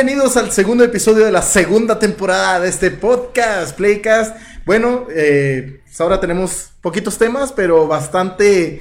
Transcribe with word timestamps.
Bienvenidos 0.00 0.36
al 0.36 0.52
segundo 0.52 0.84
episodio 0.84 1.24
de 1.24 1.32
la 1.32 1.42
segunda 1.42 1.98
temporada 1.98 2.60
de 2.60 2.68
este 2.68 2.92
podcast, 2.92 3.76
Playcast. 3.76 4.36
Bueno, 4.64 5.08
eh, 5.10 5.80
pues 5.84 6.00
ahora 6.00 6.20
tenemos 6.20 6.70
poquitos 6.80 7.18
temas, 7.18 7.50
pero 7.50 7.88
bastante 7.88 8.80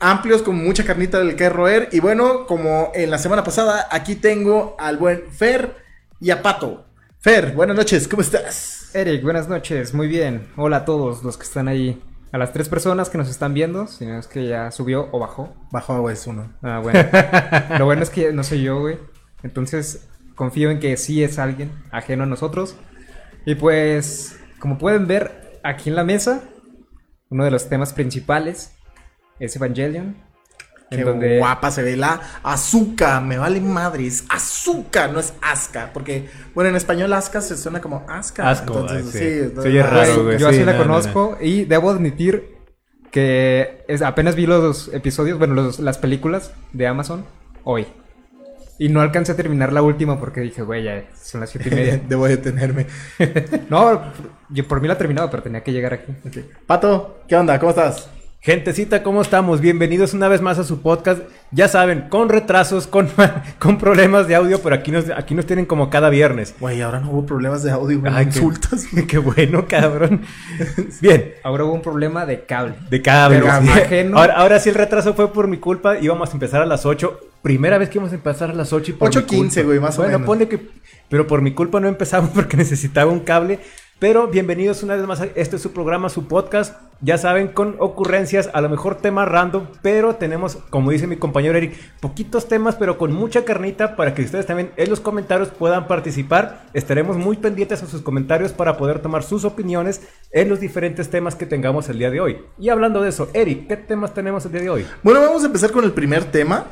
amplios, 0.00 0.42
con 0.42 0.56
mucha 0.56 0.82
carnita 0.82 1.20
del 1.20 1.36
que 1.36 1.48
roer. 1.50 1.88
Y 1.92 2.00
bueno, 2.00 2.46
como 2.48 2.90
en 2.96 3.12
la 3.12 3.18
semana 3.18 3.44
pasada, 3.44 3.86
aquí 3.92 4.16
tengo 4.16 4.74
al 4.80 4.96
buen 4.96 5.30
Fer 5.30 5.76
y 6.18 6.30
a 6.30 6.42
Pato. 6.42 6.84
Fer, 7.20 7.52
buenas 7.52 7.76
noches, 7.76 8.08
¿cómo 8.08 8.22
estás? 8.22 8.90
Eric, 8.92 9.22
buenas 9.22 9.48
noches, 9.48 9.94
muy 9.94 10.08
bien. 10.08 10.48
Hola 10.56 10.78
a 10.78 10.84
todos 10.84 11.22
los 11.22 11.36
que 11.36 11.44
están 11.44 11.68
ahí. 11.68 12.02
A 12.32 12.38
las 12.38 12.52
tres 12.52 12.68
personas 12.68 13.08
que 13.08 13.18
nos 13.18 13.28
están 13.28 13.54
viendo, 13.54 13.86
si 13.86 14.04
no 14.04 14.18
es 14.18 14.26
que 14.26 14.48
ya 14.48 14.72
subió 14.72 15.10
o 15.12 15.20
bajó. 15.20 15.54
Bajo 15.70 15.92
agua 15.92 16.12
es 16.12 16.26
uno. 16.26 16.52
Ah, 16.60 16.80
bueno. 16.82 17.08
Lo 17.78 17.84
bueno 17.84 18.02
es 18.02 18.10
que 18.10 18.32
no 18.32 18.42
soy 18.42 18.64
yo, 18.64 18.80
güey. 18.80 18.98
Entonces, 19.44 20.08
confío 20.36 20.70
en 20.70 20.78
que 20.78 20.96
sí 20.96 21.24
es 21.24 21.40
alguien 21.40 21.72
ajeno 21.90 22.22
a 22.22 22.26
nosotros. 22.26 22.76
Y 23.44 23.56
pues, 23.56 24.38
como 24.60 24.78
pueden 24.78 25.08
ver 25.08 25.58
aquí 25.64 25.88
en 25.90 25.96
la 25.96 26.04
mesa, 26.04 26.42
uno 27.30 27.44
de 27.44 27.50
los 27.50 27.68
temas 27.68 27.92
principales 27.92 28.72
es 29.40 29.56
Evangelion. 29.56 30.24
Qué 30.88 31.02
guapa 31.40 31.72
se 31.72 31.82
ve 31.82 31.96
la 31.96 32.20
azúcar, 32.44 33.20
me 33.20 33.38
vale 33.38 33.60
madres. 33.60 34.24
Azúcar, 34.28 35.12
no 35.12 35.18
es 35.18 35.34
asca. 35.42 35.90
Porque, 35.92 36.28
bueno, 36.54 36.70
en 36.70 36.76
español 36.76 37.12
asca 37.12 37.40
se 37.40 37.56
suena 37.56 37.80
como 37.80 38.06
asca. 38.08 38.48
Asco, 38.48 38.78
entonces, 38.88 39.10
sí. 39.10 39.18
sí. 39.50 39.60
Se 39.62 39.68
oye 39.68 39.82
raro, 39.82 40.22
güey. 40.22 40.38
Yo 40.38 40.48
sí, 40.50 40.56
así 40.58 40.64
la 40.64 40.74
no, 40.74 40.78
no, 40.78 40.84
conozco 40.84 41.38
y 41.40 41.64
debo 41.64 41.90
admitir 41.90 42.54
que 43.10 43.84
es- 43.88 44.02
apenas 44.02 44.36
vi 44.36 44.46
los 44.46 44.62
dos 44.62 44.90
episodios, 44.94 45.38
bueno, 45.38 45.54
los- 45.54 45.80
las 45.80 45.98
películas 45.98 46.52
de 46.72 46.86
Amazon 46.86 47.24
hoy. 47.64 47.86
Y 48.78 48.88
no 48.90 49.00
alcancé 49.00 49.32
a 49.32 49.36
terminar 49.36 49.72
la 49.72 49.82
última 49.82 50.18
porque 50.20 50.40
dije, 50.40 50.62
güey, 50.62 50.84
ya 50.84 51.04
son 51.18 51.40
las 51.40 51.50
siete 51.50 51.70
y 51.70 51.74
media. 51.74 52.00
Debo 52.08 52.26
detenerme. 52.28 52.86
no, 53.70 54.02
yo 54.50 54.68
por 54.68 54.80
mí 54.80 54.88
la 54.88 54.94
he 54.94 54.96
terminado, 54.96 55.30
pero 55.30 55.42
tenía 55.42 55.62
que 55.62 55.72
llegar 55.72 55.94
aquí. 55.94 56.12
Pato, 56.66 57.20
¿qué 57.26 57.36
onda? 57.36 57.58
¿Cómo 57.58 57.70
estás? 57.70 58.10
Gentecita, 58.42 59.02
¿cómo 59.02 59.22
estamos? 59.22 59.60
Bienvenidos 59.60 60.14
una 60.14 60.28
vez 60.28 60.40
más 60.40 60.58
a 60.58 60.62
su 60.64 60.80
podcast. 60.82 61.20
Ya 61.50 61.66
saben, 61.68 62.02
con 62.10 62.28
retrasos, 62.28 62.86
con, 62.86 63.08
con 63.58 63.78
problemas 63.78 64.28
de 64.28 64.36
audio, 64.36 64.60
pero 64.62 64.76
aquí 64.76 64.92
nos, 64.92 65.06
aquí 65.10 65.34
nos 65.34 65.46
tienen 65.46 65.64
como 65.66 65.88
cada 65.90 66.10
viernes. 66.10 66.54
Güey, 66.60 66.80
ahora 66.82 67.00
no 67.00 67.10
hubo 67.10 67.26
problemas 67.26 67.62
de 67.64 67.72
audio, 67.72 67.98
güey. 67.98 68.12
Ay, 68.14 68.26
me 68.26 68.30
qué- 68.30 68.38
insultas. 68.38 68.86
Qué 69.08 69.18
bueno, 69.18 69.64
cabrón. 69.66 70.20
Bien, 71.00 71.32
Ahora 71.42 71.64
hubo 71.64 71.72
un 71.72 71.82
problema 71.82 72.24
de 72.26 72.44
cable. 72.44 72.74
de 72.90 73.02
cable. 73.02 73.40
Pero 73.40 73.50
sí. 73.62 73.68
ajeno. 73.80 74.18
Ahora, 74.18 74.34
ahora 74.34 74.60
sí 74.60 74.68
el 74.68 74.74
retraso 74.76 75.14
fue 75.14 75.32
por 75.32 75.48
mi 75.48 75.56
culpa. 75.56 75.98
Íbamos 75.98 76.28
a 76.30 76.32
empezar 76.34 76.60
a 76.60 76.66
las 76.66 76.84
8. 76.86 77.18
Primera 77.46 77.78
vez 77.78 77.90
que 77.90 77.98
íbamos 77.98 78.10
a 78.10 78.16
empezar 78.16 78.50
a 78.50 78.54
las 78.54 78.72
8 78.72 78.90
y 78.90 78.94
por 78.94 79.08
mi 79.08 79.22
8:15, 79.22 79.26
culpa. 79.28 79.62
güey, 79.62 79.78
más 79.78 79.96
o 80.00 80.02
bueno, 80.02 80.18
menos. 80.18 80.26
ponle 80.26 80.48
que... 80.48 80.68
Pero 81.08 81.28
por 81.28 81.42
mi 81.42 81.54
culpa 81.54 81.78
no 81.78 81.86
empezamos 81.86 82.30
porque 82.34 82.56
necesitaba 82.56 83.12
un 83.12 83.20
cable. 83.20 83.60
Pero 84.00 84.26
bienvenidos 84.26 84.82
una 84.82 84.96
vez 84.96 85.06
más 85.06 85.20
a 85.20 85.28
este 85.36 85.54
es 85.54 85.62
su 85.62 85.72
programa, 85.72 86.08
su 86.08 86.26
podcast. 86.26 86.74
Ya 87.00 87.18
saben, 87.18 87.46
con 87.46 87.76
ocurrencias, 87.78 88.50
a 88.52 88.60
lo 88.60 88.68
mejor 88.68 88.96
temas 88.96 89.28
random, 89.28 89.68
pero 89.80 90.16
tenemos, 90.16 90.56
como 90.70 90.90
dice 90.90 91.06
mi 91.06 91.18
compañero 91.18 91.56
Eric, 91.56 91.76
poquitos 92.00 92.48
temas, 92.48 92.74
pero 92.74 92.98
con 92.98 93.12
mucha 93.12 93.44
carnita 93.44 93.94
para 93.94 94.12
que 94.12 94.22
ustedes 94.22 94.46
también 94.46 94.72
en 94.76 94.90
los 94.90 94.98
comentarios 94.98 95.50
puedan 95.50 95.86
participar. 95.86 96.64
Estaremos 96.74 97.16
muy 97.16 97.36
pendientes 97.36 97.80
a 97.80 97.86
sus 97.86 98.02
comentarios 98.02 98.50
para 98.50 98.76
poder 98.76 98.98
tomar 98.98 99.22
sus 99.22 99.44
opiniones 99.44 100.00
en 100.32 100.48
los 100.48 100.58
diferentes 100.58 101.10
temas 101.10 101.36
que 101.36 101.46
tengamos 101.46 101.88
el 101.90 102.00
día 102.00 102.10
de 102.10 102.20
hoy. 102.20 102.38
Y 102.58 102.70
hablando 102.70 103.02
de 103.02 103.10
eso, 103.10 103.28
Eric, 103.34 103.68
¿qué 103.68 103.76
temas 103.76 104.14
tenemos 104.14 104.44
el 104.46 104.52
día 104.52 104.62
de 104.62 104.70
hoy? 104.70 104.86
Bueno, 105.04 105.20
vamos 105.20 105.44
a 105.44 105.46
empezar 105.46 105.70
con 105.70 105.84
el 105.84 105.92
primer 105.92 106.24
tema. 106.24 106.66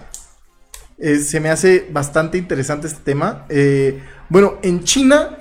Eh, 0.99 1.19
se 1.19 1.41
me 1.41 1.51
hace 1.51 1.87
bastante 1.91 2.39
interesante 2.39 2.87
este 2.87 3.01
tema. 3.03 3.47
Eh, 3.49 4.01
bueno, 4.29 4.59
en 4.63 4.85
China, 4.85 5.39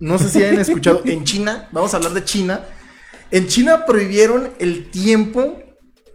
no 0.00 0.18
sé 0.18 0.28
si 0.28 0.42
hayan 0.42 0.60
escuchado, 0.60 1.02
en 1.04 1.24
China, 1.24 1.68
vamos 1.72 1.92
a 1.94 1.98
hablar 1.98 2.12
de 2.12 2.24
China. 2.24 2.60
En 3.30 3.46
China 3.46 3.84
prohibieron 3.86 4.50
el 4.58 4.90
tiempo 4.90 5.58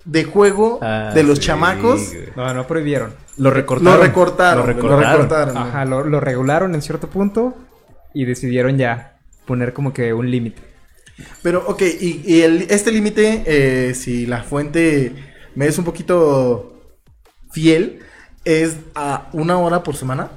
de 0.05 0.23
juego 0.23 0.79
Ah, 0.81 1.11
de 1.13 1.23
los 1.23 1.39
sí, 1.39 1.45
chamacos. 1.45 2.09
güey. 2.13 2.29
No, 2.35 2.53
no 2.53 2.65
prohibieron. 2.67 3.13
Lo 3.37 3.51
recortaron. 3.51 3.99
Lo 3.99 4.03
recortaron. 4.05 4.59
Lo 4.59 4.65
recortaron. 4.65 5.01
Lo 5.03 5.11
recortaron. 5.11 5.57
Ajá, 5.57 5.85
lo, 5.85 6.03
lo 6.03 6.19
regularon 6.19 6.73
en 6.75 6.81
cierto 6.81 7.09
punto 7.09 7.55
y 8.13 8.25
decidieron 8.25 8.77
ya 8.77 9.17
poner 9.45 9.73
como 9.73 9.93
que 9.93 10.13
un 10.13 10.29
límite. 10.31 10.61
Pero, 11.43 11.63
ok, 11.67 11.81
y, 11.99 12.21
y 12.25 12.41
el- 12.41 12.67
este 12.69 12.91
límite, 12.91 13.43
eh, 13.45 13.93
si 13.93 14.25
la 14.25 14.41
fuente 14.43 15.13
me 15.55 15.67
es 15.67 15.77
un 15.77 15.83
poquito 15.85 16.81
fiel, 17.51 17.99
es 18.45 18.77
a 18.95 19.27
una 19.33 19.57
hora 19.57 19.83
por 19.83 19.95
semana. 19.95 20.29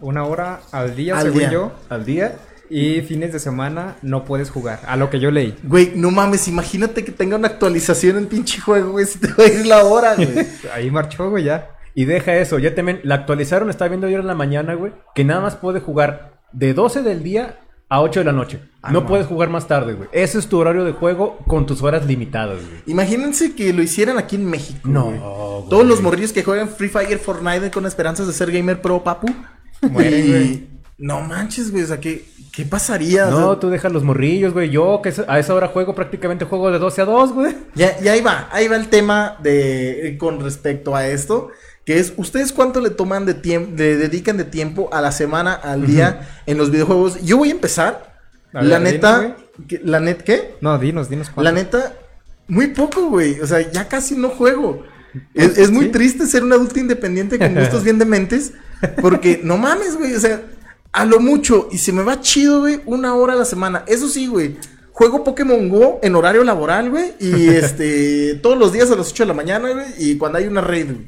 Una 0.00 0.24
hora 0.24 0.60
al 0.72 0.96
día, 0.96 1.16
Al 1.16 1.22
según 1.24 1.38
día. 1.38 1.50
yo. 1.52 1.72
Al 1.88 2.04
día. 2.04 2.36
Y 2.68 3.02
fines 3.02 3.32
de 3.32 3.38
semana 3.38 3.96
no 4.02 4.24
puedes 4.24 4.50
jugar. 4.50 4.80
A 4.86 4.96
lo 4.96 5.10
que 5.10 5.20
yo 5.20 5.30
leí. 5.30 5.56
Güey, 5.62 5.92
no 5.94 6.10
mames, 6.10 6.48
imagínate 6.48 7.04
que 7.04 7.12
tenga 7.12 7.36
una 7.36 7.48
actualización 7.48 8.16
en 8.16 8.26
pinche 8.26 8.60
juego, 8.60 8.92
güey, 8.92 9.04
si 9.04 9.18
te 9.18 9.28
va 9.32 9.44
a 9.44 9.46
ir 9.46 9.66
la 9.66 9.84
hora, 9.84 10.14
güey. 10.14 10.28
Ahí 10.74 10.90
marchó, 10.90 11.28
güey, 11.28 11.44
ya. 11.44 11.68
Y 11.94 12.06
deja 12.06 12.34
eso, 12.36 12.58
ya 12.58 12.74
también 12.74 13.00
la 13.04 13.16
actualizaron, 13.16 13.68
estaba 13.68 13.90
viendo 13.90 14.06
ayer 14.06 14.20
en 14.20 14.26
la 14.26 14.34
mañana, 14.34 14.72
güey, 14.72 14.92
que 15.14 15.24
nada 15.24 15.42
más 15.42 15.56
puede 15.56 15.80
jugar 15.80 16.40
de 16.52 16.72
12 16.72 17.02
del 17.02 17.22
día 17.22 17.58
a 17.92 18.00
8 18.00 18.20
de 18.20 18.24
la 18.24 18.32
noche. 18.32 18.58
Ah, 18.80 18.90
no 18.90 19.02
no. 19.02 19.06
puedes 19.06 19.26
jugar 19.26 19.50
más 19.50 19.68
tarde, 19.68 19.92
güey. 19.92 20.08
Ese 20.12 20.38
es 20.38 20.48
tu 20.48 20.58
horario 20.58 20.82
de 20.82 20.92
juego 20.92 21.36
con 21.46 21.66
tus 21.66 21.82
horas 21.82 22.06
limitadas, 22.06 22.56
güey. 22.56 22.82
Imagínense 22.86 23.54
que 23.54 23.70
lo 23.74 23.82
hicieran 23.82 24.16
aquí 24.16 24.36
en 24.36 24.46
México. 24.46 24.80
No, 24.84 25.04
güey. 25.04 25.18
güey. 25.18 25.68
Todos 25.68 25.84
los 25.86 26.00
morrillos 26.00 26.32
que 26.32 26.42
juegan 26.42 26.70
Free 26.70 26.88
Fire, 26.88 27.18
Fortnite 27.18 27.70
con 27.70 27.84
esperanzas 27.84 28.26
de 28.26 28.32
ser 28.32 28.50
gamer 28.50 28.80
pro, 28.80 29.04
papu. 29.04 29.26
Mueren, 29.82 30.24
y... 30.26 30.28
güey. 30.30 30.72
No 30.96 31.20
manches, 31.20 31.70
güey, 31.70 31.82
o 31.82 31.86
sea, 31.86 32.00
¿qué, 32.00 32.24
qué 32.52 32.64
pasaría? 32.64 33.26
O 33.26 33.30
No, 33.30 33.50
sea, 33.50 33.60
tú 33.60 33.68
dejas 33.68 33.92
los 33.92 34.04
morrillos, 34.04 34.52
güey. 34.54 34.70
Yo 34.70 35.00
que 35.02 35.12
a 35.28 35.38
esa 35.38 35.54
hora 35.54 35.68
juego 35.68 35.94
prácticamente 35.94 36.44
juego 36.46 36.70
de 36.70 36.78
12 36.78 37.02
a 37.02 37.04
2, 37.04 37.32
güey. 37.32 37.56
Ya, 37.74 37.98
ya 38.00 38.12
ahí 38.12 38.20
va, 38.22 38.48
ahí 38.52 38.68
va 38.68 38.76
el 38.76 38.88
tema 38.88 39.36
de 39.42 40.08
eh, 40.08 40.18
con 40.18 40.40
respecto 40.40 40.94
a 40.94 41.06
esto, 41.08 41.48
que 41.84 41.98
es 41.98 42.12
ustedes 42.16 42.52
cuánto 42.52 42.80
le 42.80 42.90
toman 42.90 43.26
de 43.26 43.34
tiempo, 43.34 43.72
le 43.76 43.96
dedican 43.96 44.36
de 44.36 44.44
tiempo 44.44 44.88
a 44.92 45.00
la 45.00 45.12
semana, 45.12 45.52
al 45.54 45.86
día 45.86 46.28
en 46.46 46.58
los 46.58 46.70
videojuegos. 46.70 47.20
Yo 47.22 47.36
voy 47.38 47.48
a 47.48 47.52
empezar. 47.52 48.12
A 48.52 48.62
la 48.62 48.78
neta, 48.78 49.36
que- 49.66 49.80
la 49.82 49.98
net 49.98 50.18
¿qué? 50.22 50.56
No, 50.60 50.78
dinos, 50.78 51.08
dinos 51.08 51.28
cuánto. 51.30 51.42
La 51.42 51.52
neta, 51.52 51.94
muy 52.48 52.68
poco, 52.68 53.08
güey. 53.08 53.40
O 53.40 53.46
sea, 53.46 53.70
ya 53.70 53.88
casi 53.88 54.14
no 54.14 54.28
juego. 54.28 54.84
Es, 55.34 55.56
es 55.58 55.70
muy 55.70 55.86
Sí. 55.86 55.90
triste 55.90 56.26
ser 56.26 56.44
un 56.44 56.52
adulto 56.52 56.78
independiente 56.78 57.38
con 57.38 57.54
gustos 57.54 57.82
bien 57.82 57.98
dementes. 57.98 58.52
Porque 59.00 59.40
no 59.42 59.56
mames, 59.56 59.96
güey. 59.96 60.14
O 60.14 60.20
sea, 60.20 60.42
a 60.92 61.04
lo 61.06 61.18
mucho. 61.18 61.68
Y 61.72 61.78
se 61.78 61.92
me 61.92 62.02
va 62.02 62.20
chido, 62.20 62.60
güey, 62.60 62.80
una 62.84 63.14
hora 63.14 63.32
a 63.32 63.36
la 63.36 63.44
semana. 63.46 63.84
Eso 63.86 64.08
sí, 64.08 64.26
güey. 64.26 64.56
Juego 64.92 65.24
Pokémon 65.24 65.70
Go 65.70 65.98
en 66.02 66.14
horario 66.14 66.44
laboral, 66.44 66.90
güey. 66.90 67.14
Y 67.20 67.48
este, 67.48 68.34
todos 68.42 68.58
los 68.58 68.72
días 68.72 68.90
a 68.90 68.96
las 68.96 69.10
8 69.10 69.22
de 69.22 69.28
la 69.28 69.34
mañana, 69.34 69.70
güey. 69.72 69.86
Y 69.98 70.18
cuando 70.18 70.38
hay 70.38 70.46
una 70.46 70.60
raid, 70.60 70.86
güey. 70.92 71.06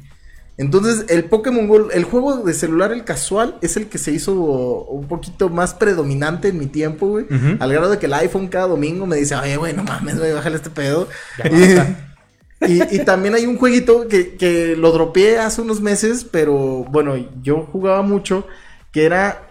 Entonces, 0.57 1.05
el 1.09 1.25
Pokémon 1.25 1.67
Go, 1.67 1.91
el 1.91 2.05
juego 2.05 2.37
de 2.37 2.53
celular, 2.53 2.93
el 2.93 3.03
casual, 3.03 3.57
es 3.61 3.75
el 3.75 3.87
que 3.87 3.97
se 3.97 4.11
hizo 4.11 4.33
un 4.33 5.07
poquito 5.07 5.49
más 5.49 5.73
predominante 5.73 6.47
en 6.47 6.57
mi 6.57 6.67
tiempo, 6.67 7.07
güey. 7.07 7.25
Al 7.59 7.73
grado 7.73 7.89
de 7.91 7.99
que 7.99 8.05
el 8.05 8.13
iPhone 8.13 8.47
cada 8.47 8.67
domingo 8.67 9.05
me 9.05 9.17
dice, 9.17 9.35
oye, 9.35 9.57
güey, 9.57 9.73
no 9.73 9.83
mames, 9.83 10.17
güey, 10.17 10.31
bájale 10.31 10.55
este 10.55 10.69
pedo. 10.69 11.09
Y, 11.43 11.75
basta. 11.75 12.15
y- 12.67 12.95
y 12.95 12.99
también 13.03 13.35
hay 13.35 13.45
un 13.45 13.57
jueguito 13.57 14.07
que, 14.07 14.35
que 14.37 14.77
lo 14.77 14.91
dropeé 14.93 15.39
hace 15.39 15.61
unos 15.61 15.81
meses, 15.81 16.23
pero 16.29 16.55
bueno, 16.89 17.15
yo 17.43 17.67
jugaba 17.71 18.01
mucho, 18.01 18.47
que 18.93 19.03
era, 19.03 19.41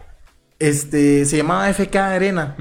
este, 0.59 1.26
se 1.26 1.37
llamaba 1.37 1.69
FK 1.69 1.97
Arena. 1.97 2.56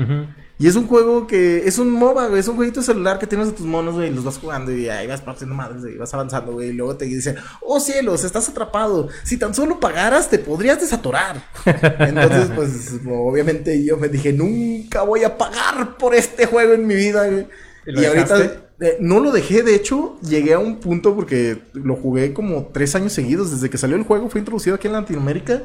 Y 0.63 0.68
es 0.68 0.78
un 0.78 0.88
juego 0.88 1.28
que 1.28 1.68
es 1.68 1.78
un 1.78 1.91
MOBA, 1.91 2.28
güey. 2.28 2.40
Es 2.40 2.47
un 2.47 2.56
jueguito 2.56 2.79
de 2.79 2.85
celular 2.85 3.19
que 3.19 3.28
tienes 3.28 3.50
a 3.50 3.51
tus 3.51 3.66
monos, 3.66 3.96
güey. 3.96 4.07
y 4.07 4.13
Los 4.13 4.24
vas 4.24 4.38
jugando 4.38 4.71
y 4.71 4.88
ahí 4.88 5.06
vas 5.07 5.19
partiendo 5.19 5.54
madres, 5.54 5.81
güey. 5.81 5.98
Vas 5.98 6.13
avanzando, 6.13 6.54
güey. 6.54 6.69
Y 6.69 6.71
luego 6.71 6.95
te 6.95 7.04
dicen, 7.04 7.36
oh 7.60 7.81
cielos, 7.81 8.24
estás 8.24 8.48
atrapado. 8.48 9.10
Si 9.25 9.36
tan 9.36 9.54
solo 9.54 9.81
pagaras, 9.81 10.30
te 10.30 10.39
podrías 10.39 10.80
desatorar. 10.80 11.44
Entonces, 11.65 12.50
pues, 12.56 12.92
obviamente 13.06 13.83
yo 13.83 13.98
me 13.98 14.07
dije, 14.07 14.31
nunca 14.31 15.01
voy 15.01 15.25
a 15.25 15.38
pagar 15.38 15.98
por 15.98 16.15
este 16.15 16.45
juego 16.45 16.71
en 16.71 16.88
mi 16.88 16.95
vida, 16.95 17.27
güey. 17.27 17.45
¿Y 17.86 18.00
Y 18.00 18.06
ahorita 18.06 18.39
eh, 18.80 18.98
no 19.01 19.19
lo 19.19 19.33
dejé, 19.33 19.63
de 19.63 19.75
hecho, 19.75 20.18
llegué 20.21 20.54
a 20.54 20.59
un 20.59 20.80
punto 20.80 21.13
porque 21.13 21.62
lo 21.74 21.98
jugué 21.98 22.31
como 22.31 22.68
tres 22.68 22.95
años 22.95 23.12
seguidos. 23.12 23.51
Desde 23.51 23.69
que 23.69 23.77
salió 23.77 23.98
el 23.98 24.04
juego, 24.04 24.30
fue 24.30 24.39
introducido 24.39 24.77
aquí 24.77 24.88
en 24.88 24.94
Latinoamérica. 24.94 25.63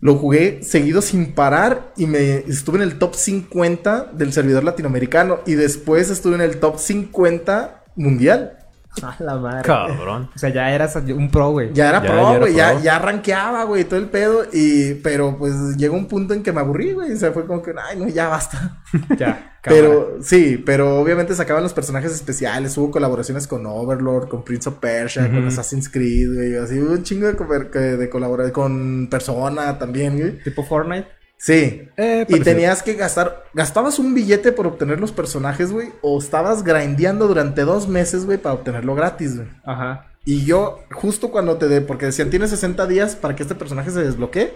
Lo 0.00 0.16
jugué 0.16 0.62
seguido 0.62 1.00
sin 1.00 1.32
parar 1.34 1.92
y 1.96 2.06
me 2.06 2.38
estuve 2.38 2.76
en 2.76 2.82
el 2.82 2.98
top 2.98 3.14
50 3.14 4.10
del 4.12 4.32
servidor 4.32 4.62
latinoamericano 4.64 5.38
y 5.46 5.54
después 5.54 6.10
estuve 6.10 6.34
en 6.34 6.42
el 6.42 6.58
top 6.60 6.78
50 6.78 7.84
mundial. 7.96 8.58
A 9.02 9.16
la 9.18 9.36
madre. 9.36 9.62
Cabrón. 9.62 10.30
O 10.34 10.38
sea, 10.38 10.50
ya 10.50 10.70
eras 10.72 10.94
un 10.96 11.30
pro, 11.30 11.50
güey. 11.50 11.72
Ya 11.72 11.88
era 11.88 12.02
Ya- 12.02 12.12
pro, 12.12 12.38
güey, 12.38 12.54
ya, 12.54 12.78
ya 12.80 12.98
rankeaba, 12.98 13.64
güey, 13.64 13.84
todo 13.84 13.98
el 13.98 14.06
pedo 14.08 14.44
y 14.52 14.94
pero 14.94 15.36
pues 15.38 15.52
llegó 15.76 15.96
un 15.96 16.06
punto 16.06 16.34
en 16.34 16.42
que 16.42 16.52
me 16.52 16.60
aburrí, 16.60 16.92
güey, 16.92 17.12
o 17.12 17.16
sea, 17.16 17.32
fue 17.32 17.46
como 17.46 17.62
que 17.62 17.72
ay, 17.82 17.98
no, 17.98 18.06
ya 18.08 18.28
basta. 18.28 18.78
Ya. 19.18 19.50
Pero, 19.64 20.18
sí, 20.20 20.62
pero 20.64 20.98
obviamente 21.00 21.34
sacaban 21.34 21.62
los 21.62 21.72
personajes 21.72 22.12
especiales. 22.12 22.76
Hubo 22.76 22.90
colaboraciones 22.90 23.46
con 23.46 23.64
Overlord, 23.66 24.28
con 24.28 24.44
Prince 24.44 24.68
of 24.68 24.76
Persia, 24.76 25.28
con. 25.28 25.46
Assassin's 25.46 25.88
Creed, 25.88 26.34
güey. 26.34 26.56
Así 26.56 26.78
un 26.78 27.02
chingo 27.02 27.26
de, 27.26 27.96
de 27.96 28.10
colaborar 28.10 28.52
con 28.52 29.08
Persona 29.10 29.78
también, 29.78 30.18
güey. 30.18 30.42
Tipo 30.42 30.64
Fortnite. 30.64 31.08
Sí. 31.36 31.88
Eh, 31.96 32.24
Y 32.28 32.40
tenías 32.40 32.82
que 32.82 32.94
gastar, 32.94 33.44
gastabas 33.54 33.98
un 33.98 34.14
billete 34.14 34.52
por 34.52 34.66
obtener 34.66 35.00
los 35.00 35.12
personajes, 35.12 35.72
güey, 35.72 35.92
o 36.00 36.18
estabas 36.18 36.62
grindeando 36.62 37.28
durante 37.28 37.62
dos 37.62 37.88
meses, 37.88 38.24
güey, 38.24 38.38
para 38.38 38.54
obtenerlo 38.54 38.94
gratis, 38.94 39.36
güey. 39.36 39.48
Ajá. 39.64 40.10
Y 40.24 40.44
yo, 40.46 40.80
justo 40.90 41.30
cuando 41.30 41.58
te 41.58 41.68
de, 41.68 41.82
porque 41.82 42.06
decían, 42.06 42.30
tienes 42.30 42.50
60 42.50 42.86
días 42.86 43.14
para 43.14 43.36
que 43.36 43.42
este 43.42 43.54
personaje 43.54 43.90
se 43.90 44.02
desbloquee 44.02 44.54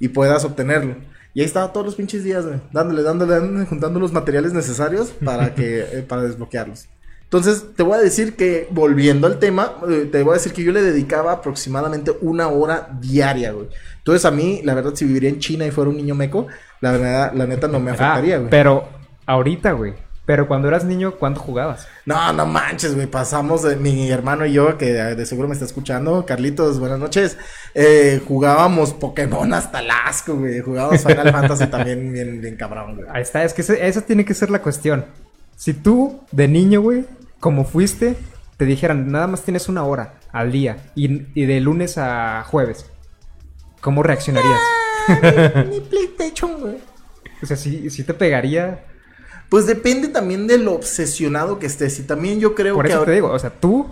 y 0.00 0.08
puedas 0.08 0.44
obtenerlo. 0.44 0.96
Y 1.36 1.40
ahí 1.40 1.44
estaba 1.44 1.70
todos 1.70 1.84
los 1.84 1.94
pinches 1.96 2.24
días, 2.24 2.46
güey, 2.46 2.58
dándole, 2.72 3.02
dándole, 3.02 3.34
dándole, 3.34 3.66
juntando 3.66 4.00
los 4.00 4.10
materiales 4.10 4.54
necesarios 4.54 5.08
para 5.22 5.54
que, 5.54 5.80
eh, 5.80 6.02
para 6.08 6.22
desbloquearlos. 6.22 6.86
Entonces, 7.24 7.62
te 7.76 7.82
voy 7.82 7.98
a 7.98 8.00
decir 8.00 8.36
que, 8.36 8.68
volviendo 8.70 9.26
al 9.26 9.38
tema, 9.38 9.74
eh, 9.86 10.08
te 10.10 10.22
voy 10.22 10.30
a 10.30 10.34
decir 10.38 10.54
que 10.54 10.64
yo 10.64 10.72
le 10.72 10.80
dedicaba 10.80 11.32
aproximadamente 11.32 12.10
una 12.22 12.48
hora 12.48 12.88
diaria, 13.02 13.52
güey. 13.52 13.66
Entonces, 13.98 14.24
a 14.24 14.30
mí, 14.30 14.62
la 14.64 14.72
verdad, 14.72 14.94
si 14.94 15.04
viviría 15.04 15.28
en 15.28 15.38
China 15.38 15.66
y 15.66 15.70
fuera 15.70 15.90
un 15.90 15.98
niño 15.98 16.14
meco, 16.14 16.46
la 16.80 16.92
verdad, 16.92 17.32
la 17.34 17.46
neta 17.46 17.68
no 17.68 17.80
me 17.80 17.90
afectaría, 17.90 18.36
Ah, 18.36 18.38
güey. 18.38 18.50
pero 18.50 18.88
ahorita, 19.26 19.72
güey. 19.72 19.92
Pero 20.26 20.48
cuando 20.48 20.66
eras 20.66 20.84
niño, 20.84 21.12
¿cuánto 21.18 21.40
jugabas? 21.40 21.86
No, 22.04 22.32
no 22.32 22.46
manches, 22.46 22.96
güey. 22.96 23.06
Pasamos, 23.06 23.62
de, 23.62 23.76
mi 23.76 24.10
hermano 24.10 24.44
y 24.44 24.52
yo, 24.54 24.76
que 24.76 24.92
de 24.92 25.24
seguro 25.24 25.46
me 25.46 25.54
está 25.54 25.64
escuchando, 25.64 26.26
Carlitos, 26.26 26.80
buenas 26.80 26.98
noches. 26.98 27.38
Eh, 27.74 28.20
jugábamos 28.26 28.92
Pokémon 28.92 29.54
hasta 29.54 29.78
el 29.78 29.88
asco, 29.90 30.34
güey. 30.34 30.58
Jugábamos 30.60 31.02
Final 31.04 31.30
Fantasy 31.30 31.66
también 31.68 32.12
bien, 32.12 32.40
bien 32.40 32.56
cabrón, 32.56 32.96
güey. 32.96 33.08
Ahí 33.12 33.22
está, 33.22 33.44
es 33.44 33.54
que 33.54 33.62
ese- 33.62 33.86
esa 33.86 34.00
tiene 34.00 34.24
que 34.24 34.34
ser 34.34 34.50
la 34.50 34.60
cuestión. 34.60 35.04
Si 35.56 35.72
tú, 35.74 36.20
de 36.32 36.48
niño, 36.48 36.80
güey, 36.80 37.04
como 37.38 37.64
fuiste, 37.64 38.16
te 38.56 38.64
dijeran, 38.64 39.12
nada 39.12 39.28
más 39.28 39.42
tienes 39.42 39.68
una 39.68 39.84
hora 39.84 40.14
al 40.32 40.50
día 40.50 40.78
y, 40.96 41.28
y 41.40 41.46
de 41.46 41.60
lunes 41.60 41.98
a 41.98 42.42
jueves, 42.42 42.86
¿cómo 43.80 44.02
reaccionarías? 44.02 44.58
Mi 45.70 45.80
PlayStation, 45.80 46.60
güey. 46.60 46.78
O 47.42 47.46
sea, 47.46 47.56
si, 47.56 47.90
si 47.90 48.02
te 48.02 48.12
pegaría. 48.14 48.82
Pues 49.48 49.66
depende 49.66 50.08
también 50.08 50.46
de 50.46 50.58
lo 50.58 50.72
obsesionado 50.74 51.58
que 51.58 51.66
estés. 51.66 51.98
Y 52.00 52.02
también 52.02 52.40
yo 52.40 52.54
creo 52.54 52.74
Por 52.74 52.84
que 52.84 52.90
eso 52.90 52.98
ahora- 52.98 53.10
te 53.10 53.14
digo, 53.14 53.30
o 53.30 53.38
sea, 53.38 53.50
tú, 53.50 53.86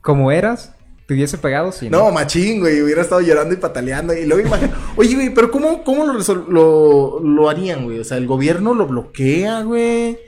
como 0.00 0.32
eras, 0.32 0.72
te 1.06 1.12
hubiese 1.14 1.36
pegado 1.36 1.70
si 1.72 1.90
No, 1.90 2.10
machín, 2.10 2.60
güey. 2.60 2.80
Hubiera 2.80 3.02
estado 3.02 3.20
llorando 3.20 3.52
y 3.54 3.58
pataleando. 3.58 4.14
Y 4.14 4.24
luego 4.24 4.46
imagino. 4.46 4.72
Oye, 4.96 5.14
güey, 5.14 5.34
pero 5.34 5.50
¿cómo, 5.50 5.84
cómo 5.84 6.04
lo, 6.06 6.14
resol- 6.14 6.46
lo, 6.48 7.20
lo 7.20 7.50
harían, 7.50 7.84
güey? 7.84 7.98
O 8.00 8.04
sea, 8.04 8.16
el 8.16 8.26
gobierno 8.26 8.72
lo 8.72 8.86
bloquea, 8.86 9.60
güey. 9.62 10.18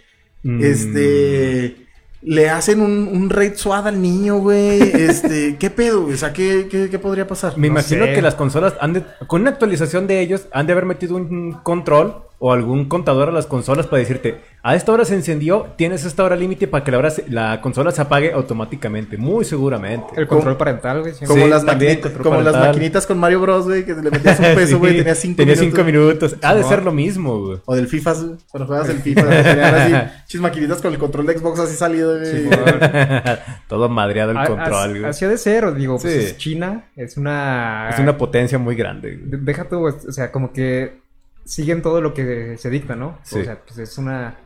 Mm. 0.43 0.63
Este. 0.63 1.77
Le 2.23 2.51
hacen 2.51 2.81
un, 2.81 3.09
un 3.13 3.31
raid 3.31 3.55
SWAT 3.55 3.87
al 3.87 4.03
niño, 4.03 4.39
güey. 4.39 4.81
Este. 4.83 5.57
¿Qué 5.61 5.71
pedo, 5.71 6.03
güey? 6.03 6.15
O 6.15 6.19
sea, 6.19 6.33
¿qué, 6.33 6.67
qué, 6.71 6.91
qué 6.91 6.99
podría 6.99 7.27
pasar? 7.27 7.57
Me 7.57 7.69
No 7.69 7.75
imagino 7.75 8.05
sé. 8.05 8.15
que 8.15 8.21
las 8.23 8.35
consolas 8.35 8.75
han 8.81 8.93
de, 8.95 9.05
con 9.27 9.43
una 9.43 9.51
actualización 9.51 10.07
de 10.07 10.21
ellos 10.21 10.47
han 10.53 10.67
de 10.67 10.73
haber 10.73 10.85
metido 10.87 11.17
un 11.17 11.53
control 11.63 12.23
o 12.39 12.53
algún 12.53 12.85
contador 12.87 13.29
a 13.31 13.33
las 13.33 13.47
consolas 13.47 13.87
para 13.87 14.01
decirte, 14.01 14.41
a 14.63 14.75
esta 14.75 14.93
hora 14.93 15.05
se 15.05 15.15
encendió, 15.15 15.69
tienes 15.77 16.05
esta 16.05 16.23
hora 16.25 16.37
límite 16.37 16.67
para 16.69 16.85
que 16.85 16.91
la, 16.91 16.99
hora 16.99 17.11
se- 17.11 17.25
la 17.31 17.61
consola 17.61 17.93
se 17.93 18.03
apague 18.03 18.33
automáticamente, 18.33 19.17
muy 19.17 19.45
seguramente. 19.45 20.07
El 20.17 20.27
control 20.27 20.57
parental, 20.57 21.01
güey. 21.01 21.15
Como, 21.27 21.45
Sí, 21.45 21.49
las, 21.49 21.65
también, 21.65 22.01
como 22.23 22.43
las 22.43 22.55
maquinitas 22.55 23.07
con 23.07 23.19
Mario 23.19 23.41
Bros, 23.41 23.65
güey, 23.65 23.85
que 23.87 23.95
le 23.95 24.11
metías 24.11 24.39
un 24.41 24.45
peso, 24.55 24.79
güey, 24.79 24.93
Sí, 24.93 24.99
tenía 24.99 25.15
cinco 25.15 25.37
tenía 25.37 25.55
minutos. 25.55 25.75
cinco 25.79 25.85
minutos. 25.87 26.37
Ha 26.43 26.55
de 26.55 26.65
ser 26.65 26.83
lo 26.85 26.93
mismo, 26.93 27.39
güey. 27.41 27.59
O 27.65 27.75
del 27.75 27.87
FIFA, 27.87 28.13
güey, 28.15 28.31
cuando 28.51 28.67
juegas 28.67 28.89
el 28.91 28.99
FIFA, 29.01 29.23
tenían 29.43 29.75
así, 29.75 29.95
chis 30.27 30.41
maquinitas 30.41 30.83
con 30.83 30.93
el 30.93 30.99
control 30.99 31.27
de 31.27 31.39
Xbox 31.39 31.61
así 31.61 31.77
salido, 31.77 32.19
güey. 32.19 32.51
Todo 33.69 33.89
madreado 33.89 34.33
el 34.33 34.37
A- 34.39 34.47
control, 34.47 34.91
güey. 34.91 35.05
Así 35.05 35.25
ha 35.25 35.29
de 35.29 35.39
ser, 35.39 35.73
digo, 35.75 35.99
pues 35.99 36.13
Sí. 36.13 36.19
es 36.21 36.37
China, 36.37 36.85
es 36.97 37.17
una... 37.17 37.89
Es 37.91 37.99
una 37.99 38.17
potencia 38.19 38.59
muy 38.59 38.75
grande. 38.75 39.17
güey. 39.17 39.31
De- 39.31 39.37
Deja 39.39 39.65
tú, 39.69 39.87
o 39.87 40.13
sea, 40.13 40.31
como 40.33 40.53
que 40.53 41.06
siguen 41.47 41.81
todo 41.81 42.01
lo 42.03 42.13
que 42.13 42.57
se 42.59 42.69
dicta, 42.69 42.95
¿no? 42.97 43.19
Sí. 43.23 43.41
O 43.41 43.45
sea, 43.45 43.59
pues 43.65 43.79
es 43.79 43.97
una... 43.97 44.37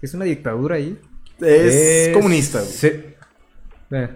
Es 0.00 0.14
una 0.14 0.24
dictadura 0.24 0.76
ahí. 0.76 0.96
Es, 1.40 2.14
comunista, 2.14 2.60
güey. 2.60 2.70
Sí. 2.70 2.90
Eh, 3.90 4.08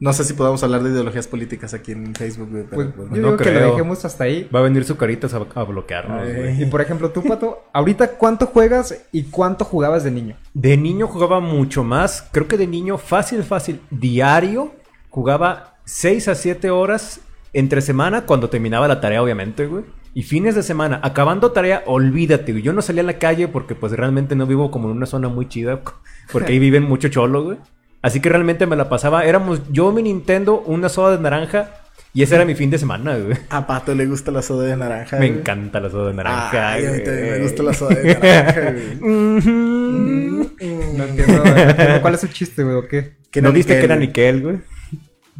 No 0.00 0.12
sé 0.12 0.24
si 0.24 0.32
podamos 0.34 0.62
hablar 0.62 0.82
de 0.82 0.90
ideologías 0.90 1.26
políticas 1.28 1.72
aquí 1.74 1.92
en 1.92 2.14
Facebook, 2.14 2.50
güey, 2.50 2.64
pero 2.68 2.90
pues, 2.92 3.10
yo 3.10 3.16
no. 3.16 3.28
digo 3.28 3.36
que 3.36 3.52
lo 3.52 3.60
creo. 3.60 3.70
dejemos 3.70 4.04
hasta 4.04 4.24
ahí. 4.24 4.48
Va 4.54 4.60
a 4.60 4.62
venir 4.62 4.84
su 4.84 4.96
caritas 4.96 5.34
a, 5.34 5.38
a 5.54 5.64
bloquearnos, 5.64 6.32
güey. 6.34 6.62
Y 6.62 6.66
por 6.66 6.80
ejemplo, 6.80 7.10
tú, 7.10 7.22
Pato, 7.22 7.64
ahorita 7.72 8.08
¿cuánto 8.18 8.46
juegas 8.46 8.94
y 9.12 9.24
cuánto 9.24 9.64
jugabas 9.64 10.04
de 10.04 10.10
niño? 10.10 10.36
De 10.52 10.76
niño 10.76 11.06
jugaba 11.06 11.40
mucho 11.40 11.84
más. 11.84 12.28
Creo 12.32 12.48
que 12.48 12.56
de 12.56 12.66
niño, 12.66 12.98
fácil, 12.98 13.42
fácil. 13.44 13.80
Diario 13.90 14.72
jugaba 15.10 15.76
6 15.84 16.28
a 16.28 16.34
7 16.34 16.70
horas 16.70 17.20
entre 17.52 17.80
semana 17.80 18.26
cuando 18.26 18.50
terminaba 18.50 18.88
la 18.88 19.00
tarea, 19.00 19.22
obviamente, 19.22 19.66
güey. 19.66 19.84
Y 20.14 20.22
fines 20.22 20.54
de 20.54 20.62
semana, 20.62 21.00
acabando 21.02 21.50
tarea, 21.50 21.82
olvídate, 21.86 22.52
güey. 22.52 22.62
Yo 22.62 22.72
no 22.72 22.82
salía 22.82 23.02
a 23.02 23.06
la 23.06 23.18
calle 23.18 23.48
porque 23.48 23.74
pues 23.74 23.92
realmente 23.92 24.36
no 24.36 24.46
vivo 24.46 24.70
como 24.70 24.88
en 24.88 24.96
una 24.96 25.06
zona 25.06 25.28
muy 25.28 25.48
chida. 25.48 25.80
Porque 26.32 26.52
ahí 26.52 26.58
viven 26.58 26.84
mucho 26.84 27.08
cholo, 27.08 27.42
güey. 27.42 27.58
Así 28.00 28.20
que 28.20 28.28
realmente 28.30 28.66
me 28.66 28.76
la 28.76 28.88
pasaba. 28.88 29.24
Éramos 29.24 29.60
yo, 29.70 29.92
mi 29.92 30.02
Nintendo, 30.02 30.60
una 30.66 30.88
soda 30.88 31.16
de 31.16 31.22
naranja. 31.22 31.70
Y 32.14 32.22
ese 32.22 32.36
era 32.36 32.44
mi 32.44 32.54
fin 32.54 32.70
de 32.70 32.78
semana, 32.78 33.16
güey. 33.18 33.36
A 33.50 33.66
Pato 33.66 33.94
le 33.94 34.06
gusta 34.06 34.30
la 34.30 34.40
soda 34.40 34.64
de 34.66 34.76
naranja. 34.76 35.18
Me 35.18 35.26
güey. 35.28 35.40
encanta 35.40 35.80
la 35.80 35.90
soda 35.90 36.08
de 36.08 36.14
naranja. 36.14 36.72
Ay, 36.72 36.86
a 36.86 36.90
mí 36.90 36.92
güey. 36.92 37.04
también 37.04 37.30
me 37.30 37.38
gusta 37.40 37.62
la 37.64 37.74
soda 37.74 37.94
de 37.96 38.14
naranja, 38.14 38.60
güey. 38.70 38.84
No 40.64 41.04
entiendo, 41.04 41.44
no 41.44 41.56
entiendo 41.56 42.00
cuál 42.02 42.14
es 42.14 42.22
el 42.22 42.30
chiste, 42.32 42.62
güey, 42.62 42.76
o 42.76 42.86
qué. 42.86 43.14
Que 43.30 43.42
¿No 43.42 43.52
viste 43.52 43.76
que 43.78 43.84
era. 43.84 43.96
Nickel, 43.96 44.42
güey? 44.42 44.56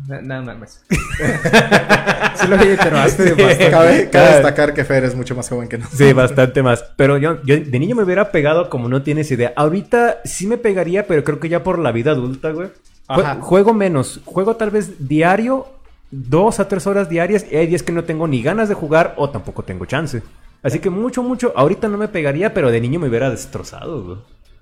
Na- 0.07 0.21
Nada 0.21 0.55
más. 0.55 0.83
sí 0.89 2.47
lo 2.49 2.57
vi, 2.59 2.77
pero 2.83 2.99
hace 2.99 3.31
bastante. 3.35 3.71
Cabe, 3.71 4.11
cabe 4.11 4.33
destacar 4.35 4.75
que 4.75 4.85
Fer 4.85 5.05
es 5.05 5.15
mucho 5.15 5.35
más 5.35 5.49
joven 5.49 5.69
que 5.69 5.79
nosotros. 5.79 5.99
Sí, 5.99 6.13
bastante 6.13 6.63
más. 6.63 6.85
Pero 6.97 7.17
yo, 7.19 7.43
yo 7.45 7.57
de 7.59 7.79
niño 7.79 7.97
me 7.97 8.03
hubiera 8.03 8.31
pegado 8.31 8.69
como 8.69 8.89
no 8.89 9.03
tienes 9.03 9.31
idea. 9.31 9.53
Ahorita 9.57 10.21
sí 10.25 10.47
me 10.47 10.59
pegaría, 10.59 11.07
pero 11.07 11.25
creo 11.25 11.41
que 11.41 11.49
ya 11.49 11.63
por 11.63 11.79
la 11.79 11.93
vida 11.93 12.11
adulta, 12.13 12.51
güey. 12.51 12.69
Ajá. 13.09 13.37
Juego 13.41 13.73
menos. 13.75 14.21
Juego 14.25 14.57
tal 14.57 14.71
vez 14.71 15.09
diario, 15.09 15.67
dos 16.11 16.61
a 16.61 16.69
tres 16.69 16.87
horas 16.87 17.09
diarias. 17.09 17.47
Y 17.51 17.57
hay 17.57 17.67
días 17.67 17.83
que 17.83 17.93
no 17.93 18.05
tengo 18.05 18.27
ni 18.27 18.43
ganas 18.43 18.69
de 18.69 18.75
jugar 18.75 19.15
o 19.17 19.31
tampoco 19.31 19.63
tengo 19.63 19.87
chance. 19.87 20.23
Así 20.63 20.79
que 20.79 20.89
mucho, 20.91 21.23
mucho. 21.23 21.53
Ahorita 21.57 21.89
no 21.89 21.99
me 21.99 22.09
pegaría, 22.09 22.55
pero 22.55 22.71
de 22.71 22.81
niño 22.81 22.99
me 23.01 23.09
hubiera 23.09 23.31
destrozado, 23.31 24.03
güey. 24.03 24.19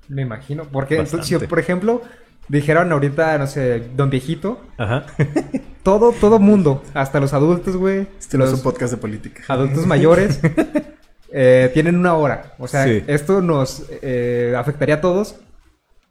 Me 0.08 0.22
imagino. 0.22 0.64
Porque 0.70 0.98
entonces, 0.98 1.44
por 1.44 1.58
ejemplo, 1.60 2.02
dijeron 2.48 2.92
ahorita, 2.92 3.38
no 3.38 3.46
sé, 3.46 3.82
don 3.96 4.10
viejito, 4.10 4.60
Ajá. 4.78 5.06
todo, 5.82 6.12
todo 6.12 6.38
mundo, 6.38 6.82
hasta 6.94 7.20
los 7.20 7.32
adultos, 7.32 7.76
güey. 7.76 8.06
Este 8.18 8.38
no 8.38 8.44
es 8.44 8.52
un 8.52 8.62
podcast 8.62 8.92
de 8.92 8.98
política. 8.98 9.42
adultos 9.48 9.86
mayores, 9.86 10.40
eh, 11.32 11.70
tienen 11.74 11.96
una 11.96 12.14
hora. 12.14 12.54
O 12.58 12.68
sea, 12.68 12.84
Sí. 12.84 13.02
esto 13.06 13.40
nos 13.40 13.84
eh, 14.02 14.54
afectaría 14.56 14.96
a 14.96 15.00
todos. 15.00 15.36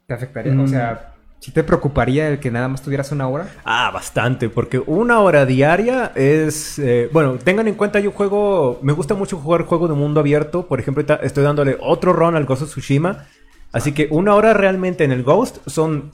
Te 0.06 0.14
afectaría, 0.14 0.52
o 0.52 0.56
Mm. 0.56 0.68
sea, 0.68 1.14
¿sí 1.38 1.52
te 1.52 1.62
preocuparía 1.62 2.28
el 2.28 2.38
que 2.40 2.50
nada 2.50 2.68
más 2.68 2.82
tuvieras 2.82 3.12
una 3.12 3.28
hora? 3.28 3.46
Ah, 3.64 3.90
bastante, 3.92 4.48
porque 4.48 4.78
una 4.80 5.20
hora 5.20 5.46
diaria 5.46 6.12
es... 6.14 6.78
eh, 6.78 7.08
bueno, 7.12 7.34
tengan 7.42 7.68
en 7.68 7.74
cuenta, 7.74 8.00
yo 8.00 8.10
juego... 8.10 8.78
Me 8.82 8.92
gusta 8.92 9.14
mucho 9.14 9.36
jugar 9.38 9.62
juegos 9.64 9.88
de 9.90 9.94
mundo 9.96 10.20
abierto. 10.20 10.66
Por 10.66 10.80
ejemplo, 10.80 11.04
estoy 11.22 11.44
dándole 11.44 11.76
otro 11.80 12.12
run 12.12 12.34
al 12.36 12.44
Ghost 12.46 12.62
of 12.62 12.68
Tsushima. 12.70 13.26
Así 13.72 13.92
que 13.92 14.08
una 14.10 14.34
hora 14.34 14.54
realmente 14.54 15.04
en 15.04 15.12
el 15.12 15.22
Ghost 15.22 15.58
son 15.66 16.12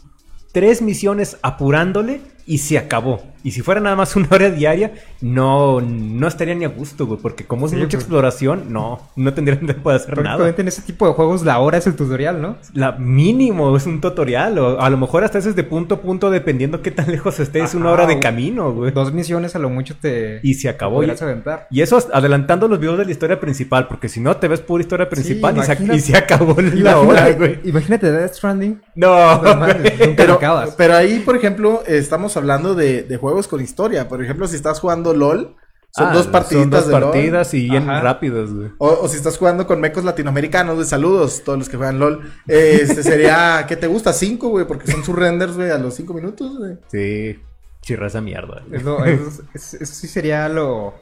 tres 0.52 0.80
misiones 0.80 1.38
apurándole 1.42 2.20
y 2.48 2.58
se 2.58 2.78
acabó. 2.78 3.22
Y 3.44 3.52
si 3.52 3.62
fuera 3.62 3.80
nada 3.80 3.94
más 3.94 4.16
una 4.16 4.26
hora 4.32 4.50
diaria, 4.50 4.92
no, 5.20 5.80
no 5.80 6.26
estaría 6.26 6.54
ni 6.56 6.64
a 6.64 6.68
gusto, 6.68 7.06
güey. 7.06 7.20
Porque 7.20 7.44
como 7.44 7.66
es 7.66 7.70
Sí, 7.70 7.76
mucha 7.76 7.90
pues. 7.96 8.02
exploración, 8.04 8.64
no, 8.72 9.00
no 9.14 9.32
tendrían 9.32 9.60
tiempo 9.64 9.90
de 9.90 9.96
hacer 9.96 10.20
nada. 10.22 10.48
En 10.58 10.68
ese 10.68 10.82
tipo 10.82 11.06
de 11.06 11.12
juegos 11.14 11.44
la 11.44 11.58
hora 11.60 11.78
es 11.78 11.86
el 11.86 11.94
tutorial, 11.94 12.42
¿no? 12.42 12.56
La 12.74 12.92
mínimo 12.92 13.76
es 13.76 13.86
un 13.86 14.00
tutorial, 14.00 14.58
o 14.58 14.80
a 14.80 14.90
lo 14.90 14.96
mejor 14.96 15.22
hasta 15.24 15.38
ese 15.38 15.50
es 15.50 15.56
de 15.56 15.62
punto 15.64 15.96
a 15.96 16.00
punto, 16.00 16.30
dependiendo 16.30 16.82
qué 16.82 16.90
tan 16.90 17.10
lejos 17.10 17.38
estés, 17.38 17.74
una 17.74 17.86
Ajá, 17.86 17.92
hora 17.94 18.06
de 18.06 18.18
camino, 18.18 18.72
güey. 18.72 18.90
Dos 18.90 19.12
misiones 19.12 19.54
a 19.54 19.58
lo 19.60 19.70
mucho 19.70 19.94
te... 20.00 20.40
Y 20.42 20.54
se 20.54 20.68
acabó. 20.68 20.96
Y, 21.02 21.06
podrías 21.06 21.22
aventar. 21.22 21.68
y 21.70 21.82
eso 21.82 21.98
es 21.98 22.08
adelantando 22.12 22.66
los 22.66 22.80
videos 22.80 22.98
de 22.98 23.04
la 23.04 23.10
historia 23.12 23.38
principal, 23.38 23.86
porque 23.88 24.08
si 24.08 24.20
no 24.20 24.36
te 24.36 24.48
ves 24.48 24.60
pura 24.60 24.82
historia 24.82 25.08
principal 25.08 25.56
y, 25.56 25.62
se, 25.62 25.72
imagínate- 25.74 25.96
y 25.96 26.00
se 26.00 26.16
acabó 26.16 26.56
la 26.60 26.98
hora, 26.98 27.30
güey. 27.32 27.60
Imagínate 27.64 28.10
Death 28.10 28.34
Stranding. 28.34 28.80
No, 28.96 29.42
No 29.42 29.54
nunca 29.54 29.76
Pero, 30.16 30.34
acabas. 30.34 30.70
pero 30.76 30.94
ahí, 30.96 31.20
por 31.20 31.36
ejemplo, 31.36 31.82
estamos 31.86 32.36
hablando 32.38 32.74
de, 32.74 33.02
de 33.02 33.16
juegos 33.18 33.48
con 33.48 33.60
historia. 33.60 34.08
Por 34.08 34.22
ejemplo, 34.24 34.46
si 34.48 34.56
estás 34.56 34.80
jugando 34.80 35.12
LOL, 35.14 35.56
son 35.90 36.08
Ah, 36.08 36.12
dos 36.12 36.26
partiditas 36.26 36.60
Son 36.62 36.70
dos 36.70 36.86
de 36.86 36.92
LOL. 36.92 37.02
partidas 37.12 37.54
y 37.54 37.68
bien 37.68 37.88
Ajá. 37.90 38.00
rápidas, 38.00 38.52
güey. 38.52 38.70
O, 38.78 38.88
o 39.02 39.08
si 39.08 39.16
estás 39.16 39.36
jugando 39.38 39.66
con 39.66 39.80
mecos 39.80 40.04
latinoamericanos, 40.04 40.78
de 40.78 40.84
saludos, 40.84 41.42
todos 41.44 41.58
los 41.58 41.68
que 41.68 41.76
juegan 41.76 41.98
LOL. 41.98 42.22
Eh, 42.46 42.80
Este 42.82 43.02
sería, 43.02 43.64
¿qué 43.68 43.76
te 43.76 43.86
gusta? 43.86 44.12
Cinco, 44.12 44.48
güey, 44.48 44.66
porque 44.66 44.90
son 44.90 45.04
sus 45.04 45.14
renders, 45.16 45.56
güey, 45.56 45.70
a 45.70 45.78
los 45.78 45.94
cinco 45.94 46.14
minutos, 46.14 46.58
güey. 46.58 46.76
Sí, 46.88 47.38
chirra 47.82 48.06
esa 48.08 48.20
mierda. 48.20 48.62
eso 49.54 49.86
sí 49.86 50.08
sería 50.08 50.48
lo... 50.48 50.94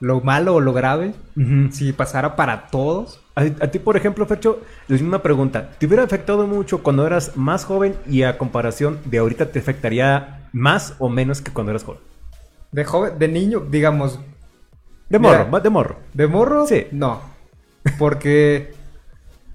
lo 0.00 0.20
malo 0.20 0.56
o 0.56 0.60
lo 0.60 0.72
grave, 0.72 1.14
si 1.70 1.92
pasara 1.92 2.34
para 2.36 2.66
todos. 2.68 3.20
A, 3.36 3.42
a 3.42 3.68
ti, 3.70 3.78
por 3.78 3.96
ejemplo, 3.96 4.26
Fercho, 4.26 4.60
la 4.88 4.94
misma 4.94 5.22
pregunta. 5.22 5.70
¿Te 5.78 5.86
hubiera 5.86 6.02
afectado 6.02 6.46
mucho 6.48 6.82
cuando 6.82 7.06
eras 7.06 7.36
más 7.36 7.64
joven 7.64 7.94
y 8.08 8.24
a 8.24 8.36
comparación 8.36 8.98
de 9.04 9.18
ahorita 9.18 9.52
te 9.52 9.60
afectaría 9.60 10.37
más 10.52 10.94
o 10.98 11.08
menos 11.08 11.40
que 11.40 11.52
cuando 11.52 11.70
eras 11.72 11.84
joven? 11.84 12.00
De 12.72 12.84
joven, 12.84 13.18
de 13.18 13.28
niño, 13.28 13.60
digamos, 13.70 14.18
De 15.08 15.18
morro, 15.18 15.60
de 15.60 15.70
morro. 15.70 15.96
de 16.14 16.26
morro, 16.26 16.66
Sí. 16.66 16.86
no. 16.92 17.20
Porque 17.98 18.74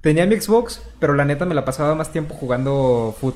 tenía 0.02 0.26
mi 0.26 0.40
Xbox, 0.40 0.82
pero 1.00 1.14
la 1.14 1.26
neta 1.26 1.46
me 1.46 1.54
la 1.56 1.66
pasaba 1.66 1.94
más 1.96 2.12
tiempo 2.12 2.34
jugando 2.36 3.16
foot. 3.20 3.36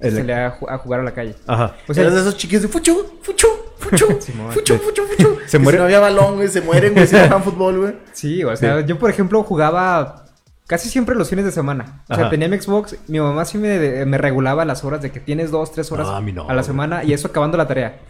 El- 0.00 0.16
Salía 0.16 0.46
a, 0.48 0.74
a 0.74 0.78
jugar 0.78 0.98
a 1.00 1.02
la 1.04 1.12
calle. 1.12 1.36
Ajá. 1.46 1.76
O 1.88 1.94
sea, 1.94 2.02
Eras 2.02 2.14
de 2.14 2.20
esos 2.22 2.36
chiquillos 2.36 2.62
de 2.62 2.68
fucho, 2.68 2.92
fucho, 3.22 3.46
fucho, 3.78 4.06
Simón. 4.20 4.50
fucho, 4.50 4.76
fucho, 4.80 5.04
fucho. 5.04 5.36
Se 5.46 5.58
Que 5.58 5.62
muere- 5.64 5.76
Si 5.76 5.78
no 5.78 5.84
había 5.84 6.00
balón, 6.00 6.34
güey, 6.36 6.48
se 6.48 6.60
mueren, 6.60 6.92
güey, 6.94 7.06
si 7.06 7.14
no 7.14 7.20
juegan 7.20 7.42
fútbol, 7.44 7.78
güey. 7.78 7.94
Sí, 8.12 8.42
o 8.42 8.56
sea, 8.56 8.80
yo 8.80 8.98
por 8.98 9.10
ejemplo 9.10 9.40
jugaba 9.44 10.21
casi 10.66 10.88
siempre 10.88 11.14
los 11.14 11.28
fines 11.28 11.44
de 11.44 11.52
semana. 11.52 12.02
O 12.08 12.14
sea, 12.14 12.24
Ajá. 12.24 12.30
tenía 12.30 12.48
mi 12.48 12.58
Xbox, 12.58 12.96
mi 13.08 13.20
mamá 13.20 13.44
sí 13.44 13.58
me, 13.58 14.06
me 14.06 14.16
regulaba 14.18 14.64
las 14.64 14.84
horas 14.84 15.02
de 15.02 15.10
que 15.10 15.20
tienes 15.20 15.50
dos, 15.50 15.72
tres 15.72 15.90
horas 15.92 16.08
Ah, 16.10 16.16
a 16.16 16.20
mí 16.20 16.32
no, 16.32 16.48
a 16.48 16.54
la 16.54 16.62
semana 16.62 17.04
y 17.04 17.12
eso 17.12 17.28
acabando 17.28 17.56
la 17.58 17.66
tarea. 17.68 18.00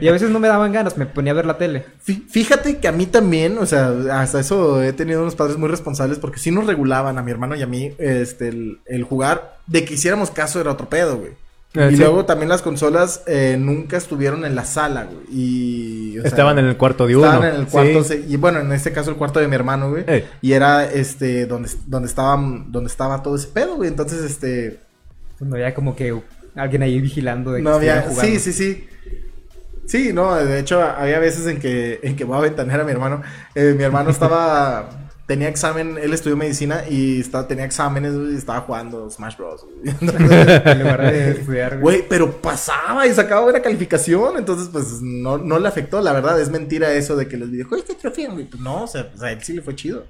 y 0.00 0.08
a 0.08 0.12
veces 0.12 0.30
no 0.30 0.38
me 0.40 0.48
daban 0.48 0.72
ganas, 0.72 0.96
me 0.96 1.06
ponía 1.06 1.32
a 1.32 1.36
ver 1.36 1.46
la 1.46 1.58
tele. 1.58 1.84
Fí- 2.06 2.26
Fíjate 2.28 2.78
que 2.78 2.88
a 2.88 2.92
mí 2.92 3.06
también, 3.06 3.58
o 3.58 3.66
sea, 3.66 3.92
hasta 4.12 4.40
eso 4.40 4.82
he 4.82 4.92
tenido 4.92 5.20
unos 5.22 5.34
padres 5.36 5.56
muy 5.58 5.68
responsables 5.68 6.18
porque 6.18 6.38
sí 6.38 6.50
nos 6.50 6.66
regulaban 6.66 7.18
a 7.18 7.22
mi 7.22 7.30
hermano 7.30 7.54
y 7.56 7.62
a 7.62 7.66
mí 7.66 7.92
este, 7.98 8.48
el, 8.48 8.80
el 8.86 9.02
jugar. 9.04 9.56
De 9.66 9.84
que 9.84 9.94
hiciéramos 9.94 10.30
caso 10.30 10.60
era 10.60 10.70
otro 10.70 10.88
pedo, 10.88 11.18
güey. 11.18 11.32
Eh, 11.78 11.88
y 11.92 11.96
sí. 11.96 12.02
luego 12.02 12.24
también 12.24 12.48
las 12.48 12.62
consolas 12.62 13.22
eh, 13.26 13.56
nunca 13.58 13.96
estuvieron 13.96 14.44
en 14.44 14.54
la 14.54 14.64
sala, 14.64 15.04
güey. 15.04 15.26
Y, 15.30 16.18
o 16.18 16.22
sea, 16.22 16.28
Estaban 16.30 16.58
en 16.58 16.66
el 16.66 16.76
cuarto 16.76 17.06
de 17.06 17.16
uno. 17.16 17.26
Estaban 17.26 17.54
en 17.54 17.60
el 17.60 17.66
cuarto, 17.66 18.02
Sí. 18.04 18.08
se- 18.22 18.24
y 18.28 18.36
bueno, 18.36 18.60
en 18.60 18.72
este 18.72 18.92
caso 18.92 19.10
el 19.10 19.16
cuarto 19.16 19.40
de 19.40 19.48
mi 19.48 19.54
hermano, 19.54 19.90
güey. 19.90 20.04
Eh. 20.06 20.24
Y 20.42 20.52
era 20.52 20.84
este 20.84 21.46
donde, 21.46 21.70
donde 21.86 22.08
estaba 22.08 22.36
donde 22.66 22.88
estaba 22.88 23.22
todo 23.22 23.36
ese 23.36 23.48
pedo, 23.48 23.76
güey. 23.76 23.88
Entonces, 23.88 24.22
este 24.22 24.80
No 25.40 25.54
había 25.56 25.74
como 25.74 25.94
que 25.94 26.18
alguien 26.54 26.82
ahí 26.82 27.00
vigilando 27.00 27.52
de 27.52 27.58
que 27.58 27.62
no 27.64 27.74
había, 27.74 28.02
jugando. 28.02 28.22
sí, 28.22 28.38
sí, 28.40 28.52
sí. 28.52 28.88
Sí, 29.86 30.12
no, 30.12 30.34
de 30.34 30.58
hecho 30.58 30.82
había 30.82 31.18
veces 31.20 31.46
en 31.46 31.60
que 31.60 32.00
en 32.02 32.16
que 32.16 32.24
voy 32.24 32.36
a 32.38 32.40
ventanear 32.40 32.80
a 32.80 32.84
mi 32.84 32.90
hermano. 32.90 33.22
Eh, 33.54 33.74
mi 33.76 33.84
hermano 33.84 34.10
estaba 34.10 34.88
tenía 35.26 35.48
examen, 35.48 35.98
él 36.00 36.12
estudió 36.14 36.36
medicina 36.36 36.84
y 36.88 37.20
estaba, 37.20 37.46
tenía 37.48 37.64
exámenes 37.64 38.16
güey, 38.16 38.34
y 38.34 38.36
estaba 38.36 38.60
jugando 38.60 39.10
Smash 39.10 39.36
Bros. 39.36 39.66
En 39.84 40.78
lugar 40.78 41.12
de 41.12 41.30
estudiar, 41.32 41.80
güey. 41.80 41.98
Güey, 41.98 42.08
pero 42.08 42.30
pasaba 42.40 43.06
y 43.06 43.12
sacaba 43.12 43.42
buena 43.42 43.60
calificación, 43.60 44.38
entonces 44.38 44.68
pues 44.72 45.02
no, 45.02 45.38
no 45.38 45.58
le 45.58 45.68
afectó, 45.68 46.00
la 46.00 46.12
verdad, 46.12 46.40
es 46.40 46.50
mentira 46.50 46.92
eso 46.92 47.16
de 47.16 47.28
que 47.28 47.36
los 47.36 47.50
videojuegos 47.50 47.86
te 47.86 47.92
atrofian, 47.94 48.32
güey. 48.34 48.46
Pues 48.46 48.62
no, 48.62 48.84
o 48.84 48.86
sea, 48.86 49.10
pues, 49.10 49.22
a 49.22 49.32
él 49.32 49.42
sí 49.42 49.52
le 49.52 49.62
fue 49.62 49.74
chido. 49.74 50.04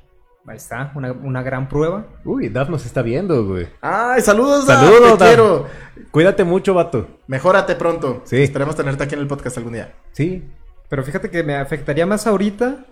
Ahí 0.47 0.59
está, 0.59 0.93
una, 0.95 1.11
una 1.11 1.43
gran 1.43 1.69
prueba. 1.69 2.07
Uy, 2.25 2.49
Daf 2.49 2.69
nos 2.69 2.87
está 2.87 3.03
viendo, 3.03 3.45
güey. 3.45 3.67
Ay, 3.81 4.21
saludos, 4.23 4.65
Daf, 4.65 4.81
Saludos, 4.81 5.19
te 5.19 5.25
Daf. 5.25 5.29
quiero. 5.29 5.67
Cuídate 6.13 6.45
mucho, 6.45 6.73
vato. 6.73 7.09
Mejórate 7.27 7.75
pronto. 7.75 8.23
Sí. 8.25 8.45
Esperemos 8.45 8.77
tenerte 8.77 9.03
aquí 9.03 9.15
en 9.15 9.23
el 9.23 9.27
podcast 9.27 9.59
algún 9.59 9.73
día. 9.73 9.95
Sí. 10.13 10.45
Pero 10.89 11.03
fíjate 11.03 11.31
que 11.31 11.43
me 11.43 11.57
afectaría 11.57 12.07
más 12.07 12.29
ahorita 12.29 12.87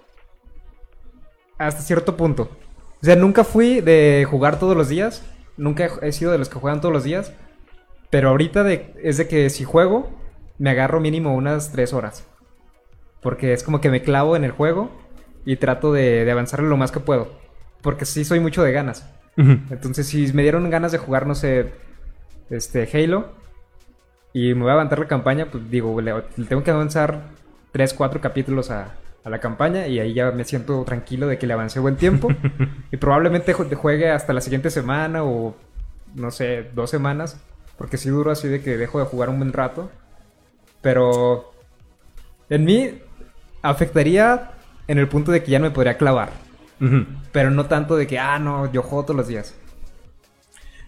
hasta 1.58 1.82
cierto 1.82 2.16
punto. 2.16 2.50
O 3.02 3.04
sea, 3.04 3.16
nunca 3.16 3.44
fui 3.44 3.80
de 3.80 4.26
jugar 4.28 4.58
todos 4.58 4.76
los 4.76 4.88
días. 4.88 5.23
Nunca 5.56 5.88
he 6.02 6.12
sido 6.12 6.32
de 6.32 6.38
los 6.38 6.49
que 6.49 6.58
juegan 6.58 6.80
todos 6.80 6.92
los 6.94 7.04
días. 7.04 7.32
Pero 8.11 8.30
ahorita 8.30 8.62
de- 8.64 8.94
es 9.02 9.16
de 9.18 9.28
que 9.28 9.50
si 9.50 9.64
juego, 9.64 10.11
me 10.58 10.70
agarro 10.70 11.00
mínimo 11.00 11.34
unas 11.34 11.73
tres 11.73 11.92
horas. 11.92 12.25
Porque 13.23 13.52
es 13.52 13.62
como 13.62 13.80
que 13.80 13.90
me 13.90 14.02
clavo 14.02 14.37
en 14.37 14.44
el 14.44 14.50
juego 14.52 14.90
y 15.44 15.56
trato 15.56 15.92
de, 15.92 16.25
de 16.25 16.30
avanzarle 16.30 16.68
lo 16.68 16.76
más 16.76 16.92
que 16.92 17.00
puedo. 17.00 17.28
Porque 17.82 18.04
sí 18.06 18.25
soy 18.25 18.40
mucho 18.40 18.62
de 18.62 18.73
ganas. 18.73 19.08
Entonces, 19.37 20.06
si 20.06 20.32
me 20.32 20.42
dieron 20.42 20.70
ganas 20.70 20.92
de 20.92 20.99
jugar, 20.99 21.26
no 21.26 21.34
sé, 21.34 21.73
este, 22.50 22.88
Halo, 22.92 23.32
y 24.32 24.54
me 24.54 24.62
voy 24.62 24.70
a 24.70 24.75
avanzar 24.75 24.99
la 25.00 25.08
campaña, 25.08 25.46
pues 25.50 25.68
digo, 25.70 26.00
le, 26.00 26.14
le 26.37 26.44
tengo 26.46 26.62
que 26.62 26.70
avanzar 26.70 27.30
3, 27.73 27.94
4 27.94 28.20
capítulos 28.20 28.70
a, 28.70 28.94
a 29.25 29.31
la 29.31 29.40
campaña 29.40 29.87
y 29.87 29.99
ahí 30.00 30.12
ya 30.14 30.31
me 30.33 30.45
siento 30.45 30.85
tranquilo 30.85 31.26
de 31.26 31.38
que 31.38 31.47
le 31.47 31.54
avancé 31.54 31.81
buen 31.81 31.97
tiempo. 31.97 32.28
y 32.93 32.97
probablemente 32.99 33.54
ju- 33.54 33.75
juegue 33.75 34.11
hasta 34.11 34.33
la 34.33 34.40
siguiente 34.40 34.71
semana 34.71 35.25
o, 35.25 35.57
no 36.14 36.31
sé, 36.31 36.71
dos 36.75 36.90
semanas, 36.90 37.40
porque 37.78 37.97
sí 37.97 38.11
duro 38.11 38.31
así 38.31 38.49
de 38.49 38.61
que 38.62 38.76
dejo 38.76 38.99
de 39.00 39.07
jugar 39.07 39.31
un 39.31 39.38
buen 39.38 39.52
rato. 39.52 39.90
Pero 40.83 41.52
en 42.50 42.64
mí 42.64 42.99
afectaría 43.62 44.50
en 44.87 44.99
el 44.99 45.09
punto 45.09 45.33
de 45.33 45.43
que 45.43 45.50
ya 45.50 45.59
no 45.59 45.64
me 45.64 45.71
podría 45.71 45.97
clavar. 45.97 46.31
Pero 47.33 47.50
no 47.50 47.64
tanto 47.64 47.97
de 47.97 48.07
que, 48.07 48.19
ah, 48.19 48.38
no, 48.38 48.71
yo 48.71 48.83
juego 48.83 49.04
todos 49.04 49.16
los 49.16 49.28
días. 49.28 49.54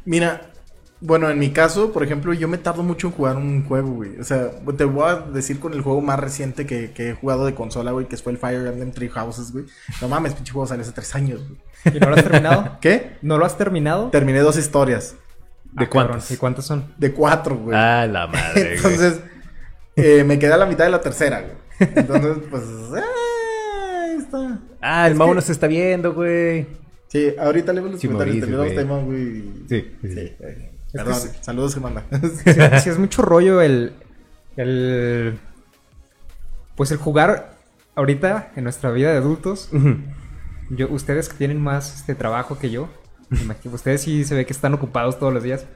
Mira, 0.04 0.42
bueno, 1.00 1.28
en 1.30 1.38
mi 1.38 1.50
caso, 1.50 1.92
por 1.92 2.02
ejemplo, 2.02 2.32
yo 2.32 2.48
me 2.48 2.58
tardo 2.58 2.82
mucho 2.82 3.08
en 3.08 3.12
jugar 3.12 3.36
un 3.36 3.64
juego, 3.64 3.90
güey. 3.90 4.18
O 4.18 4.24
sea, 4.24 4.50
te 4.76 4.84
voy 4.84 5.04
a 5.08 5.16
decir 5.16 5.60
con 5.60 5.72
el 5.74 5.82
juego 5.82 6.00
más 6.00 6.18
reciente 6.18 6.66
que, 6.66 6.92
que 6.92 7.10
he 7.10 7.14
jugado 7.14 7.44
de 7.46 7.54
consola, 7.54 7.92
güey, 7.92 8.06
que 8.06 8.16
fue 8.16 8.32
el 8.32 8.38
Fire 8.38 8.66
Emblem 8.66 8.92
Three 8.92 9.08
Houses, 9.10 9.52
güey. 9.52 9.66
No 10.00 10.08
mames, 10.08 10.34
pinche 10.34 10.52
juego 10.52 10.66
salió 10.66 10.82
hace 10.82 10.92
tres 10.92 11.14
años, 11.14 11.40
güey. 11.46 11.96
¿Y 11.96 12.00
no 12.00 12.08
lo 12.10 12.16
has 12.16 12.22
terminado? 12.24 12.78
¿Qué? 12.80 13.16
¿No 13.22 13.38
lo 13.38 13.44
has 13.46 13.56
terminado? 13.58 14.10
Terminé 14.10 14.40
dos 14.40 14.56
historias. 14.56 15.14
¿De 15.72 15.84
Ah, 15.84 15.90
cuántas? 15.90 16.30
¿Y 16.30 16.36
cuántas 16.38 16.64
son? 16.64 16.94
De 16.96 17.12
cuatro, 17.12 17.56
güey. 17.56 17.76
Ah, 17.78 18.06
la 18.10 18.26
madre, 18.26 18.62
güey. 18.62 18.76
Entonces, 18.76 19.20
eh, 19.96 20.24
me 20.24 20.38
quedé 20.38 20.54
a 20.54 20.56
la 20.56 20.66
mitad 20.66 20.84
de 20.84 20.90
la 20.90 21.00
tercera, 21.00 21.42
güey. 21.42 21.90
Entonces, 21.94 22.38
pues, 22.50 22.62
ah, 22.96 24.02
ahí 24.04 24.16
está. 24.16 24.58
Ah, 24.80 25.06
el 25.06 25.12
Es 25.12 25.18
Mau 25.18 25.28
que- 25.28 25.34
nos 25.34 25.50
está 25.50 25.66
viendo, 25.66 26.14
güey. 26.14 26.66
Sí, 27.08 27.32
ahorita 27.38 27.72
leo 27.72 27.84
los 27.86 28.00
Sí, 28.00 28.08
comentarios, 28.08 28.48
Mauricio, 28.48 28.74
terminamos 28.74 29.04
güey. 29.06 29.22
tema, 29.26 29.42
güey. 29.44 29.68
Sí, 29.68 29.96
sí, 30.02 30.08
Sí, 30.08 30.36
sí. 30.38 30.75
Es 30.96 31.02
Perdón, 31.04 31.28
saludos, 31.42 31.74
Gemanda. 31.74 32.04
Sí, 32.44 32.60
sí 32.82 32.90
es 32.90 32.98
mucho 32.98 33.22
rollo 33.22 33.60
el, 33.60 33.92
el... 34.56 35.38
Pues 36.76 36.90
el 36.90 36.98
jugar 36.98 37.56
ahorita 37.94 38.52
en 38.56 38.64
nuestra 38.64 38.90
vida 38.90 39.10
de 39.12 39.18
adultos. 39.18 39.70
Yo, 40.70 40.88
ustedes 40.88 41.28
que 41.28 41.36
tienen 41.36 41.60
más 41.60 41.94
este 41.94 42.14
trabajo 42.14 42.58
que 42.58 42.70
yo. 42.70 42.88
imagino, 43.30 43.74
ustedes 43.74 44.02
sí 44.02 44.24
se 44.24 44.34
ve 44.34 44.46
que 44.46 44.52
están 44.52 44.74
ocupados 44.74 45.18
todos 45.18 45.32
los 45.32 45.42
días. 45.42 45.66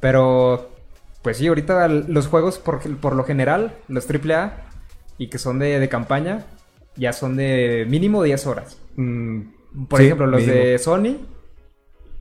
Pero... 0.00 0.72
Pues 1.22 1.38
sí, 1.38 1.48
ahorita 1.48 1.88
los 1.88 2.28
juegos 2.28 2.58
por, 2.58 2.80
por 2.98 3.16
lo 3.16 3.24
general, 3.24 3.74
los 3.88 4.06
AAA 4.08 4.62
y 5.18 5.28
que 5.28 5.38
son 5.38 5.58
de, 5.58 5.80
de 5.80 5.88
campaña, 5.88 6.46
ya 6.94 7.12
son 7.12 7.34
de 7.36 7.84
mínimo 7.88 8.22
10 8.22 8.46
horas. 8.46 8.78
Mm, 8.94 9.40
Por 9.88 9.98
sí, 9.98 10.04
ejemplo, 10.06 10.28
los 10.28 10.42
mínimo. 10.42 10.56
de 10.56 10.78
Sony, 10.78 11.16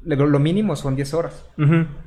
lo, 0.06 0.28
lo 0.28 0.40
mínimo 0.40 0.76
son 0.76 0.96
10 0.96 1.14
horas. 1.14 1.46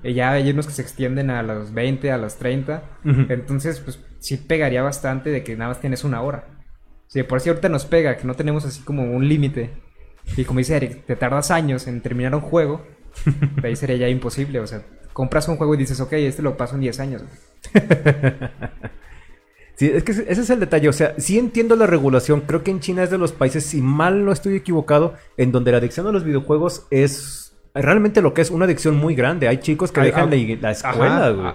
Y 0.02 0.14
ya 0.14 0.33
hay 0.33 0.50
unos 0.50 0.67
que 0.67 0.73
se 0.73 0.83
extienden 0.83 1.31
a 1.31 1.43
los 1.43 1.73
20, 1.73 2.11
a 2.12 2.19
los 2.19 2.37
30. 2.37 2.83
Ujú. 3.05 3.26
Entonces, 3.28 3.81
pues 3.81 3.99
sí 4.19 4.37
pegaría 4.37 4.83
bastante 4.83 5.31
de 5.31 5.43
que 5.43 5.57
nada 5.57 5.71
más 5.71 5.81
tienes 5.81 6.05
una 6.05 6.23
hora. 6.23 6.47
Si 7.09 7.19
de 7.19 7.25
por 7.25 7.40
si 7.40 7.49
ahorita 7.49 7.69
nos 7.69 7.87
pega, 7.87 8.17
que 8.17 8.26
no 8.26 8.35
tenemos 8.35 8.64
así 8.64 8.83
como 8.83 9.05
un 9.05 9.28
límite. 9.28 9.71
Y 10.37 10.45
como 10.45 10.59
dice 10.59 10.76
Eric, 10.76 11.07
te 11.07 11.17
tardas 11.17 11.50
años 11.50 11.87
en 11.87 12.00
terminar 12.00 12.35
un 12.35 12.40
juego. 12.40 12.87
de 13.61 13.69
ahí 13.69 13.76
sería 13.76 13.97
ya 13.97 14.09
imposible. 14.09 14.61
O 14.61 14.67
sea, 14.67 14.83
compras 15.12 15.49
un 15.49 15.57
juego 15.57 15.75
y 15.75 15.78
dices, 15.78 16.00
ok, 16.00 16.12
este 16.14 16.43
lo 16.43 16.57
paso 16.57 16.75
en 16.75 16.83
10 16.83 17.00
años. 17.00 17.23
Sí, 19.78 19.88
es 19.95 20.02
que 20.02 20.11
ese 20.11 20.33
es 20.33 20.50
el 20.50 20.59
detalle. 20.59 20.88
O 20.88 20.93
sea, 20.93 21.14
sí 21.19 21.38
entiendo 21.38 21.76
la 21.76 21.87
regulación. 21.87 22.40
Creo 22.40 22.64
que 22.64 22.73
en 22.73 22.81
China 22.81 23.05
es 23.05 23.11
de 23.11 23.19
los 23.19 23.31
países, 23.31 23.64
si 23.64 23.81
mal 23.81 24.25
no 24.25 24.33
estoy 24.33 24.57
equivocado, 24.57 25.14
en 25.37 25.52
donde 25.52 25.71
la 25.71 25.78
adicción 25.78 26.09
a 26.09 26.11
los 26.11 26.25
videojuegos 26.25 26.88
es 26.90 27.48
realmente 27.82 28.23
lo 28.23 28.35
que 28.35 28.42
es 28.42 28.50
una 28.50 28.64
adicción 28.64 28.97
muy 28.97 29.14
grande. 29.14 29.49
Hay 29.49 29.58
chicos 29.58 29.92
que 29.92 30.00
Hay- 30.00 30.06
dejan 30.06 30.30
la, 30.30 30.37
la 30.61 30.70
escuela, 30.70 31.30
güey. 31.30 31.52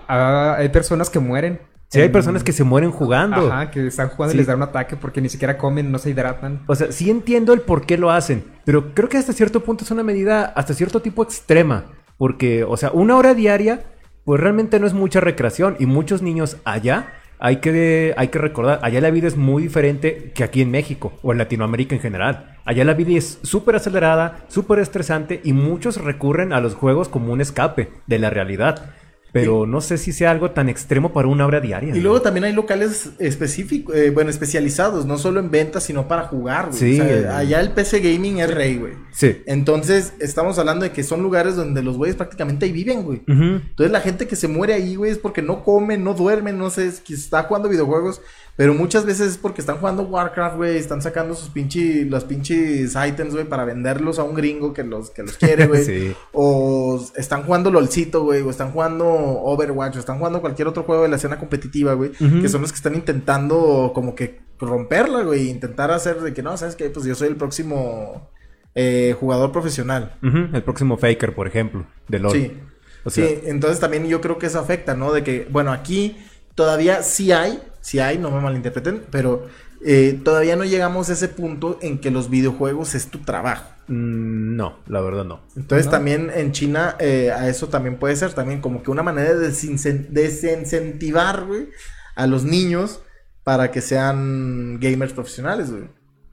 hay 0.57 0.69
personas 0.69 1.09
que 1.09 1.19
mueren. 1.19 1.59
Sí, 1.89 2.01
hay 2.01 2.09
personas 2.09 2.43
que 2.43 2.51
se 2.53 2.63
mueren 2.63 2.89
jugando. 2.89 3.51
Ajá, 3.53 3.69
que 3.69 3.85
están 3.85 4.09
jugando 4.09 4.31
Sí. 4.31 4.37
y 4.37 4.39
les 4.39 4.47
da 4.47 4.55
un 4.55 4.63
ataque 4.63 4.95
porque 4.95 5.21
ni 5.21 5.29
siquiera 5.29 5.59
comen, 5.59 5.91
no 5.91 5.99
se 5.99 6.09
hidratan. 6.09 6.63
O 6.65 6.73
sea, 6.73 6.91
sí 6.91 7.11
entiendo 7.11 7.53
el 7.53 7.61
por 7.61 7.85
qué 7.85 7.99
lo 7.99 8.09
hacen, 8.09 8.43
pero 8.65 8.95
creo 8.95 9.09
que 9.09 9.17
hasta 9.19 9.31
cierto 9.31 9.63
punto 9.63 9.83
es 9.83 9.91
una 9.91 10.01
medida 10.01 10.45
hasta 10.55 10.73
cierto 10.73 11.01
tipo 11.03 11.21
extrema, 11.21 11.85
porque, 12.17 12.63
o 12.63 12.77
sea, 12.77 12.89
una 12.93 13.15
hora 13.15 13.35
diaria, 13.35 13.81
pues 14.25 14.41
realmente 14.41 14.79
no 14.79 14.87
es 14.87 14.93
mucha 14.93 15.19
recreación 15.19 15.75
y 15.79 15.85
muchos 15.85 16.23
niños 16.23 16.57
allá, 16.65 17.13
hay 17.43 17.57
que, 17.57 18.13
hay 18.15 18.29
que 18.29 18.39
recordar, 18.39 18.79
allá 18.83 19.01
la 19.01 19.11
vida 19.11 19.27
es 19.27 19.35
muy 19.35 19.63
diferente 19.63 20.31
que 20.33 20.45
aquí 20.45 20.61
en 20.61 20.71
México 20.71 21.11
o 21.21 21.33
en 21.33 21.37
Latinoamérica 21.37 21.93
en 21.93 21.99
general. 21.99 22.55
Allá 22.63 22.85
la 22.85 22.93
vida 22.93 23.17
es 23.17 23.39
súper 23.43 23.75
acelerada, 23.75 24.45
súper 24.47 24.79
estresante 24.79 25.41
y 25.43 25.51
muchos 25.51 25.97
recurren 25.97 26.53
a 26.53 26.61
los 26.61 26.73
juegos 26.73 27.09
como 27.09 27.33
un 27.33 27.41
escape 27.41 27.91
de 28.07 28.17
la 28.17 28.29
realidad. 28.29 28.91
Pero 29.33 29.65
no 29.65 29.81
sé 29.81 29.97
si 29.97 30.13
sea 30.13 30.29
algo 30.29 30.51
tan 30.51 30.69
extremo 30.69 31.11
para 31.11 31.27
una 31.27 31.47
hora 31.47 31.59
diaria. 31.59 31.95
Y 31.95 31.99
luego 32.01 32.21
también 32.21 32.43
hay 32.43 32.53
locales 32.53 33.09
específicos, 33.17 33.95
eh, 33.95 34.11
bueno, 34.11 34.29
especializados, 34.29 35.07
no 35.07 35.17
solo 35.17 35.39
en 35.39 35.49
ventas, 35.49 35.83
sino 35.85 36.07
para 36.07 36.27
jugar, 36.27 36.67
güey. 36.67 36.77
Sí. 36.77 37.01
O 37.01 37.03
sea, 37.03 37.39
allá 37.39 37.59
el 37.59 37.71
PC 37.71 37.99
Gaming 37.99 38.39
es 38.39 38.53
rey, 38.53 38.77
güey. 38.77 38.93
Sí. 39.11 39.41
Entonces, 39.47 40.13
estamos 40.19 40.59
hablando 40.59 40.83
de 40.85 40.91
que 40.91 41.03
son 41.03 41.23
lugares 41.23 41.55
donde 41.55 41.81
los 41.81 41.97
güeyes 41.97 42.15
prácticamente 42.15 42.67
ahí 42.67 42.71
viven, 42.71 43.01
güey. 43.01 43.23
Entonces, 43.27 43.91
la 43.91 44.01
gente 44.01 44.27
que 44.27 44.35
se 44.35 44.47
muere 44.47 44.75
ahí, 44.75 44.95
güey, 44.95 45.11
es 45.11 45.17
porque 45.17 45.41
no 45.41 45.63
come, 45.63 45.97
no 45.97 46.13
duerme, 46.13 46.53
no 46.53 46.69
sé, 46.69 46.85
es 46.85 46.99
que 46.99 47.15
está 47.15 47.41
jugando 47.43 47.69
videojuegos. 47.69 48.21
Pero 48.55 48.75
muchas 48.75 49.05
veces 49.05 49.31
es 49.31 49.37
porque 49.37 49.61
están 49.61 49.77
jugando 49.77 50.03
Warcraft, 50.03 50.57
güey, 50.57 50.77
están 50.77 51.01
sacando 51.01 51.33
sus 51.33 51.49
pinches, 51.49 52.05
los 52.05 52.23
pinches 52.23 52.95
items, 52.95 53.33
güey, 53.33 53.45
para 53.45 53.65
venderlos 53.65 54.19
a 54.19 54.23
un 54.23 54.35
gringo 54.35 54.73
que 54.73 54.83
los, 54.83 55.09
que 55.09 55.23
los 55.23 55.37
quiere, 55.37 55.67
güey. 55.67 55.83
Sí. 55.93 56.15
O 56.31 57.03
están 57.15 57.43
jugando 57.43 57.71
LOLcito, 57.71 58.23
güey, 58.23 58.41
o 58.41 58.49
están 58.49 58.71
jugando 58.71 59.05
Overwatch, 59.07 59.97
o 59.97 59.99
están 59.99 60.17
jugando 60.19 60.39
cualquier 60.39 60.67
otro 60.67 60.83
juego 60.83 61.03
de 61.03 61.09
la 61.09 61.15
escena 61.15 61.39
competitiva, 61.39 61.93
güey. 61.93 62.11
Que 62.11 62.47
son 62.47 62.61
los 62.61 62.71
que 62.71 62.77
están 62.77 62.95
intentando 62.95 63.91
como 63.93 64.15
que 64.15 64.39
romperla, 64.59 65.23
güey. 65.23 65.49
Intentar 65.49 65.91
hacer 65.91 66.21
de 66.21 66.33
que, 66.33 66.43
no, 66.43 66.55
¿sabes 66.57 66.75
qué? 66.75 66.89
Pues 66.89 67.05
yo 67.05 67.15
soy 67.15 67.29
el 67.29 67.35
próximo 67.35 68.29
eh, 68.75 69.15
jugador 69.19 69.51
profesional. 69.51 70.15
El 70.21 70.63
próximo 70.63 70.97
Faker, 70.97 71.33
por 71.35 71.47
ejemplo, 71.47 71.85
de 72.07 72.19
LoL. 72.19 72.31
Sí. 72.31 72.59
O 73.03 73.09
sea, 73.09 73.27
sí, 73.27 73.39
entonces 73.45 73.79
también 73.79 74.07
yo 74.07 74.21
creo 74.21 74.37
que 74.37 74.45
eso 74.45 74.59
afecta, 74.59 74.95
¿no? 74.95 75.11
De 75.11 75.23
que, 75.23 75.47
bueno, 75.51 75.71
aquí 75.71 76.17
todavía 76.55 77.03
sí 77.03 77.31
hay, 77.31 77.59
sí 77.83 77.99
hay, 77.99 78.17
no 78.17 78.31
me 78.31 78.39
malinterpreten, 78.41 79.03
pero 79.11 79.45
eh, 79.85 80.19
todavía 80.23 80.55
no 80.55 80.63
llegamos 80.63 81.09
a 81.09 81.13
ese 81.13 81.27
punto 81.27 81.77
en 81.81 81.99
que 81.99 82.09
los 82.09 82.29
videojuegos 82.29 82.95
es 82.95 83.07
tu 83.11 83.19
trabajo. 83.19 83.65
mm, 83.87 84.55
no, 84.55 84.77
la 84.87 85.01
verdad 85.01 85.25
no. 85.25 85.41
Entonces 85.57 85.85
¿No? 85.87 85.91
también 85.91 86.31
en 86.33 86.53
China 86.53 86.95
eh, 86.99 87.31
a 87.31 87.49
eso 87.49 87.67
también 87.67 87.97
puede 87.97 88.15
ser 88.15 88.33
también 88.33 88.61
como 88.61 88.81
que 88.81 88.89
una 88.91 89.03
manera 89.03 89.33
de 89.35 89.49
desince- 89.51 90.07
desincentivar, 90.09 91.45
güey, 91.45 91.67
a 92.15 92.25
los 92.27 92.43
niños 92.45 93.01
para 93.43 93.71
que 93.71 93.81
sean 93.81 94.79
gamers 94.79 95.13
profesionales, 95.13 95.69
güey. 95.71 95.83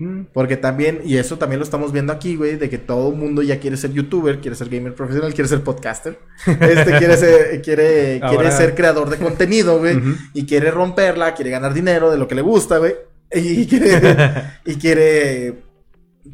Mm, 0.00 0.22
Porque 0.32 0.56
también, 0.56 1.02
y 1.04 1.18
eso 1.18 1.36
también 1.36 1.58
lo 1.58 1.64
estamos 1.64 1.92
viendo 1.92 2.10
aquí, 2.10 2.34
güey, 2.34 2.56
de 2.56 2.70
que 2.70 2.78
todo 2.78 3.10
el 3.10 3.16
mundo 3.16 3.42
ya 3.42 3.60
quiere 3.60 3.76
ser 3.76 3.92
youtuber, 3.92 4.40
quiere 4.40 4.56
ser 4.56 4.70
gamer 4.70 4.94
profesional, 4.94 5.34
quiere 5.34 5.46
ser 5.48 5.62
podcaster. 5.62 6.18
Este 6.46 6.96
quiere 6.96 7.18
ser, 7.18 7.60
quiere, 7.60 8.18
quiere 8.26 8.50
ser 8.50 8.74
creador 8.74 9.10
de 9.10 9.18
contenido, 9.18 9.78
güey. 9.78 10.00
Y 10.32 10.46
quiere 10.46 10.70
romperla, 10.70 11.34
quiere 11.34 11.50
ganar 11.50 11.74
dinero 11.74 12.10
de 12.10 12.16
lo 12.16 12.26
que 12.26 12.34
le 12.34 12.40
gusta, 12.40 12.78
güey. 12.78 12.94
Y 13.34 13.66
quiere, 13.68 14.24
y 14.64 14.74
quiere, 14.76 15.62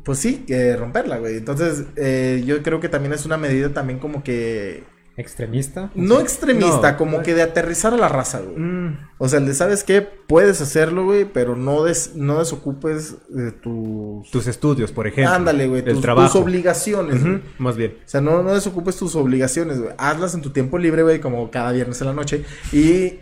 pues 0.05 0.21
sí, 0.21 0.45
que 0.47 0.77
romperla, 0.77 1.19
güey. 1.19 1.37
Entonces, 1.37 1.87
eh, 1.97 2.45
yo 2.47 2.63
creo 2.63 2.79
que 2.79 2.89
también 2.89 3.15
es 3.15 3.27
una 3.27 3.37
medida 3.37 3.71
también 3.71 3.99
como 3.99 4.23
que, 4.23 4.85
Extremista. 5.19 5.91
no 5.95 6.21
extremista, 6.21 6.93
No. 6.93 6.99
como 6.99 7.23
que 7.23 7.35
de 7.35 7.43
aterrizar 7.43 7.95
a 7.95 7.97
la 7.97 8.09
raza, 8.09 8.41
güey. 8.41 8.57
mm, 8.59 8.99
O 9.19 9.29
sea, 9.29 9.39
el 9.39 9.47
de, 9.47 9.55
¿sabes 9.55 9.83
qué? 9.83 10.03
Puedes 10.03 10.61
hacerlo, 10.61 11.05
güey, 11.07 11.25
pero 11.25 11.57
no, 11.57 11.85
des, 11.85 12.15
no 12.17 12.39
desocupes 12.39 13.17
de 13.31 13.51
tus... 13.53 14.31
tus 14.31 14.47
estudios, 14.47 14.93
por 14.93 15.07
ejemplo. 15.07 15.33
Ándale, 15.35 15.69
güey, 15.69 15.83
El 15.87 15.95
tus, 15.95 16.03
trabajo. 16.03 16.31
tus 16.33 16.43
obligaciones. 16.43 17.23
Más 17.59 17.77
bien. 17.77 17.97
O 18.05 18.09
sea, 18.09 18.21
no, 18.21 18.43
no 18.43 18.53
desocupes 18.53 18.97
tus 18.97 19.17
obligaciones, 19.17 19.81
güey. 19.81 19.95
Hazlas 19.97 20.35
en 20.35 20.43
tu 20.43 20.51
tiempo 20.51 20.77
libre, 20.77 21.03
güey, 21.03 21.19
como 21.21 21.51
cada 21.51 21.73
viernes 21.73 21.99
en 22.03 22.09
la 22.09 22.13
noche. 22.13 22.45
Y 22.73 23.15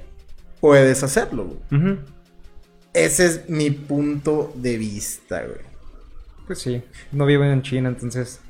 puedes 0.60 1.02
hacerlo, 1.04 1.44
güey. 1.70 1.98
Ese 2.92 3.26
es 3.26 3.48
mi 3.48 3.70
punto 3.70 4.52
de 4.56 4.76
vista, 4.78 5.42
güey. 5.42 5.58
Pues 6.46 6.58
sí. 6.58 6.82
No 7.12 7.24
vivo 7.26 7.44
en 7.44 7.62
China, 7.62 7.88
entonces. 7.88 8.40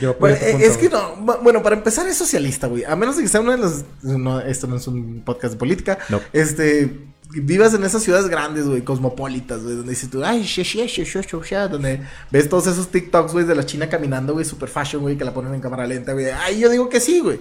Yo 0.00 0.14
Bueno, 0.20 0.36
eh, 0.40 0.56
es 0.60 0.76
que 0.76 0.88
no, 0.88 1.16
bu- 1.16 1.42
bueno, 1.42 1.62
para 1.62 1.76
empezar 1.76 2.06
es 2.06 2.16
socialista, 2.16 2.66
güey. 2.66 2.84
A 2.84 2.96
menos 2.96 3.16
de 3.16 3.22
que 3.22 3.28
sea 3.28 3.40
uno 3.40 3.52
de 3.52 3.58
los... 3.58 3.84
No, 4.02 4.40
esto 4.40 4.66
no 4.66 4.76
es 4.76 4.86
un 4.86 5.22
podcast 5.24 5.54
de 5.54 5.58
política. 5.58 5.98
No. 6.08 6.20
Este... 6.32 6.92
Vivas 7.32 7.74
en 7.74 7.82
esas 7.82 8.04
ciudades 8.04 8.28
grandes, 8.28 8.68
güey, 8.68 8.82
cosmopolitas, 8.82 9.60
güey, 9.64 9.74
donde 9.74 9.90
dices 9.90 10.08
tú, 10.08 10.24
ay, 10.24 10.44
she, 10.44 10.62
she, 10.62 10.86
she, 10.86 11.04
she, 11.04 11.20
she, 11.22 11.36
she", 11.42 11.56
donde 11.68 12.00
ves 12.30 12.48
todos 12.48 12.68
esos 12.68 12.88
TikToks, 12.92 13.32
güey, 13.32 13.44
de 13.44 13.56
la 13.56 13.66
China 13.66 13.88
caminando, 13.88 14.32
güey, 14.32 14.44
super 14.44 14.68
fashion, 14.68 15.02
güey, 15.02 15.18
que 15.18 15.24
la 15.24 15.34
ponen 15.34 15.52
en 15.52 15.60
cámara 15.60 15.88
lenta, 15.88 16.12
güey. 16.12 16.26
Ay, 16.26 16.60
yo 16.60 16.70
digo 16.70 16.88
que 16.88 17.00
sí, 17.00 17.18
güey. 17.18 17.40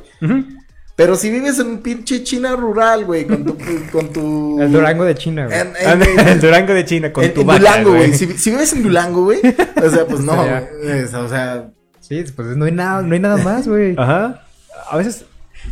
Pero 0.95 1.15
si 1.15 1.29
vives 1.29 1.59
en 1.59 1.67
un 1.67 1.77
pinche 1.83 2.23
China 2.23 2.55
rural, 2.55 3.05
güey, 3.05 3.27
con 3.27 3.45
tu, 3.45 3.55
con 3.91 4.11
tu... 4.11 4.59
El 4.61 4.71
Durango 4.71 5.03
de 5.05 5.13
China, 5.15 5.45
güey. 5.45 5.59
En, 5.59 5.67
en- 5.79 5.87
Anda, 5.87 6.31
el 6.31 6.41
Durango 6.41 6.73
de 6.73 6.85
China 6.85 7.13
con 7.13 7.23
en- 7.23 7.33
tu 7.35 7.41
en 7.41 7.47
vaca, 7.47 7.59
Durango, 7.59 7.93
güey. 7.95 8.13
Si, 8.15 8.25
si 8.39 8.49
vives 8.49 8.73
en 8.73 8.81
Durango, 8.81 9.23
güey, 9.25 9.39
o 9.39 9.89
sea, 9.89 10.07
pues 10.07 10.19
no, 10.21 10.35
güey. 10.35 11.03
O 11.03 11.29
sea, 11.29 11.69
Sí, 12.07 12.23
pues 12.35 12.55
no 12.55 12.65
hay 12.65 12.71
nada, 12.71 13.01
no 13.01 13.13
hay 13.13 13.19
nada 13.19 13.37
más, 13.37 13.67
güey. 13.67 13.95
Ajá. 13.97 14.43
A 14.89 14.97
veces. 14.97 15.25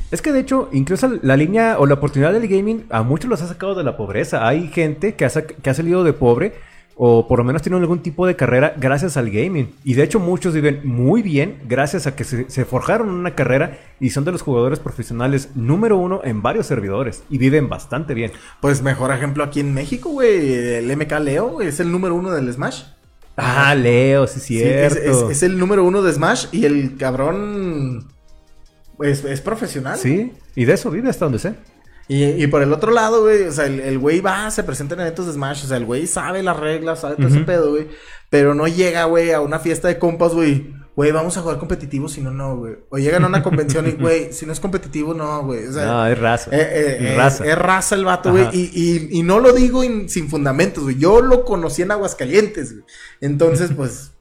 Es 0.09 0.21
que 0.23 0.31
de 0.31 0.39
hecho, 0.39 0.69
incluso 0.73 1.07
la 1.21 1.37
línea 1.37 1.77
o 1.77 1.85
la 1.85 1.93
oportunidad 1.95 2.33
del 2.33 2.47
gaming 2.47 2.85
a 2.89 3.03
muchos 3.03 3.29
los 3.29 3.41
ha 3.43 3.47
sacado 3.47 3.75
de 3.75 3.83
la 3.83 3.95
pobreza. 3.95 4.47
Hay 4.47 4.69
gente 4.69 5.13
que 5.13 5.25
ha, 5.25 5.29
que 5.29 5.69
ha 5.69 5.73
salido 5.73 6.03
de 6.03 6.13
pobre 6.13 6.53
o 6.95 7.27
por 7.27 7.39
lo 7.39 7.45
menos 7.45 7.61
tiene 7.61 7.77
algún 7.77 8.01
tipo 8.01 8.25
de 8.27 8.35
carrera 8.35 8.73
gracias 8.77 9.17
al 9.17 9.29
gaming. 9.29 9.73
Y 9.83 9.93
de 9.93 10.03
hecho 10.03 10.19
muchos 10.19 10.53
viven 10.53 10.81
muy 10.83 11.21
bien 11.21 11.59
gracias 11.67 12.07
a 12.07 12.15
que 12.15 12.23
se, 12.23 12.49
se 12.49 12.65
forjaron 12.65 13.09
una 13.09 13.35
carrera 13.35 13.77
y 13.99 14.09
son 14.09 14.25
de 14.25 14.31
los 14.31 14.41
jugadores 14.41 14.79
profesionales 14.79 15.49
número 15.55 15.97
uno 15.97 16.21
en 16.23 16.41
varios 16.41 16.65
servidores 16.65 17.23
y 17.29 17.37
viven 17.37 17.69
bastante 17.69 18.13
bien. 18.13 18.31
pues 18.61 18.81
mejor 18.81 19.11
ejemplo 19.11 19.43
aquí 19.43 19.59
en 19.59 19.73
México, 19.73 20.09
güey. 20.09 20.53
El 20.53 20.95
MK 20.95 21.11
Leo, 21.19 21.61
es 21.61 21.79
el 21.79 21.91
número 21.91 22.15
uno 22.15 22.31
del 22.31 22.51
Smash. 22.51 22.83
Ah, 23.35 23.73
Leo, 23.75 24.27
sí, 24.27 24.39
Sí, 24.39 24.61
es, 24.61 24.93
cierto. 24.93 25.29
es- 25.29 25.37
es 25.37 25.43
el 25.43 25.57
número 25.57 25.83
uno 25.83 26.01
de 26.01 26.13
Smash 26.13 26.45
y 26.51 26.65
el 26.65 26.97
cabrón 26.97 28.07
es, 29.01 29.23
es 29.25 29.41
profesional. 29.41 29.97
Sí, 29.97 30.31
y 30.55 30.65
de 30.65 30.73
eso 30.73 30.91
vive 30.91 31.09
hasta 31.09 31.25
donde 31.25 31.39
sé. 31.39 31.55
Y, 32.07 32.23
y 32.25 32.47
por 32.47 32.61
el 32.61 32.71
otro 32.73 32.91
lado, 32.91 33.21
güey, 33.23 33.43
o 33.43 33.51
sea, 33.51 33.65
el 33.65 33.79
el 33.79 33.97
güey 33.97 34.19
va, 34.19 34.51
se 34.51 34.63
presenta 34.63 34.93
en 34.95 35.01
eventos 35.01 35.25
de 35.25 35.33
Smash, 35.33 35.63
o 35.63 35.67
sea, 35.67 35.77
el 35.77 35.85
güey 35.85 36.05
sabe 36.05 36.43
las 36.43 36.57
reglas, 36.57 36.99
sabe 36.99 37.15
todo 37.15 37.27
ese 37.27 37.39
pedo, 37.39 37.71
güey. 37.71 37.87
Pero 38.29 38.53
no 38.53 38.67
llega, 38.67 39.05
güey, 39.05 39.31
a 39.31 39.39
una 39.41 39.59
fiesta 39.59 39.87
de 39.87 39.97
compas, 39.99 40.33
güey. 40.33 40.73
Güey, 40.95 41.11
vamos 41.11 41.35
a 41.37 41.41
jugar 41.41 41.57
competitivo, 41.57 42.07
si 42.07 42.21
no, 42.21 42.29
no, 42.29 42.55
güey. 42.57 42.75
O 42.89 42.99
llegan 42.99 43.23
a 43.23 43.27
una 43.27 43.41
convención 43.41 43.87
y, 43.87 43.91
güey, 43.99 44.31
si 44.31 44.45
no 44.45 44.53
es 44.53 44.59
competitivo, 44.59 45.13
no, 45.15 45.43
güey. 45.43 45.65
O 45.67 45.71
sea, 45.73 45.85
No, 45.85 46.05
es 46.07 46.19
raza. 46.19 46.51
eh, 46.53 46.59
eh, 46.61 46.97
es 46.99 47.01
eh, 47.11 47.15
raza. 47.17 47.45
es 47.45 47.57
raza 47.57 47.95
el 47.95 48.05
vato, 48.05 48.31
güey. 48.31 48.47
Y, 48.53 48.69
y, 48.73 49.19
y 49.19 49.23
no 49.23 49.39
lo 49.39 49.53
digo 49.53 49.83
in- 49.83 50.07
sin 50.07 50.29
fundamentos, 50.29 50.83
güey. 50.83 50.97
Yo 50.99 51.21
lo 51.21 51.45
conocí 51.45 51.81
en 51.81 51.91
Aguascalientes, 51.91 52.73
güey. 52.73 52.85
Entonces, 53.21 53.71
pues, 53.75 54.11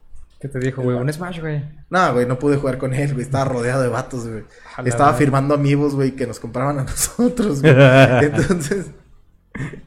¿Qué 0.41 0.49
te 0.49 0.59
dijo, 0.59 0.81
güey? 0.81 0.97
Un 0.97 1.13
Smash, 1.13 1.39
güey. 1.39 1.63
no, 1.89 2.13
güey, 2.13 2.25
no 2.25 2.37
pude 2.37 2.57
jugar 2.57 2.77
con 2.77 2.93
él, 2.93 3.13
güey. 3.13 3.23
Estaba 3.23 3.45
rodeado 3.45 3.81
de 3.81 3.87
vatos, 3.87 4.27
güey. 4.27 4.43
Estaba 4.83 5.13
firmando 5.13 5.53
amigos, 5.53 5.95
güey, 5.95 6.11
que 6.17 6.27
nos 6.27 6.39
compraban 6.39 6.79
a 6.79 6.83
nosotros, 6.85 7.61
güey. 7.61 7.73
Entonces, 8.25 8.87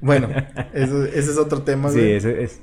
bueno, 0.00 0.28
eso- 0.72 1.04
ese 1.04 1.32
es 1.32 1.36
otro 1.36 1.62
tema, 1.62 1.90
Sí, 1.90 1.98
güey. 1.98 2.12
ese 2.14 2.42
es. 2.44 2.60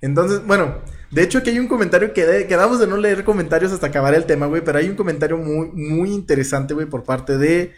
Entonces, 0.00 0.44
bueno, 0.46 0.78
de 1.10 1.22
hecho 1.22 1.38
aquí 1.38 1.50
hay 1.50 1.58
un 1.58 1.68
comentario 1.68 2.12
que 2.12 2.24
de- 2.26 2.46
quedamos 2.46 2.78
de 2.80 2.86
no 2.86 2.96
leer 2.96 3.24
comentarios 3.24 3.72
hasta 3.72 3.88
acabar 3.88 4.14
el 4.14 4.24
tema, 4.26 4.46
güey, 4.46 4.62
pero 4.62 4.78
hay 4.78 4.88
un 4.88 4.96
comentario 4.96 5.36
muy, 5.36 5.68
muy 5.72 6.12
interesante, 6.12 6.74
güey, 6.74 6.86
por 6.86 7.04
parte 7.04 7.36
de 7.38 7.72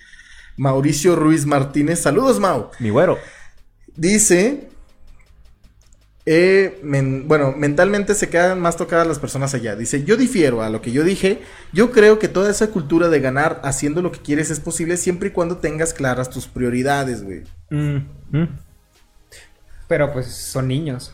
Mauricio 0.56 1.16
Ruiz 1.16 1.46
Martínez. 1.46 2.00
Saludos, 2.00 2.38
Mau. 2.38 2.70
Mi 2.78 2.90
güero. 2.90 3.18
Dice, 3.96 4.68
eh, 6.24 6.78
men- 6.84 7.26
bueno, 7.26 7.52
mentalmente 7.56 8.14
se 8.14 8.28
quedan 8.28 8.60
más 8.60 8.76
tocadas 8.76 9.06
las 9.06 9.18
personas 9.18 9.54
allá. 9.54 9.74
Dice, 9.76 10.04
yo 10.04 10.16
difiero 10.16 10.62
a 10.62 10.70
lo 10.70 10.80
que 10.80 10.92
yo 10.92 11.02
dije. 11.02 11.40
Yo 11.72 11.90
creo 11.90 12.18
que 12.18 12.28
toda 12.28 12.50
esa 12.50 12.68
cultura 12.68 13.08
de 13.08 13.20
ganar 13.20 13.60
haciendo 13.64 14.02
lo 14.02 14.12
que 14.12 14.20
quieres 14.20 14.50
es 14.50 14.60
posible 14.60 14.96
siempre 14.96 15.30
y 15.30 15.32
cuando 15.32 15.56
tengas 15.56 15.92
claras 15.94 16.30
tus 16.30 16.46
prioridades, 16.46 17.22
güey. 17.24 17.42
Mm, 17.70 17.96
mm. 18.30 18.48
Pero 19.88 20.12
pues 20.12 20.26
son 20.28 20.68
niños. 20.68 21.12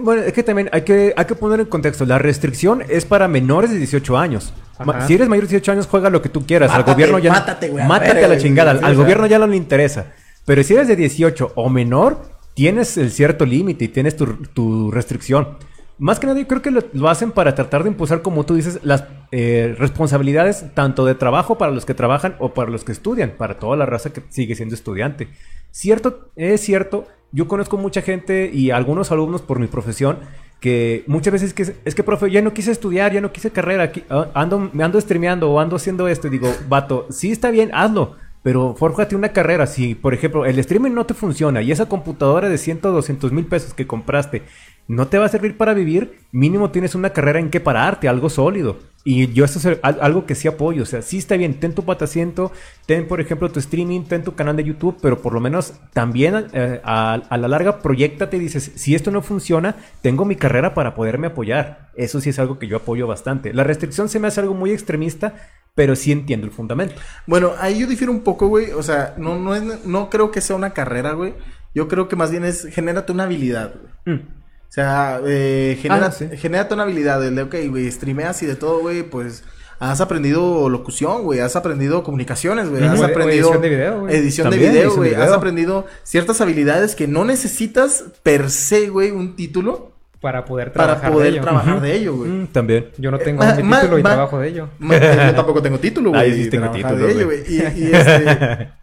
Bueno, 0.00 0.22
es 0.22 0.32
que 0.32 0.42
también 0.42 0.70
hay 0.72 0.82
que, 0.82 1.12
hay 1.16 1.24
que 1.26 1.34
poner 1.34 1.60
en 1.60 1.66
contexto. 1.66 2.04
La 2.06 2.18
restricción 2.18 2.82
es 2.88 3.04
para 3.04 3.28
menores 3.28 3.70
de 3.70 3.76
18 3.78 4.16
años. 4.16 4.52
Ajá. 4.78 5.06
Si 5.06 5.14
eres 5.14 5.28
mayor 5.28 5.44
de 5.44 5.50
18 5.50 5.72
años, 5.72 5.86
juega 5.86 6.08
lo 6.10 6.22
que 6.22 6.28
tú 6.30 6.46
quieras. 6.46 6.70
Mátate, 6.70 6.90
al 6.90 6.94
gobierno 6.94 7.18
ya. 7.18 7.32
mátate, 7.32 7.68
güey, 7.68 7.84
a 7.84 7.86
Mátate 7.88 8.14
ver, 8.14 8.24
a 8.24 8.28
la 8.28 8.34
güey, 8.34 8.40
chingada. 8.40 8.70
al 8.70 8.94
gobierno 8.96 9.26
ya 9.26 9.38
no 9.38 9.46
le 9.46 9.56
interesa. 9.56 10.12
Pero 10.46 10.62
si 10.62 10.74
eres 10.74 10.88
de 10.88 10.96
18 10.96 11.52
o 11.54 11.68
menor, 11.68 12.22
tienes 12.54 12.96
el 12.96 13.10
cierto 13.10 13.44
límite 13.44 13.84
y 13.84 13.88
tienes 13.88 14.16
tu, 14.16 14.26
tu 14.54 14.90
restricción. 14.90 15.58
Más 15.98 16.18
que 16.18 16.26
nada, 16.26 16.40
yo 16.40 16.48
creo 16.48 16.62
que 16.62 16.70
lo, 16.70 16.82
lo 16.94 17.08
hacen 17.10 17.30
para 17.30 17.54
tratar 17.54 17.84
de 17.84 17.90
impulsar, 17.90 18.22
como 18.22 18.44
tú 18.44 18.54
dices, 18.56 18.80
las 18.82 19.04
eh, 19.30 19.76
responsabilidades 19.78 20.64
tanto 20.74 21.04
de 21.04 21.14
trabajo 21.14 21.58
para 21.58 21.70
los 21.70 21.84
que 21.84 21.94
trabajan 21.94 22.34
o 22.40 22.54
para 22.54 22.70
los 22.70 22.82
que 22.82 22.92
estudian, 22.92 23.34
para 23.38 23.58
toda 23.58 23.76
la 23.76 23.86
raza 23.86 24.12
que 24.12 24.22
sigue 24.30 24.54
siendo 24.56 24.74
estudiante. 24.74 25.28
Cierto, 25.72 26.30
es 26.36 26.60
cierto, 26.60 27.08
yo 27.32 27.48
conozco 27.48 27.76
mucha 27.78 28.02
gente 28.02 28.50
y 28.52 28.70
algunos 28.70 29.10
alumnos 29.10 29.42
por 29.42 29.58
mi 29.58 29.66
profesión 29.66 30.18
que 30.60 31.02
muchas 31.08 31.32
veces 31.32 31.54
que 31.54 31.74
es 31.84 31.94
que 31.94 32.04
profe, 32.04 32.30
ya 32.30 32.40
no 32.40 32.52
quise 32.52 32.70
estudiar, 32.70 33.12
ya 33.12 33.20
no 33.20 33.32
quise 33.32 33.50
carrera, 33.50 33.82
aquí, 33.82 34.04
ah, 34.10 34.28
ando 34.34 34.70
me 34.72 34.84
ando 34.84 35.00
streameando 35.00 35.50
o 35.50 35.58
ando 35.58 35.74
haciendo 35.74 36.06
esto 36.06 36.28
y 36.28 36.30
digo, 36.30 36.54
vato, 36.68 37.06
sí 37.10 37.32
está 37.32 37.50
bien, 37.50 37.70
hazlo, 37.72 38.14
pero 38.42 38.74
fórjate 38.76 39.16
una 39.16 39.30
carrera. 39.30 39.66
Si, 39.66 39.94
por 39.94 40.14
ejemplo, 40.14 40.44
el 40.44 40.58
streaming 40.58 40.92
no 40.92 41.06
te 41.06 41.14
funciona 41.14 41.62
y 41.62 41.72
esa 41.72 41.86
computadora 41.86 42.48
de 42.48 42.58
100 42.58 42.80
o 42.84 42.92
200 42.92 43.32
mil 43.32 43.46
pesos 43.46 43.74
que 43.74 43.86
compraste 43.86 44.42
no 44.88 45.08
te 45.08 45.18
va 45.18 45.26
a 45.26 45.30
servir 45.30 45.56
para 45.56 45.74
vivir, 45.74 46.18
mínimo 46.32 46.70
tienes 46.70 46.94
una 46.94 47.10
carrera 47.10 47.38
en 47.38 47.50
que 47.50 47.60
pararte, 47.60 48.08
algo 48.08 48.28
sólido. 48.28 48.78
Y 49.04 49.32
yo 49.32 49.44
esto 49.44 49.58
es 49.58 49.78
al- 49.82 49.98
algo 50.00 50.26
que 50.26 50.34
sí 50.36 50.46
apoyo. 50.46 50.84
O 50.84 50.86
sea, 50.86 51.02
sí 51.02 51.18
está 51.18 51.36
bien, 51.36 51.54
ten 51.58 51.74
tu 51.74 51.84
patasiento, 51.84 52.52
ten, 52.86 53.08
por 53.08 53.20
ejemplo, 53.20 53.50
tu 53.50 53.58
streaming, 53.58 54.02
ten 54.04 54.22
tu 54.22 54.34
canal 54.34 54.56
de 54.56 54.64
YouTube, 54.64 54.96
pero 55.02 55.20
por 55.20 55.32
lo 55.32 55.40
menos 55.40 55.74
también 55.92 56.46
eh, 56.52 56.80
a, 56.84 57.14
a 57.14 57.36
la 57.36 57.48
larga 57.48 57.80
proyectate 57.80 58.36
y 58.36 58.40
dices, 58.40 58.72
si 58.76 58.94
esto 58.94 59.10
no 59.10 59.20
funciona, 59.22 59.74
tengo 60.02 60.24
mi 60.24 60.36
carrera 60.36 60.72
para 60.74 60.94
poderme 60.94 61.26
apoyar. 61.28 61.90
Eso 61.96 62.20
sí 62.20 62.30
es 62.30 62.38
algo 62.38 62.58
que 62.58 62.68
yo 62.68 62.76
apoyo 62.76 63.06
bastante. 63.06 63.52
La 63.52 63.64
restricción 63.64 64.08
se 64.08 64.20
me 64.20 64.28
hace 64.28 64.40
algo 64.40 64.54
muy 64.54 64.70
extremista, 64.70 65.34
pero 65.74 65.96
sí 65.96 66.12
entiendo 66.12 66.46
el 66.46 66.52
fundamento. 66.52 66.94
Bueno, 67.26 67.52
ahí 67.58 67.80
yo 67.80 67.86
difiero 67.86 68.12
un 68.12 68.20
poco, 68.22 68.46
güey. 68.48 68.70
O 68.72 68.82
sea, 68.82 69.14
no, 69.18 69.38
no, 69.38 69.54
es, 69.54 69.84
no 69.84 70.10
creo 70.10 70.30
que 70.30 70.40
sea 70.40 70.54
una 70.54 70.70
carrera, 70.70 71.12
güey. 71.12 71.34
Yo 71.74 71.88
creo 71.88 72.06
que 72.06 72.16
más 72.16 72.30
bien 72.30 72.44
es, 72.44 72.66
genérate 72.66 73.10
una 73.12 73.24
habilidad, 73.24 73.72
güey. 74.04 74.16
Mm. 74.18 74.28
O 74.72 74.74
sea, 74.74 75.20
eh, 75.26 75.78
genera, 75.82 76.06
Ah, 76.06 76.12
sí. 76.12 76.28
una 76.70 76.84
habilidad. 76.84 77.22
El 77.26 77.34
de, 77.36 77.42
ok, 77.42 77.54
güey, 77.68 77.90
streameas 77.92 78.42
y 78.42 78.46
de 78.46 78.56
todo, 78.56 78.80
güey, 78.80 79.02
pues 79.02 79.44
has 79.78 80.00
aprendido 80.00 80.70
locución, 80.70 81.24
güey, 81.24 81.40
has 81.40 81.56
aprendido 81.56 82.02
comunicaciones, 82.02 82.70
güey, 82.70 82.82
has 82.82 82.98
aprendido 83.02 83.48
edición 83.50 83.60
de 83.60 83.68
video, 83.68 84.00
güey. 84.00 84.16
edición 84.16 84.48
de 84.50 84.56
video, 84.56 84.94
güey, 84.96 85.14
has 85.14 85.30
aprendido 85.30 85.86
ciertas 86.04 86.40
habilidades 86.40 86.94
que 86.94 87.06
no 87.06 87.26
necesitas 87.26 88.04
per 88.22 88.48
se, 88.48 88.88
güey, 88.88 89.10
un 89.10 89.36
título 89.36 89.92
Para 90.22 90.46
poder 90.46 90.72
para 90.72 90.86
trabajar 90.86 91.12
poder 91.12 91.26
de 91.26 91.32
ello. 91.34 91.42
trabajar 91.42 91.80
de 91.82 91.92
ello, 91.94 92.16
güey. 92.16 92.30
Mm, 92.30 92.46
también. 92.46 92.88
Yo 92.96 93.10
no 93.10 93.18
tengo 93.18 93.44
Ma- 93.44 93.54
mi 93.54 93.62
ma- 93.64 93.80
título 93.82 93.98
y 93.98 94.02
ma- 94.02 94.08
trabajo 94.14 94.38
de 94.38 94.48
ello. 94.48 94.68
Yo 94.80 94.88
tampoco 95.36 95.60
tengo 95.60 95.78
título, 95.80 96.10
güey. 96.10 96.22
Ah, 96.22 96.26
yo 96.28 96.34
sí 96.34 96.42
y 96.44 96.48
tengo 96.48 96.70
título, 96.70 96.96
de 96.96 97.12
ello, 97.12 97.26
güey. 97.26 97.40
güey. 97.42 97.54
Y, 97.76 97.82
y 97.84 97.92
este... 97.92 98.68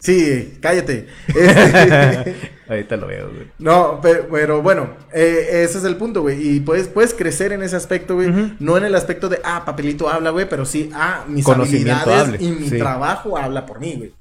Sí, 0.00 0.58
cállate. 0.60 1.06
Este, 1.28 2.34
Ahorita 2.68 2.96
lo 2.96 3.06
veo, 3.06 3.30
güey. 3.30 3.46
No, 3.58 3.98
pero, 4.02 4.26
pero 4.30 4.60
bueno, 4.62 4.90
eh, 5.12 5.62
ese 5.64 5.78
es 5.78 5.84
el 5.84 5.96
punto, 5.96 6.20
güey. 6.22 6.56
Y 6.56 6.60
puedes, 6.60 6.88
puedes 6.88 7.14
crecer 7.14 7.52
en 7.52 7.62
ese 7.62 7.76
aspecto, 7.76 8.14
güey. 8.16 8.30
No 8.60 8.76
en 8.76 8.84
el 8.84 8.94
aspecto 8.94 9.28
de, 9.28 9.40
ah, 9.42 9.64
papelito 9.64 10.08
habla, 10.08 10.30
güey, 10.30 10.48
pero 10.48 10.66
sí, 10.66 10.90
ah, 10.94 11.24
mis 11.26 11.44
Conocimiento 11.44 11.92
habilidades 12.10 12.28
hable, 12.28 12.44
y 12.44 12.50
mi 12.60 12.68
sí. 12.68 12.78
trabajo 12.78 13.38
habla 13.38 13.64
por 13.64 13.80
mí, 13.80 13.94
güey. 13.96 14.12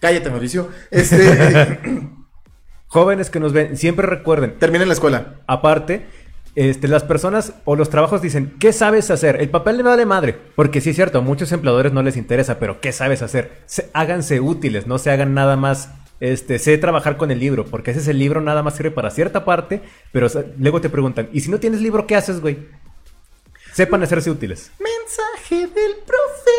Cállate, 0.00 0.28
Mauricio. 0.30 0.68
Este, 0.90 1.78
Jóvenes 2.88 3.30
que 3.30 3.40
nos 3.40 3.52
ven, 3.52 3.76
siempre 3.76 4.06
recuerden, 4.06 4.58
termina 4.58 4.82
en 4.82 4.88
la 4.88 4.94
escuela. 4.94 5.34
aparte, 5.48 6.06
este, 6.54 6.86
las 6.86 7.02
personas 7.02 7.54
o 7.64 7.74
los 7.74 7.90
trabajos 7.90 8.22
dicen, 8.22 8.54
¿qué 8.60 8.72
sabes 8.72 9.10
hacer? 9.10 9.40
El 9.40 9.50
papel 9.50 9.76
le 9.78 9.82
vale 9.82 10.06
madre. 10.06 10.36
Porque 10.54 10.80
sí 10.80 10.90
es 10.90 10.96
cierto, 10.96 11.18
a 11.18 11.20
muchos 11.20 11.50
empleadores 11.50 11.92
no 11.92 12.02
les 12.04 12.16
interesa, 12.16 12.60
pero 12.60 12.80
¿qué 12.80 12.92
sabes 12.92 13.22
hacer? 13.22 13.62
Se- 13.66 13.90
háganse 13.94 14.38
útiles, 14.40 14.86
no 14.86 14.98
se 14.98 15.10
hagan 15.10 15.34
nada 15.34 15.56
más. 15.56 15.90
Este, 16.32 16.58
sé 16.58 16.78
trabajar 16.78 17.16
con 17.18 17.30
el 17.30 17.38
libro, 17.38 17.66
porque 17.66 17.90
ese 17.90 18.00
es 18.00 18.08
el 18.08 18.18
libro, 18.18 18.40
nada 18.40 18.62
más 18.62 18.76
sirve 18.76 18.90
para 18.90 19.10
cierta 19.10 19.44
parte, 19.44 19.82
pero 20.10 20.24
o 20.26 20.28
sea, 20.30 20.42
luego 20.58 20.80
te 20.80 20.88
preguntan, 20.88 21.28
¿y 21.32 21.40
si 21.40 21.50
no 21.50 21.58
tienes 21.60 21.82
libro, 21.82 22.06
qué 22.06 22.16
haces, 22.16 22.40
güey? 22.40 22.58
Sepan 23.74 24.02
hacerse 24.02 24.30
útiles. 24.30 24.70
Mensaje 24.78 25.66
del 25.74 25.96
profe. 26.06 26.50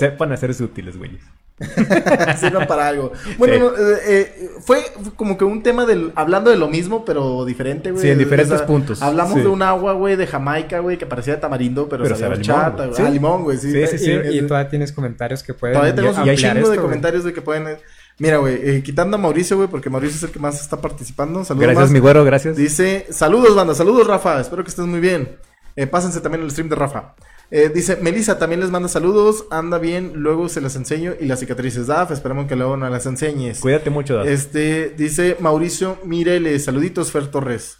Sepan 0.00 0.32
hacerse 0.32 0.62
útiles, 0.64 0.98
güeyes. 0.98 1.22
Sirvan 2.38 2.66
para 2.66 2.88
algo. 2.88 3.12
Bueno, 3.38 3.54
Sí. 3.54 3.60
no, 3.60 3.68
eh, 3.70 3.98
eh, 4.06 4.50
fue 4.60 4.80
como 5.16 5.38
que 5.38 5.44
un 5.44 5.62
tema 5.62 5.86
del 5.86 6.12
hablando 6.14 6.50
de 6.50 6.56
lo 6.58 6.68
mismo, 6.68 7.06
pero 7.06 7.46
diferente, 7.46 7.92
güey. 7.92 8.02
Sí, 8.02 8.10
en 8.10 8.18
diferentes 8.18 8.52
O 8.52 8.58
sea, 8.58 8.66
puntos. 8.66 9.00
Hablamos 9.00 9.34
Sí. 9.34 9.40
de 9.40 9.46
un 9.46 9.62
agua, 9.62 9.94
güey, 9.94 10.16
de 10.16 10.26
Jamaica, 10.26 10.80
güey, 10.80 10.98
que 10.98 11.06
parecía 11.06 11.36
de 11.36 11.40
tamarindo, 11.40 11.88
pero, 11.88 12.02
Pero 12.02 12.16
sabía 12.16 12.34
sabe 12.36 12.40
a 12.40 12.42
limón, 12.42 12.58
horchata, 12.60 12.84
güey. 12.88 12.96
Sí. 12.96 13.02
Ah, 13.06 13.10
limón, 13.10 13.42
güey, 13.44 13.56
sí. 13.56 13.72
Sí, 13.72 13.86
sí, 13.86 13.98
sí. 13.98 14.10
Y, 14.32 14.38
y 14.40 14.42
todavía 14.46 14.68
tienes 14.68 14.92
comentarios 14.92 15.42
que 15.42 15.54
pueden 15.54 15.74
Todavía 15.74 15.94
tenemos 15.94 16.18
un 16.18 16.24
chingo 16.24 16.34
esto, 16.34 16.54
de 16.58 16.76
güey. 16.76 16.78
comentarios 16.80 17.24
de 17.24 17.32
que 17.32 17.40
pueden. 17.40 17.78
Mira, 18.18 18.38
güey, 18.38 18.54
eh, 18.62 18.82
quitando 18.82 19.16
a 19.16 19.20
Mauricio, 19.20 19.56
güey, 19.56 19.68
porque 19.68 19.90
Mauricio 19.90 20.16
es 20.16 20.22
el 20.22 20.30
que 20.30 20.38
más 20.38 20.60
está 20.60 20.80
participando. 20.80 21.44
Saludos. 21.44 21.66
Gracias, 21.66 21.84
más. 21.84 21.90
mi 21.90 21.98
güero, 21.98 22.24
gracias. 22.24 22.56
Dice, 22.56 23.06
saludos, 23.10 23.54
banda, 23.54 23.74
saludos, 23.74 24.06
Rafa. 24.06 24.40
Espero 24.40 24.64
que 24.64 24.70
estés 24.70 24.86
muy 24.86 25.00
bien. 25.00 25.36
Eh, 25.76 25.86
pásense 25.86 26.20
también 26.20 26.42
el 26.42 26.50
stream 26.50 26.70
de 26.70 26.76
Rafa. 26.76 27.14
Eh, 27.50 27.70
dice, 27.72 27.96
Melissa 27.96 28.38
también 28.38 28.60
les 28.60 28.70
manda 28.70 28.88
saludos. 28.88 29.44
Anda 29.50 29.78
bien, 29.78 30.12
luego 30.14 30.48
se 30.48 30.62
las 30.62 30.76
enseño. 30.76 31.12
Y 31.20 31.26
las 31.26 31.40
cicatrices, 31.40 31.86
Daf, 31.86 32.10
esperamos 32.10 32.46
que 32.46 32.56
luego 32.56 32.76
nos 32.78 32.90
las 32.90 33.04
enseñes. 33.04 33.60
Cuídate 33.60 33.90
mucho, 33.90 34.16
Daf. 34.16 34.26
Este, 34.26 34.94
dice 34.96 35.36
Mauricio, 35.38 35.98
mírele, 36.04 36.58
saluditos, 36.58 37.12
Fer 37.12 37.26
Torres. 37.30 37.78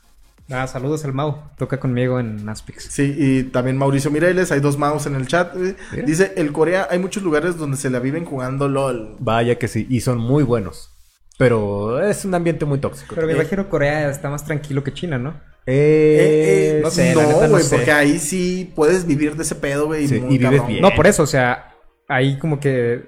Ah, 0.50 0.66
saludos 0.66 1.04
al 1.04 1.12
Mau. 1.12 1.42
Toca 1.58 1.80
conmigo 1.80 2.20
en 2.20 2.48
Aspix. 2.48 2.84
Sí, 2.84 3.14
y 3.18 3.42
también 3.44 3.76
Mauricio 3.76 4.10
Mireles, 4.12 4.52
hay 4.52 4.60
dos 4.60 4.78
mouse 4.78 5.06
en 5.06 5.16
el 5.16 5.26
chat. 5.26 5.54
Mira. 5.56 5.76
Dice, 6.06 6.34
el 6.36 6.52
Corea, 6.52 6.86
hay 6.90 6.98
muchos 7.00 7.22
lugares 7.22 7.56
donde 7.56 7.76
se 7.76 7.90
la 7.90 7.98
viven 7.98 8.24
jugando 8.24 8.68
LOL. 8.68 9.16
Vaya 9.18 9.58
que 9.58 9.66
sí, 9.68 9.86
y 9.90 10.00
son 10.02 10.18
muy 10.18 10.44
buenos. 10.44 10.92
Pero 11.38 12.00
es 12.00 12.24
un 12.24 12.34
ambiente 12.34 12.64
muy 12.64 12.78
tóxico. 12.78 13.14
Pero 13.14 13.26
me 13.26 13.32
Eh. 13.32 13.36
imagino 13.36 13.68
Corea 13.68 14.08
está 14.08 14.30
más 14.30 14.44
tranquilo 14.44 14.82
que 14.84 14.94
China, 14.94 15.18
¿no? 15.18 15.30
Eh, 15.66 16.76
eh, 16.78 16.80
no 16.82 16.90
sé, 16.90 17.12
no, 17.14 17.22
no 17.22 17.48
güey, 17.48 17.62
sé. 17.64 17.76
porque 17.76 17.90
ahí 17.92 18.18
sí 18.20 18.72
puedes 18.76 19.04
vivir 19.04 19.34
de 19.36 19.42
ese 19.42 19.56
pedo, 19.56 19.86
güey. 19.86 20.06
Sí, 20.06 20.14
y 20.16 20.20
vives 20.38 20.40
cabrón. 20.42 20.66
bien. 20.68 20.80
No, 20.80 20.92
por 20.94 21.08
eso, 21.08 21.24
o 21.24 21.26
sea, 21.26 21.74
ahí 22.08 22.38
como 22.38 22.60
que 22.60 23.02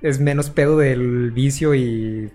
es 0.00 0.18
menos 0.18 0.48
pedo 0.48 0.78
del 0.78 1.30
vicio 1.32 1.74
y 1.74 2.32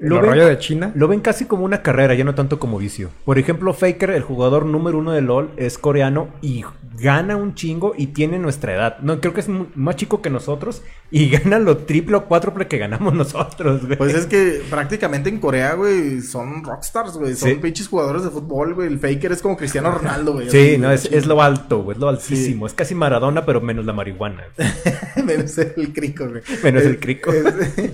Lo 0.00 0.16
lo 0.16 0.22
ven- 0.22 0.30
rollo 0.30 0.46
de 0.46 0.58
China. 0.58 0.92
Lo 0.94 1.08
ven 1.08 1.20
casi 1.20 1.46
como 1.46 1.64
una 1.64 1.82
carrera, 1.82 2.14
ya 2.14 2.22
no 2.24 2.34
tanto 2.34 2.58
como 2.60 2.78
vicio. 2.78 3.10
Por 3.24 3.38
ejemplo, 3.38 3.74
Faker, 3.74 4.10
el 4.10 4.22
jugador 4.22 4.64
número 4.64 4.98
uno 4.98 5.10
de 5.12 5.22
LOL, 5.22 5.50
es 5.56 5.76
coreano 5.76 6.28
y 6.40 6.64
gana 7.00 7.36
un 7.36 7.54
chingo 7.54 7.94
y 7.96 8.08
tiene 8.08 8.38
nuestra 8.38 8.74
edad. 8.74 8.98
No, 9.00 9.20
creo 9.20 9.34
que 9.34 9.40
es 9.40 9.48
más 9.48 9.96
chico 9.96 10.22
que 10.22 10.30
nosotros 10.30 10.82
y 11.10 11.28
gana 11.30 11.58
lo 11.58 11.78
triple 11.78 12.16
o 12.16 12.26
cuádruple 12.26 12.68
que 12.68 12.78
ganamos 12.78 13.12
nosotros, 13.14 13.86
güey. 13.86 13.98
Pues 13.98 14.14
es 14.14 14.26
que 14.26 14.62
prácticamente 14.70 15.30
en 15.30 15.40
Corea, 15.40 15.74
güey, 15.74 16.20
son 16.20 16.62
rockstars, 16.62 17.14
güey. 17.14 17.34
Son 17.34 17.48
Sí. 17.50 17.54
pinches 17.56 17.88
jugadores 17.88 18.22
de 18.22 18.30
fútbol, 18.30 18.74
güey. 18.74 18.86
El 18.86 19.00
Faker 19.00 19.32
es 19.32 19.42
como 19.42 19.56
Cristiano 19.56 19.90
Ronaldo, 19.90 20.34
güey. 20.34 20.48
Sí, 20.48 20.76
no, 20.78 20.92
es, 20.92 21.06
es 21.06 21.26
lo 21.26 21.42
alto, 21.42 21.82
güey, 21.82 21.96
es 21.96 22.00
lo 22.00 22.08
altísimo. 22.08 22.66
Sí. 22.68 22.70
Es 22.72 22.74
casi 22.74 22.94
Maradona, 22.94 23.44
pero 23.44 23.60
menos 23.60 23.84
la 23.84 23.92
marihuana. 23.92 24.44
Menos 25.24 25.58
el 25.58 25.92
crico, 25.92 26.28
güey. 26.28 26.42
Menos 26.62 26.84
el 26.84 27.00
crico. 27.00 27.32
es- 27.32 27.90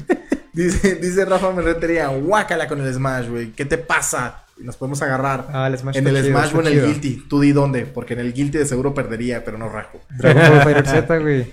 dice, 0.55 0.95
dice 0.97 1.25
Rafa 1.25 1.53
Merretería, 1.53 2.07
guácala 2.09 2.67
con 2.69 2.81
el 2.81 2.93
Smash, 2.95 3.29
güey. 3.29 3.53
¿Qué 3.53 3.65
te 3.65 3.77
pasa? 3.79 4.45
Y 4.59 4.65
nos 4.65 4.77
podemos 4.77 5.03
agarrar. 5.03 5.49
Ah, 5.53 5.67
el 5.67 5.77
Smash 5.77 5.97
en 5.97 6.07
el 6.07 6.17
chido, 6.23 6.29
Smash 6.39 6.55
o 6.55 6.61
en 6.61 6.67
el 6.69 6.73
chido. 6.75 6.87
Guilty. 6.87 7.25
Tú 7.29 7.41
di 7.41 7.53
dónde, 7.53 7.87
porque 7.87 8.15
en 8.15 8.21
el 8.21 8.33
Guilty 8.33 8.59
de 8.59 8.67
seguro 8.67 8.95
perdería, 8.95 9.45
pero 9.45 9.59
no 9.59 9.69
rajo. 9.69 10.01
Dragon 10.17 10.43
Ball 10.51 10.61
Fighter 10.65 10.87
Z, 10.87 11.19
güey. 11.19 11.53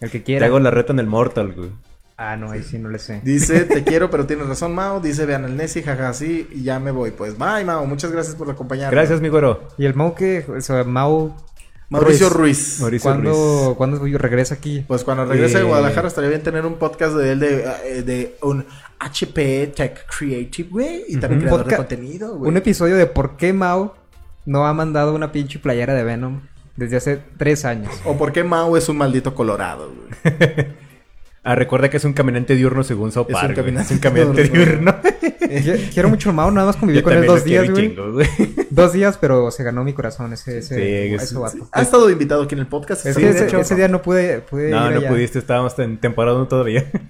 El 0.00 0.10
que 0.10 0.18
Te 0.18 0.24
quiera. 0.24 0.46
hago 0.46 0.58
la 0.58 0.70
reta 0.70 0.92
en 0.92 0.98
el 0.98 1.06
Mortal, 1.06 1.52
güey. 1.52 1.70
Ah, 2.16 2.36
no, 2.36 2.50
ahí 2.50 2.62
sí 2.62 2.78
no 2.78 2.88
le 2.88 2.98
sé. 2.98 3.20
Dice, 3.24 3.60
te 3.64 3.84
quiero, 3.84 4.10
pero 4.10 4.26
tienes 4.26 4.46
razón, 4.46 4.74
Mao. 4.74 5.00
Dice, 5.00 5.26
vean 5.26 5.44
el 5.44 5.56
Nessie, 5.56 5.82
jaja, 5.82 6.12
sí, 6.12 6.48
y 6.52 6.62
ya 6.62 6.78
me 6.80 6.90
voy. 6.90 7.10
Pues 7.10 7.36
bye, 7.38 7.64
Mao. 7.64 7.84
Muchas 7.86 8.12
gracias 8.12 8.34
por 8.36 8.50
acompañarnos. 8.50 8.92
Gracias, 8.92 9.20
mi 9.20 9.28
güero. 9.28 9.68
¿Y 9.78 9.86
el 9.86 9.94
Mau 9.94 10.14
que, 10.14 10.44
o 10.48 10.60
sea, 10.60 10.84
Mau, 10.84 11.34
Mauricio 11.92 12.28
Ruiz. 12.30 12.80
Mauricio 12.80 13.12
Ruiz. 13.14 13.22
¿cuándo, 13.32 13.74
¿cuándo 13.76 14.18
regresa 14.18 14.54
aquí? 14.54 14.84
Pues 14.88 15.04
cuando 15.04 15.24
regrese 15.24 15.58
de 15.58 15.64
Eh. 15.64 15.66
Guadalajara 15.66 16.08
estaría 16.08 16.30
bien 16.30 16.42
tener 16.42 16.64
un 16.66 16.74
podcast 16.74 17.14
de 17.14 17.32
él 17.32 17.40
de, 17.40 17.64
eh, 17.84 18.02
de 18.02 18.36
un 18.42 18.64
HP 18.98 19.68
Tech 19.74 20.06
Creative, 20.06 20.68
güey. 20.70 21.04
Y 21.08 21.16
también 21.18 21.42
creador 21.42 21.64
de 21.66 21.70
Podca- 21.72 21.76
contenido, 21.76 22.36
güey. 22.36 22.48
Un 22.50 22.56
episodio 22.56 22.96
de 22.96 23.06
por 23.06 23.36
qué 23.36 23.52
Mau 23.52 23.92
no 24.46 24.66
ha 24.66 24.72
mandado 24.72 25.14
una 25.14 25.30
pinche 25.32 25.58
playera 25.58 25.94
de 25.94 26.02
Venom 26.04 26.40
desde 26.76 26.96
hace 26.96 27.20
tres 27.36 27.64
años. 27.64 27.92
O 28.04 28.16
por 28.16 28.32
qué 28.32 28.42
Mao 28.44 28.76
es 28.76 28.88
un 28.88 28.96
maldito 28.96 29.34
colorado, 29.34 29.92
güey. 29.92 30.66
Ah, 31.44 31.56
recuerda 31.56 31.90
que 31.90 31.96
es 31.96 32.04
un 32.04 32.12
caminante 32.12 32.54
diurno 32.54 32.84
según 32.84 33.10
South 33.10 33.26
Es 33.28 33.34
un 33.34 33.40
Park, 33.40 33.46
güey. 33.46 33.56
caminante 33.56 33.86
Es 33.94 33.96
un 33.96 33.98
caminante 33.98 34.44
diurno. 34.44 34.92
diurno. 35.02 35.02
Qui- 35.52 35.90
Quiero 35.92 36.08
mucho 36.08 36.30
a 36.30 36.32
Mau, 36.32 36.50
nada 36.52 36.68
más 36.68 36.76
conviví 36.76 37.00
Yo 37.00 37.04
con 37.04 37.12
él 37.14 37.26
dos 37.26 37.44
días, 37.44 37.68
güey. 37.68 37.88
chingo, 37.90 38.12
güey. 38.12 38.28
Dos 38.70 38.92
días, 38.94 39.18
pero 39.20 39.50
se 39.50 39.64
ganó 39.64 39.84
mi 39.84 39.92
corazón 39.92 40.32
ese, 40.32 40.58
ese, 40.58 40.76
Sí, 40.76 41.14
ese 41.14 41.26
sí, 41.26 41.34
vato. 41.34 41.68
Ha 41.72 41.82
estado 41.82 42.08
invitado 42.08 42.42
aquí 42.44 42.54
en 42.54 42.60
el 42.60 42.68
podcast. 42.68 43.04
Es 43.04 43.16
está 43.16 43.20
que 43.20 43.28
ese, 43.30 43.44
hecho. 43.46 43.58
ese 43.60 43.74
día 43.74 43.88
no 43.88 44.00
pude, 44.00 44.40
pude 44.40 44.70
No, 44.70 44.86
ir 44.86 44.92
no 44.94 44.98
allá. 45.00 45.08
pudiste, 45.10 45.38
estábamos 45.40 45.78
en 45.78 45.98
temporada 46.00 46.36
uno 46.36 46.48
todavía. 46.48 46.90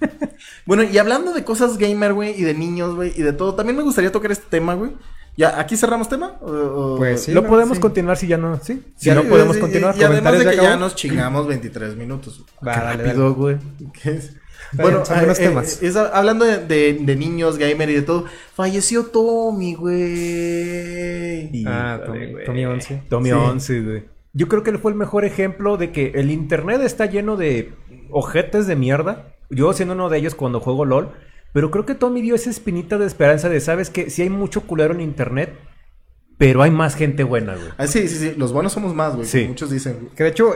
Bueno, 0.65 0.83
y 0.83 0.97
hablando 0.97 1.31
de 1.33 1.43
cosas 1.45 1.77
gamer, 1.77 2.11
güey, 2.13 2.31
y 2.37 2.43
de 2.43 2.53
niños, 2.53 2.95
güey, 2.95 3.13
y 3.15 3.21
de 3.21 3.31
todo, 3.31 3.55
también 3.55 3.77
me 3.77 3.83
gustaría 3.83 4.11
tocar 4.11 4.31
este 4.31 4.45
tema, 4.49 4.73
güey. 4.73 4.91
¿Ya 5.35 5.59
aquí 5.59 5.75
cerramos 5.77 6.07
tema? 6.09 6.37
O- 6.41 6.51
o- 6.51 6.97
Pues 6.97 7.23
sí. 7.23 7.31
Lo 7.33 7.41
no, 7.41 7.49
podemos 7.49 7.77
sí. 7.77 7.81
continuar 7.81 8.17
si 8.17 8.27
ya 8.27 8.37
no, 8.37 8.55
sí. 8.61 8.83
Si 8.95 9.07
Ya, 9.07 9.15
no 9.15 9.23
y- 9.23 9.27
podemos 9.27 9.57
y- 9.57 9.59
continuar. 9.59 9.95
Y, 9.97 10.03
además 10.03 10.15
de 10.15 10.29
¿Comentarios 10.29 10.55
que 10.61 10.61
ya 10.71 10.77
nos 10.77 10.95
chingamos 10.95 11.47
23 11.47 11.95
minutos. 11.95 12.43
Va, 12.67 12.73
dale, 12.75 12.85
dale. 12.85 13.03
Rápido, 13.03 13.33
güey. 13.33 13.57
¿Qué 14.01 14.11
es? 14.11 14.25
Está 14.71 14.81
Bueno, 14.83 15.03
buenos 15.07 15.39
eh, 15.39 15.43
temas. 15.43 15.81
eh, 15.83 15.87
es- 15.87 15.95
hablando 15.95 16.45
de, 16.45 16.57
de- 16.59 16.93
de 17.01 17.15
niños, 17.15 17.57
gamer 17.57 17.89
y 17.89 17.93
de 17.95 18.01
todo, 18.03 18.25
falleció 18.55 19.05
Tommy, 19.07 19.73
güey. 19.75 21.65
Ah, 21.65 21.99
Tommy- 22.05 22.31
güey. 22.31 22.45
Tommy 22.45 22.65
11. 22.65 23.03
Tommy 23.09 23.29
Sí. 23.29 23.35
11, 23.35 23.81
güey. 23.81 24.03
Yo 24.33 24.47
creo 24.47 24.63
que 24.63 24.71
él 24.71 24.79
fue 24.79 24.91
el 24.91 24.97
mejor 24.97 25.25
ejemplo 25.25 25.77
de 25.77 25.91
que 25.91 26.11
el 26.15 26.31
internet 26.31 26.81
está 26.81 27.05
lleno 27.05 27.37
de 27.37 27.73
ojetes 28.09 28.65
de 28.67 28.75
mierda. 28.75 29.27
Yo 29.49 29.73
siendo 29.73 29.93
uno 29.93 30.09
de 30.09 30.17
ellos 30.17 30.33
cuando 30.35 30.59
juego 30.59 30.85
LOL. 30.85 31.11
Pero 31.53 31.71
creo 31.71 31.85
que 31.85 31.95
Tommy 31.95 32.21
dio 32.21 32.35
esa 32.35 32.49
espinita 32.49 32.97
de 32.97 33.05
esperanza 33.05 33.47
de, 33.47 33.59
¿sabes 33.61 33.89
que 33.89 34.09
Si 34.09 34.21
hay 34.23 34.29
mucho 34.29 34.61
culero 34.61 34.93
en 34.93 35.01
internet, 35.01 35.53
pero 36.37 36.63
hay 36.63 36.71
más 36.71 36.95
gente 36.95 37.23
buena, 37.23 37.55
güey. 37.55 37.67
Ah, 37.77 37.87
sí, 37.87 38.07
sí, 38.07 38.15
sí, 38.17 38.33
los 38.35 38.51
buenos 38.51 38.73
somos 38.73 38.93
más, 38.95 39.15
güey. 39.15 39.27
Sí. 39.27 39.45
Muchos 39.47 39.69
dicen. 39.69 40.09
Que 40.15 40.23
de 40.23 40.29
hecho, 40.29 40.51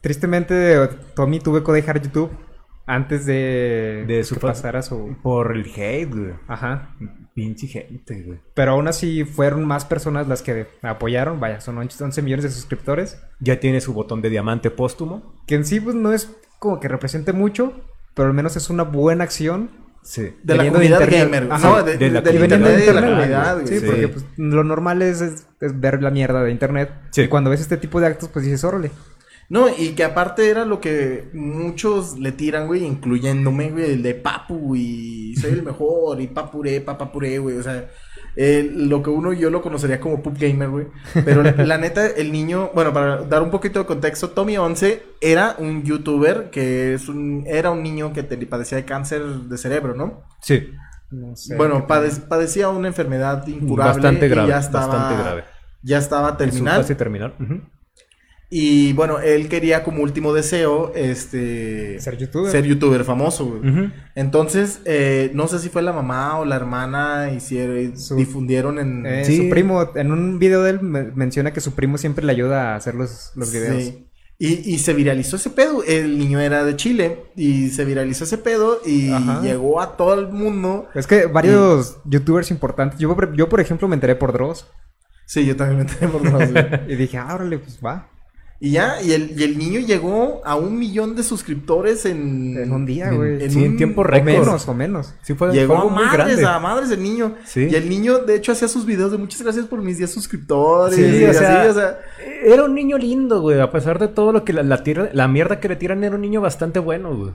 tristemente, 0.00 0.76
Tommy 1.14 1.40
tuve 1.40 1.62
que 1.62 1.72
dejar 1.72 2.02
YouTube 2.02 2.30
antes 2.86 3.24
de, 3.26 4.04
De 4.06 4.24
su 4.24 4.34
que 4.34 4.40
fa- 4.42 4.48
pasara 4.48 4.82
su... 4.82 5.16
Por 5.22 5.56
el 5.56 5.64
hate, 5.74 6.10
güey. 6.12 6.32
Ajá. 6.48 6.94
Pinche 7.34 7.66
gente, 7.66 8.22
güey. 8.22 8.40
Pero 8.54 8.72
aún 8.72 8.86
así 8.88 9.24
fueron 9.24 9.64
más 9.64 9.84
personas 9.84 10.28
las 10.28 10.42
que 10.42 10.66
apoyaron. 10.82 11.40
Vaya, 11.40 11.60
son 11.60 11.78
11 11.78 12.22
millones 12.22 12.44
de 12.44 12.50
suscriptores. 12.50 13.18
Ya 13.40 13.58
tiene 13.60 13.80
su 13.80 13.92
botón 13.94 14.20
de 14.20 14.30
diamante 14.30 14.70
póstumo. 14.70 15.34
Que 15.46 15.54
en 15.54 15.64
sí 15.64 15.80
pues 15.80 15.94
no 15.96 16.12
es 16.12 16.36
como 16.58 16.80
que 16.80 16.88
represente 16.88 17.32
mucho, 17.32 17.72
pero 18.14 18.28
al 18.28 18.34
menos 18.34 18.56
es 18.56 18.68
una 18.68 18.82
buena 18.84 19.24
acción. 19.24 19.70
Sí. 20.04 20.20
De 20.42 20.54
la 20.54 20.62
Veniendo 20.64 20.78
de 20.78 20.88
comunidad 20.90 21.00
internet. 21.00 21.40
gamer. 21.40 21.52
Ajá, 21.52 21.68
no, 21.68 21.82
de, 21.82 21.96
de 21.96 22.10
la 22.10 22.22
comunidad 22.22 22.44
internet 22.44 22.76
de 22.86 22.92
la 22.94 23.00
comunidad, 23.00 23.54
güey. 23.54 23.66
Sí, 23.68 23.80
Sí. 23.80 23.86
porque 23.86 24.08
pues, 24.08 24.24
lo 24.36 24.62
normal 24.62 25.00
es, 25.02 25.20
es- 25.22 25.46
es 25.60 25.80
ver 25.80 26.02
la 26.02 26.10
mierda 26.10 26.42
de 26.44 26.50
internet. 26.50 26.90
Sí. 27.10 27.22
Y 27.22 27.28
cuando 27.28 27.48
ves 27.50 27.62
este 27.62 27.78
tipo 27.78 28.00
de 28.00 28.06
actos, 28.08 28.28
pues 28.28 28.44
dices, 28.44 28.62
órale. 28.64 28.90
No, 29.48 29.66
y 29.68 29.90
que 29.90 30.04
aparte 30.04 30.48
era 30.48 30.64
lo 30.64 30.80
que 30.80 31.28
muchos 31.32 32.18
le 32.18 32.32
tiran, 32.32 32.66
güey, 32.66 32.84
incluyéndome, 32.84 33.70
güey, 33.70 33.92
el 33.92 34.02
de 34.02 34.14
papu 34.14 34.74
y 34.76 35.34
soy 35.36 35.52
el 35.52 35.62
mejor 35.62 36.20
y 36.20 36.26
papuré, 36.28 36.80
papapuré, 36.80 37.38
güey, 37.38 37.56
o 37.58 37.62
sea, 37.62 37.88
eh, 38.36 38.70
lo 38.74 39.02
que 39.02 39.10
uno 39.10 39.32
yo 39.32 39.50
lo 39.50 39.62
conocería 39.62 40.00
como 40.00 40.22
pup 40.22 40.36
gamer, 40.38 40.68
güey. 40.68 40.86
Pero 41.24 41.42
la, 41.64 41.78
neta, 41.78 42.06
el 42.06 42.32
niño, 42.32 42.70
bueno, 42.74 42.92
para 42.92 43.22
dar 43.22 43.42
un 43.42 43.50
poquito 43.50 43.78
de 43.80 43.86
contexto, 43.86 44.30
Tommy 44.30 44.56
11 44.56 45.02
era 45.20 45.56
un 45.58 45.82
youtuber 45.84 46.50
que 46.50 46.94
es 46.94 47.08
un, 47.08 47.44
era 47.46 47.70
un 47.70 47.82
niño 47.82 48.12
que 48.12 48.22
te- 48.22 48.36
padecía 48.46 48.76
de 48.78 48.84
cáncer 48.84 49.22
de 49.24 49.58
cerebro, 49.58 49.94
¿no? 49.94 50.22
Sí. 50.40 50.68
No 51.10 51.36
sé. 51.36 51.54
bueno, 51.56 51.86
pade- 51.86 52.26
padecía 52.28 52.68
una 52.70 52.88
enfermedad 52.88 53.46
incurable 53.46 53.94
Bastante 53.94 54.26
y 54.26 54.28
grave. 54.28 54.48
ya 54.48 54.58
estaba, 54.58 54.86
Bastante 54.88 55.22
grave. 55.22 55.44
ya 55.82 55.98
estaba 55.98 56.36
terminal. 56.36 56.76
fase 56.82 56.94
terminal. 56.96 57.34
Y 58.56 58.92
bueno, 58.92 59.18
él 59.18 59.48
quería 59.48 59.82
como 59.82 60.00
último 60.04 60.32
deseo, 60.32 60.92
este... 60.94 61.98
Ser 61.98 62.16
youtuber. 62.18 62.52
Ser 62.52 62.64
youtuber 62.64 63.02
famoso, 63.02 63.46
güey. 63.46 63.90
Entonces, 64.14 64.80
eh, 64.84 65.32
no 65.34 65.48
sé 65.48 65.58
si 65.58 65.70
fue 65.70 65.82
la 65.82 65.92
mamá 65.92 66.38
o 66.38 66.44
la 66.44 66.54
hermana 66.54 67.32
hicieron, 67.32 67.98
Su- 67.98 68.14
difundieron 68.14 68.78
en... 68.78 69.06
Eh, 69.06 69.24
Sí. 69.24 69.38
Su 69.38 69.48
primo, 69.50 69.90
en 69.96 70.12
un 70.12 70.38
video 70.38 70.62
de 70.62 70.70
él 70.70 70.80
me- 70.82 71.10
menciona 71.16 71.52
que 71.52 71.60
su 71.60 71.72
primo 71.74 71.98
siempre 71.98 72.24
le 72.24 72.30
ayuda 72.30 72.74
a 72.74 72.76
hacer 72.76 72.94
los, 72.94 73.32
los 73.34 73.52
videos. 73.52 73.82
Sí. 73.82 74.06
Y, 74.38 74.74
y 74.74 74.78
se 74.78 74.94
viralizó 74.94 75.34
ese 75.34 75.50
pedo. 75.50 75.82
El 75.82 76.16
niño 76.16 76.38
era 76.38 76.64
de 76.64 76.76
Chile 76.76 77.24
y 77.34 77.70
se 77.70 77.84
viralizó 77.84 78.22
ese 78.22 78.38
pedo 78.38 78.80
y 78.86 79.10
Ajá. 79.10 79.40
llegó 79.42 79.80
a 79.80 79.96
todo 79.96 80.14
el 80.14 80.28
mundo. 80.28 80.86
Es 80.94 81.08
que 81.08 81.26
varios 81.26 81.96
youtubers 82.04 82.52
importantes, 82.52 83.00
yo, 83.00 83.12
por- 83.16 83.34
yo 83.34 83.48
por 83.48 83.60
ejemplo 83.60 83.88
me 83.88 83.94
enteré 83.96 84.14
por 84.14 84.32
Dross 84.32 84.68
Sí, 85.26 85.44
yo 85.44 85.56
también 85.56 85.78
me 85.78 85.82
enteré 85.90 86.06
por 86.06 86.22
Dross, 86.22 86.50
y 86.88 86.94
dije, 86.96 87.16
ah, 87.18 87.34
órale, 87.34 87.58
pues 87.58 87.80
va. 87.84 88.10
Y 88.64 88.70
ya, 88.70 89.02
y 89.02 89.12
el, 89.12 89.38
y 89.38 89.42
el 89.44 89.58
niño 89.58 89.80
llegó 89.80 90.40
a 90.44 90.54
un 90.56 90.78
millón 90.78 91.14
de 91.16 91.22
suscriptores 91.22 92.06
en... 92.06 92.56
En 92.56 92.72
un 92.72 92.86
día, 92.86 93.10
güey. 93.12 93.42
en 93.44 93.50
sí, 93.50 93.62
en 93.62 93.72
un- 93.72 93.76
tiempo 93.76 94.00
O 94.00 94.04
récord. 94.04 94.24
menos, 94.26 94.66
o 94.68 94.74
menos. 94.74 95.12
Sí, 95.22 95.34
fue, 95.34 95.52
Llegó 95.52 95.74
fue 95.74 95.76
a 95.76 95.80
algo 95.82 95.90
muy 95.94 96.04
madres, 96.06 96.38
grande. 96.38 96.46
a 96.46 96.58
madres 96.60 96.90
el 96.90 97.02
niño. 97.02 97.34
Sí. 97.44 97.68
Y 97.70 97.74
el 97.74 97.90
niño, 97.90 98.20
de 98.20 98.36
hecho, 98.36 98.52
hacía 98.52 98.68
sus 98.68 98.86
videos 98.86 99.12
de 99.12 99.18
muchas 99.18 99.42
gracias 99.42 99.66
por 99.66 99.82
mis 99.82 99.98
10 99.98 100.10
suscriptores. 100.10 100.96
Sí, 100.96 101.02
y 101.02 101.24
o 101.24 101.30
así, 101.30 101.38
sea, 101.40 101.66
o 101.70 101.74
sea, 101.74 101.98
Era 102.42 102.64
un 102.64 102.74
niño 102.74 102.96
lindo, 102.96 103.42
güey. 103.42 103.60
A 103.60 103.70
pesar 103.70 103.98
de 103.98 104.08
todo 104.08 104.32
lo 104.32 104.44
que 104.44 104.54
la, 104.54 104.62
la, 104.62 104.82
tira- 104.82 105.10
la 105.12 105.28
mierda 105.28 105.60
que 105.60 105.68
le 105.68 105.76
tiran, 105.76 106.02
era 106.02 106.14
un 106.14 106.22
niño 106.22 106.40
bastante 106.40 106.78
bueno, 106.78 107.14
güey. 107.14 107.32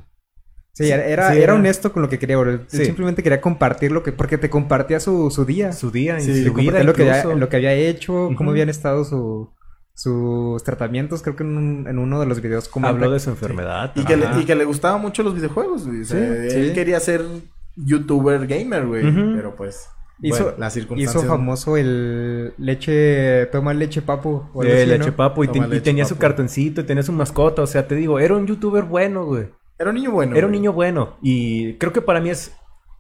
Sí, 0.74 0.90
era, 0.90 1.06
era, 1.06 1.28
sí, 1.30 1.34
era 1.36 1.44
era- 1.44 1.54
honesto 1.56 1.92
con 1.94 2.02
lo 2.02 2.10
que 2.10 2.18
quería, 2.18 2.38
güey. 2.38 2.50
Él 2.54 2.62
Sí. 2.70 2.86
Simplemente 2.86 3.22
quería 3.22 3.40
compartir 3.40 3.92
lo 3.92 4.02
que, 4.02 4.14
porque 4.14 4.40
te 4.40 4.50
compartía 4.50 5.00
su, 5.00 5.30
su 5.30 5.46
día. 5.46 5.74
Su 5.74 5.92
día, 5.92 6.20
su 6.22 6.32
vida, 6.56 6.84
lo 6.84 6.94
que, 6.94 7.08
había, 7.08 7.36
lo 7.36 7.50
que 7.50 7.58
había 7.58 7.74
hecho, 7.74 8.30
cómo 8.36 8.50
habían 8.52 8.70
estado 8.70 9.04
su, 9.04 9.52
sus 10.00 10.64
tratamientos. 10.64 11.22
Creo 11.22 11.36
que 11.36 11.44
en, 11.44 11.58
un- 11.58 11.88
en 11.88 12.00
uno 12.00 12.20
de 12.20 12.26
los 12.26 12.42
videos 12.42 12.70
comenta 12.70 12.92
Habló 12.96 13.12
de 13.12 13.20
su 13.20 13.30
enfermedad. 13.32 13.92
y, 13.96 14.06
que 14.06 14.16
le, 14.16 14.26
y 14.40 14.46
que 14.46 14.56
le 14.56 14.64
gustaban 14.66 15.02
mucho 15.02 15.24
los 15.24 15.36
videojuegos, 15.36 15.86
güey. 15.88 16.02
O 16.02 16.06
sea, 16.06 16.18
Sí, 16.50 16.58
él 16.58 16.68
sí. 16.70 16.74
quería 16.74 17.00
ser 17.00 17.26
youtuber 17.76 18.48
gamer, 18.48 18.86
güey. 18.86 19.04
Pero 19.36 19.56
pues, 19.56 19.90
Hizo, 20.22 20.44
bueno, 20.44 20.58
las 20.60 20.74
circunstancias. 20.74 21.24
hizo 21.24 21.28
famoso 21.32 21.78
el 21.78 22.54
leche, 22.58 23.46
toma 23.48 23.74
leche 23.74 24.02
papu. 24.02 24.44
o 24.54 24.64
Eh, 24.64 24.82
así, 24.84 24.86
leche 24.90 25.10
¿no? 25.12 25.16
papo 25.16 25.44
y, 25.44 25.48
te- 25.50 25.82
tenía 25.82 26.06
su 26.06 26.16
papo. 26.16 26.22
cartoncito 26.22 26.82
y 26.82 26.84
tenía 26.86 27.04
su 27.04 27.12
mascota. 27.12 27.62
O 27.62 27.68
sea, 27.68 27.88
te 27.88 27.96
digo, 27.96 28.20
era 28.20 28.36
un 28.36 28.48
youtuber 28.48 28.84
bueno, 28.86 29.26
güey. 29.26 29.48
Era 29.78 29.90
un 29.90 29.96
niño 29.96 30.12
bueno. 30.12 30.36
Era 30.36 30.46
un 30.46 30.52
güey. 30.52 30.60
niño 30.62 30.74
bueno. 30.74 31.18
Y 31.22 31.74
creo 31.76 31.94
que 31.94 32.02
para 32.02 32.20
mí 32.22 32.30
es 32.30 32.54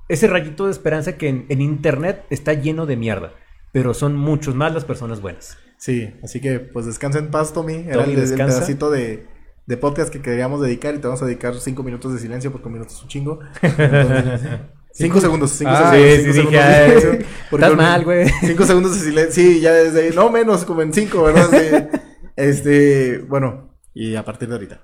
ese 0.07 0.27
rayito 0.27 0.65
de 0.65 0.71
esperanza 0.71 1.17
que 1.17 1.27
en, 1.29 1.45
en 1.49 1.61
internet 1.61 2.25
está 2.29 2.53
lleno 2.53 2.85
de 2.85 2.95
mierda. 2.97 3.31
Pero 3.71 3.93
son 3.93 4.15
muchos 4.15 4.55
más 4.55 4.73
las 4.73 4.85
personas 4.85 5.21
buenas. 5.21 5.57
Sí, 5.79 6.13
así 6.21 6.41
que 6.41 6.59
pues 6.59 6.85
descansa 6.85 7.19
en 7.19 7.31
paz, 7.31 7.53
Tommy. 7.53 7.85
Era 7.87 8.03
Tommy, 8.03 8.13
el, 8.13 8.29
pedacito 8.35 8.91
de, 8.91 9.25
de 9.65 9.77
podcast 9.77 10.11
que 10.11 10.21
queríamos 10.21 10.59
dedicar 10.61 10.93
y 10.93 10.97
te 10.99 11.07
vamos 11.07 11.21
a 11.21 11.25
dedicar 11.25 11.55
cinco 11.55 11.83
minutos 11.83 12.13
de 12.13 12.19
silencio 12.19 12.51
porque 12.51 12.67
un 12.67 12.73
minuto 12.73 12.91
es 12.93 13.01
un 13.01 13.07
chingo. 13.07 13.39
Entonces, 13.61 14.41
cinco 14.91 15.21
segundos, 15.21 15.51
cinco 15.51 15.71
Ah, 15.73 15.91
segundos. 15.93 16.17
sí, 16.17 16.33
cinco 16.33 16.33
sí, 16.33 16.33
segundos 16.33 16.51
dije, 16.51 16.83
de 16.83 16.99
silencio, 17.01 17.27
estás 17.53 17.75
mal, 17.77 18.03
güey. 18.03 18.27
Cinco 18.41 18.65
segundos 18.65 18.99
de 18.99 19.05
silencio. 19.05 19.33
Sí, 19.43 19.61
ya 19.61 19.71
desde 19.71 20.01
ahí. 20.07 20.11
No 20.13 20.29
menos, 20.29 20.65
como 20.65 20.81
en 20.81 20.91
cinco, 20.93 21.23
¿verdad? 21.23 21.47
Sí. 21.49 21.97
Este, 22.35 23.17
bueno, 23.27 23.77
y 23.93 24.15
a 24.15 24.23
partir 24.23 24.47
de 24.47 24.55
ahorita. 24.55 24.81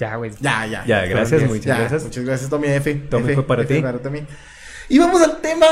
Ya, 0.00 0.16
güey. 0.16 0.30
Ya, 0.40 0.66
ya. 0.66 0.84
Ya, 0.86 1.04
gracias, 1.04 1.42
muchas 1.42 1.64
Ya, 1.66 1.78
gracias. 1.78 2.04
Muchas 2.04 2.24
gracias, 2.24 2.50
Tommy 2.50 2.68
F. 2.68 2.94
Tommy, 3.10 3.24
F, 3.26 3.34
fue 3.34 3.46
para 3.46 3.62
F 3.62 3.74
ti. 3.74 3.82
Tommy. 4.02 4.26
Y 4.88 4.98
vamos 4.98 5.20
al 5.22 5.40
tema. 5.40 5.66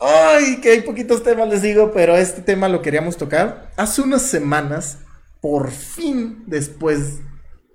Ay, 0.00 0.60
que 0.60 0.70
hay 0.70 0.80
poquitos 0.82 1.22
temas, 1.22 1.48
les 1.48 1.62
digo, 1.62 1.92
pero 1.94 2.16
este 2.16 2.42
tema 2.42 2.68
lo 2.68 2.82
queríamos 2.82 3.16
tocar. 3.16 3.70
Hace 3.76 4.02
unas 4.02 4.22
semanas, 4.22 4.98
por 5.40 5.70
fin, 5.70 6.42
después 6.46 7.20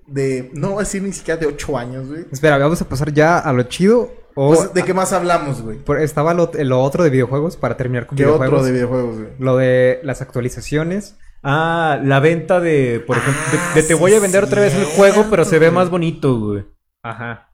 de, 0.05 0.51
no 0.53 0.71
voy 0.71 0.77
a 0.77 0.79
decir 0.81 1.01
ni 1.01 1.13
siquiera 1.13 1.39
de 1.39 1.47
ocho 1.47 1.77
años, 1.77 2.07
güey. 2.09 2.25
Espera, 2.31 2.57
vamos 2.57 2.81
a 2.81 2.89
pasar 2.89 3.13
ya 3.13 3.39
a 3.39 3.53
lo 3.53 3.63
chido. 3.63 4.11
O 4.35 4.53
Pues, 4.53 4.73
¿De 4.73 4.83
qué 4.83 4.93
más 4.93 5.11
hablamos, 5.13 5.61
güey? 5.61 5.79
estaba 6.03 6.33
lo, 6.33 6.51
lo 6.53 6.81
otro 6.81 7.03
de 7.03 7.09
videojuegos 7.09 7.57
para 7.57 7.77
terminar 7.77 8.05
con 8.05 8.17
¿Qué 8.17 8.25
videojuegos. 8.25 8.53
otro 8.59 8.65
de 8.65 8.71
videojuegos, 8.73 9.15
güey? 9.17 9.29
Lo 9.39 9.57
de 9.57 9.99
las 10.03 10.21
actualizaciones. 10.21 11.15
Ah, 11.43 11.99
la 12.03 12.19
venta 12.19 12.59
de, 12.59 13.03
por 13.05 13.17
ejemplo, 13.17 13.41
de- 13.51 13.57
Ah, 13.57 13.71
de, 13.75 13.83
te 13.83 13.93
voy 13.93 14.13
a 14.13 14.19
vender 14.19 14.43
otra 14.43 14.61
vez 14.61 14.73
el 14.75 14.85
juego, 14.85 15.25
pero 15.29 15.45
se 15.45 15.57
ve 15.59 15.67
güey. 15.67 15.75
más 15.75 15.89
bonito, 15.89 16.37
güey. 16.39 16.65
Ajá. 17.03 17.45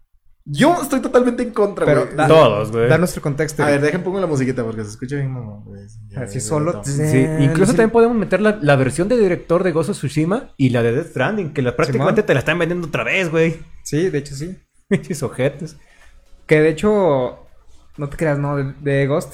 Yo 0.48 0.80
estoy 0.80 1.00
totalmente 1.02 1.42
en 1.42 1.50
contra, 1.52 1.86
Pero 1.88 2.06
güey. 2.06 2.16
da- 2.16 2.28
Todos, 2.28 2.72
güey. 2.72 2.88
Da 2.88 2.98
nuestro 3.00 3.20
contexto. 3.22 3.64
A 3.64 3.68
ver, 3.68 3.82
dejen 3.82 4.04
pongo 4.04 4.20
la 4.20 4.28
musiquita 4.28 4.64
porque 4.64 4.84
se 4.84 4.92
escucha 4.92 5.16
bien, 5.16 5.32
mamá, 5.32 5.60
güey. 5.66 5.82
Así 6.18 6.40
solo. 6.40 6.84
Sí, 6.84 7.26
incluso 7.40 7.72
también 7.72 7.90
podemos 7.90 8.16
meter 8.16 8.42
la, 8.42 8.60
la 8.62 8.76
versión 8.76 9.08
de 9.08 9.18
director 9.18 9.64
de 9.64 9.72
Gozo 9.72 9.94
Tsushima 9.94 10.52
y 10.58 10.70
la 10.70 10.84
de 10.84 10.92
Death 10.94 11.08
Stranding, 11.10 11.52
que 11.54 11.62
la, 11.64 11.76
prácticamente 11.76 12.22
te 12.22 12.34
la 12.36 12.40
están 12.42 12.60
vendiendo 12.60 12.88
otra 12.88 13.04
vez, 13.04 13.30
güey. 13.32 13.58
Sí, 13.84 14.10
de 14.10 14.18
hecho 14.20 14.36
sí. 14.36 14.56
Pinches 14.88 15.24
ojetes. 15.24 15.78
Que 16.46 16.62
de 16.62 16.70
hecho, 16.70 17.40
no 17.98 18.10
te 18.10 18.18
creas, 18.18 18.38
no, 18.38 18.56
de, 18.56 18.74
de 18.82 19.08
Ghost. 19.08 19.34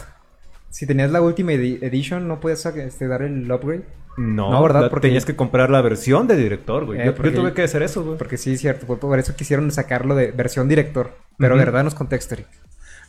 Si 0.70 0.88
tenías 0.88 1.12
la 1.12 1.22
Ultimate 1.22 1.58
edi- 1.62 1.80
Edition, 1.84 2.26
no 2.30 2.40
puedes 2.40 2.66
este, 2.66 3.08
dar 3.10 3.22
el 3.24 3.52
upgrade. 3.52 3.84
No, 4.18 4.52
No, 4.52 4.62
¿verdad? 4.64 4.82
la- 4.82 4.90
Porque- 4.90 5.08
tenías 5.08 5.26
que 5.26 5.36
comprar 5.36 5.70
la 5.70 5.82
versión 5.82 6.28
de 6.28 6.36
director, 6.36 6.86
güey. 6.86 7.00
Eh, 7.02 7.06
yo, 7.06 7.14
tuve 7.34 7.54
que 7.54 7.64
hacer 7.64 7.82
eso, 7.84 8.04
güey. 8.04 8.18
Porque 8.18 8.38
sí, 8.38 8.54
es 8.54 8.60
cierto, 8.62 8.86
fue 8.86 9.00
por 9.00 9.18
eso 9.18 9.36
quisieron 9.36 9.72
sacarlo 9.72 10.16
de 10.16 10.32
versión 10.32 10.68
director. 10.68 11.12
Pero 11.38 11.56
Ujú. 11.56 11.64
verdad, 11.66 11.84
nos 11.84 11.96
contexto, 11.96 12.36
Eric. 12.36 12.48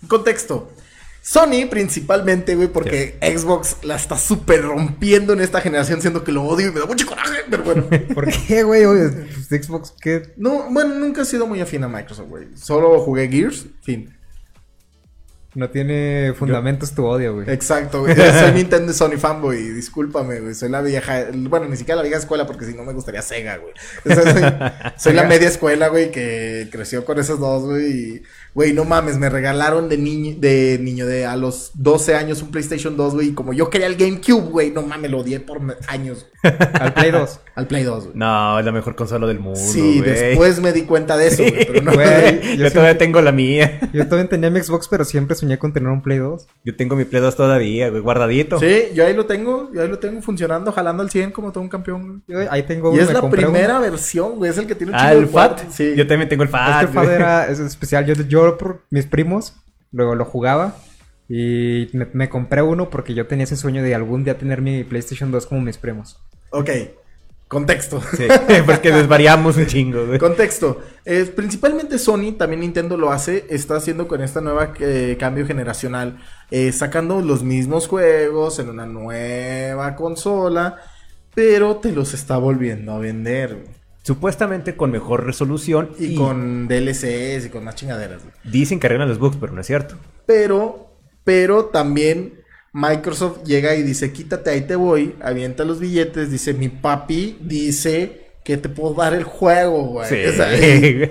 Contexto. 0.08 0.70
Sony 1.24 1.66
principalmente, 1.70 2.56
güey, 2.56 2.66
porque 2.66 3.16
Xbox 3.22 3.76
la 3.84 3.94
está 3.94 4.18
súper 4.18 4.62
rompiendo 4.62 5.32
en 5.32 5.40
esta 5.40 5.60
generación, 5.60 6.00
siendo 6.00 6.24
que 6.24 6.32
lo 6.32 6.42
odio 6.42 6.68
y 6.68 6.72
me 6.72 6.80
da 6.80 6.86
mucho 6.86 7.06
coraje, 7.06 7.38
pero 7.48 7.62
bueno. 7.62 7.84
¿Por 8.14 8.26
qué, 8.28 8.64
güey? 8.64 8.84
Oye, 8.84 9.08
pues, 9.08 9.64
Xbox, 9.64 9.94
¿qué? 10.00 10.32
No, 10.36 10.68
bueno, 10.70 10.96
nunca 10.96 11.22
he 11.22 11.24
sido 11.24 11.46
muy 11.46 11.60
afín 11.60 11.84
a 11.84 11.88
Microsoft, 11.88 12.28
güey. 12.28 12.48
Solo 12.56 12.98
jugué 13.00 13.28
Gears, 13.28 13.66
fin. 13.82 14.12
No 15.54 15.68
tiene 15.68 16.32
fundamentos 16.34 16.92
tu 16.92 17.04
odio, 17.04 17.34
güey. 17.34 17.50
Exacto, 17.50 18.00
güey. 18.00 18.16
Soy 18.16 18.52
Nintendo 18.54 18.90
y 18.90 18.94
Sony 18.94 19.18
fanboy, 19.18 19.58
discúlpame, 19.70 20.40
güey. 20.40 20.54
Soy 20.54 20.70
la 20.70 20.80
vieja, 20.80 21.26
bueno, 21.34 21.68
ni 21.68 21.76
siquiera 21.76 21.96
la 21.96 22.02
vieja 22.02 22.18
escuela 22.18 22.46
porque 22.46 22.64
si 22.64 22.74
no 22.74 22.84
me 22.84 22.94
gustaría 22.94 23.20
Sega, 23.20 23.58
güey. 23.58 23.74
O 24.04 24.14
sea, 24.14 24.32
soy, 24.32 24.92
soy 24.96 25.12
la 25.12 25.24
media 25.24 25.48
escuela, 25.48 25.88
güey, 25.88 26.10
que 26.10 26.68
creció 26.72 27.04
con 27.04 27.18
esos 27.18 27.38
dos, 27.38 27.64
güey. 27.64 27.90
Y, 27.92 28.22
güey, 28.54 28.72
no 28.72 28.84
mames, 28.84 29.18
me 29.18 29.28
regalaron 29.28 29.90
de 29.90 29.98
niño, 29.98 30.36
de 30.38 30.78
niño, 30.80 31.06
de 31.06 31.26
a 31.26 31.36
los 31.36 31.72
12 31.74 32.14
años 32.14 32.40
un 32.40 32.50
PlayStation 32.50 32.96
2, 32.96 33.14
güey. 33.14 33.28
Y 33.28 33.34
como 33.34 33.52
yo 33.52 33.68
quería 33.68 33.88
el 33.88 33.96
GameCube, 33.96 34.48
güey, 34.50 34.70
no 34.70 34.80
mames, 34.82 35.10
lo 35.10 35.18
odié 35.18 35.40
por 35.40 35.60
años. 35.88 36.26
Al 36.42 36.94
Play 36.94 37.10
2. 37.10 37.40
Al 37.54 37.66
Play 37.66 37.84
2, 37.84 38.04
güey. 38.04 38.16
No, 38.16 38.58
es 38.58 38.64
la 38.64 38.72
mejor 38.72 38.96
consola 38.96 39.26
del 39.26 39.38
mundo, 39.38 39.60
sí, 39.60 39.98
güey. 39.98 40.10
después 40.10 40.60
me 40.60 40.72
di 40.72 40.82
cuenta 40.82 41.16
de 41.16 41.28
eso, 41.28 41.42
güey. 41.42 41.66
Pero 41.66 41.82
no, 41.82 41.92
Güey. 42.02 42.56
yo 42.56 42.72
todavía 42.72 42.96
tengo 42.96 43.20
la 43.20 43.32
mía. 43.32 43.78
Yo 43.92 44.08
también 44.08 44.28
tenía 44.28 44.50
mi 44.50 44.60
Xbox, 44.60 44.88
pero 44.88 45.04
siempre 45.04 45.36
soñé 45.42 45.58
con 45.58 45.72
tener 45.72 45.90
un 45.90 46.02
Play 46.02 46.18
2. 46.18 46.46
Yo 46.64 46.76
tengo 46.76 46.96
mi 46.96 47.04
Play 47.04 47.20
2 47.22 47.36
todavía, 47.36 47.90
güey, 47.90 48.00
guardadito. 48.00 48.58
Sí, 48.58 48.86
yo 48.94 49.04
ahí 49.06 49.14
lo 49.14 49.26
tengo, 49.26 49.70
yo 49.72 49.82
ahí 49.82 49.88
lo 49.88 49.98
tengo 49.98 50.22
funcionando, 50.22 50.72
jalando 50.72 51.02
al 51.02 51.10
100 51.10 51.32
como 51.32 51.52
todo 51.52 51.62
un 51.62 51.68
campeón, 51.68 52.22
güey. 52.26 52.44
Yo 52.44 52.50
ahí 52.50 52.62
tengo 52.62 52.90
Y 52.90 52.94
uno, 52.94 53.02
es 53.02 53.12
la 53.12 53.20
uno. 53.20 53.30
primera 53.30 53.78
versión, 53.78 54.36
güey. 54.36 54.50
Es 54.50 54.58
el 54.58 54.66
que 54.66 54.74
tiene 54.74 54.92
un 54.92 54.98
Ah, 54.98 55.12
el 55.12 55.22
de 55.22 55.26
FAT. 55.26 55.60
Sí. 55.70 55.94
Yo 55.96 56.06
también 56.06 56.28
tengo 56.28 56.42
el 56.42 56.48
FAT. 56.48 56.82
Este 56.84 56.92
FAT 56.94 57.08
era 57.08 57.46
es 57.48 57.58
especial. 57.60 58.06
Yo, 58.06 58.14
yo 58.14 58.56
por 58.58 58.82
mis 58.90 59.06
primos, 59.06 59.54
luego 59.90 60.14
lo 60.14 60.24
jugaba. 60.24 60.76
Y 61.28 61.88
me, 61.92 62.06
me 62.12 62.28
compré 62.28 62.62
uno 62.62 62.90
porque 62.90 63.14
yo 63.14 63.26
tenía 63.26 63.44
ese 63.44 63.56
sueño 63.56 63.82
de 63.82 63.94
algún 63.94 64.24
día 64.24 64.36
tener 64.38 64.60
mi 64.60 64.84
PlayStation 64.84 65.30
2 65.30 65.46
como 65.46 65.60
mis 65.60 65.78
primos. 65.78 66.18
Ok. 66.50 66.70
Contexto. 67.52 68.00
Sí, 68.16 68.24
porque 68.66 68.90
desvariamos 68.94 69.58
un 69.58 69.66
chingo, 69.66 70.06
güey. 70.06 70.18
Contexto. 70.18 70.80
Eh, 71.04 71.30
principalmente 71.36 71.98
Sony, 71.98 72.32
también 72.38 72.60
Nintendo 72.60 72.96
lo 72.96 73.12
hace, 73.12 73.44
está 73.50 73.76
haciendo 73.76 74.08
con 74.08 74.22
esta 74.22 74.40
nueva 74.40 74.72
eh, 74.80 75.18
cambio 75.20 75.46
generacional, 75.46 76.16
eh, 76.50 76.72
sacando 76.72 77.20
los 77.20 77.42
mismos 77.42 77.88
juegos 77.88 78.58
en 78.58 78.70
una 78.70 78.86
nueva 78.86 79.96
consola, 79.96 80.78
pero 81.34 81.76
te 81.76 81.92
los 81.92 82.14
está 82.14 82.38
volviendo 82.38 82.92
a 82.92 82.98
vender. 82.98 83.54
güey. 83.56 83.82
Supuestamente 84.02 84.74
con 84.74 84.90
mejor 84.90 85.26
resolución 85.26 85.90
Y, 85.98 86.14
con 86.16 86.66
DLCs 86.68 87.44
y 87.44 87.50
con 87.50 87.64
más 87.64 87.74
chingaderas. 87.74 88.22
güey. 88.22 88.34
Dicen 88.44 88.80
que 88.80 88.86
arreglan 88.86 89.10
los 89.10 89.18
bugs, 89.18 89.36
pero 89.38 89.52
no 89.52 89.60
es 89.60 89.66
cierto. 89.66 89.96
Pero, 90.24 90.86
pero 91.22 91.66
también 91.66 92.41
Microsoft 92.72 93.42
llega 93.44 93.74
y 93.74 93.82
dice, 93.82 94.12
quítate, 94.12 94.50
ahí 94.50 94.62
te 94.62 94.76
voy, 94.76 95.14
avienta 95.22 95.64
los 95.64 95.78
billetes, 95.78 96.30
dice, 96.30 96.54
mi 96.54 96.68
papi 96.68 97.38
dice 97.40 98.30
que 98.44 98.56
te 98.56 98.68
puedo 98.68 98.94
dar 98.94 99.14
el 99.14 99.24
juego, 99.24 99.82
güey. 99.84 100.08
Sí. 100.08 100.16
O 100.28 100.32
sea, 100.32 100.56
y, 100.56 101.10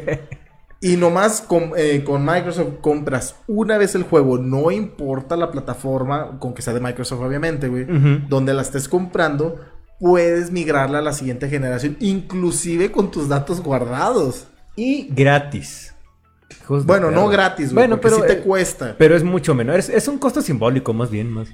y 0.82 0.98
nomás 0.98 1.42
con, 1.42 1.74
eh, 1.78 2.04
con 2.04 2.26
Microsoft 2.26 2.80
compras 2.82 3.36
una 3.48 3.78
vez 3.78 3.94
el 3.94 4.04
juego, 4.04 4.40
no 4.40 4.72
importa 4.72 5.38
la 5.38 5.52
plataforma, 5.52 6.40
con 6.40 6.56
que 6.56 6.64
sea 6.64 6.74
de 6.74 6.80
Microsoft 6.80 7.22
obviamente, 7.22 7.68
güey, 7.68 7.86
donde 8.28 8.54
la 8.56 8.64
estés 8.64 8.90
comprando, 8.90 9.60
puedes 10.00 10.52
migrarla 10.52 10.98
a 10.98 11.02
la 11.04 11.14
siguiente 11.14 11.48
generación, 11.50 11.98
inclusive 12.00 12.92
con 12.92 13.12
tus 13.12 13.30
datos 13.30 13.62
guardados. 13.62 14.48
y 14.76 15.08
gratis. 15.14 15.91
Hijos 16.72 16.86
de 16.86 16.88
Bueno, 16.88 17.12
no 17.12 17.28
gratis, 17.28 17.74
güey, 17.74 17.88
Bueno, 17.88 18.02
pero, 18.02 18.16
sí 18.18 18.22
te 18.28 18.34
eh, 18.34 18.42
cuesta. 18.42 18.96
pero 18.98 19.16
es 19.16 19.24
mucho 19.24 19.54
menor. 19.54 19.78
Es, 19.80 19.90
es 19.90 20.08
un 20.08 20.18
costo 20.18 20.42
simbólico, 20.42 20.94
más 20.94 21.10
bien, 21.12 21.30
más. 21.32 21.50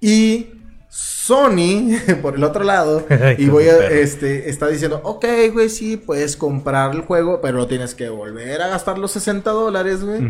Y 0.00 0.48
Sony, 0.90 1.96
por 2.22 2.36
el 2.36 2.44
otro 2.44 2.62
lado, 2.64 3.04
y 3.38 3.46
voy 3.48 3.64
a, 3.64 3.88
este, 3.88 4.48
está 4.50 4.68
diciendo, 4.68 5.00
ok, 5.02 5.24
güey, 5.52 5.68
sí, 5.68 5.96
puedes 5.96 6.36
comprar 6.36 6.94
el 6.94 7.00
juego, 7.00 7.40
pero 7.40 7.58
lo 7.58 7.66
tienes 7.66 7.94
que 7.94 8.08
volver 8.10 8.60
a 8.62 8.68
gastar 8.68 8.98
los 8.98 9.12
60 9.12 9.50
dólares, 9.50 10.04
güey. 10.04 10.20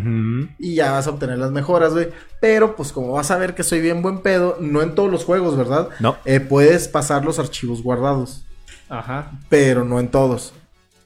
Y 0.59 0.77
ya 0.77 0.92
vas 0.92 1.07
a 1.07 1.11
obtener 1.11 1.38
las 1.38 1.50
mejoras, 1.50 1.92
güey. 1.92 2.09
Pero, 2.40 2.77
pues, 2.77 2.92
como 2.92 3.12
vas 3.12 3.31
a 3.31 3.37
ver 3.38 3.55
que 3.55 3.62
soy 3.62 3.81
bien 3.81 4.00
buen 4.03 4.20
pedo, 4.20 4.57
no 4.61 4.83
en 4.83 4.94
todos 4.94 5.11
los 5.11 5.24
juegos, 5.24 5.57
¿verdad? 5.57 5.88
No. 6.00 6.16
Eh, 6.24 6.40
puedes 6.40 6.88
pasar 6.88 7.24
los 7.24 7.38
archivos 7.38 7.83
guardados, 7.83 8.46
Ajá. 8.88 9.33
pero 9.48 9.85
no 9.85 9.98
en 10.00 10.09
todos. 10.09 10.55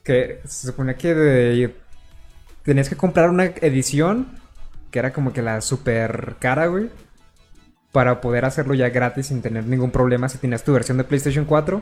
Que 0.03 0.39
se 0.45 0.67
supone 0.67 0.95
que 0.95 1.13
de- 1.13 1.75
tenías 2.69 2.87
que 2.89 2.95
comprar 2.95 3.29
una 3.29 3.45
edición 3.45 4.27
que 4.91 4.99
era 4.99 5.11
como 5.11 5.33
que 5.33 5.41
la 5.41 5.59
super 5.61 6.35
cara, 6.39 6.67
güey. 6.67 6.89
Para 7.91 8.21
poder 8.21 8.45
hacerlo 8.45 8.75
ya 8.75 8.89
gratis 8.89 9.27
sin 9.27 9.41
tener 9.41 9.65
ningún 9.65 9.89
problema 9.91 10.29
si 10.29 10.37
tenías 10.37 10.63
tu 10.63 10.71
versión 10.73 10.97
de 10.99 11.03
PlayStation 11.03 11.45
4 11.45 11.81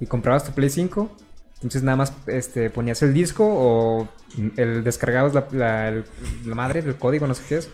y 0.00 0.06
comprabas 0.06 0.44
tu 0.44 0.52
Play 0.52 0.70
5. 0.70 1.14
Entonces 1.56 1.82
nada 1.82 1.96
más 1.96 2.14
este, 2.26 2.70
ponías 2.70 3.02
el 3.02 3.12
disco 3.12 3.44
o 3.46 4.08
el 4.56 4.82
descargabas 4.82 5.34
la, 5.34 5.46
la- 5.52 5.88
el- 5.90 6.04
madre 6.46 6.80
del 6.82 6.96
código, 6.96 7.26
no 7.26 7.34
sé 7.34 7.42
qué 7.48 7.56
es. 7.58 7.70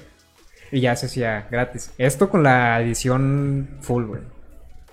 Y 0.73 0.81
ya 0.81 0.97
se 0.97 1.07
hacía 1.07 1.47
gratis. 1.51 1.93
Esto 1.99 2.29
con 2.29 2.43
la 2.43 2.81
edición 2.83 3.69
full, 3.81 4.05
güey. 4.05 4.21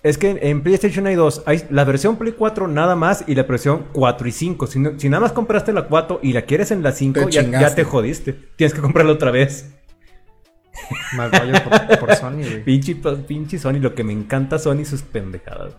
Es 0.05 0.19
que 0.19 0.37
en 0.39 0.61
PlayStation 0.61 1.07
hay 1.07 1.15
dos. 1.15 1.41
Hay 1.47 1.63
la 1.71 1.83
versión 1.83 2.17
Play 2.17 2.33
4 2.37 2.67
nada 2.67 2.95
más 2.95 3.23
y 3.25 3.33
la 3.33 3.41
versión 3.41 3.87
4 3.91 4.27
y 4.27 4.31
5. 4.31 4.67
Si, 4.67 4.77
no- 4.79 4.99
si 4.99 5.09
nada 5.09 5.21
más 5.21 5.31
compraste 5.31 5.73
la 5.73 5.87
4 5.87 6.19
y 6.21 6.31
la 6.33 6.43
quieres 6.43 6.69
en 6.69 6.83
la 6.83 6.91
5, 6.91 7.25
Te 7.25 7.31
ya, 7.31 7.41
ya 7.41 7.73
te 7.73 7.83
jodiste. 7.83 8.33
Tienes 8.55 8.75
que 8.75 8.81
comprarla 8.81 9.13
otra 9.13 9.31
vez. 9.31 9.73
Más 11.17 11.31
rollo 11.31 11.53
por, 11.63 11.99
por 11.99 12.15
Sony, 12.15 12.33
güey. 12.43 12.63
Pinche, 12.63 12.95
pinche 13.27 13.57
Sony, 13.57 13.79
lo 13.79 13.95
que 13.95 14.03
me 14.03 14.13
encanta 14.13 14.59
Sony, 14.59 14.85
sus 14.85 15.01
pendejadas. 15.01 15.73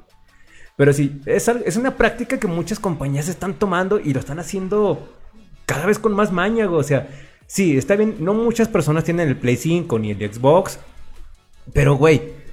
Pero 0.77 0.93
sí, 0.93 1.21
es, 1.27 1.47
es 1.47 1.77
una 1.77 1.97
práctica 1.97 2.39
que 2.41 2.49
muchas 2.49 2.81
compañías 2.81 3.29
están 3.29 3.55
tomando 3.55 4.01
y 4.01 4.13
lo 4.13 4.19
están 4.19 4.41
haciendo 4.41 5.09
cada 5.67 5.87
vez 5.87 6.01
con 6.01 6.15
más 6.15 6.33
maña, 6.33 6.67
güey. 6.67 6.81
O 6.81 6.83
sea, 6.83 7.07
sí, 7.47 7.79
está 7.79 7.95
bien, 7.95 8.17
no 8.19 8.35
muchas 8.35 8.67
personas 8.67 9.05
tienen 9.05 9.29
el 9.29 9.37
Play 9.37 9.57
5 9.57 10.01
ni 10.01 10.11
el 10.11 10.33
Xbox. 10.35 10.81
Pero, 11.73 11.95
güey, 11.95 12.45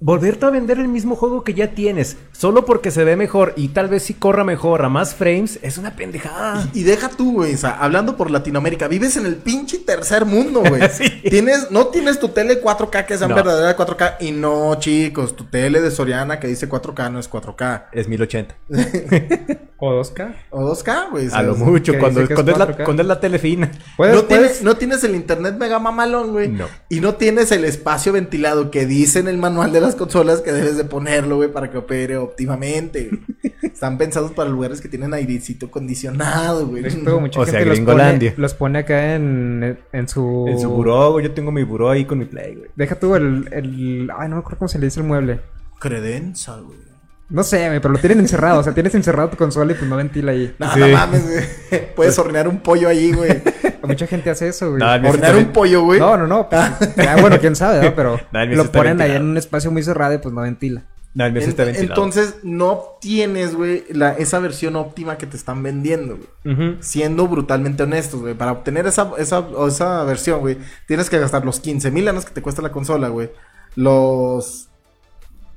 volverte 0.00 0.46
a 0.46 0.50
vender 0.50 0.78
el 0.78 0.86
mismo 0.88 1.16
juego 1.16 1.42
que 1.42 1.54
ya 1.54 1.72
tienes, 1.72 2.16
solo 2.32 2.64
porque 2.64 2.90
se 2.92 3.02
ve 3.04 3.16
mejor 3.16 3.52
y 3.56 3.68
tal 3.68 3.88
vez 3.88 4.04
si 4.04 4.14
corra 4.14 4.44
mejor 4.44 4.84
a 4.84 4.88
más 4.88 5.14
frames, 5.14 5.58
es 5.62 5.76
una 5.76 5.96
pendejada. 5.96 6.68
Y 6.72 6.84
deja 6.84 7.08
tú, 7.08 7.32
güey, 7.32 7.54
o 7.54 7.58
sea, 7.58 7.70
hablando 7.78 8.16
por 8.16 8.30
Latinoamérica, 8.30 8.86
vives 8.86 9.16
en 9.16 9.26
el 9.26 9.34
pinche 9.36 9.78
tercer 9.78 10.24
mundo, 10.24 10.62
güey. 10.66 10.82
Sí. 10.92 11.08
Tienes, 11.28 11.70
no 11.70 11.88
tienes 11.88 12.18
tu 12.18 12.28
tele 12.28 12.62
4K 12.62 13.06
que 13.06 13.18
sea 13.18 13.28
No. 13.28 13.34
verdadera 13.34 13.76
4K. 13.76 14.16
Y 14.20 14.30
no, 14.32 14.74
chicos, 14.78 15.36
tu 15.36 15.44
tele 15.44 15.80
de 15.80 15.90
Soriana 15.90 16.40
que 16.40 16.46
dice 16.48 16.68
4K 16.68 17.10
no 17.12 17.18
es 17.18 17.30
4K. 17.30 17.84
Es 17.92 18.08
1080. 18.08 18.56
O 19.80 19.92
2K. 19.92 20.34
O 20.50 20.74
2K, 20.74 21.10
güey. 21.12 21.28
A 21.32 21.40
lo 21.40 21.54
mucho, 21.54 21.92
cuando, 22.00 22.22
es 22.22 22.28
cuando 22.28 22.50
es 22.50 22.58
la, 22.58 22.66
4K. 22.66 22.84
cuando 22.84 23.02
es 23.02 23.06
la 23.06 23.20
tele 23.20 23.38
fina. 23.38 23.70
Puedes, 23.96 24.12
no, 24.16 24.22
puedes- 24.26 24.26
tienes, 24.42 24.62
no 24.64 24.76
tienes 24.76 25.04
el 25.04 25.14
internet 25.14 25.54
mega 25.56 25.78
mamalón, 25.78 26.32
güey. 26.32 26.48
No. 26.48 26.66
Y 26.88 26.98
no 26.98 27.14
tienes 27.14 27.52
el 27.52 27.64
espacio 27.64 28.12
ventilado 28.12 28.72
que 28.72 28.86
dice 28.86 29.20
en 29.20 29.28
el 29.28 29.36
manual 29.38 29.70
de 29.72 29.80
las 29.88 29.96
consolas 29.96 30.40
que 30.40 30.52
debes 30.52 30.76
de 30.76 30.84
ponerlo, 30.84 31.36
güey, 31.36 31.50
para 31.50 31.70
que 31.70 31.78
opere 31.78 32.16
óptimamente. 32.16 33.10
Están 33.62 33.98
pensados 33.98 34.32
para 34.32 34.50
lugares 34.50 34.80
que 34.80 34.88
tienen 34.88 35.14
airecito 35.14 35.66
acondicionado, 35.66 36.66
güey. 36.66 36.84
O 36.86 36.90
sea, 36.90 37.00
los, 37.00 37.50
Gringolandia. 37.52 38.30
pone, 38.32 38.42
los 38.42 38.54
pone 38.54 38.78
acá 38.80 39.14
en, 39.14 39.78
en 39.92 40.08
su... 40.08 40.46
En 40.48 40.58
su 40.58 40.70
buró, 40.70 41.12
güey, 41.12 41.26
yo 41.26 41.32
tengo 41.32 41.52
mi 41.52 41.62
buró 41.62 41.90
ahí 41.90 42.04
con 42.04 42.18
mi 42.18 42.24
play, 42.24 42.54
güey. 42.56 42.70
Deja 42.76 42.98
tú 42.98 43.14
el, 43.14 43.48
el... 43.52 44.10
Ay, 44.16 44.28
no 44.28 44.36
me 44.36 44.40
acuerdo 44.40 44.58
cómo 44.58 44.68
se 44.68 44.78
le 44.78 44.86
dice 44.86 45.00
el 45.00 45.06
mueble. 45.06 45.40
Credenza, 45.78 46.56
güey. 46.56 46.87
No 47.30 47.42
sé, 47.42 47.66
güey, 47.68 47.80
pero 47.80 47.92
lo 47.92 47.98
tienen 48.00 48.20
encerrado. 48.20 48.60
O 48.60 48.62
sea, 48.62 48.72
tienes 48.72 48.94
encerrado 48.94 49.28
tu 49.28 49.36
consola 49.36 49.72
y 49.72 49.74
pues 49.74 49.88
no 49.88 49.96
ventila 49.96 50.32
ahí. 50.32 50.54
No, 50.58 50.72
Sí. 50.72 50.80
no 50.80 50.88
mames, 50.88 51.24
güey. 51.30 51.44
Puedes 51.96 52.18
hornear 52.18 52.48
un 52.48 52.60
pollo 52.60 52.88
ahí, 52.88 53.12
güey. 53.12 53.42
Mucha 53.82 54.06
gente 54.06 54.30
hace 54.30 54.48
eso, 54.48 54.70
güey. 54.70 54.80
No, 54.80 55.08
Hornear 55.08 55.36
un 55.36 55.52
pollo, 55.52 55.82
güey. 55.82 56.00
No, 56.00 56.16
no, 56.16 56.26
no. 56.26 56.48
pues, 56.48 56.60
ah, 57.06 57.16
bueno, 57.20 57.38
quién 57.38 57.54
sabe, 57.56 57.82
¿no? 57.84 57.94
Pero 57.94 58.18
No, 58.32 58.44
lo 58.46 58.72
ponen 58.72 59.00
ahí 59.02 59.12
en 59.12 59.24
un 59.24 59.36
espacio 59.36 59.70
muy 59.70 59.82
cerrado 59.82 60.14
y 60.14 60.18
pues 60.18 60.34
no 60.34 60.40
ventila. 60.42 60.84
No, 61.14 61.24
el 61.26 61.32
mío 61.32 61.42
En- 61.42 61.48
está 61.48 61.64
ventilado. 61.64 61.92
entonces, 61.94 62.36
no 62.44 62.70
obtienes, 62.72 63.54
güey, 63.54 63.84
la- 63.90 64.12
esa 64.12 64.38
versión 64.38 64.76
óptima 64.76 65.16
que 65.18 65.26
te 65.26 65.36
están 65.36 65.62
vendiendo, 65.62 66.18
güey. 66.44 66.76
Siendo 66.80 67.26
brutalmente 67.28 67.82
honestos, 67.82 68.20
güey. 68.20 68.34
Para 68.34 68.52
obtener 68.52 68.86
esa, 68.86 69.10
esa, 69.18 69.44
esa 69.66 70.04
versión, 70.04 70.40
güey, 70.40 70.58
tienes 70.86 71.08
que 71.10 71.18
gastar 71.18 71.44
los 71.44 71.60
15 71.60 71.90
mil 71.90 72.06
años 72.08 72.24
que 72.24 72.32
te 72.32 72.42
cuesta 72.42 72.62
la 72.62 72.70
consola, 72.72 73.08
güey. 73.08 73.30
Los 73.74 74.67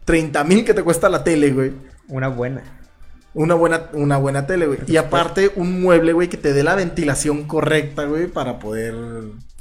30 0.05 0.43
mil 0.43 0.65
que 0.65 0.73
te 0.73 0.83
cuesta 0.83 1.09
la 1.09 1.23
tele, 1.23 1.51
güey. 1.51 1.71
Una 2.07 2.27
buena. 2.27 2.63
Una 3.33 3.55
buena, 3.55 3.89
una 3.93 4.17
buena 4.17 4.45
tele, 4.45 4.65
güey. 4.67 4.79
Y 4.87 4.97
aparte, 4.97 5.51
un 5.55 5.81
mueble, 5.81 6.11
güey, 6.13 6.27
que 6.27 6.37
te 6.37 6.53
dé 6.53 6.63
la 6.63 6.75
ventilación 6.75 7.43
correcta, 7.47 8.03
güey, 8.05 8.27
para 8.27 8.59
poder. 8.59 8.93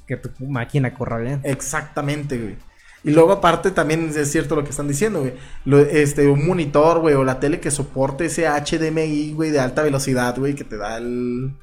Que 0.06 0.16
tu 0.16 0.30
máquina 0.46 0.92
corra 0.92 1.18
bien. 1.18 1.40
Exactamente, 1.44 2.36
güey. 2.36 2.56
Y 3.04 3.12
luego, 3.12 3.32
aparte, 3.32 3.70
también 3.70 4.10
es 4.14 4.30
cierto 4.32 4.56
lo 4.56 4.64
que 4.64 4.70
están 4.70 4.88
diciendo, 4.88 5.20
güey. 5.20 5.34
Lo- 5.64 5.78
Este, 5.78 6.26
un 6.28 6.44
monitor, 6.46 6.98
güey, 7.00 7.14
o 7.14 7.22
la 7.24 7.38
tele 7.38 7.60
que 7.60 7.70
soporte 7.70 8.26
ese 8.26 8.46
HDMI, 8.48 9.32
güey, 9.34 9.50
de 9.50 9.60
alta 9.60 9.82
velocidad, 9.82 10.36
güey, 10.36 10.54
que 10.54 10.64
te 10.64 10.76
da 10.76 10.96
el. 10.98 11.54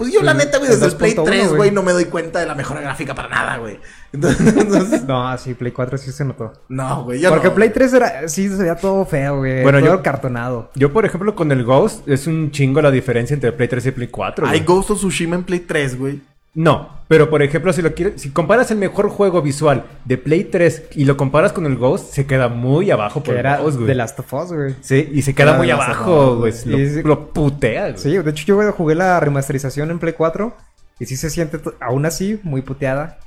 Pues 0.00 0.14
yo, 0.14 0.22
la 0.22 0.32
El- 0.32 0.38
neta, 0.38 0.56
güey, 0.56 0.70
desde 0.70 0.86
el 0.86 0.96
Play 0.96 1.12
2.1, 1.14 1.24
3, 1.24 1.52
güey. 1.54 1.70
no 1.70 1.82
me 1.82 1.92
doy 1.92 2.06
cuenta 2.06 2.40
de 2.40 2.46
la 2.46 2.54
mejora 2.54 2.80
gráfica 2.80 3.14
para 3.14 3.28
nada, 3.28 3.58
güey. 3.58 3.78
Entonces, 4.12 4.56
entonces, 4.56 5.04
No, 5.04 5.36
sí, 5.36 5.52
Play 5.54 5.72
4 5.72 5.98
sí 5.98 6.10
se 6.10 6.24
notó. 6.24 6.52
no, 6.68 7.04
güey, 7.04 7.20
yo 7.20 7.28
Porque 7.30 7.48
no. 7.48 7.54
Play 7.54 7.68
3 7.68 7.92
era, 7.92 8.28
sí 8.28 8.48
se 8.48 8.56
veía 8.56 8.76
todo 8.76 9.04
feo, 9.04 9.36
güey. 9.38 9.62
Bueno, 9.62 9.78
todo 9.80 9.88
yo- 9.96 10.02
cartonado. 10.02 10.70
Yo, 10.74 10.92
por 10.92 11.04
ejemplo, 11.04 11.34
con 11.34 11.52
el 11.52 11.64
Ghost, 11.64 12.08
es 12.08 12.26
un 12.26 12.50
chingo 12.50 12.80
la 12.80 12.90
diferencia 12.90 13.34
entre 13.34 13.52
Play 13.52 13.68
3 13.68 13.86
y 13.86 13.90
Play 13.90 14.08
4. 14.08 14.46
Hay. 14.48 14.60
Ghost 14.60 14.90
of 14.90 14.98
Tsushima 14.98 15.36
en 15.36 15.44
Play 15.44 15.60
3, 15.60 15.98
güey. 15.98 16.20
No, 16.52 16.98
pero 17.06 17.30
por 17.30 17.42
ejemplo, 17.42 17.72
si 17.72 17.80
lo 17.80 17.94
quieres, 17.94 18.20
si 18.20 18.30
comparas 18.30 18.70
el 18.72 18.78
mejor 18.78 19.08
juego 19.08 19.40
visual 19.40 19.84
de 20.04 20.18
Play 20.18 20.44
3 20.44 20.88
y 20.96 21.04
lo 21.04 21.16
comparas 21.16 21.52
con 21.52 21.64
el 21.64 21.76
Ghost, 21.76 22.12
se 22.12 22.26
queda 22.26 22.48
muy 22.48 22.90
abajo 22.90 23.22
por 23.22 23.36
era 23.36 23.58
Ghost, 23.58 23.76
güey. 23.76 23.86
The 23.86 23.94
Last 23.94 24.18
of 24.18 24.32
Us, 24.32 24.52
güey. 24.52 24.74
Sí, 24.80 25.08
y 25.12 25.22
se 25.22 25.32
queda 25.34 25.50
Era 25.50 25.58
muy 25.58 25.70
abajo, 25.70 26.38
güey. 26.38 26.52
Lo, 26.64 26.76
sí. 26.78 27.02
lo 27.04 27.32
putea, 27.32 27.90
güey. 27.90 27.98
Sí, 27.98 28.16
de 28.18 28.30
hecho 28.30 28.44
yo 28.46 28.72
jugué 28.72 28.96
la 28.96 29.20
remasterización 29.20 29.92
en 29.92 30.00
Play 30.00 30.14
4 30.14 30.52
y 30.98 31.06
sí 31.06 31.16
se 31.16 31.30
siente 31.30 31.60
aún 31.80 32.04
así 32.04 32.40
muy 32.42 32.62
puteada 32.62 33.18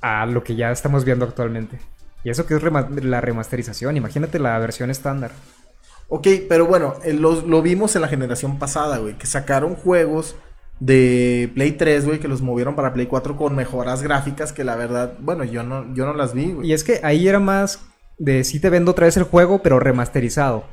a 0.00 0.24
lo 0.26 0.44
que 0.44 0.54
ya 0.54 0.70
estamos 0.70 1.04
viendo 1.04 1.24
actualmente. 1.24 1.78
Y 2.22 2.30
eso 2.30 2.46
que 2.46 2.54
es 2.54 2.62
rema- 2.62 2.88
la 3.02 3.20
remasterización, 3.20 3.96
imagínate 3.96 4.38
la 4.38 4.56
versión 4.60 4.90
estándar. 4.90 5.32
Ok, 6.08 6.28
pero 6.48 6.66
bueno, 6.66 6.94
eh, 7.04 7.12
lo, 7.12 7.40
lo 7.42 7.60
vimos 7.62 7.96
en 7.96 8.02
la 8.02 8.08
generación 8.08 8.58
pasada, 8.60 8.98
güey, 8.98 9.18
que 9.18 9.26
sacaron 9.26 9.74
juegos 9.74 10.36
de 10.80 11.50
Play 11.54 11.72
3, 11.72 12.04
güey, 12.04 12.18
que 12.18 12.28
los 12.28 12.42
movieron 12.42 12.76
para 12.76 12.92
Play 12.92 13.06
4 13.06 13.36
con 13.36 13.54
mejoras 13.54 14.02
gráficas 14.02 14.52
que 14.52 14.64
la 14.64 14.76
verdad, 14.76 15.14
bueno, 15.20 15.44
yo 15.44 15.62
no, 15.62 15.92
yo 15.94 16.04
no 16.06 16.14
las 16.14 16.34
vi, 16.34 16.52
güey. 16.52 16.68
Y 16.68 16.72
es 16.72 16.84
que 16.84 17.00
ahí 17.02 17.28
era 17.28 17.40
más 17.40 17.80
de 18.18 18.44
sí 18.44 18.60
te 18.60 18.70
vendo 18.70 18.92
otra 18.92 19.06
vez 19.06 19.16
el 19.16 19.24
juego, 19.24 19.62
pero 19.62 19.80
remasterizado. 19.80 20.64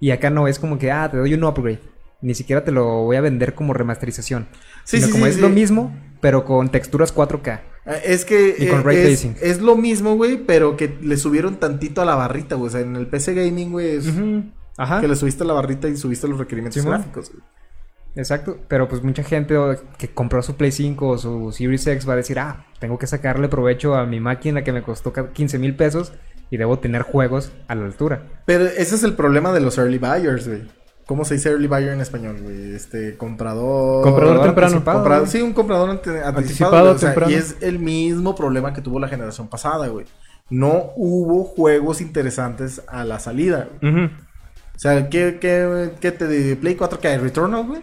Y 0.00 0.10
acá 0.10 0.30
no 0.30 0.48
es 0.48 0.58
como 0.58 0.78
que, 0.78 0.92
ah, 0.92 1.10
te 1.10 1.16
doy 1.16 1.34
un 1.34 1.44
upgrade. 1.44 1.80
Ni 2.20 2.34
siquiera 2.34 2.64
te 2.64 2.72
lo 2.72 3.04
voy 3.04 3.16
a 3.16 3.20
vender 3.20 3.54
como 3.54 3.74
remasterización. 3.74 4.48
Sí, 4.84 4.96
sino 4.96 5.06
sí, 5.06 5.12
como 5.12 5.24
sí, 5.24 5.30
es 5.30 5.36
sí. 5.36 5.40
lo 5.40 5.48
mismo, 5.48 5.96
pero 6.20 6.44
con 6.44 6.68
texturas 6.68 7.14
4K. 7.14 7.60
Eh, 7.86 8.02
Es 8.04 8.24
que 8.24 8.54
Y 8.58 8.66
con 8.66 8.84
ray 8.84 8.96
es, 8.98 9.24
es 9.24 9.60
lo 9.60 9.76
mismo, 9.76 10.16
güey, 10.16 10.44
pero 10.44 10.76
que 10.76 10.98
le 11.00 11.16
subieron 11.16 11.56
tantito 11.56 12.02
a 12.02 12.04
la 12.04 12.16
barrita, 12.16 12.56
güey. 12.56 12.68
O 12.68 12.70
sea, 12.70 12.80
en 12.80 12.96
el 12.96 13.06
PC 13.06 13.34
Gaming, 13.34 13.72
güey, 13.72 13.96
es. 13.96 14.06
Ajá. 14.76 15.00
que 15.00 15.08
le 15.08 15.16
subiste 15.16 15.44
la 15.44 15.54
barrita 15.54 15.88
y 15.88 15.96
subiste 15.96 16.28
los 16.28 16.38
requerimientos 16.38 16.84
gráficos, 16.84 17.30
güey. 17.32 17.42
Exacto, 18.16 18.58
pero 18.68 18.88
pues 18.88 19.02
mucha 19.04 19.22
gente 19.22 19.54
que 19.96 20.08
compró 20.08 20.42
su 20.42 20.56
Play 20.56 20.72
5 20.72 21.08
o 21.08 21.18
su 21.18 21.52
Series 21.52 21.86
X 21.86 22.08
va 22.08 22.14
a 22.14 22.16
decir, 22.16 22.38
ah, 22.40 22.66
tengo 22.80 22.98
que 22.98 23.06
sacarle 23.06 23.48
provecho 23.48 23.94
a 23.94 24.06
mi 24.06 24.18
máquina 24.18 24.64
que 24.64 24.72
me 24.72 24.82
costó 24.82 25.12
ca- 25.12 25.32
15 25.32 25.58
mil 25.58 25.76
pesos 25.76 26.12
y 26.50 26.56
debo 26.56 26.78
tener 26.80 27.02
juegos 27.02 27.52
a 27.68 27.74
la 27.76 27.84
altura. 27.84 28.22
Pero 28.44 28.64
ese 28.66 28.96
es 28.96 29.02
el 29.04 29.14
problema 29.14 29.52
de 29.52 29.60
los 29.60 29.78
early 29.78 29.98
buyers, 29.98 30.48
güey. 30.48 30.62
¿Cómo 31.06 31.24
se 31.24 31.34
dice 31.34 31.50
early 31.50 31.68
buyer 31.68 31.90
en 31.92 32.00
español, 32.00 32.36
güey? 32.42 32.74
Este, 32.74 33.16
comprador... 33.16 34.02
Comprador 34.02 34.42
temprano. 34.42 34.84
Comprador- 34.84 35.26
sí, 35.26 35.40
un 35.40 35.52
comprador 35.52 35.88
ante- 35.90 36.22
anticipado. 36.22 36.36
Anticipado, 36.38 36.82
güey, 36.84 36.94
o 36.94 36.98
sea, 36.98 37.08
temprano. 37.10 37.32
y 37.32 37.34
es 37.36 37.56
el 37.60 37.78
mismo 37.78 38.34
problema 38.34 38.72
que 38.74 38.82
tuvo 38.82 38.98
la 38.98 39.08
generación 39.08 39.48
pasada, 39.48 39.86
güey. 39.88 40.06
No 40.50 40.90
hubo 40.96 41.44
juegos 41.44 42.00
interesantes 42.00 42.82
a 42.88 43.04
la 43.04 43.20
salida. 43.20 43.68
güey. 43.80 44.04
O 44.06 44.78
sea, 44.80 45.08
¿qué, 45.08 45.38
qué, 45.40 45.90
qué 46.00 46.12
te 46.12 46.26
de 46.26 46.56
Play 46.56 46.74
4 46.74 47.00
que 47.00 47.08
hay? 47.08 47.18
¿Returnal, 47.18 47.64
güey? 47.66 47.80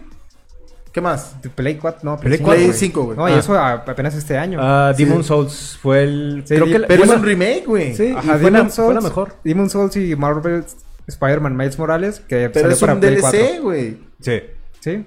¿Qué 0.96 1.02
más? 1.02 1.36
Play 1.54 1.74
4, 1.74 2.00
no, 2.04 2.16
Play 2.18 2.38
Play, 2.38 2.46
Play 2.56 2.60
5. 2.72 2.72
5, 2.78 3.02
güey. 3.04 3.16
No, 3.18 3.28
y 3.28 3.32
Ah. 3.32 3.38
eso 3.38 3.52
a- 3.52 3.72
apenas 3.72 4.14
este 4.14 4.38
año. 4.38 4.58
Ah, 4.62 4.94
Sí. 4.96 5.04
Demon 5.04 5.22
Souls 5.22 5.78
fue 5.82 6.04
el... 6.04 6.42
Sí, 6.46 6.54
creo 6.54 6.64
que 6.64 6.78
la- 6.78 6.86
Pero 6.86 7.02
es 7.02 7.08
bueno, 7.10 7.20
un 7.20 7.28
remake, 7.28 7.64
güey. 7.66 7.94
Sí, 7.94 8.14
Ajá, 8.16 8.36
y 8.36 8.40
fue, 8.40 8.50
la, 8.50 8.58
Demon's 8.60 8.74
fue 8.76 8.84
la 8.94 9.00
Souls, 9.00 9.04
mejor. 9.04 9.34
Demon 9.44 9.68
Souls 9.68 9.94
y 9.98 10.16
Marvel 10.16 10.64
Spider-Man 11.06 11.54
Miles 11.54 11.78
Morales, 11.78 12.20
que 12.20 12.48
Pero 12.48 12.70
salió 12.74 12.74
es 12.76 12.82
un 12.94 13.00
Play 13.00 13.14
DLC, 13.16 13.20
4. 13.20 13.62
güey. 13.62 13.98
Sí. 14.22 14.40
Sí. 14.80 15.04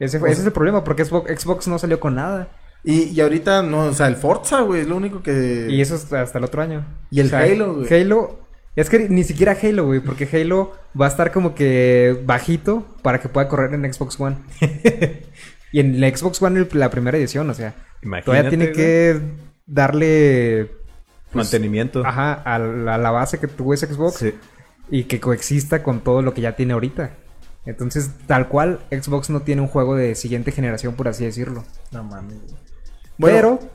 Ese, 0.00 0.18
fue- 0.18 0.32
ese 0.32 0.40
es 0.40 0.46
el 0.48 0.52
problema, 0.52 0.82
porque 0.82 1.04
Xbox, 1.04 1.30
Xbox 1.40 1.68
no 1.68 1.78
salió 1.78 2.00
con 2.00 2.16
nada. 2.16 2.48
Y, 2.82 3.04
y 3.10 3.20
ahorita, 3.20 3.62
no, 3.62 3.84
o 3.86 3.92
sea, 3.94 4.08
el 4.08 4.16
Forza, 4.16 4.62
güey, 4.62 4.80
es 4.80 4.88
lo 4.88 4.96
único 4.96 5.22
que... 5.22 5.68
Y 5.70 5.80
eso 5.80 5.94
es 5.94 6.12
hasta 6.12 6.38
el 6.38 6.44
otro 6.44 6.60
año. 6.60 6.84
Y 7.12 7.20
el 7.20 7.26
O 7.28 7.30
sea, 7.30 7.38
Halo, 7.38 7.74
güey. 7.76 8.00
Halo. 8.02 8.40
Es 8.76 8.90
que 8.90 9.08
ni 9.08 9.22
siquiera 9.24 9.56
Halo, 9.62 9.86
güey, 9.86 10.00
porque 10.00 10.28
Halo 10.32 10.72
va 11.00 11.06
a 11.06 11.08
estar 11.08 11.30
como 11.32 11.54
que 11.54 12.20
bajito 12.26 12.86
para 13.02 13.20
que 13.20 13.28
pueda 13.28 13.48
correr 13.48 13.72
en 13.74 13.92
Xbox 13.92 14.18
One. 14.20 14.36
y 15.72 15.80
en 15.80 16.00
la 16.00 16.08
Xbox 16.14 16.42
One 16.42 16.58
el- 16.60 16.68
la 16.72 16.90
primera 16.90 17.16
edición, 17.16 17.48
o 17.50 17.54
sea, 17.54 17.74
Imagínate, 18.02 18.24
todavía 18.24 18.48
tiene 18.50 18.64
güey. 18.66 18.76
que 18.76 19.20
darle 19.66 20.70
Mantenimiento. 21.32 22.04
ajá, 22.04 22.32
a 22.34 22.58
la, 22.58 22.94
a 22.94 22.98
la 22.98 23.10
base 23.10 23.38
que 23.38 23.46
tuvo 23.48 23.74
ese 23.74 23.86
Xbox 23.86 24.16
Sí. 24.18 24.34
y 24.90 25.04
que 25.04 25.20
coexista 25.20 25.82
con 25.82 26.00
todo 26.00 26.22
lo 26.22 26.34
que 26.34 26.40
ya 26.40 26.56
tiene 26.56 26.72
ahorita. 26.74 27.10
Entonces, 27.66 28.10
tal 28.26 28.48
cual, 28.48 28.80
Xbox 28.90 29.30
no 29.30 29.40
tiene 29.40 29.62
un 29.62 29.68
juego 29.68 29.96
de 29.96 30.14
siguiente 30.16 30.52
generación, 30.52 30.94
por 30.94 31.08
así 31.08 31.24
decirlo. 31.24 31.64
No 31.92 32.04
mames. 32.04 32.34
güey. 32.42 32.54
Bueno, 33.16 33.36
Pero 33.36 33.56
pues, 33.58 33.73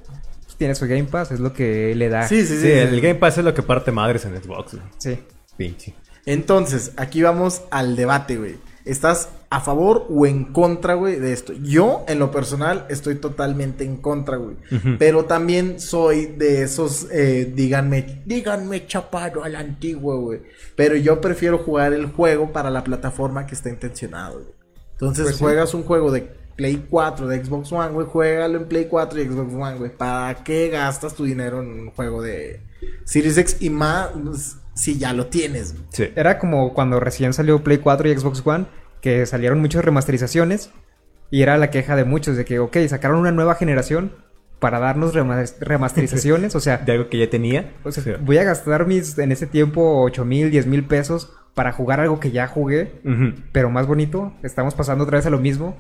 tiene 0.60 0.76
su 0.76 0.86
Game 0.88 1.05
Pass, 1.05 1.32
es 1.32 1.39
lo 1.39 1.53
que 1.53 1.95
le 1.95 2.10
da. 2.10 2.28
Sí, 2.28 2.41
sí, 2.45 2.55
sí. 2.57 2.62
Sí, 2.62 2.72
el 2.72 3.01
Game 3.01 3.16
Pass 3.16 3.39
es 3.39 3.43
lo 3.45 3.55
que 3.55 3.64
parte 3.64 3.91
madres 3.91 4.26
en 4.26 4.39
Xbox. 4.39 4.74
güey. 4.76 4.86
Sí. 4.99 5.18
Pinche. 5.57 5.95
Entonces, 6.28 6.91
aquí 6.97 7.24
vamos 7.24 7.64
al 7.72 7.95
debate, 7.95 8.38
güey. 8.38 8.55
¿Estás 8.86 9.30
a 9.49 9.62
favor 9.62 10.05
o 10.10 10.26
en 10.26 10.45
contra, 10.45 10.93
güey, 10.95 11.20
de 11.20 11.32
esto? 11.34 11.53
Yo, 11.53 12.03
en 12.07 12.20
lo 12.20 12.30
personal, 12.32 12.86
estoy 12.89 13.16
totalmente 13.16 13.84
en 13.84 13.97
contra, 13.97 14.38
güey. 14.38 14.55
Pero 14.97 15.26
también 15.26 15.80
soy 15.80 16.26
de 16.28 16.64
esos, 16.64 17.07
eh, 17.12 17.51
díganme, 17.55 18.22
díganme 18.26 18.86
chapado 18.88 19.43
al 19.43 19.55
antiguo, 19.55 20.20
güey. 20.22 20.41
Pero 20.76 20.95
yo 20.95 21.20
prefiero 21.22 21.57
jugar 21.60 21.93
el 21.93 22.07
juego 22.07 22.51
para 22.51 22.70
la 22.70 22.84
plataforma 22.84 23.45
que 23.45 23.55
está 23.55 23.70
intencionado, 23.70 24.36
güey. 24.39 24.53
Entonces, 24.93 25.24
Pues 25.24 25.36
sí. 25.38 25.43
juegas 25.43 25.74
un 25.74 25.84
juego 25.84 26.12
de 26.12 26.28
Play 26.60 26.86
4, 26.89 27.28
de 27.28 27.43
Xbox 27.43 27.72
One, 27.72 27.89
güey, 27.93 28.05
juégalo 28.05 28.57
en 28.60 28.66
Play 28.68 28.86
4 28.89 29.22
y 29.22 29.26
Xbox 29.26 29.53
One, 29.53 29.78
güey. 29.78 29.91
¿Para 29.95 30.43
qué 30.43 30.70
gastas 30.70 31.16
tu 31.16 31.24
dinero 31.24 31.62
en 31.62 31.68
un 31.70 31.91
juego 31.91 32.22
de 32.22 32.62
Series 33.05 33.38
X 33.38 33.57
y 33.62 33.70
más 33.70 34.57
si 34.76 34.97
ya 34.99 35.14
lo 35.14 35.28
tienes, 35.28 35.72
güey? 35.74 35.86
Sí. 35.91 36.10
Era 36.18 36.38
como 36.38 36.74
cuando 36.74 36.99
recién 36.99 37.32
salió 37.34 37.64
Play 37.64 37.78
4 37.78 38.10
y 38.10 38.18
Xbox 38.18 38.41
One, 38.45 38.66
que 39.01 39.26
salieron 39.26 39.60
muchas 39.62 39.86
remasterizaciones 39.86 40.70
y 41.32 41.41
era 41.43 41.57
la 41.57 41.70
queja 41.70 41.95
de 41.95 42.03
muchos 42.03 42.36
de 42.36 42.43
que, 42.43 42.60
ok, 42.60 42.76
sacaron 42.89 43.20
una 43.20 43.32
nueva 43.32 43.55
generación 43.55 44.12
para 44.60 44.80
darnos 44.80 45.14
remas- 45.16 45.55
remasterizaciones, 45.62 46.53
o 46.55 46.60
sea, 46.60 46.78
De 46.86 46.91
algo 46.91 47.07
que 47.10 47.18
ya 47.20 47.30
tenía. 47.30 47.72
o 47.86 47.91
sea, 47.93 48.03
Sí. 48.03 48.12
voy 48.20 48.38
a 48.38 48.43
gastar 48.43 48.86
mis 48.86 49.18
en 49.18 49.32
ese 49.32 49.47
tiempo 49.47 50.01
8 50.03 50.26
mil, 50.26 50.51
10 50.51 50.68
mil 50.68 50.84
pesos 50.84 51.32
para 51.53 51.72
jugar 51.72 51.99
algo 52.01 52.20
que 52.20 52.32
ya 52.32 52.47
jugué, 52.47 53.01
pero 53.53 53.70
más 53.70 53.88
bonito. 53.88 54.34
Estamos 54.43 54.76
pasando 54.76 55.03
otra 55.05 55.18
vez 55.18 55.26
a 55.26 55.30
lo 55.30 55.39
mismo, 55.39 55.78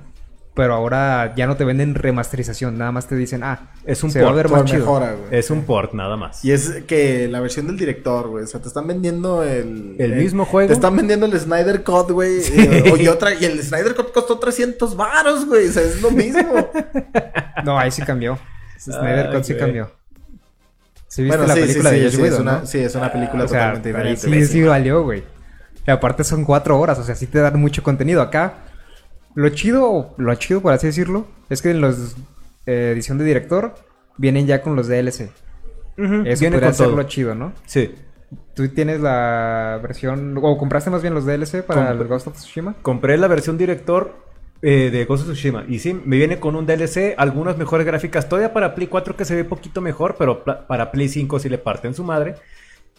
pero 0.59 0.73
ahora 0.73 1.33
ya 1.37 1.47
no 1.47 1.55
te 1.55 1.63
venden 1.63 1.95
remasterización, 1.95 2.77
nada 2.77 2.91
más 2.91 3.07
te 3.07 3.15
dicen, 3.15 3.45
ah, 3.45 3.69
Es 3.85 4.03
un 4.03 4.11
se 4.11 4.19
va 4.21 4.25
a 4.27 4.33
port. 4.33 4.35
ver 4.43 4.49
más 4.51 4.65
chido. 4.65 4.79
mejora. 4.79 5.15
Es 5.31 5.49
un 5.51 5.63
port 5.63 5.93
nada 5.93 6.17
más. 6.17 6.43
Y 6.43 6.51
es 6.51 6.83
que 6.85 7.29
la 7.29 7.39
versión 7.39 7.65
del 7.67 7.77
director, 7.77 8.27
güey. 8.27 8.43
O 8.43 8.47
sea, 8.47 8.59
te 8.59 8.67
están 8.67 8.85
vendiendo 8.85 9.41
el... 9.41 9.95
¿El 9.97 10.17
mismo 10.17 10.43
juego? 10.43 10.67
Te 10.67 10.73
están 10.73 10.97
vendiendo 10.97 11.27
el 11.27 11.39
Snyder 11.39 11.81
Cut, 11.85 12.11
güey. 12.11 12.39
eh, 12.57 12.93
y, 12.99 13.07
otra, 13.07 13.33
y 13.35 13.45
el 13.45 13.63
Snyder 13.63 13.95
Cut 13.95 14.11
costó 14.11 14.37
300 14.37 14.97
varos, 14.97 15.45
güey. 15.45 15.69
O 15.69 15.71
sea, 15.71 15.81
es 15.83 16.01
lo 16.01 16.11
mismo. 16.11 16.69
No, 17.63 17.79
ahí 17.79 17.89
sí 17.91 18.01
cambió. 18.01 18.37
Snyder 18.77 19.27
Ay, 19.27 19.35
Cut 19.35 19.43
sí 19.45 19.53
güey. 19.53 19.63
cambió. 19.63 19.91
¿Sí 21.07 21.23
viste 21.23 21.37
bueno, 21.37 21.47
la 21.47 21.55
sí, 21.55 21.61
película 21.61 21.89
sí, 21.91 21.95
de 21.95 22.03
Josh 22.03 22.15
sí, 22.15 22.21
Whedon, 22.21 22.33
es 22.33 22.39
una, 22.41 22.59
no? 22.59 22.65
sí, 22.65 22.79
es 22.79 22.95
una 22.95 23.11
película 23.13 23.43
O 23.45 23.47
sea, 23.47 23.59
totalmente 23.59 23.89
diferente. 23.89 24.45
sí, 24.45 24.45
sí 24.45 24.63
valió, 24.63 25.03
güey. 25.03 25.23
Y 25.87 25.91
aparte 25.91 26.25
son 26.25 26.43
cuatro 26.43 26.77
horas, 26.77 26.99
o 26.99 27.03
sea, 27.05 27.15
sí 27.15 27.27
te 27.27 27.39
dan 27.39 27.57
mucho 27.61 27.81
contenido. 27.81 28.21
Acá, 28.21 28.55
lo 29.39 29.49
chido, 29.49 30.13
lo 30.17 30.35
chido, 30.35 30.61
por 30.61 30.73
así 30.73 30.87
decirlo, 30.87 31.25
es 31.49 31.61
que 31.61 31.71
en 31.71 31.81
los 31.81 32.15
eh, 32.65 32.91
edición 32.93 33.17
de 33.17 33.23
director 33.25 33.73
vienen 34.17 34.45
ya 34.47 34.61
con 34.61 34.75
los 34.75 34.87
DLC. 34.87 35.29
Ujú. 35.97 36.23
Eso 36.25 36.39
Viene 36.41 36.55
podría 36.57 36.67
con 36.69 36.73
ser 36.73 36.87
todo. 36.87 36.95
lo 36.97 37.03
chido, 37.03 37.35
¿no? 37.35 37.53
Sí. 37.65 37.95
Tú 38.53 38.67
tienes 38.69 38.99
la 39.01 39.79
versión, 39.81 40.37
o 40.41 40.57
compraste 40.57 40.89
más 40.89 41.01
bien 41.01 41.13
los 41.13 41.25
DLC 41.25 41.63
para 41.63 41.89
Compr- 41.93 42.01
el 42.01 42.07
Ghost 42.07 42.27
of 42.27 42.33
Tsushima. 42.35 42.75
Compré 42.81 43.17
la 43.17 43.27
versión 43.27 43.57
director 43.57 44.13
eh, 44.61 44.89
de 44.91 45.05
Ghost 45.05 45.23
of 45.23 45.29
Tsushima. 45.33 45.65
Y 45.67 45.79
sí, 45.79 45.93
me 45.93 46.17
viene 46.17 46.39
con 46.39 46.55
un 46.55 46.65
DLC, 46.65 47.15
algunas 47.17 47.57
mejores 47.57 47.85
gráficas. 47.87 48.27
Todavía 48.29 48.53
para 48.53 48.75
Play 48.75 48.87
4 48.87 49.15
que 49.15 49.25
se 49.25 49.35
ve 49.35 49.45
poquito 49.45 49.81
mejor, 49.81 50.15
pero 50.17 50.43
para 50.43 50.91
Play 50.91 51.07
5 51.09 51.39
sí 51.39 51.49
le 51.49 51.57
parten 51.57 51.93
su 51.93 52.03
madre. 52.03 52.35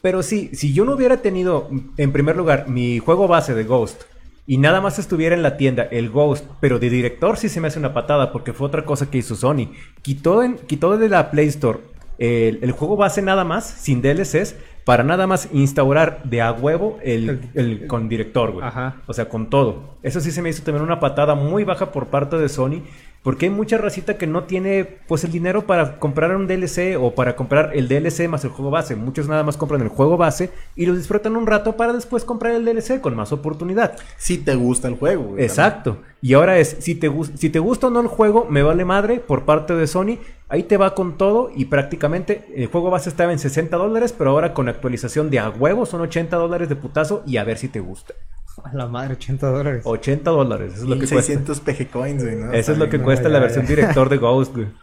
Pero 0.03 0.23
sí, 0.23 0.51
si 0.55 0.73
yo 0.73 0.85
no 0.87 0.95
hubiera 0.95 1.19
tenido, 1.19 1.69
en 1.99 2.13
primer 2.13 2.37
lugar, 2.37 2.69
mi 2.69 2.99
juego 2.99 3.29
base 3.29 3.55
de 3.55 3.65
Ghost 3.65 4.03
y 4.51 4.59
nada 4.59 4.81
más 4.81 4.99
estuviera 4.99 5.37
en 5.37 5.45
la 5.45 5.57
tienda 5.57 5.85
el 5.85 6.11
Ghost, 6.11 6.45
pero 6.59 6.81
de 6.81 6.91
director 6.91 7.37
sí 7.37 7.49
se 7.49 7.61
me 7.61 7.69
hace 7.69 7.79
una 7.79 7.95
patada 7.95 8.33
porque 8.33 8.53
fue 8.53 8.67
otra 8.67 8.85
cosa 8.85 9.09
que 9.09 9.19
hizo 9.19 9.37
Sony. 9.37 9.69
Quitó, 10.03 10.43
en, 10.43 10.57
quitó 10.57 10.99
de 10.99 11.09
la 11.09 11.31
Play 11.31 11.47
Store 11.47 11.79
el, 12.19 12.59
el 12.61 12.73
juego 12.73 12.97
base 12.97 13.23
nada 13.23 13.45
más, 13.45 13.65
sin 13.65 14.03
DLCs, 14.03 14.57
para 14.85 15.05
nada 15.05 15.29
más 15.29 15.49
instaurar 15.53 16.25
de 16.25 16.43
a 16.43 16.51
huevo 16.51 16.99
el, 17.05 17.49
el 17.55 17.87
con 17.87 18.09
director, 18.09 18.51
güey. 18.51 18.67
Ajá. 18.67 18.97
O 19.07 19.13
sea, 19.13 19.29
con 19.29 19.51
todo. 19.51 19.99
Eso 20.03 20.21
sí 20.21 20.33
se 20.33 20.43
me 20.43 20.49
hizo 20.49 20.65
también 20.65 20.83
una 20.83 20.99
patada 20.99 21.37
muy 21.37 21.63
baja 21.63 21.93
por 21.93 22.09
parte 22.09 22.37
de 22.37 22.49
Sony. 22.49 22.83
Porque 23.23 23.47
hay 23.47 23.51
mucha 23.51 23.77
racita 23.77 24.17
que 24.17 24.27
no 24.27 24.45
tiene 24.45 24.85
pues 25.07 25.25
el 25.25 25.31
dinero 25.31 25.67
para 25.67 25.99
comprar 25.99 26.35
un 26.35 26.47
DLC 26.47 26.97
o 26.99 27.15
para 27.15 27.37
comprar 27.37 27.73
el 27.75 27.87
DLC 27.87 28.29
más 28.29 28.45
el 28.45 28.51
juego 28.51 28.71
base. 28.71 28.97
Muchos 28.97 29.29
nada 29.29 29.43
más 29.43 29.59
compran 29.59 29.83
el 29.83 29.89
juego 29.89 30.17
base 30.17 30.51
y 30.75 30.87
lo 30.87 30.95
disfrutan 30.95 31.37
un 31.37 31.47
rato 31.47 31.77
para 31.77 31.93
después 31.93 32.25
comprar 32.25 32.55
el 32.55 32.65
DLC 32.65 33.01
con 33.01 33.15
más 33.15 33.33
oportunidad. 33.33 33.99
Si 34.17 34.39
te 34.39 34.55
gusta 34.55 34.89
el 34.89 34.95
juego, 34.95 35.25
güey. 35.25 35.45
Exacto. 35.45 35.99
Y 36.23 36.33
ahora 36.33 36.59
es, 36.59 36.77
si 36.81 36.95
te, 36.95 37.11
si 37.37 37.51
te 37.51 37.59
gusta 37.59 37.89
o 37.89 37.91
no 37.91 38.01
el 38.01 38.07
juego, 38.07 38.47
me 38.49 38.63
vale 38.63 38.87
madre 38.87 39.21
por 39.21 39.45
parte 39.45 39.75
de 39.75 39.87
Sony. 39.87 40.19
Ahí 40.49 40.63
te 40.63 40.79
va 40.79 40.95
con 40.95 41.19
todo 41.19 41.51
y 41.55 41.67
prácticamente 41.67 42.47
el 42.55 42.67
juego 42.67 42.91
base 42.91 43.11
estaba 43.11 43.33
en 43.33 43.39
60 43.39 43.77
dólares, 43.77 44.15
pero 44.17 44.31
ahora 44.31 44.55
con 44.55 44.69
actualización 44.69 45.31
de 45.31 45.39
a 45.39 45.51
huevo 45.51 45.85
son 45.85 46.01
80 46.01 46.37
dólares 46.37 46.69
de 46.69 46.77
putazo 46.77 47.23
y 47.27 47.37
a 47.37 47.45
ver 47.45 47.59
si 47.59 47.69
te 47.69 47.81
gusta. 47.81 48.15
A 48.71 48.75
la 48.75 48.87
madre, 48.87 49.15
80 49.15 49.47
dólares. 49.47 49.83
80 49.85 50.31
dólares, 50.31 50.73
eso 50.75 50.83
es 50.85 50.89
lo 50.89 50.95
que 50.99 51.07
cuesta. 51.09 51.23
600 51.23 51.61
PG 51.61 51.91
Coins, 51.91 52.23
güey, 52.23 52.37
¿no? 52.37 52.53
Eso 52.53 52.73
es 52.73 52.79
lo 52.79 52.89
que 52.89 52.99
no, 52.99 53.05
cuesta 53.05 53.25
ya, 53.25 53.29
la 53.31 53.39
ya. 53.39 53.43
versión 53.45 53.67
director 53.67 54.09
de 54.09 54.17
Ghost, 54.19 54.55
güey. 54.55 54.67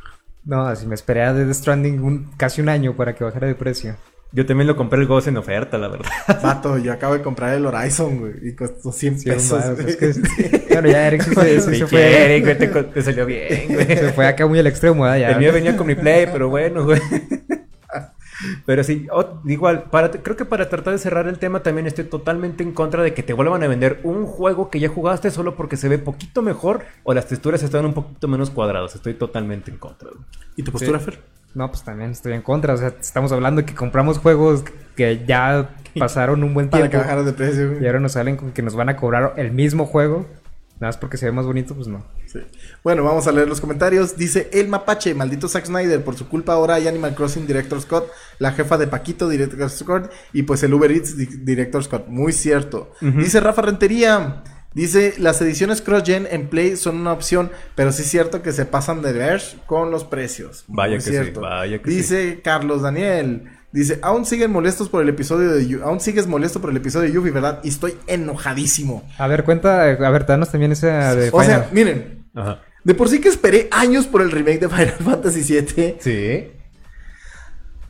No, 0.45 0.73
si 0.78 0.88
me 0.88 0.95
esperé 0.95 1.23
a 1.23 1.34
Death 1.34 1.53
Stranding 1.53 2.01
un- 2.01 2.32
casi 2.38 2.61
un 2.61 2.69
año 2.69 2.95
para 2.95 3.13
que 3.13 3.21
bajara 3.25 3.47
de 3.47 3.55
precio. 3.55 3.97
Yo 4.32 4.45
también 4.45 4.65
lo 4.67 4.78
compré 4.78 4.99
el 5.01 5.05
Ghost 5.05 5.28
en 5.28 5.36
oferta, 5.36 5.78
la 5.78 5.89
verdad. 5.89 6.09
Vato, 6.43 6.78
yo 6.78 6.93
acabo 6.93 7.15
de 7.15 7.21
comprar 7.21 7.53
el 7.53 7.65
Horizon, 7.65 8.17
güey. 8.19 8.34
Y 8.49 8.55
costó 8.55 8.93
100 8.93 9.19
Sí, 9.19 9.30
pesos. 9.30 9.59
más, 9.59 9.75
güey. 9.75 9.89
es 9.89 9.97
que- 9.97 10.65
Bueno, 10.71 10.89
ya 10.89 11.07
Eric 11.07 11.21
se, 11.23 11.32
fue, 11.32 11.59
güey, 11.59 12.89
te, 12.93 13.01
salió 13.01 13.25
bien, 13.25 13.65
güey. 13.73 13.86
se 13.88 14.13
fue 14.13 14.25
acá 14.25 14.47
muy 14.47 14.57
al 14.59 14.67
extremo. 14.67 15.05
Ya. 15.05 15.32
El 15.32 15.39
mío 15.39 15.51
venía 15.51 15.75
con 15.75 15.86
mi 15.86 15.95
play, 15.95 16.28
pero 16.32 16.47
bueno, 16.47 16.86
güey. 16.86 17.01
Pero 18.66 18.84
sí, 18.84 19.08
o- 19.12 19.40
igual, 19.46 19.84
para, 19.92 20.12
creo 20.12 20.36
que 20.36 20.46
para 20.46 20.70
tratar 20.70 20.94
de 20.94 21.00
cerrar 21.00 21.28
el 21.28 21.40
tema 21.40 21.64
también 21.64 21.88
estoy 21.88 22.06
totalmente 22.06 22.64
en 22.64 22.72
contra 22.74 23.04
de 23.04 23.14
que 23.14 23.24
te 23.24 23.34
vuelvan 23.34 23.64
a 23.64 23.68
vender 23.68 24.00
un 24.04 24.26
juego 24.26 24.70
que 24.70 24.80
ya 24.80 24.90
jugaste 24.90 25.32
solo 25.32 25.56
porque 25.56 25.78
se 25.78 25.90
ve 25.90 25.98
poquito 25.98 26.42
mejor 26.42 26.82
o 27.04 27.14
las 27.14 27.28
texturas 27.28 27.64
están 27.64 27.86
un 27.86 27.94
poquito 27.94 28.28
menos 28.28 28.50
cuadradas. 28.50 28.96
Estoy 28.96 29.14
totalmente 29.16 29.72
en 29.72 29.78
contra. 29.78 30.10
¿Y 30.56 30.64
tu 30.64 30.72
postura, 30.72 31.00
Sí. 31.00 31.06
Fer? 31.06 31.20
No, 31.54 31.70
pues 31.72 31.84
también 31.84 32.12
estoy 32.12 32.34
en 32.34 32.42
contra. 32.44 32.74
O 32.74 32.78
sea, 32.78 32.94
estamos 33.00 33.32
hablando 33.32 33.62
de 33.62 33.66
que 33.66 33.74
compramos 33.74 34.20
juegos 34.20 34.64
que 34.96 35.24
ya 35.26 35.72
pasaron 35.98 36.44
un 36.44 36.54
buen 36.54 36.70
Para 36.70 36.84
tiempo. 36.84 36.92
que 36.92 36.98
bajara 37.04 37.24
de 37.24 37.34
precio, 37.34 37.70
güey. 37.72 37.84
Y 37.84 37.88
ahora 37.88 38.00
nos 38.00 38.12
salen 38.12 38.38
con 38.38 38.52
que 38.52 38.62
nos 38.62 38.76
van 38.76 38.90
a 38.90 38.96
cobrar 38.98 39.34
el 39.38 39.52
mismo 39.52 39.86
juego. 39.88 40.28
Nada 40.80 40.89
más 40.89 40.97
porque 40.97 41.17
se 41.17 41.25
ve 41.25 41.32
más 41.32 41.45
bonito, 41.45 41.73
pues 41.73 41.88
no. 41.88 42.05
Sí. 42.28 42.39
Bueno, 42.84 43.03
vamos 43.03 43.25
a 43.28 43.32
leer 43.32 43.47
los 43.49 43.59
comentarios. 43.59 44.15
Dice 44.15 44.49
el 44.53 44.67
mapache, 44.67 45.13
maldito 45.15 45.47
Zack 45.49 45.65
Snyder, 45.65 46.03
por 46.03 46.15
su 46.15 46.28
culpa 46.30 46.53
ahora 46.53 46.75
hay 46.75 46.88
Animal 46.88 47.15
Crossing 47.15 47.47
Director 47.47 47.82
Scott, 47.82 48.07
la 48.38 48.51
jefa 48.51 48.78
de 48.78 48.86
Paquito 48.88 49.28
Director 49.28 49.69
Scott 49.69 50.11
y 50.34 50.43
pues 50.43 50.61
el 50.63 50.73
Uber 50.73 50.91
Eats 50.91 51.17
di- 51.17 51.25
Director 51.25 51.84
Scott. 51.84 52.07
Muy 52.07 52.32
cierto. 52.32 52.91
Dice 53.01 53.39
Rafa 53.39 53.63
Rentería, 53.63 54.43
dice 54.75 55.15
las 55.17 55.41
ediciones 55.41 55.82
cross-gen 55.82 56.28
en 56.30 56.47
Play 56.47 56.75
son 56.78 56.97
una 56.97 57.11
opción, 57.11 57.49
pero 57.73 57.91
sí 57.91 58.03
es 58.03 58.09
cierto 58.09 58.43
que 58.43 58.51
se 58.51 58.65
pasan 58.65 59.01
de 59.01 59.13
ver 59.13 59.41
con 59.65 59.89
los 59.89 60.03
precios. 60.03 60.63
Vaya 60.67 60.89
Muy 60.91 60.97
que 60.97 61.03
sí, 61.03 61.09
cierto. 61.09 61.41
vaya 61.41 61.82
que 61.82 61.89
dice 61.89 62.41
Carlos 62.43 62.84
Daniel, 62.84 63.45
Dice, 63.72 63.99
aún 64.01 64.26
siguen 64.26 64.51
molestos 64.51 64.88
por 64.89 65.01
el 65.01 65.09
episodio 65.09 65.51
de 65.51 65.68
Yu- 65.68 65.82
aún 65.84 65.99
sigues 65.99 66.26
molesto 66.26 66.61
por 66.61 66.70
el 66.70 66.78
episodio 66.78 67.07
de 67.09 67.13
Yuffie, 67.13 67.32
¿verdad? 67.32 67.59
Y 67.63 67.70
estoy 67.70 67.95
enojadísimo. 68.07 69.03
A 69.18 69.28
ver, 69.28 69.43
cuenta, 69.43 69.84
a 69.84 70.09
ver, 70.09 70.26
danos 70.26 70.49
también 70.51 70.72
esa 70.72 71.13
de 71.15 71.30
O 71.34 71.43
sea, 71.43 71.70
miren, 71.74 72.26
Ajá. 72.34 72.61
de 72.86 72.93
por 72.95 73.09
sí 73.09 73.20
que 73.20 73.28
esperé 73.30 73.68
años 73.72 74.07
por 74.07 74.22
el 74.22 74.32
remake 74.32 74.59
de 74.61 74.70
Final 74.70 74.91
Fantasy 75.03 75.41
VII. 75.41 75.95
Sí. 75.99 76.47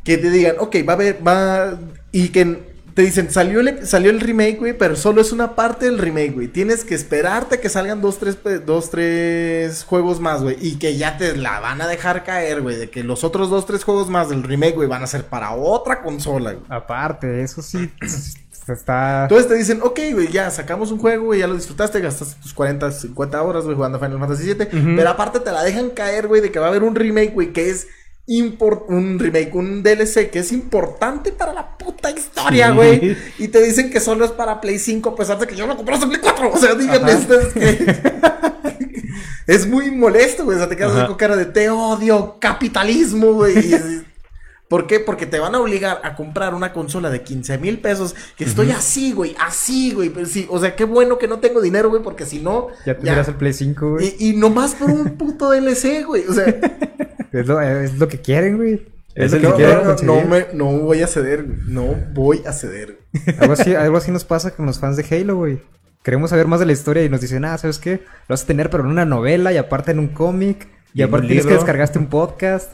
que 0.03 0.17
te 0.17 0.29
digan, 0.31 0.55
ok, 0.59 0.75
va 0.87 0.93
a 0.93 0.95
haber, 0.95 1.19
va, 1.27 1.77
y 2.11 2.29
que 2.29 2.59
te 2.97 3.03
dicen, 3.03 3.29
salió 3.29 3.59
el, 3.59 3.85
salió 3.85 4.09
el 4.09 4.19
remake, 4.19 4.57
güey, 4.57 4.75
pero 4.75 4.95
solo 4.95 5.21
es 5.21 5.31
una 5.31 5.55
parte 5.55 5.85
del 5.85 5.99
remake, 5.99 6.33
güey. 6.33 6.47
Tienes 6.47 6.83
que 6.83 6.95
esperarte 6.95 7.53
a 7.53 7.61
que 7.61 7.69
salgan 7.69 8.01
dos, 8.01 8.17
tres, 8.17 8.39
dos, 8.65 8.89
tres 8.89 9.83
juegos 9.83 10.19
más, 10.19 10.41
güey, 10.41 10.57
y 10.59 10.79
que 10.79 10.97
ya 10.97 11.15
te 11.15 11.37
la 11.37 11.59
van 11.59 11.79
a 11.79 11.87
dejar 11.87 12.23
caer, 12.23 12.63
güey, 12.63 12.75
de 12.75 12.89
que 12.89 13.03
los 13.03 13.23
otros 13.23 13.51
dos, 13.51 13.67
tres 13.67 13.83
juegos 13.83 14.09
más 14.09 14.29
del 14.29 14.41
remake, 14.41 14.73
güey, 14.73 14.89
van 14.89 15.03
a 15.03 15.05
ser 15.05 15.25
para 15.25 15.51
otra 15.51 16.01
consola, 16.01 16.53
güey. 16.53 16.65
Aparte, 16.69 17.43
eso 17.43 17.61
sí 17.61 17.87
está... 18.67 19.21
Entonces 19.25 19.47
te 19.47 19.53
dicen, 19.53 19.79
ok, 19.83 19.99
güey, 20.13 20.31
ya 20.31 20.49
sacamos 20.49 20.91
un 20.91 20.97
juego, 20.97 21.25
güey, 21.25 21.41
ya 21.41 21.47
lo 21.47 21.53
disfrutaste, 21.53 22.01
gastaste 22.01 22.41
tus 22.41 22.55
40, 22.55 22.91
50 22.91 23.43
horas, 23.43 23.65
güey, 23.65 23.75
jugando 23.75 23.99
Final 23.99 24.17
Fantasy 24.17 24.55
VII. 24.55 24.95
Pero 24.95 25.07
aparte 25.07 25.39
te 25.39 25.51
la 25.51 25.63
dejan 25.63 25.91
caer, 25.91 26.27
güey, 26.27 26.41
de 26.41 26.51
que 26.51 26.57
va 26.57 26.65
a 26.65 26.69
haber 26.69 26.81
un 26.81 26.95
remake, 26.95 27.33
güey, 27.35 27.53
que 27.53 27.69
es 27.69 27.89
un 28.27 29.17
remake, 29.19 29.51
un 29.55 29.81
DLC 29.83 30.29
que 30.29 30.39
es 30.39 30.51
importante 30.51 31.31
para 31.31 31.53
la 31.53 31.77
puta 31.77 32.11
historia, 32.11 32.69
Sí. 32.69 32.75
güey. 32.75 33.17
Y 33.39 33.47
te 33.47 33.63
dicen 33.63 33.89
que 33.89 33.99
solo 34.01 34.25
es 34.25 34.31
para 34.31 34.59
Play 34.59 34.79
5, 34.79 35.09
a 35.09 35.15
pesar 35.15 35.39
de 35.39 35.47
que 35.47 35.55
yo 35.55 35.65
lo 35.65 35.77
compré 35.77 35.95
en 35.95 36.09
Play 36.09 36.19
4. 36.21 36.51
O 36.53 36.57
sea, 36.57 36.75
díganme, 36.75 37.11
esto 37.13 37.39
es 37.39 37.53
que... 37.53 38.01
es 39.47 39.65
muy 39.67 39.91
molesto, 39.91 40.43
güey. 40.43 40.55
O 40.57 40.59
sea, 40.59 40.69
te 40.69 40.75
quedas 40.75 40.91
Ajá. 40.91 41.07
con 41.07 41.15
cara 41.15 41.35
de 41.37 41.45
te 41.45 41.69
odio, 41.69 42.37
capitalismo, 42.39 43.31
güey. 43.33 43.55
¿Por 44.67 44.85
qué? 44.85 44.99
Porque 44.99 45.25
te 45.25 45.39
van 45.39 45.55
a 45.55 45.61
obligar 45.61 46.01
a 46.03 46.13
comprar 46.15 46.53
una 46.53 46.73
consola 46.73 47.09
de 47.09 47.21
15 47.23 47.57
mil 47.59 47.79
pesos. 47.79 48.13
Que 48.35 48.43
estoy 48.43 48.71
así, 48.71 49.13
güey, 49.13 49.33
así, 49.39 49.93
güey. 49.93 50.09
Pero 50.09 50.25
sí, 50.25 50.45
o 50.49 50.59
sea, 50.59 50.75
qué 50.75 50.83
bueno 50.83 51.17
que 51.17 51.29
no 51.29 51.39
tengo 51.39 51.61
dinero, 51.61 51.89
güey, 51.89 52.03
porque 52.03 52.25
si 52.25 52.39
no. 52.39 52.67
Ya 52.85 52.95
tendrás 52.97 53.29
el 53.29 53.35
Play 53.35 53.53
5, 53.53 53.91
güey. 53.91 54.15
Y, 54.19 54.31
y 54.31 54.35
nomás 54.35 54.75
por 54.75 54.91
un 54.91 55.11
puto 55.17 55.49
DLC, 55.51 56.03
güey. 56.05 56.25
O 56.27 56.33
sea, 56.33 56.53
Es, 57.39 57.47
lo, 57.47 57.61
es 57.61 57.97
lo 57.97 58.07
que 58.07 58.19
quieren, 58.21 58.57
güey. 58.57 58.85
Es 59.15 59.31
lo 59.31 59.39
que 59.39 59.55
quieren 59.55 59.79
no, 59.83 60.21
no, 60.21 60.21
me, 60.27 60.45
no 60.53 60.65
voy 60.79 61.01
a 61.01 61.07
ceder, 61.07 61.43
güey. 61.43 61.57
No 61.67 61.95
voy 62.13 62.43
a 62.45 62.53
ceder. 62.53 62.99
Algo 63.39 63.53
así, 63.53 63.73
algo 63.73 63.97
así 63.97 64.11
nos 64.11 64.23
pasa 64.25 64.51
con 64.51 64.65
los 64.67 64.79
fans 64.79 64.95
de 64.97 65.05
Halo, 65.09 65.37
güey. 65.37 65.59
Queremos 66.03 66.29
saber 66.29 66.47
más 66.47 66.59
de 66.59 66.65
la 66.67 66.71
historia 66.73 67.03
y 67.03 67.09
nos 67.09 67.19
dicen, 67.21 67.43
ah, 67.45 67.57
¿sabes 67.57 67.79
qué? 67.79 67.93
Lo 68.27 68.33
vas 68.33 68.43
a 68.43 68.47
tener, 68.47 68.69
pero 68.69 68.83
en 68.83 68.89
una 68.91 69.05
novela 69.05 69.51
y 69.51 69.57
aparte 69.57 69.91
en 69.91 69.99
un 69.99 70.07
cómic. 70.09 70.67
Y, 70.93 70.99
Y 70.99 71.03
aparte 71.03 71.27
tienes 71.27 71.45
que 71.45 71.53
descargaste 71.53 71.97
un 71.99 72.07
podcast 72.07 72.71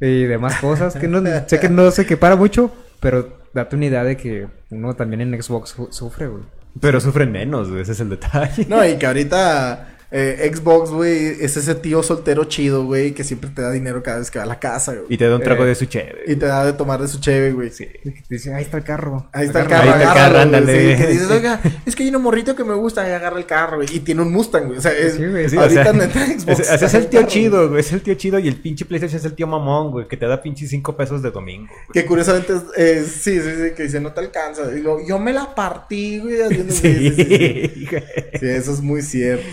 y 0.00 0.24
demás 0.24 0.56
cosas. 0.56 0.96
Que 0.96 1.08
no, 1.08 1.22
sé 1.46 1.60
que 1.60 1.68
no 1.68 1.90
se 1.90 2.02
equipara 2.02 2.36
mucho, 2.36 2.72
pero 3.00 3.38
date 3.52 3.76
una 3.76 3.86
idea 3.86 4.02
de 4.02 4.16
que 4.16 4.48
uno 4.70 4.94
también 4.96 5.20
en 5.20 5.40
Xbox 5.42 5.70
su- 5.70 5.92
sufre, 5.92 6.26
güey. 6.26 6.42
Pero 6.80 7.00
sufren 7.00 7.30
menos, 7.30 7.68
güey. 7.68 7.82
Ese 7.82 7.92
es 7.92 8.00
el 8.00 8.08
detalle. 8.08 8.66
No, 8.68 8.84
y 8.84 8.96
que 8.96 9.06
ahorita 9.06 9.88
eh, 10.12 10.50
Xbox, 10.54 10.90
güey, 10.90 11.28
es 11.40 11.56
ese 11.56 11.74
tío 11.74 12.02
soltero 12.02 12.44
chido, 12.44 12.84
güey, 12.84 13.12
que 13.12 13.24
siempre 13.24 13.50
te 13.50 13.62
da 13.62 13.70
dinero 13.70 14.02
cada 14.02 14.18
vez 14.18 14.30
que 14.30 14.38
va 14.38 14.44
a 14.44 14.48
la 14.48 14.60
casa, 14.60 14.92
güey. 14.92 15.06
Y 15.08 15.16
te 15.16 15.26
da 15.26 15.36
un 15.36 15.42
trago 15.42 15.64
Eh, 15.64 15.68
de 15.68 15.74
su 15.74 15.86
chévere. 15.86 16.22
Y 16.26 16.36
te 16.36 16.46
da 16.46 16.64
de 16.66 16.72
tomar 16.74 17.00
de 17.00 17.08
su 17.08 17.18
cheve, 17.20 17.52
güey. 17.52 17.70
Sí. 17.70 17.88
Y 18.04 18.10
te 18.10 18.22
dicen, 18.28 18.54
ahí 18.54 18.62
está 18.62 18.76
el 18.76 18.84
carro. 18.84 19.28
Ahí 19.32 19.46
está 19.46 19.60
el 19.60 19.66
Agárralo". 19.66 19.92
carro, 19.92 19.98
Ahí 19.98 20.02
está 20.02 20.12
el 20.12 20.18
carro, 20.18 20.32
güey, 20.32 20.42
ándale. 20.42 20.96
sí, 20.96 21.02
que 21.02 21.08
dices, 21.10 21.30
oiga, 21.30 21.60
es 21.86 21.96
que 21.96 22.02
hay 22.02 22.14
un 22.14 22.22
morrito 22.22 22.54
que 22.54 22.64
me 22.64 22.74
gusta 22.74 23.08
y 23.08 23.12
agarra 23.12 23.38
el 23.38 23.46
carro, 23.46 23.76
güey. 23.78 23.88
Y 23.92 24.00
tiene 24.00 24.22
un 24.22 24.30
Mustang, 24.32 24.66
güey. 24.66 24.78
O 24.78 24.82
sea, 24.82 24.92
es, 24.92 25.14
Sí, 25.14 25.24
güey, 25.26 25.48
sí, 25.48 25.56
o 25.56 25.60
ahorita 25.60 25.82
sea, 25.84 25.92
neta 25.92 26.26
Xbox. 26.26 26.60
Es 26.82 26.94
el 26.94 27.06
tío 27.08 27.20
carro, 27.20 27.32
chido, 27.32 27.68
güey. 27.70 27.80
Es 27.80 27.92
el 27.92 28.02
tío 28.02 28.14
chido 28.14 28.38
y 28.38 28.48
el 28.48 28.56
pinche 28.56 28.84
PlayStation 28.84 29.18
es 29.18 29.24
el 29.24 29.34
tío 29.34 29.46
mamón, 29.46 29.90
güey. 29.92 30.08
Que 30.08 30.16
te 30.16 30.26
da 30.26 30.42
pinche 30.42 30.66
5 30.66 30.96
pesos 30.96 31.22
de 31.22 31.30
domingo. 31.30 31.68
güey. 31.68 31.86
Que 31.92 32.04
curiosamente 32.04 32.52
es, 32.76 33.06
sí, 33.12 33.40
sí, 33.40 33.48
sí, 33.56 33.74
que 33.76 33.84
dice, 33.84 34.00
no 34.00 34.12
te 34.12 34.20
alcanza. 34.20 34.68
Digo, 34.68 34.98
yo 35.06 35.18
me 35.18 35.32
la 35.32 35.54
partí, 35.54 36.18
güey, 36.20 36.42
haciendo 36.42 36.72
sí, 36.74 37.10
sí, 37.10 37.10
sí, 37.14 37.24
sí. 37.24 37.86
güey. 37.90 38.02
Sí, 38.38 38.46
eso 38.48 38.72
es 38.72 38.80
muy 38.80 39.02
cierto. 39.02 39.46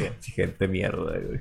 Gente 0.49 0.67
mierda, 0.67 1.17
güey. 1.19 1.39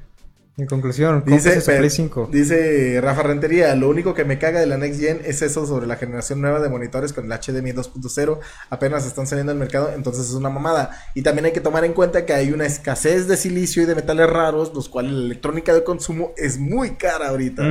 En 0.59 0.67
conclusión, 0.67 1.23
Dice, 1.25 1.61
Play 1.61 1.89
5. 1.89 2.31
dice 2.33 3.01
Rafa 3.01 3.23
Rentería, 3.23 3.77
lo 3.77 3.89
único 3.89 4.13
que 4.13 4.25
me 4.25 4.41
caga 4.41 4.59
de 4.59 4.67
la 4.67 4.77
Next 4.77 5.01
Gen 5.01 5.21
es 5.25 5.41
eso 5.41 5.65
sobre 5.67 5.87
la 5.87 5.95
generación 5.95 6.41
nueva 6.41 6.59
de 6.59 6.69
monitores 6.69 7.13
con 7.13 7.31
el 7.31 7.31
HDMI 7.31 7.71
2.0. 7.71 8.41
Apenas 8.69 9.07
están 9.07 9.29
saliendo 9.29 9.53
al 9.53 9.59
mercado, 9.59 9.93
entonces 9.95 10.27
es 10.27 10.33
una 10.33 10.51
mamada. 10.51 10.91
Y 11.15 11.23
también 11.23 11.45
hay 11.45 11.53
que 11.53 11.61
tomar 11.61 11.85
en 11.85 11.93
cuenta 11.93 12.27
que 12.27 12.33
hay 12.33 12.51
una 12.51 12.67
escasez 12.67 13.29
de 13.29 13.37
silicio 13.37 13.85
y 13.85 13.87
de 13.87 13.95
metales 13.95 14.29
raros, 14.29 14.75
los 14.75 14.89
cuales 14.89 15.13
la 15.13 15.27
electrónica 15.27 15.73
de 15.73 15.85
consumo 15.85 16.33
es 16.37 16.59
muy 16.59 16.97
cara 16.97 17.29
ahorita. 17.29 17.63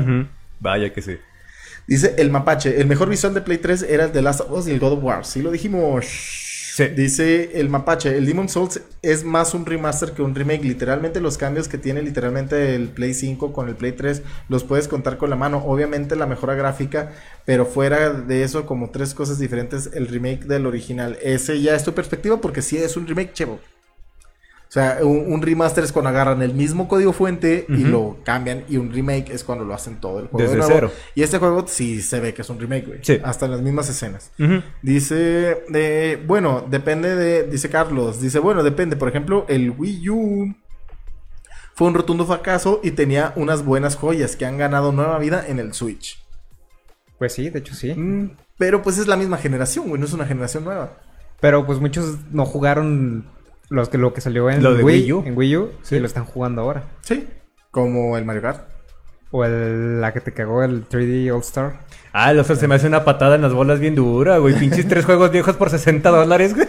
Vaya 0.62 0.94
que 0.94 1.02
sí. 1.02 1.18
Dice 1.88 2.16
el 2.18 2.32
mapache, 2.32 2.80
el 2.80 2.88
mejor 2.88 3.10
visión 3.10 3.34
de 3.34 3.42
Play 3.42 3.58
3 3.58 3.84
era 3.84 4.06
el 4.06 4.14
de 4.14 4.22
Last 4.22 4.40
of 4.40 4.52
Us 4.52 4.68
y 4.70 4.72
el 4.72 4.80
God 4.80 4.94
of 4.94 5.04
War. 5.04 5.26
Sí 5.26 5.42
lo 5.42 5.52
dijimos. 5.52 6.06
Dice 6.86 7.60
el 7.60 7.70
mapache, 7.70 8.16
el 8.18 8.28
Demon 8.28 8.50
Souls 8.50 8.82
es 9.02 9.24
más 9.24 9.56
un 9.56 9.66
remaster 9.66 10.12
que 10.12 10.22
un 10.22 10.36
remake. 10.36 10.64
Literalmente 10.64 11.20
los 11.20 11.38
cambios 11.38 11.68
que 11.68 11.80
tiene 11.80 12.04
literalmente 12.04 12.76
el 12.76 12.90
Play 12.90 13.16
5 13.16 13.52
con 13.52 13.68
el 13.68 13.76
Play 13.76 13.94
3 13.94 14.22
los 14.48 14.64
puedes 14.64 14.88
contar 14.88 15.18
con 15.18 15.32
la 15.32 15.36
mano. 15.36 15.64
Obviamente 15.66 16.16
la 16.16 16.28
mejora 16.28 16.54
gráfica, 16.54 17.14
pero 17.46 17.66
fuera 17.66 18.12
de 18.12 18.44
eso 18.44 18.68
como 18.68 18.92
tres 18.92 19.16
cosas 19.16 19.40
diferentes 19.40 19.90
el 19.94 20.08
remake 20.08 20.46
del 20.46 20.68
original. 20.68 21.18
Ese 21.24 21.60
ya 21.62 21.76
es 21.76 21.84
tu 21.84 21.94
perspectiva 21.94 22.40
porque 22.42 22.62
sí 22.62 22.78
es 22.78 22.96
un 22.96 23.08
remake, 23.08 23.34
chevo. 23.34 23.60
O 24.70 24.72
sea, 24.72 24.98
un, 25.02 25.32
un 25.32 25.42
remaster 25.42 25.84
es 25.84 25.94
cuando 25.94 26.10
agarran 26.10 26.42
el 26.42 26.54
mismo 26.54 26.90
código 26.90 27.14
fuente 27.14 27.66
y 27.70 27.86
lo 27.86 28.18
cambian 28.26 28.66
y 28.68 28.76
un 28.76 28.92
remake 28.92 29.30
es 29.32 29.46
cuando 29.46 29.64
lo 29.64 29.74
hacen 29.74 30.02
todo 30.02 30.20
el 30.20 30.28
juego 30.28 30.40
de 30.40 30.44
Desde 30.44 30.58
nuevo. 30.58 30.74
cero. 30.74 30.92
Y 31.16 31.24
este 31.24 31.38
juego 31.38 31.64
sí 31.68 32.02
se 32.02 32.20
ve 32.20 32.34
que 32.34 32.42
es 32.42 32.50
un 32.50 32.60
remake, 32.60 32.86
güey. 32.86 33.00
Sí. 33.02 33.18
Hasta 33.24 33.46
en 33.46 33.52
las 33.52 33.62
mismas 33.62 33.88
escenas. 33.90 34.32
Dice, 34.82 35.64
de, 35.70 36.22
bueno, 36.28 36.66
depende 36.70 37.16
de, 37.16 37.44
dice 37.44 37.70
Carlos, 37.70 38.20
dice, 38.20 38.40
bueno, 38.40 38.62
depende, 38.62 38.98
por 38.98 39.08
ejemplo, 39.08 39.46
el 39.48 39.72
Wii 39.72 40.10
U 40.10 40.56
fue 41.74 41.88
un 41.88 41.94
rotundo 41.94 42.26
fracaso 42.26 42.82
y 42.84 42.92
tenía 42.92 43.32
unas 43.38 43.64
buenas 43.64 43.96
joyas 43.96 44.36
que 44.36 44.46
han 44.46 44.58
ganado 44.58 44.92
nueva 44.92 45.18
vida 45.20 45.46
en 45.48 45.60
el 45.60 45.74
Switch. 45.74 46.22
Pues 47.20 47.34
sí, 47.34 47.50
de 47.50 47.60
hecho 47.60 47.74
sí. 47.74 47.94
Mm, 47.94 48.32
Pero 48.58 48.82
pues 48.82 48.98
es 48.98 49.08
la 49.08 49.16
misma 49.16 49.38
generación, 49.38 49.88
güey, 49.88 50.00
no 50.00 50.06
es 50.06 50.14
una 50.14 50.26
generación 50.26 50.66
nueva. 50.66 50.98
Pero 51.40 51.66
pues 51.66 51.80
muchos 51.80 52.18
no 52.32 52.46
jugaron 52.46 53.26
los 53.70 53.90
que, 53.90 53.98
lo 53.98 54.14
que 54.14 54.22
salió 54.22 54.50
en 54.50 54.64
Lo 54.64 54.76
de 54.76 54.84
Wii, 54.84 55.02
Wii 55.04 55.14
U. 55.14 55.24
En 55.26 55.38
Wii 55.38 55.58
U 55.58 55.72
Sí. 55.82 55.96
y 55.96 56.00
lo 56.00 56.08
están 56.08 56.26
jugando 56.26 56.62
ahora. 56.62 56.84
Sí, 57.02 57.28
como 57.72 58.18
el 58.18 58.26
Mario 58.26 58.42
Kart. 58.42 58.70
O 59.32 59.44
el- 59.44 60.00
la 60.00 60.14
que 60.14 60.22
te 60.22 60.34
cagó 60.34 60.64
el 60.64 60.88
3D 60.88 61.32
All 61.34 61.42
Star. 61.42 61.82
Ah, 62.14 62.32
el 62.32 62.44
se 62.46 62.68
me 62.68 62.76
hace 62.76 62.88
una 62.88 63.04
patada 63.04 63.36
en 63.36 63.42
las 63.42 63.54
bolas 63.54 63.80
bien 63.80 63.94
dura, 63.96 64.38
güey. 64.38 64.56
Pinches 64.60 64.88
tres 64.88 65.06
juegos 65.06 65.32
viejos 65.32 65.56
por 65.58 65.70
60 65.70 66.10
dólares, 66.10 66.56
güey. 66.56 66.68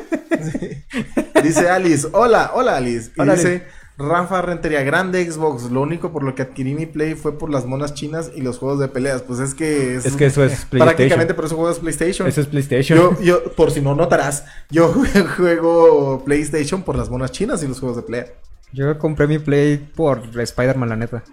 Dice 1.42 1.70
Alice, 1.70 2.09
hola, 2.12 2.51
hola 2.55 2.76
Alice. 2.76 3.12
Y 3.16 3.20
Hola, 3.20 3.34
dice 3.34 3.62
Rafa 3.99 4.40
Rentería, 4.42 4.84
grande 4.84 5.28
Xbox. 5.28 5.72
Lo 5.72 5.82
único 5.82 6.12
por 6.12 6.22
lo 6.22 6.36
que 6.36 6.42
adquirí 6.42 6.72
mi 6.72 6.86
Play 6.86 7.14
fue 7.14 7.36
por 7.36 7.51
las 7.51 7.66
monas 7.66 7.94
chinas 7.94 8.30
y 8.32 8.42
los 8.42 8.59
juegos 8.59 8.78
de 8.78 8.86
peleas. 8.86 9.22
Pues 9.22 9.40
es 9.40 9.55
que 9.55 9.96
es, 9.96 10.07
Es 10.07 10.14
que 10.14 10.26
eso 10.26 10.44
es 10.44 10.64
PlayStation. 10.66 10.78
prácticamente 10.96 11.34
por 11.34 11.44
eso 11.46 11.57
juegas 11.57 11.80
PlayStation. 11.80 12.28
Eso 12.28 12.40
es 12.40 12.46
PlayStation. 12.46 12.96
Yo, 12.96 13.20
yo, 13.20 13.53
por 13.57 13.72
si 13.72 13.80
no 13.80 13.96
notarás, 13.96 14.44
yo 14.70 14.94
juego 15.36 16.22
PlayStation 16.24 16.84
por 16.84 16.96
las 16.96 17.11
monas 17.11 17.32
chinas 17.32 17.61
y 17.64 17.66
los 17.66 17.80
juegos 17.80 17.96
de 17.96 18.03
pelea. 18.05 18.26
Yo 18.72 18.96
compré 18.99 19.26
mi 19.26 19.40
Play 19.40 19.78
por 19.78 20.22
Spider-Man, 20.32 20.88
la 20.88 20.96
neta. 20.96 21.24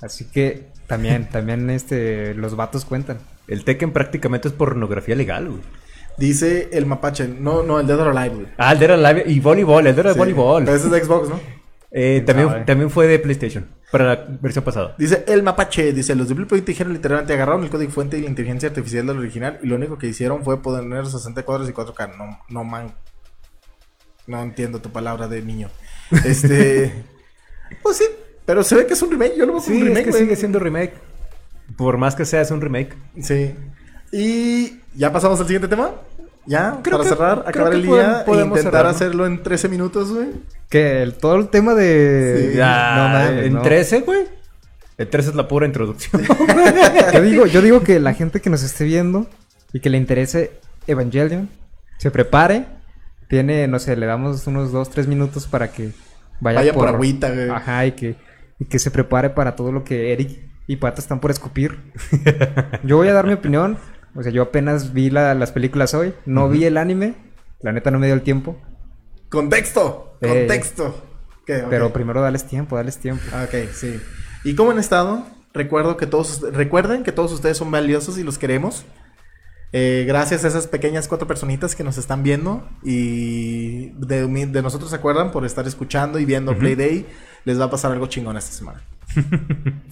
Así 0.00 0.24
que 0.24 0.68
también, 0.86 1.28
también 1.32 1.68
este, 1.68 2.32
los 2.34 2.56
vatos 2.56 2.86
cuentan. 2.86 3.18
El 3.46 3.64
Tekken 3.64 3.92
prácticamente 3.92 4.48
es 4.48 4.54
pornografía 4.54 5.14
legal, 5.14 5.48
güey. 5.48 5.60
Dice 6.16 6.68
el 6.72 6.86
mapache, 6.86 7.26
no, 7.28 7.62
no, 7.62 7.80
el 7.80 7.86
Dead 7.86 7.98
or 7.98 8.16
Alive, 8.16 8.34
güey. 8.34 8.46
Ah, 8.58 8.72
el 8.72 8.78
Dead 8.78 8.90
or 8.98 9.04
Alive 9.04 9.24
y 9.26 9.40
voleibol, 9.40 9.86
el 9.86 9.94
Dead 9.96 10.06
or 10.06 10.12
Sí. 10.12 10.18
voleibol. 10.18 10.64
Pero 10.64 10.76
ese 10.76 10.86
es 10.86 10.92
de 10.92 11.04
Xbox, 11.04 11.28
¿no? 11.28 11.40
Eh, 11.92 12.22
también, 12.24 12.48
sabe? 12.48 12.64
también 12.66 12.88
fue 12.90 13.06
de 13.08 13.18
PlayStation, 13.18 13.66
para 13.90 14.04
la 14.04 14.26
versión 14.40 14.62
pasada. 14.64 14.94
Dice 14.96 15.24
el 15.26 15.42
mapache, 15.42 15.92
dice, 15.92 16.14
los 16.14 16.28
de 16.28 16.34
Bluepoint 16.34 16.64
dijeron 16.64 16.92
literalmente 16.92 17.32
agarraron 17.32 17.64
el 17.64 17.70
código 17.70 17.90
fuente 17.90 18.16
y 18.16 18.20
la 18.22 18.28
inteligencia 18.28 18.68
artificial 18.68 19.06
del 19.06 19.18
original 19.18 19.58
y 19.62 19.66
lo 19.66 19.74
único 19.74 19.98
que 19.98 20.06
hicieron 20.06 20.44
fue 20.44 20.62
poner 20.62 21.06
60 21.06 21.42
cuadros 21.42 21.68
y 21.68 21.72
4K. 21.72 22.16
No, 22.16 22.38
no 22.48 22.64
man. 22.64 22.94
No 24.26 24.40
entiendo 24.42 24.80
tu 24.80 24.90
palabra 24.90 25.26
de 25.26 25.42
niño. 25.42 25.68
Este, 26.24 26.92
pues 27.82 27.96
sí, 27.96 28.04
pero 28.46 28.62
se 28.62 28.76
ve 28.76 28.86
que 28.86 28.92
es 28.94 29.02
un 29.02 29.10
remake, 29.10 29.32
yo 29.36 29.46
lo 29.46 29.54
veo 29.54 29.62
como 29.62 29.74
Sí, 29.74 29.80
un 29.80 29.88
remake, 29.88 30.08
es 30.08 30.14
que 30.14 30.22
sigue 30.22 30.36
siendo 30.36 30.58
remake. 30.60 30.92
Por 31.76 31.98
más 31.98 32.14
que 32.14 32.24
sea, 32.24 32.40
es 32.42 32.50
un 32.52 32.60
remake. 32.60 32.94
Sí. 33.20 33.54
Y 34.12 34.80
ya 34.94 35.12
pasamos 35.12 35.38
al 35.40 35.46
siguiente 35.46 35.68
tema. 35.68 35.90
Ya, 36.46 36.80
Creo 36.82 36.98
para 36.98 37.08
que- 37.10 37.16
cerrar, 37.16 37.44
acabar 37.46 37.74
el 37.74 37.82
día 37.82 38.22
e 38.22 38.24
podemos 38.24 38.58
intentar 38.58 38.72
cerrar, 38.72 38.84
¿no? 38.84 38.90
hacerlo 38.90 39.26
en 39.26 39.42
13 39.42 39.68
minutos, 39.68 40.10
güey. 40.12 40.28
Que 40.68 41.02
el, 41.02 41.14
todo 41.14 41.36
el 41.36 41.48
tema 41.48 41.74
de... 41.74 42.50
Sí. 42.52 42.56
Ya, 42.56 42.96
no 42.96 43.08
mames, 43.08 43.46
en 43.46 43.52
no. 43.54 43.62
13, 43.62 44.00
güey. 44.00 44.26
El 44.96 45.08
13 45.08 45.30
es 45.30 45.34
la 45.36 45.46
pura 45.48 45.66
introducción. 45.66 46.22
Yo 47.14 47.22
digo, 47.22 47.46
yo 47.46 47.62
digo 47.62 47.82
que 47.82 48.00
la 48.00 48.12
gente 48.14 48.40
que 48.40 48.50
nos 48.50 48.62
esté 48.62 48.84
viendo 48.84 49.26
y 49.72 49.80
que 49.80 49.88
le 49.90 49.96
interese 49.98 50.52
Evangelion, 50.86 51.48
se 51.98 52.10
prepare. 52.10 52.66
Tiene, 53.28 53.66
no 53.68 53.78
sé, 53.78 53.96
le 53.96 54.06
damos 54.06 54.46
unos 54.46 54.72
2, 54.72 54.90
3 54.90 55.06
minutos 55.06 55.46
para 55.46 55.70
que 55.72 55.92
vaya, 56.40 56.58
Vaya 56.60 56.72
por 56.74 56.88
agüita, 56.88 57.30
güey. 57.30 57.48
Ajá, 57.48 57.86
y 57.86 57.92
que, 57.92 58.16
y 58.58 58.64
que 58.64 58.78
se 58.78 58.90
prepare 58.90 59.30
para 59.30 59.56
todo 59.56 59.72
lo 59.72 59.84
que 59.84 60.12
Eric 60.12 60.38
y 60.66 60.76
Pato 60.76 61.00
están 61.00 61.20
por 61.20 61.30
escupir. 61.30 61.78
Yo 62.84 62.96
voy 62.96 63.08
a 63.08 63.12
dar 63.12 63.26
mi 63.26 63.32
opinión. 63.32 63.78
O 64.14 64.22
sea, 64.22 64.32
yo 64.32 64.42
apenas 64.42 64.92
vi 64.92 65.10
la- 65.10 65.34
las 65.34 65.52
películas 65.52 65.94
hoy, 65.94 66.14
no 66.26 66.48
vi 66.48 66.64
el 66.64 66.76
anime, 66.76 67.14
la 67.60 67.72
neta 67.72 67.90
no 67.90 67.98
me 67.98 68.06
dio 68.06 68.14
el 68.14 68.22
tiempo, 68.22 68.56
Contexto, 69.28 70.16
Eh, 70.20 70.28
contexto. 70.28 71.04
¿Qué? 71.46 71.62
Ok. 71.62 71.66
pero 71.70 71.92
primero 71.92 72.20
dales 72.20 72.44
tiempo, 72.46 72.76
dales 72.76 72.98
tiempo. 72.98 73.22
Ah, 73.32 73.44
Ok, 73.48 73.70
sí. 73.72 74.00
¿Y 74.44 74.54
cómo 74.54 74.70
han 74.72 74.78
estado? 74.78 75.24
Recuerdo 75.54 75.96
que 75.96 76.06
todos, 76.06 76.40
recuerden 76.52 77.02
que 77.04 77.12
todos 77.12 77.32
ustedes 77.32 77.56
son 77.56 77.70
valiosos 77.70 78.18
y 78.18 78.22
los 78.24 78.38
queremos. 78.38 78.84
Eh, 79.72 80.04
gracias 80.06 80.44
a 80.44 80.48
esas 80.48 80.66
pequeñas 80.66 81.06
cuatro 81.06 81.28
personitas 81.28 81.76
que 81.76 81.84
nos 81.84 81.96
están 81.96 82.24
viendo 82.24 82.68
y 82.82 83.90
de 83.90 84.62
nosotros 84.62 84.90
se 84.90 84.96
acuerdan 84.96 85.30
por 85.30 85.44
estar 85.44 85.66
escuchando 85.68 86.18
y 86.18 86.24
viendo 86.24 86.56
Play 86.58 86.74
Day. 86.74 87.06
Les 87.44 87.58
va 87.60 87.64
a 87.66 87.70
pasar 87.70 87.92
algo 87.92 88.06
chingón 88.06 88.36
esta 88.36 88.52
semana. 88.52 88.82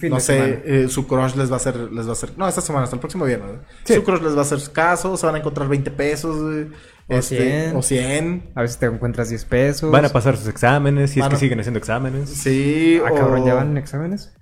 No 0.01 0.19
sé, 0.19 0.33
semana. 0.35 0.61
eh, 0.65 0.87
su 0.89 1.05
crush 1.07 1.35
les 1.35 1.49
va 1.51 1.55
a 1.55 1.57
hacer, 1.57 1.75
les 1.91 2.05
va 2.05 2.11
a 2.11 2.13
hacer, 2.13 2.31
no, 2.37 2.47
esta 2.47 2.61
semana, 2.61 2.85
hasta 2.85 2.95
el 2.95 2.99
próximo 3.01 3.25
viernes. 3.25 3.51
Sí. 3.83 3.95
Su 3.95 4.03
crush 4.03 4.21
les 4.21 4.33
va 4.33 4.39
a 4.39 4.41
hacer 4.43 4.59
caso, 4.71 5.17
se 5.17 5.25
van 5.25 5.35
a 5.35 5.39
encontrar 5.39 5.67
20 5.67 5.91
pesos, 5.91 6.37
O 6.37 7.13
este, 7.17 7.37
100. 7.71 7.75
o 7.75 7.81
100. 7.81 8.51
A 8.55 8.61
veces 8.61 8.77
te 8.77 8.85
encuentras 8.85 9.27
10 9.29 9.43
pesos. 9.45 9.91
Van 9.91 10.05
a 10.05 10.09
pasar 10.09 10.37
sus 10.37 10.47
exámenes, 10.47 11.11
si 11.11 11.19
Van 11.19 11.27
es 11.27 11.31
que 11.31 11.35
a- 11.35 11.39
siguen 11.39 11.59
haciendo 11.59 11.79
exámenes. 11.79 12.29
Sí, 12.29 13.01
Ah, 13.05 13.09
o- 13.11 13.15
cabrón, 13.15 13.45
¿ya 13.45 13.55
van 13.55 13.71
en 13.71 13.77
exámenes? 13.77 14.33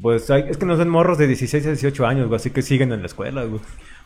Pues 0.00 0.30
hay- 0.30 0.44
es 0.48 0.56
que 0.56 0.66
no 0.66 0.76
son 0.76 0.88
morros 0.88 1.18
de 1.18 1.26
16 1.26 1.66
a 1.66 1.70
18 1.70 2.06
años, 2.06 2.28
güey, 2.28 2.36
así 2.36 2.50
que 2.50 2.62
siguen 2.62 2.92
en 2.92 3.00
la 3.00 3.06
escuela, 3.06 3.44
güey. 3.44 3.60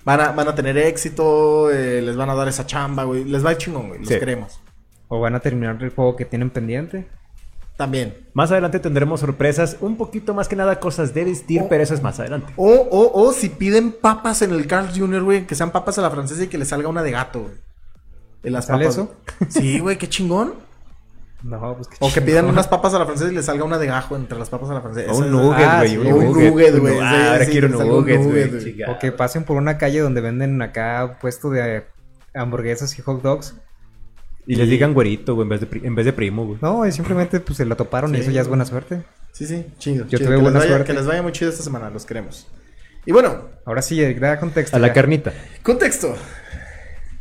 Van 0.05 0.20
a, 0.20 0.32
van 0.32 0.49
a 0.49 0.55
tener 0.55 0.78
éxito, 0.78 1.70
eh, 1.70 2.01
les 2.01 2.16
van 2.16 2.30
a 2.30 2.34
dar 2.34 2.49
esa 2.49 2.64
chamba, 2.64 3.05
güey. 3.05 3.24
Les 3.24 3.44
va 3.44 3.51
a 3.51 3.53
ir 3.53 3.59
chingón, 3.59 3.88
güey. 3.88 4.01
Los 4.01 4.09
Sí. 4.09 4.18
queremos. 4.18 4.61
¿O 5.09 5.20
van 5.20 5.34
a 5.34 5.40
terminar 5.40 5.76
el 5.82 5.90
juego 5.90 6.16
que 6.16 6.24
tienen 6.24 6.49
pendiente? 6.51 7.07
También. 7.77 8.14
Más 8.33 8.51
adelante 8.51 8.81
tendremos 8.81 9.20
sorpresas, 9.20 9.77
un 9.81 9.97
poquito 9.99 10.33
más 10.33 10.49
que 10.49 10.57
nada 10.57 10.81
cosas 10.81 11.12
de 11.12 11.24
vestir, 11.24 11.62
Oh. 11.64 11.68
pero 11.68 11.83
eso 11.83 11.93
es 11.95 12.03
más 12.03 12.18
adelante. 12.20 12.53
O, 12.57 12.70
o, 12.70 13.22
o 13.22 13.33
si 13.33 13.51
piden 13.51 13.93
papas 13.93 14.41
en 14.43 14.53
el 14.53 14.66
Carl 14.66 14.89
Jr., 14.97 15.22
güey, 15.22 15.47
que 15.47 15.55
sean 15.55 15.70
papas 15.72 15.99
a 15.99 16.03
la 16.03 16.11
francesa 16.11 16.45
y 16.45 16.49
que 16.49 16.57
le 16.59 16.64
salga 16.64 16.89
una 16.89 17.03
de 17.03 17.11
gato, 17.11 17.43
güey. 17.43 17.55
En 18.45 18.53
las 18.55 18.66
¿Sale 18.66 18.85
papas. 18.87 18.95
eso? 18.99 19.14
Sí, 19.51 19.79
güey, 19.81 19.99
qué 19.99 20.09
chingón. 20.09 20.55
No, 21.43 21.74
pues 21.77 21.87
que 21.89 21.97
O 22.01 22.11
que 22.12 22.22
pidan 22.22 22.47
unas 22.47 22.66
papas 22.66 22.95
a 22.95 22.99
la 22.99 23.05
francesa 23.05 23.31
y 23.31 23.35
le 23.35 23.43
salga 23.43 23.62
una 23.64 23.77
de 23.79 23.87
gajo 23.87 24.16
entre 24.16 24.39
las 24.39 24.49
papas 24.49 24.70
a 24.70 24.74
la 24.74 24.81
francesa. 24.81 25.12
O 25.12 25.18
un 25.18 25.31
nugget, 25.31 25.66
ah, 25.68 25.79
güey. 25.81 25.97
un 25.99 26.24
nugget, 26.33 26.79
güey. 26.79 26.99
Ah, 26.99 27.33
ahora 27.33 27.47
quiero 27.47 27.68
nuggets, 27.68 28.24
nugget, 28.24 28.51
güey. 28.51 28.83
O 28.89 28.99
que 28.99 29.12
pasen 29.12 29.45
por 29.45 29.57
una 29.59 29.77
calle 29.77 30.01
donde 30.01 30.20
venden 30.22 30.61
acá 30.62 31.18
puesto 31.20 31.51
de 31.51 31.85
hamburguesas 32.35 32.99
y 32.99 33.03
hot 33.03 33.20
dogs. 33.22 33.55
Y 34.47 34.55
les 34.55 34.68
digan 34.68 34.94
güerito, 34.94 35.34
güey, 35.34 35.44
en 35.44 35.49
vez 35.49 35.61
de, 35.61 35.66
pri- 35.66 35.84
en 35.84 35.94
vez 35.94 36.05
de 36.07 36.12
primo, 36.12 36.47
güey. 36.47 36.59
No, 36.62 36.86
y 36.86 36.92
simplemente 36.92 37.40
pues 37.40 37.57
se 37.57 37.64
la 37.66 37.74
toparon 37.74 38.12
y 38.14 38.18
Sí, 38.18 38.22
eso 38.22 38.30
ya 38.30 38.42
es 38.42 38.49
buena 38.49 38.64
suerte. 38.64 39.03
Sí, 39.32 39.44
sí, 39.47 39.66
chido. 39.78 40.05
Yo 40.07 40.18
chido. 40.18 40.28
tuve 40.28 40.36
que 40.36 40.42
buena 40.42 40.51
les 40.51 40.55
vaya, 40.61 40.68
suerte. 40.76 40.86
Que 40.92 40.99
les 40.99 41.07
vaya 41.07 41.22
muy 41.22 41.32
chido 41.32 41.51
esta 41.51 41.62
semana, 41.64 41.90
los 41.90 42.07
queremos. 42.07 42.47
Y 43.05 43.12
bueno, 43.12 43.51
Ahora 43.64 43.82
sí, 43.82 44.01
da 44.14 44.38
contexto. 44.38 44.76
A 44.76 44.78
la 44.80 44.88
ya. 44.88 44.92
carnita. 44.92 45.32
Contexto. 45.62 46.16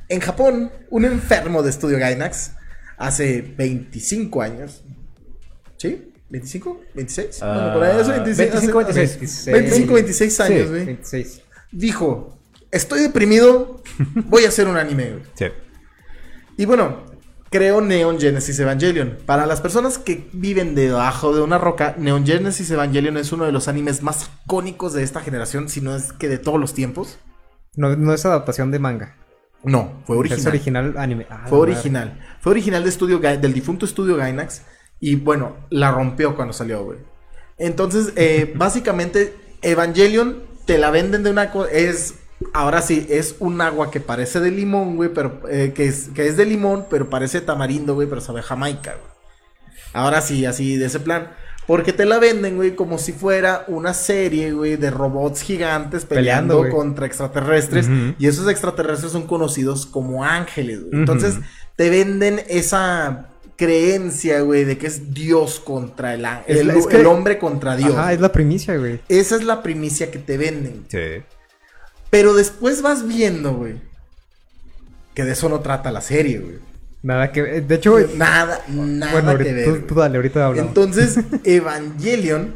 En 0.07 0.19
Japón, 0.19 0.71
un 0.91 1.05
enfermo 1.05 1.63
de 1.63 1.71
estudio 1.71 1.97
Gainax 1.97 2.51
hace 2.97 3.41
25 3.57 4.41
años. 4.43 4.83
¿Sí? 5.77 6.11
¿25? 6.31 6.77
¿26? 6.95 7.37
Ah, 7.41 7.53
bueno, 7.55 7.73
por 7.73 7.83
ahí 7.83 8.01
eso, 8.01 8.11
25, 8.23 8.51
25, 8.51 8.79
hace- 8.79 8.99
26. 8.99 9.45
25, 9.53 9.93
26 9.93 10.39
años, 10.41 10.61
Sí. 10.61 10.67
güey. 10.67 10.85
26. 10.85 11.41
Dijo, 11.71 12.39
estoy 12.71 13.01
deprimido, 13.01 13.81
voy 14.27 14.45
a 14.45 14.49
hacer 14.49 14.67
un 14.67 14.77
anime, 14.77 15.09
güey. 15.11 15.23
Sí. 15.33 15.45
Y 16.57 16.65
bueno, 16.65 17.03
creo 17.55 17.79
Neon 17.79 18.19
Genesis 18.19 18.59
Evangelion. 18.59 19.17
Para 19.25 19.45
las 19.45 19.61
personas 19.61 19.97
que 19.97 20.27
viven 20.33 20.75
debajo 20.75 21.33
de 21.33 21.41
una 21.41 21.57
roca, 21.57 21.95
Neon 21.97 22.25
Genesis 22.25 22.69
Evangelion 22.69 23.15
es 23.15 23.31
uno 23.31 23.45
de 23.45 23.53
los 23.53 23.69
animes 23.69 24.03
más 24.03 24.29
icónicos 24.43 24.91
de 24.91 25.03
esta 25.03 25.21
generación, 25.21 25.69
si 25.69 25.79
no 25.79 25.95
es 25.95 26.11
que 26.11 26.27
de 26.27 26.37
todos 26.37 26.59
los 26.59 26.73
tiempos. 26.73 27.17
No, 27.77 27.95
no 27.95 28.13
es 28.13 28.25
adaptación 28.25 28.71
de 28.71 28.79
manga. 28.79 29.15
No, 29.63 30.03
fue 30.05 30.17
original. 30.17 30.39
Es 30.41 30.45
original 30.47 30.95
anime. 30.97 31.27
Ah, 31.29 31.45
Fue 31.47 31.59
madre. 31.59 31.71
original. 31.71 32.19
Fue 32.41 32.51
original 32.51 32.83
de 32.83 32.89
estudio 32.89 33.19
del 33.19 33.53
difunto 33.53 33.85
estudio 33.85 34.17
Gainax. 34.17 34.63
Y 34.99 35.15
bueno, 35.15 35.55
la 35.69 35.91
rompió 35.91 36.35
cuando 36.35 36.53
salió, 36.53 36.83
güey. 36.83 36.99
Entonces, 37.57 38.11
eh, 38.17 38.53
básicamente, 38.57 39.33
Evangelion 39.61 40.43
te 40.65 40.77
la 40.77 40.91
venden 40.91 41.23
de 41.23 41.29
una 41.29 41.51
cosa. 41.51 41.71
Es. 41.71 42.15
Ahora 42.53 42.81
sí, 42.81 43.05
es 43.09 43.35
un 43.39 43.61
agua 43.61 43.91
que 43.91 43.99
parece 44.01 44.39
de 44.39 44.51
limón, 44.51 44.95
güey, 44.97 45.09
pero 45.13 45.41
eh, 45.49 45.71
que, 45.73 45.87
es, 45.87 46.09
que 46.13 46.27
es 46.27 46.35
de 46.37 46.45
limón, 46.45 46.85
pero 46.89 47.09
parece 47.09 47.41
tamarindo, 47.41 47.93
güey, 47.95 48.07
pero 48.09 48.19
sabe 48.21 48.41
a 48.41 48.43
Jamaica, 48.43 48.91
güey. 48.91 49.15
Ahora 49.93 50.21
sí, 50.21 50.45
así 50.45 50.75
de 50.75 50.87
ese 50.87 50.99
plan. 50.99 51.29
Porque 51.67 51.93
te 51.93 52.05
la 52.05 52.19
venden, 52.19 52.57
güey, 52.57 52.75
como 52.75 52.99
si 52.99 53.11
fuera 53.11 53.63
una 53.67 53.93
serie, 53.95 54.51
güey, 54.51 54.75
de 54.75 54.91
robots 54.91 55.41
gigantes 55.41 56.05
peleando, 56.05 56.69
contra 56.69 57.07
extraterrestres. 57.07 57.87
Y 58.19 58.27
esos 58.27 58.47
extraterrestres 58.49 59.11
son 59.13 59.25
conocidos 59.25 59.85
como 59.87 60.23
ángeles, 60.23 60.81
güey. 60.81 60.99
Entonces, 60.99 61.35
te 61.75 61.89
venden 61.89 62.41
esa 62.49 63.29
creencia, 63.55 64.41
güey, 64.41 64.63
de 64.65 64.77
que 64.77 64.85
es 64.87 65.13
Dios 65.13 65.59
contra 65.59 66.13
el 66.13 66.25
ángel. 66.25 66.55
Es 66.55 66.61
El, 66.61 66.69
es 66.71 66.85
que- 66.87 66.99
el 66.99 67.07
hombre 67.07 67.39
contra 67.39 67.75
Dios. 67.75 67.95
Ajá, 67.95 68.13
es 68.13 68.19
la 68.19 68.31
primicia, 68.31 68.75
güey. 68.77 68.99
Esa 69.09 69.35
es 69.37 69.43
la 69.43 69.63
primicia 69.63 70.11
que 70.11 70.19
te 70.19 70.37
venden. 70.37 70.85
Sí. 70.89 71.23
Pero 72.15 72.33
después 72.33 72.81
vas 72.81 73.05
viendo, 73.05 73.53
güey, 73.55 73.75
que 75.13 75.25
de 75.25 75.33
eso 75.33 75.49
no 75.49 75.59
trata 75.59 75.91
la 75.91 75.99
serie, 75.99 76.39
güey. 76.39 76.59
Nada 77.03 77.33
que... 77.33 77.41
De 77.41 77.75
hecho, 77.75 77.91
güey, 77.91 78.07
Nada, 78.15 78.61
nada 78.69 79.11
bueno, 79.11 79.37
que 79.37 79.51
ver. 79.51 79.85
tú, 79.85 79.95
dale, 79.95 80.15
ahorita 80.15 80.45
hablamos. 80.45 80.69
Entonces, 80.69 81.19
Evangelion 81.43 82.55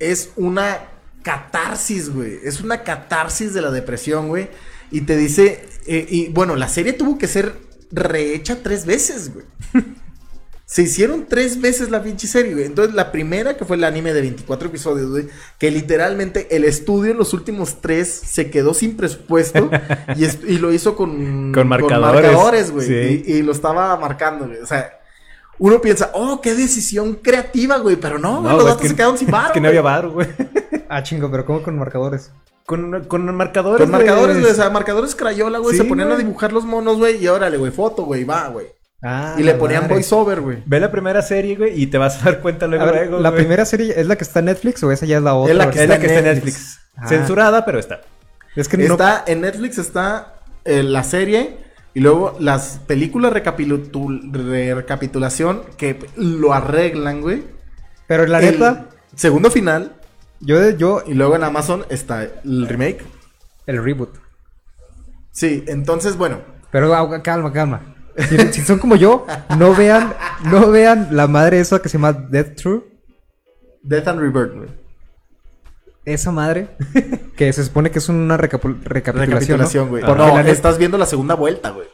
es 0.00 0.30
una 0.34 0.78
catarsis, 1.22 2.12
güey. 2.12 2.40
Es 2.42 2.60
una 2.60 2.82
catarsis 2.82 3.54
de 3.54 3.62
la 3.62 3.70
depresión, 3.70 4.26
güey. 4.26 4.48
Y 4.90 5.02
te 5.02 5.16
dice, 5.16 5.64
eh, 5.86 6.04
y 6.10 6.26
bueno, 6.30 6.56
la 6.56 6.68
serie 6.68 6.92
tuvo 6.92 7.16
que 7.16 7.28
ser 7.28 7.54
rehecha 7.92 8.58
tres 8.60 8.86
veces, 8.86 9.32
güey. 9.32 9.46
Se 10.68 10.82
hicieron 10.82 11.26
tres 11.28 11.60
veces 11.60 11.90
la 11.90 12.02
pinche 12.02 12.26
serie, 12.26 12.52
güey. 12.52 12.66
Entonces, 12.66 12.92
la 12.92 13.12
primera, 13.12 13.56
que 13.56 13.64
fue 13.64 13.76
el 13.76 13.84
anime 13.84 14.12
de 14.12 14.20
24 14.20 14.68
episodios, 14.68 15.08
güey, 15.10 15.28
que 15.58 15.70
literalmente 15.70 16.56
el 16.56 16.64
estudio 16.64 17.12
en 17.12 17.18
los 17.18 17.32
últimos 17.34 17.80
tres 17.80 18.08
se 18.08 18.50
quedó 18.50 18.74
sin 18.74 18.96
presupuesto 18.96 19.70
y, 20.16 20.24
es- 20.24 20.40
y 20.44 20.58
lo 20.58 20.72
hizo 20.72 20.96
con, 20.96 21.52
Con 21.52 21.68
marcadores, 21.68 22.72
güey. 22.72 22.86
sí. 22.86 23.24
Y, 23.26 23.32
y 23.34 23.42
lo 23.42 23.52
estaba 23.52 23.96
marcando, 23.96 24.46
güey. 24.48 24.58
O 24.58 24.66
sea, 24.66 24.90
uno 25.58 25.80
piensa, 25.80 26.10
oh, 26.14 26.40
qué 26.40 26.54
decisión 26.56 27.14
creativa, 27.14 27.78
güey. 27.78 27.94
Pero 27.94 28.18
no, 28.18 28.42
güey, 28.42 28.56
los 28.56 28.64
datos 28.66 28.88
se 28.88 28.96
quedaron 28.96 29.16
sin 29.16 29.28
Es 29.28 29.32
varo. 29.32 29.54
que 29.54 29.60
no 29.60 29.68
había 29.68 29.82
bar, 29.82 30.08
güey. 30.08 30.26
Ah, 30.88 31.02
chingo, 31.02 31.28
pero 31.30 31.44
¿cómo 31.44 31.62
con 31.62 31.76
marcadores? 31.78 32.30
Con, 32.64 33.04
con 33.04 33.24
marcadores. 33.34 33.82
Con 33.82 33.90
marcadores, 33.90 34.38
güey. 34.40 34.50
O 34.50 34.54
sea, 34.54 34.70
marcadores 34.70 35.14
Crayola, 35.16 35.58
güey. 35.58 35.76
Sí, 35.76 35.82
se 35.82 35.88
ponían 35.88 36.12
a 36.12 36.16
dibujar 36.16 36.52
los 36.52 36.64
monos, 36.64 36.96
güey. 36.98 37.22
Y 37.22 37.26
órale, 37.28 37.56
güey, 37.56 37.72
foto, 37.72 38.04
güey, 38.04 38.22
va, 38.24 38.48
güey. 38.48 38.66
Ah, 39.02 39.34
y 39.38 39.42
le 39.42 39.52
la 39.52 39.58
ponían 39.58 39.82
madre. 39.82 39.94
voiceover, 39.94 40.40
güey. 40.40 40.62
Ve 40.66 40.80
la 40.80 40.90
primera 40.90 41.20
serie, 41.22 41.54
güey, 41.56 41.80
y 41.80 41.86
te 41.86 41.98
vas 41.98 42.20
a 42.22 42.24
dar 42.30 42.40
cuenta 42.40 42.66
luego, 42.66 42.84
A 42.84 42.90
ver, 42.90 43.06
luego, 43.08 43.22
¿La 43.22 43.30
güey. 43.30 43.42
primera 43.42 43.64
serie 43.64 43.94
es 44.00 44.06
la 44.06 44.16
que 44.16 44.24
está 44.24 44.38
en 44.40 44.46
Netflix 44.46 44.82
o 44.82 44.90
esa 44.90 45.06
ya 45.06 45.18
es 45.18 45.22
la 45.22 45.34
otra? 45.34 45.52
Es 45.52 45.58
la 45.58 45.70
que 45.70 45.82
Es 45.82 45.88
la 45.88 45.98
que 46.00 46.06
está 46.06 46.18
en 46.20 46.24
Netflix. 46.24 46.54
Netflix. 46.54 46.80
Ah. 46.96 47.08
Censurada, 47.08 47.64
pero 47.64 47.78
está. 47.78 48.00
Es 48.56 48.68
que 48.68 48.78
no... 48.78 48.84
Está 48.94 49.22
en 49.26 49.42
Netflix, 49.42 49.78
está 49.78 50.34
eh, 50.64 50.82
la 50.82 51.04
serie. 51.04 51.58
Y 51.92 52.00
luego 52.00 52.36
las 52.40 52.80
películas 52.86 53.32
recapitul- 53.32 54.30
de 54.32 54.74
recapitulación 54.74 55.62
que 55.76 55.98
lo 56.16 56.52
arreglan, 56.54 57.20
güey. 57.20 57.44
Pero 58.06 58.26
la 58.26 58.38
El 58.40 58.52
neta, 58.52 58.86
Segundo 59.14 59.50
final. 59.50 59.92
yo, 60.40 60.70
yo... 60.70 61.02
Y 61.06 61.14
luego 61.14 61.36
en 61.36 61.44
Amazon 61.44 61.84
está 61.90 62.22
el 62.22 62.66
remake. 62.66 63.04
El 63.66 63.82
reboot. 63.82 64.10
Sí, 65.32 65.64
entonces, 65.66 66.16
bueno. 66.16 66.40
Pero 66.70 66.94
ah, 66.94 67.22
calma, 67.22 67.52
calma. 67.52 67.94
Si, 68.28 68.38
si 68.52 68.60
son 68.62 68.78
como 68.78 68.96
yo, 68.96 69.26
no 69.58 69.74
vean, 69.74 70.14
no 70.44 70.70
vean 70.70 71.08
la 71.10 71.26
madre 71.26 71.60
esa 71.60 71.80
que 71.80 71.88
se 71.88 71.98
llama 71.98 72.12
Death 72.12 72.56
True. 72.56 72.82
Death 73.82 74.08
and 74.08 74.20
Rebirth, 74.20 74.54
güey. 74.54 74.68
Esa 76.04 76.30
madre, 76.30 76.68
que 77.36 77.52
se 77.52 77.64
supone 77.64 77.90
que 77.90 77.98
es 77.98 78.08
una 78.08 78.36
recapitulación. 78.36 78.84
Recapitulación, 78.84 79.84
¿no? 79.86 79.90
güey. 79.90 80.04
Porque 80.04 80.22
No, 80.22 80.34
la 80.42 80.48
estás 80.48 80.78
viendo 80.78 80.98
la 80.98 81.06
segunda 81.06 81.34
vuelta, 81.34 81.70
güey. 81.70 81.88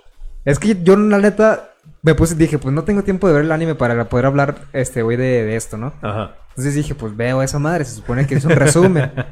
Es 0.44 0.58
que 0.58 0.76
yo, 0.82 0.96
la 0.96 1.18
neta, 1.18 1.70
me 2.02 2.14
puse, 2.14 2.34
dije, 2.34 2.58
pues 2.58 2.74
no 2.74 2.84
tengo 2.84 3.02
tiempo 3.04 3.26
de 3.26 3.34
ver 3.34 3.44
el 3.44 3.52
anime 3.52 3.74
para 3.74 4.08
poder 4.08 4.26
hablar, 4.26 4.56
este, 4.72 5.02
güey, 5.02 5.16
de, 5.16 5.44
de 5.44 5.56
esto, 5.56 5.76
¿no? 5.78 5.94
Ajá. 6.02 6.36
Entonces 6.50 6.74
dije, 6.74 6.94
pues 6.94 7.16
veo 7.16 7.42
esa 7.42 7.58
madre, 7.58 7.86
se 7.86 7.94
supone 7.94 8.26
que 8.26 8.34
es 8.34 8.44
un 8.44 8.50
resumen. 8.52 9.10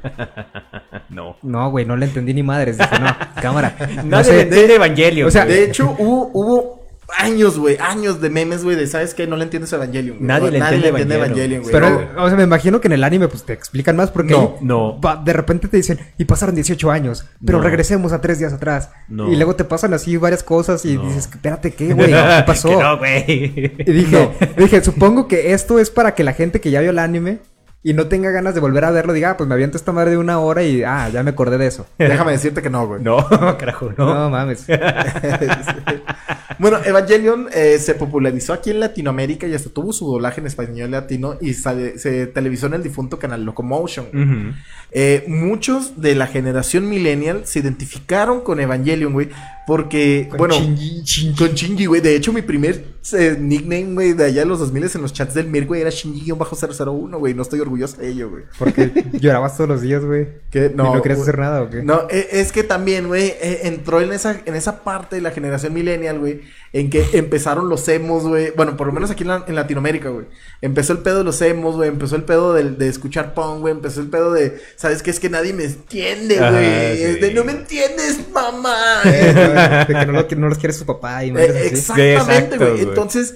No. 1.11 1.37
No, 1.43 1.71
güey, 1.73 1.85
no 1.85 1.97
le 1.97 2.07
entendí 2.07 2.33
ni 2.33 2.45
madres. 2.45 2.79
Dije, 2.79 2.99
no, 3.01 3.09
cámara. 3.43 3.75
No 3.97 4.03
Nadie 4.05 4.25
sé, 4.25 4.33
le 4.37 4.43
entiende 4.43 4.75
Evangelion. 4.77 5.27
o 5.27 5.31
sea. 5.31 5.45
De 5.45 5.65
hecho, 5.65 5.95
hubo, 5.99 6.31
hubo 6.33 6.80
años, 7.19 7.59
güey, 7.59 7.77
años 7.79 8.21
de 8.21 8.31
memes, 8.31 8.65
güey, 8.65 8.77
de, 8.77 8.87
¿sabes 8.87 9.15
qué? 9.15 9.27
No 9.27 9.37
le 9.37 9.45
entiendes 9.45 9.73
a 9.73 9.77
Evangelion. 9.77 10.17
güey. 10.19 10.27
Nadie 10.29 10.49
O 10.49 10.51
le 10.51 10.59
entiende 10.59 10.89
Evangelion. 10.89 11.23
Evangelion, 11.25 11.63
güey. 11.63 11.73
Pero, 11.73 12.09
o 12.25 12.29
sea, 12.29 12.37
me 12.37 12.43
imagino 12.45 12.81
que 12.81 12.89
en 12.89 12.93
el 12.93 13.05
anime, 13.05 13.29
pues 13.29 13.45
te 13.45 13.53
explican 13.53 13.97
más 13.97 14.11
porque 14.11 14.33
No, 14.33 14.57
no. 14.61 15.01
va- 15.01 15.17
de 15.17 15.33
repente 15.33 15.69
te 15.69 15.77
dicen, 15.77 15.99
y 16.19 16.25
pasaron 16.25 16.55
18 16.55 16.91
años, 16.91 17.27
pero 17.45 17.59
No. 17.59 17.65
regresemos 17.65 18.13
a 18.13 18.21
tres 18.21 18.39
días 18.39 18.53
atrás. 18.53 18.91
No. 19.09 19.31
Y 19.33 19.37
luego 19.37 19.57
te 19.57 19.65
pasan 19.65 19.95
así 19.95 20.17
varias 20.17 20.43
cosas 20.43 20.85
y 20.85 20.97
No. 20.97 21.05
dices, 21.05 21.29
espérate, 21.33 21.73
¿qué, 21.73 21.93
güey? 21.95 22.11
¿Qué 22.13 22.43
pasó? 22.47 22.69
Que 22.69 22.77
no, 22.77 22.99
güey. 22.99 23.75
Y 23.79 23.93
dije, 23.93 24.31
dije, 24.57 24.83
supongo 24.85 25.29
que 25.29 25.53
esto 25.53 25.79
es 25.79 25.91
para 25.91 26.15
que 26.15 26.25
la 26.25 26.33
gente 26.33 26.61
que 26.61 26.71
ya 26.71 26.81
vio 26.81 26.91
el 26.91 26.99
anime 26.99 27.39
y 27.83 27.95
no 27.95 28.09
tenga 28.09 28.31
ganas 28.31 28.55
de 28.55 28.61
volver 28.61 28.85
a 28.85 28.91
verlo, 28.91 29.15
diga, 29.15 29.31
ah, 29.31 29.37
pues 29.39 29.49
me 29.49 29.55
aviento 29.55 29.79
esta 29.79 29.91
madre 29.91 30.11
de 30.11 30.19
una 30.19 30.39
hora 30.39 30.63
y 30.63 30.83
ah, 30.85 31.09
ya 31.11 31.23
me 31.23 31.31
acordé 31.31 31.57
de 31.57 31.67
eso. 31.67 31.87
Déjame 31.99 32.33
decirte 32.33 32.61
que 32.61 32.69
no, 32.69 32.87
güey. 32.87 33.01
No, 33.03 33.27
carajo, 33.57 33.91
No, 33.97 34.15
no. 34.15 34.29
mames. 34.31 34.67
bueno, 36.61 36.79
Evangelion 36.85 37.49
eh, 37.53 37.79
se 37.81 37.95
popularizó 37.95 38.53
aquí 38.53 38.71
en 38.71 38.81
Latinoamérica 38.81 39.47
y 39.47 39.55
hasta 39.55 39.71
tuvo 39.71 39.93
su 39.93 40.07
doblaje 40.07 40.41
en 40.41 40.47
español 40.47 40.91
latino 40.91 41.37
y 41.41 41.55
sale- 41.55 41.99
se 41.99 42.27
televisó 42.27 42.67
en 42.67 42.75
el 42.75 42.83
difunto 42.83 43.19
canal 43.19 43.45
Locomotion. 43.45 44.07
Eh, 44.93 45.25
muchos 45.29 46.01
de 46.01 46.15
la 46.15 46.27
generación 46.27 46.89
millennial 46.89 47.43
se 47.47 47.61
identificaron 47.61 48.41
con 48.43 48.61
Evangelion, 48.61 49.13
güey, 49.13 49.29
porque, 49.71 50.27
Con 50.29 50.39
bueno, 50.39 50.57
con 50.57 51.55
Shinji, 51.55 51.87
güey. 51.87 52.01
De 52.01 52.17
hecho, 52.17 52.33
mi 52.33 52.43
primer 52.43 52.87
eh, 53.13 53.37
nickname, 53.39 53.95
güey, 53.95 54.13
de 54.15 54.25
allá 54.25 54.41
de 54.41 54.47
los 54.47 54.59
2000 54.59 54.91
en 54.97 55.03
los 55.03 55.13
chats 55.13 55.33
del 55.33 55.47
Mir, 55.47 55.65
güey, 55.65 55.83
era 55.83 55.91
Shinji-001, 55.91 57.17
güey. 57.17 57.35
No 57.35 57.43
estoy 57.43 57.61
orgulloso 57.61 57.99
de 57.99 58.09
ello, 58.09 58.31
güey. 58.31 58.43
Porque 58.59 58.91
llorabas 59.21 59.57
todos 59.57 59.71
los 59.71 59.81
días, 59.81 60.05
güey. 60.05 60.27
Que 60.51 60.73
¿Y 60.73 60.77
no 60.77 61.01
querías 61.01 61.21
hacer 61.21 61.39
nada 61.39 61.63
o 61.63 61.71
qué? 61.71 61.85
No, 61.85 62.09
e- 62.11 62.27
es 62.33 62.51
que 62.51 62.65
también, 62.65 63.07
güey, 63.07 63.29
eh, 63.29 63.61
entró 63.69 64.01
en 64.01 64.13
esa, 64.13 64.41
en 64.45 64.57
esa 64.57 64.83
parte 64.83 65.15
de 65.15 65.23
la 65.23 65.31
generación 65.31 65.73
millennial, 65.73 66.19
güey, 66.19 66.41
en 66.73 66.89
que 66.89 67.05
empezaron 67.15 67.69
los 67.69 67.87
emos, 67.89 68.23
güey. 68.25 68.53
Bueno, 68.57 68.77
por 68.77 68.87
lo 68.87 68.93
menos 68.93 69.11
aquí 69.11 69.23
en, 69.23 69.29
la- 69.29 69.45
en 69.49 69.55
Latinoamérica, 69.57 70.09
güey. 70.11 70.27
Empezó 70.61 70.93
el 70.93 71.01
pedo 71.01 71.19
de 71.19 71.25
los 71.25 71.41
emos, 71.43 71.75
güey. 71.77 71.89
Empezó 71.89 72.15
el 72.17 72.23
pedo 72.23 72.55
del- 72.55 72.79
de, 72.79 72.89
escuchar 72.89 73.35
punk, 73.35 73.61
güey. 73.61 73.73
Empezó 73.73 74.01
el 74.01 74.09
pedo 74.09 74.33
de, 74.33 74.61
¿sabes 74.77 75.03
qué? 75.03 75.11
Es 75.11 75.19
que 75.19 75.29
nadie 75.31 75.53
me 75.53 75.65
entiende, 75.65 76.37
güey. 76.39 76.97
sí. 77.15 77.21
De, 77.21 77.35
no 77.35 77.45
me 77.45 77.53
entiendes, 77.53 78.21
mamá. 78.33 79.01
de 79.05 79.87
que 79.99 80.07
no, 80.07 80.13
lo, 80.13 80.29
que 80.29 80.37
no 80.37 80.49
los 80.49 80.59
quiere 80.59 80.73
su 80.73 80.87
papá 80.87 81.25
y 81.25 81.31
Eh, 81.31 81.73
así. 81.73 81.75
exactamente, 81.75 82.57
güey. 82.57 82.81
Entonces, 82.83 83.35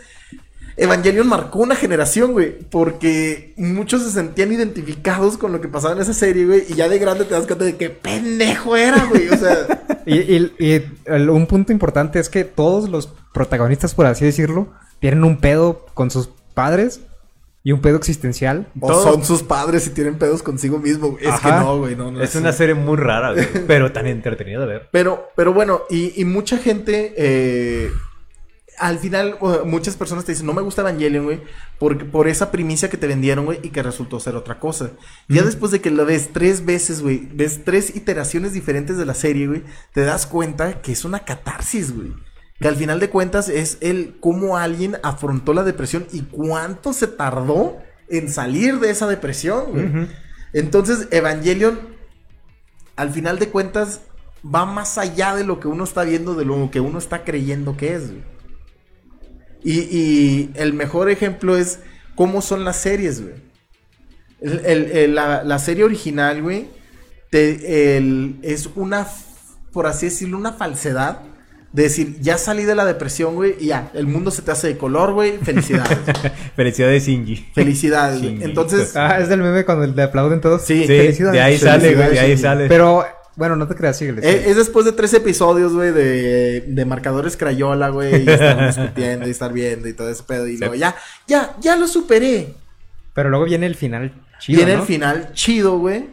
Evangelion 0.77 1.27
marcó 1.29 1.61
una 1.61 1.77
generación, 1.77 2.33
güey. 2.33 2.59
Porque 2.71 3.55
muchos 3.57 4.03
se 4.03 4.11
sentían 4.11 4.53
identificados 4.53 5.37
con 5.39 5.53
lo 5.53 5.61
que 5.61 5.69
pasaba 5.69 5.95
en 5.95 6.01
esa 6.03 6.15
serie, 6.15 6.47
güey. 6.47 6.65
Y 6.69 6.75
ya 6.75 6.89
de 6.89 6.99
grande 6.99 7.25
te 7.25 7.35
das 7.35 7.47
cuenta 7.47 7.65
de 7.65 7.77
qué 7.77 7.91
pendejo 7.91 8.77
era, 8.77 9.05
güey. 9.07 9.29
O 9.29 9.37
sea. 9.37 9.57
Y, 10.07 10.19
y- 10.37 10.53
y 10.59 10.85
el- 11.07 11.31
un 11.31 11.47
punto 11.47 11.73
importante 11.73 12.19
es 12.19 12.29
que 12.29 12.45
todos 12.45 12.91
los 12.91 13.09
protagonistas, 13.33 13.95
por 13.95 14.05
así 14.05 14.27
decirlo, 14.27 14.69
tienen 15.01 15.25
un 15.25 15.39
pedo 15.39 15.87
con 15.95 16.11
sus 16.11 16.29
padres 16.53 17.01
y 17.63 17.73
un 17.73 17.81
pedo 17.81 17.97
existencial. 17.97 18.67
O 18.81 18.89
Todos- 18.89 19.03
son 19.03 19.25
sus 19.25 19.43
padres 19.43 19.87
y 19.87 19.91
tienen 19.91 20.19
pedos 20.19 20.43
consigo 20.43 20.79
mismo. 20.79 21.13
güey. 21.13 21.25
Es 21.25 21.31
Ajá. 21.31 21.59
que 21.61 21.65
no, 21.65 21.79
güey. 21.79 21.97
No, 21.97 22.11
no 22.11 22.23
Es 22.23 22.35
una 22.35 22.53
serie 22.53 22.75
muy 22.75 22.99
rara, 22.99 23.33
güey, 23.33 23.47
pero 23.67 23.93
tan 23.93 24.07
entretenida 24.07 24.61
de 24.61 24.67
ver. 24.67 24.89
Pero, 24.93 25.31
pero 25.37 25.55
bueno, 25.55 25.85
y, 25.89 26.21
y 26.21 26.27
mucha 26.27 26.59
gente, 26.59 27.15
eh, 27.17 27.91
al 28.79 28.99
final, 28.99 29.39
muchas 29.65 29.97
personas 29.97 30.25
te 30.25 30.33
dicen, 30.33 30.47
no 30.47 30.53
me 30.53 30.63
gusta 30.63 30.83
Evangelion, 30.83 31.25
güey, 31.25 31.41
porque 31.79 32.05
por 32.05 32.29
esa 32.29 32.51
primicia 32.51 32.91
que 32.91 32.97
te 32.97 33.07
vendieron, 33.07 33.45
güey, 33.45 33.61
y 33.63 33.71
que 33.71 33.83
resultó 33.83 34.21
ser 34.21 34.37
otra 34.37 34.59
cosa. 34.59 34.91
Ya 35.29 35.43
después 35.43 35.71
de 35.73 35.81
que 35.81 35.91
lo 35.91 36.05
ves 36.05 36.31
tres 36.33 36.65
veces, 36.65 37.03
güey, 37.03 37.29
ves 37.33 37.65
tres 37.65 37.95
iteraciones 37.95 38.53
diferentes 38.53 38.97
de 38.97 39.07
la 39.07 39.15
serie, 39.15 39.47
güey, 39.47 39.63
te 39.93 40.03
das 40.03 40.27
cuenta 40.27 40.81
que 40.83 40.93
es 40.93 41.05
una 41.05 41.21
catarsis, 41.21 41.95
güey. 41.95 42.13
Que 42.61 42.69
al 42.69 42.77
final 42.77 43.01
de 43.01 43.11
cuentas 43.11 43.49
es 43.49 43.79
el 43.81 44.17
cómo 44.21 44.57
alguien 44.57 44.97
afrontó 45.03 45.55
la 45.55 45.65
depresión 45.65 46.07
y 46.13 46.23
cuánto 46.23 46.93
se 46.93 47.07
tardó 47.09 47.79
en 48.09 48.31
salir 48.31 48.81
de 48.81 48.91
esa 48.91 49.07
depresión, 49.07 49.65
güey. 49.73 50.09
Entonces, 50.53 51.09
Evangelion, 51.11 51.81
al 52.97 53.11
final 53.11 53.39
de 53.39 53.49
cuentas, 53.49 54.03
va 54.45 54.67
más 54.67 54.99
allá 54.99 55.35
de 55.35 55.45
lo 55.45 55.59
que 55.59 55.69
uno 55.69 55.85
está 55.85 56.05
viendo, 56.05 56.35
de 56.35 56.45
lo 56.45 56.71
que 56.71 56.81
uno 56.81 56.99
está 56.99 57.25
creyendo 57.25 57.77
que 57.77 57.95
es. 57.95 58.11
güey. 58.11 58.34
Y, 59.65 59.81
y 59.81 60.51
el 60.57 60.73
mejor 60.75 61.11
ejemplo 61.11 61.57
es 61.57 61.79
cómo 62.15 62.43
son 62.43 62.65
las 62.65 62.77
series, 62.77 63.23
güey. 63.23 63.35
El- 64.41 64.61
el- 64.67 64.91
el- 64.93 65.15
la, 65.15 65.43
la 65.43 65.59
serie 65.59 65.85
original, 65.85 66.43
güey, 66.43 66.67
te- 67.31 67.97
el- 67.97 68.37
es 68.43 68.69
una, 68.77 69.07
por 69.73 69.87
así 69.87 70.07
decirlo, 70.07 70.37
una 70.39 70.53
falsedad. 70.53 71.21
De 71.73 71.83
decir, 71.85 72.19
ya 72.21 72.39
salí 72.39 72.63
de 72.63 72.77
la 72.77 72.85
depresión, 72.85 73.35
güey, 73.35 73.57
y 73.59 73.67
ya, 73.67 73.91
el 73.95 74.07
mundo 74.07 74.31
se 74.31 74.43
te 74.43 74.53
hace 74.53 74.69
de 74.69 74.79
color, 74.79 75.13
güey, 75.13 75.39
felicidades. 75.39 75.99
güey. 76.05 76.33
Felicidades, 76.57 77.05
Shinji. 77.05 77.49
felicidades. 77.53 78.23
Entonces, 78.23 78.95
Ah, 78.95 79.19
es 79.19 79.29
del 79.29 79.41
meme 79.43 79.65
cuando 79.65 79.85
le 79.85 80.03
aplauden 80.05 80.41
todos. 80.41 80.63
sí, 80.63 80.83
Sí, 80.83 80.87
felicidades. 80.87 81.33
de 81.33 81.41
ahí 81.41 81.59
sale, 81.59 81.95
güey, 81.97 82.11
de 82.13 82.21
ahí 82.21 82.37
sale. 82.39 82.69
Pero, 82.69 83.05
bueno, 83.37 83.57
no 83.57 83.67
te 83.67 83.75
creas, 83.75 83.97
síguele. 83.99 84.21
Eh, 84.23 84.45
Es, 84.47 84.57
después 84.57 84.85
de 84.85 84.93
tres 84.93 85.13
episodios, 85.15 85.73
güey, 85.73 85.91
de, 85.93 86.61
de 86.67 86.85
marcadores 86.85 87.37
Crayola, 87.37 87.89
güey, 87.91 88.25
y 88.25 88.29
estar 88.31 88.67
discutiendo 88.67 89.27
y 89.27 89.31
estar 89.31 89.53
viendo 89.53 89.89
y 89.89 89.93
todo 89.93 90.09
ese 90.09 90.23
pedo. 90.23 90.47
Y 90.47 90.57
luego, 90.59 90.75
ya, 90.75 90.95
ya, 91.27 91.55
ya 91.61 91.77
lo 91.77 91.87
superé. 91.89 92.55
Pero 93.15 93.31
luego 93.31 93.45
viene 93.45 93.67
el 93.67 93.75
final 93.77 94.13
chido, 94.41 94.57
Viene 94.59 94.75
¿no? 94.75 94.81
el 94.81 94.87
final 94.87 95.33
chido, 95.33 95.79
güey, 95.79 96.07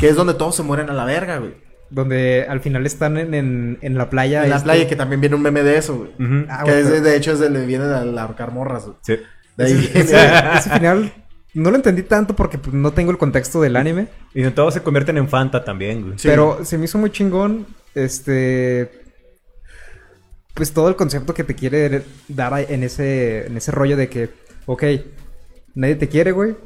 que 0.00 0.08
es 0.08 0.16
donde 0.16 0.34
todos 0.34 0.54
se 0.56 0.62
mueren 0.62 0.90
a 0.90 0.92
la 0.94 1.04
verga, 1.04 1.38
güey. 1.38 1.54
Donde 1.90 2.44
al 2.48 2.60
final 2.60 2.84
están 2.84 3.16
en, 3.16 3.32
en, 3.34 3.78
en 3.80 3.96
la 3.98 4.10
playa. 4.10 4.42
En 4.44 4.50
la 4.50 4.56
este- 4.56 4.64
playa, 4.64 4.88
que 4.88 4.96
también 4.96 5.20
viene 5.20 5.36
un 5.36 5.42
meme 5.42 5.62
de 5.62 5.76
eso, 5.78 5.96
güey. 5.96 6.10
Ah, 6.48 6.62
que 6.64 6.80
es 6.80 6.86
de, 6.86 6.90
pero- 6.92 7.02
de 7.04 7.16
hecho 7.16 7.32
es 7.32 7.38
de, 7.38 7.48
le 7.50 7.64
viene 7.64 7.84
de 7.86 7.94
ahorcar 8.20 8.50
morras, 8.52 8.84
güey. 8.86 8.96
Sí. 9.02 9.16
De 9.56 9.64
ahí 9.64 9.72
Ese, 9.72 9.80
viene, 9.92 10.00
ese- 10.00 10.58
ese 10.58 10.70
final 10.70 11.12
no 11.56 11.70
lo 11.70 11.76
entendí 11.76 12.02
tanto 12.02 12.36
porque 12.36 12.58
pues, 12.58 12.74
no 12.74 12.92
tengo 12.92 13.10
el 13.10 13.16
contexto 13.16 13.62
del 13.62 13.76
anime. 13.76 14.08
Y 14.34 14.42
no 14.42 14.52
todos 14.52 14.74
se 14.74 14.82
convierten 14.82 15.16
en 15.16 15.26
Fanta 15.26 15.64
también, 15.64 16.02
güey. 16.02 16.18
Sí. 16.18 16.28
Pero 16.28 16.64
se 16.64 16.76
me 16.76 16.84
hizo 16.84 16.98
muy 16.98 17.10
chingón. 17.10 17.66
Este. 17.94 18.90
Pues 20.52 20.72
todo 20.72 20.88
el 20.88 20.96
concepto 20.96 21.32
que 21.32 21.44
te 21.44 21.54
quiere 21.54 22.02
dar 22.28 22.52
en 22.70 22.82
ese, 22.82 23.46
en 23.46 23.56
ese 23.56 23.72
rollo 23.72 23.96
de 23.96 24.08
que, 24.08 24.30
ok, 24.66 24.84
nadie 25.74 25.94
te 25.96 26.08
quiere, 26.08 26.32
güey. 26.32 26.56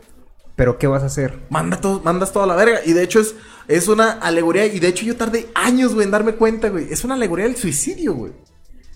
Pero 0.57 0.77
¿qué 0.77 0.89
vas 0.89 1.05
a 1.05 1.07
hacer? 1.07 1.39
Manda 1.51 1.81
todo, 1.81 2.01
mandas 2.01 2.33
toda 2.33 2.47
la 2.47 2.57
verga. 2.57 2.81
Y 2.85 2.93
de 2.93 3.05
hecho 3.05 3.21
es, 3.21 3.37
es 3.69 3.87
una 3.87 4.11
alegoría. 4.11 4.67
Y 4.67 4.81
de 4.81 4.89
hecho 4.89 5.07
yo 5.07 5.17
tardé 5.17 5.47
años, 5.55 5.95
güey, 5.95 6.05
en 6.05 6.11
darme 6.11 6.33
cuenta, 6.33 6.69
güey. 6.69 6.93
Es 6.93 7.05
una 7.05 7.15
alegoría 7.15 7.47
del 7.47 7.57
suicidio, 7.57 8.15
güey. 8.15 8.33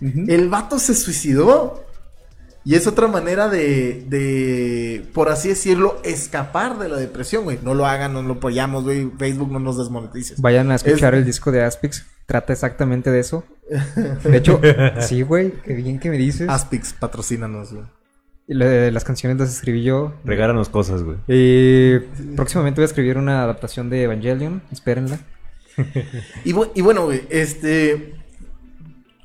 El 0.01 0.49
vato 0.49 0.81
se 0.81 0.95
suicidó. 0.95 1.85
Y 2.65 2.77
es 2.77 2.87
otra 2.87 3.09
manera 3.09 3.49
de, 3.49 4.05
de, 4.09 5.05
por 5.13 5.29
así 5.29 5.49
decirlo, 5.51 6.01
escapar 6.03 6.79
de 6.79 6.89
la 6.89 6.97
depresión, 6.97 7.45
güey. 7.45 7.59
No 7.63 7.75
lo 7.75 7.85
hagan, 7.87 8.15
no 8.15 8.23
lo 8.23 8.35
apoyamos, 8.35 8.85
güey. 8.85 9.11
Facebook 9.19 9.53
no 9.53 9.59
nos 9.59 9.77
desmonetices. 9.77 10.41
Vayan 10.41 10.71
a 10.71 10.77
escuchar 10.77 11.15
Es- 11.15 11.19
el 11.21 11.27
disco 11.27 11.53
de 11.53 11.63
Aspix. 11.63 12.07
Trata 12.27 12.55
exactamente 12.55 13.11
de 13.11 13.21
eso. 13.21 13.45
De 14.25 14.37
hecho, 14.39 14.61
sí, 15.01 15.21
güey. 15.23 15.53
Qué 15.63 15.75
bien 15.75 15.99
que 16.01 16.09
me 16.09 16.17
dices. 16.17 16.49
Aspix, 16.49 16.95
patrocínanos, 16.95 17.73
güey. 17.75 17.85
Y 18.47 18.55
lo 18.55 18.67
de 18.67 18.91
las 18.91 19.05
canciones 19.05 19.39
las 19.39 19.51
escribí 19.55 19.83
yo. 19.83 20.15
Regálanos 20.25 20.69
cosas, 20.71 21.03
güey. 21.03 21.19
Y 21.29 21.99
próximamente 22.37 22.81
voy 22.81 22.85
a 22.85 22.87
escribir 22.87 23.19
una 23.19 23.43
adaptación 23.43 23.91
de 23.91 24.03
Evangelion. 24.05 24.63
Espérenla. 24.73 25.19
Y, 26.45 26.53
bu- 26.53 26.71
y 26.75 26.83
bueno, 26.83 27.05
güey, 27.07 27.23
este. 27.31 28.15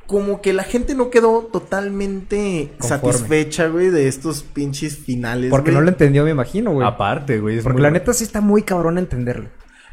Como 0.09 0.41
que 0.41 0.53
la 0.53 0.63
gente 0.63 0.95
no 0.95 1.11
quedó 1.11 1.47
totalmente 1.51 2.71
Conforme. 2.79 3.13
satisfecha, 3.13 3.67
güey, 3.67 3.91
de 3.91 4.07
estos 4.07 4.41
pinches 4.41 4.97
finales. 4.97 5.51
Porque 5.51 5.69
güey. 5.69 5.75
no 5.75 5.81
lo 5.81 5.89
entendió, 5.89 6.23
me 6.23 6.31
imagino, 6.31 6.71
güey. 6.73 6.87
Aparte, 6.87 7.39
güey. 7.39 7.61
Porque 7.61 7.73
muy 7.73 7.81
la 7.83 7.91
neta 7.91 8.11
sí 8.13 8.23
está 8.23 8.41
muy 8.41 8.63
cabrón 8.63 8.97
entenderlo. 8.97 9.49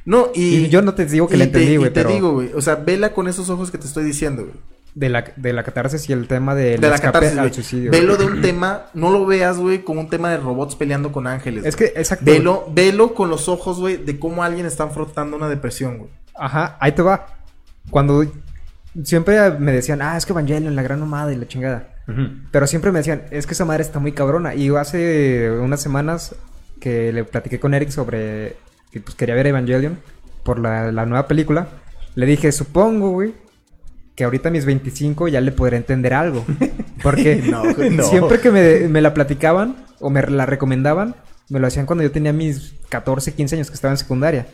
No, 0.07 0.29
y. 0.35 0.57
Y 0.57 0.69
yo 0.71 0.81
no 0.81 0.95
te 0.95 1.05
digo 1.05 1.29
que 1.29 1.35
y 1.35 1.39
la 1.39 1.45
te- 1.45 1.49
entendí, 1.51 1.73
y 1.73 1.77
güey, 1.77 1.91
te 1.93 2.01
pero- 2.01 2.11
digo, 2.15 2.33
güey. 2.33 2.51
O 2.55 2.63
sea, 2.63 2.77
vela 2.77 3.13
con 3.13 3.29
esos 3.29 3.51
ojos 3.51 3.71
que 3.71 3.77
te 3.77 3.87
estoy 3.87 4.05
diciendo, 4.05 4.45
güey. 4.45 4.55
De 4.95 5.11
la, 5.11 5.23
de 5.37 5.53
la 5.53 5.63
catarsis 5.63 6.09
y 6.09 6.15
el 6.15 6.27
tema 6.27 6.55
del 6.55 6.81
de 6.81 6.89
la 6.89 6.99
catarsis, 6.99 7.37
al 7.37 7.53
suicidio. 7.53 7.91
Velo 7.91 8.17
de 8.17 8.25
un 8.25 8.41
tema, 8.41 8.87
no 8.95 9.11
lo 9.11 9.27
veas, 9.27 9.59
güey, 9.59 9.85
como 9.85 10.01
un 10.01 10.09
tema 10.09 10.31
de 10.31 10.39
robots 10.39 10.75
peleando 10.77 11.13
con 11.13 11.27
ángeles. 11.27 11.67
Es 11.67 11.77
güey. 11.77 11.93
que, 11.93 12.01
exacto. 12.01 12.25
Velo, 12.25 12.67
velo 12.73 13.13
con 13.13 13.29
los 13.29 13.51
ojos, 13.51 13.79
güey, 13.79 13.99
de 13.99 14.19
cómo 14.19 14.43
alguien 14.43 14.65
está 14.65 14.85
afrontando 14.85 15.37
una 15.37 15.51
depresión, 15.51 15.99
güey. 15.99 16.11
Ajá, 16.35 16.79
ahí 16.81 16.93
te 16.93 17.03
va. 17.03 17.27
Cuando 17.91 18.25
siempre 19.05 19.51
me 19.59 19.73
decían, 19.73 20.03
ah, 20.03 20.17
es 20.17 20.27
que 20.27 20.33
Evangelion, 20.33 20.75
la 20.77 20.83
gran 20.83 21.01
nomada 21.01 21.33
y 21.33 21.37
la 21.37 21.47
chingada. 21.47 21.89
Pero 22.53 22.67
siempre 22.69 22.93
me 22.93 23.01
decían, 23.01 23.23
es 23.31 23.47
que 23.47 23.55
esa 23.55 23.65
madre 23.65 23.83
está 23.83 23.99
muy 23.99 24.13
cabrona. 24.13 24.55
Y 24.55 24.69
hace 24.77 25.51
unas 25.51 25.81
semanas 25.81 26.37
que 26.81 27.13
le 27.13 27.25
platiqué 27.25 27.59
con 27.59 27.75
Eric 27.75 27.91
sobre 27.91 28.57
que 28.93 29.01
pues, 29.01 29.17
quería 29.17 29.35
ver 29.35 29.49
Evangelion 29.49 29.99
por 30.45 30.59
la, 30.61 30.93
la 30.93 31.05
nueva 31.07 31.27
película, 31.27 31.69
le 32.15 32.27
dije, 32.27 32.53
supongo, 32.53 33.11
güey, 33.11 33.35
que 34.15 34.25
ahorita 34.25 34.49
a 34.49 34.53
mis 34.53 34.65
25 34.65 35.29
ya 35.29 35.41
le 35.41 35.53
podré 35.53 35.77
entender 35.77 36.15
algo. 36.15 36.45
Porque 37.03 37.37
no. 37.37 37.65
siempre 38.05 38.41
que 38.41 38.51
me, 38.51 38.89
me 38.89 39.03
la 39.03 39.13
platicaban 39.13 39.77
o 40.01 40.11
me 40.11 40.23
la 40.23 40.47
recomendaban, 40.47 41.15
me 41.49 41.61
lo 41.61 41.67
hacían 41.67 41.87
cuando 41.87 42.03
yo 42.03 42.11
tenía 42.11 42.33
mis 42.33 42.75
14, 42.89 43.35
15 43.35 43.55
años 43.57 43.69
que 43.69 43.75
estaba 43.75 43.93
en 43.93 43.99
secundaria. 43.99 44.47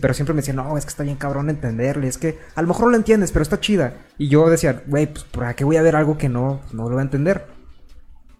Pero 0.00 0.14
siempre 0.14 0.32
me 0.34 0.40
decían, 0.40 0.56
no, 0.56 0.76
es 0.78 0.84
que 0.84 0.90
está 0.90 1.02
bien 1.02 1.16
cabrón 1.16 1.50
entenderle, 1.50 2.08
es 2.08 2.16
que 2.18 2.38
a 2.54 2.62
lo 2.62 2.68
mejor 2.68 2.90
lo 2.90 2.96
entiendes, 2.96 3.32
pero 3.32 3.42
está 3.42 3.60
chida. 3.60 3.94
Y 4.16 4.28
yo 4.28 4.48
decía, 4.48 4.82
güey, 4.86 5.06
pues 5.06 5.24
¿para 5.24 5.54
qué 5.54 5.64
voy 5.64 5.76
a 5.76 5.82
ver 5.82 5.94
algo 5.96 6.16
que 6.18 6.28
no, 6.28 6.60
no 6.72 6.84
lo 6.84 6.90
voy 6.90 7.00
a 7.00 7.02
entender? 7.02 7.44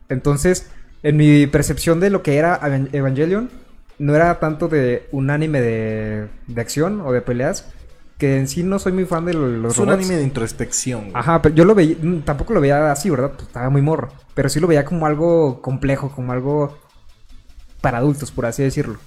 Entonces, 0.09 0.67
en 1.03 1.17
mi 1.17 1.47
percepción 1.47 2.01
de 2.01 2.11
lo 2.11 2.23
que 2.23 2.37
era 2.39 2.59
Evan- 2.61 2.89
Evangelion, 2.93 3.51
no 3.99 4.15
era 4.15 4.39
tanto 4.39 4.69
de 4.69 5.07
un 5.13 5.31
anime 5.31 5.61
de, 5.61 6.29
de 6.47 6.61
acción 6.61 7.01
o 7.03 7.13
de 7.13 7.21
peleas, 7.21 7.67
que 8.17 8.39
en 8.39 8.49
sí 8.49 8.63
no 8.63 8.79
soy 8.79 8.93
muy 8.93 9.05
fan 9.05 9.25
de 9.27 9.35
lo- 9.35 9.49
los 9.49 9.75
Es 9.75 9.79
un 9.79 9.87
robots. 9.87 10.05
anime 10.05 10.17
de 10.19 10.25
introspección, 10.25 11.03
güey. 11.03 11.13
Ajá, 11.15 11.43
pero 11.43 11.55
yo 11.55 11.65
lo 11.65 11.75
veía, 11.75 11.97
mm, 12.01 12.21
tampoco 12.23 12.53
lo 12.55 12.61
veía 12.61 12.91
así, 12.91 13.11
¿verdad? 13.11 13.33
Pues 13.33 13.49
estaba 13.49 13.69
muy 13.71 13.83
morro. 13.83 14.09
Pero 14.35 14.49
sí 14.49 14.61
lo 14.61 14.67
veía 14.67 14.85
como 14.85 15.07
algo 15.07 15.61
complejo, 15.63 16.11
como 16.11 16.33
algo 16.33 16.79
para 17.81 17.99
adultos, 17.99 18.31
por 18.31 18.47
así 18.47 18.63
decirlo. 18.63 18.99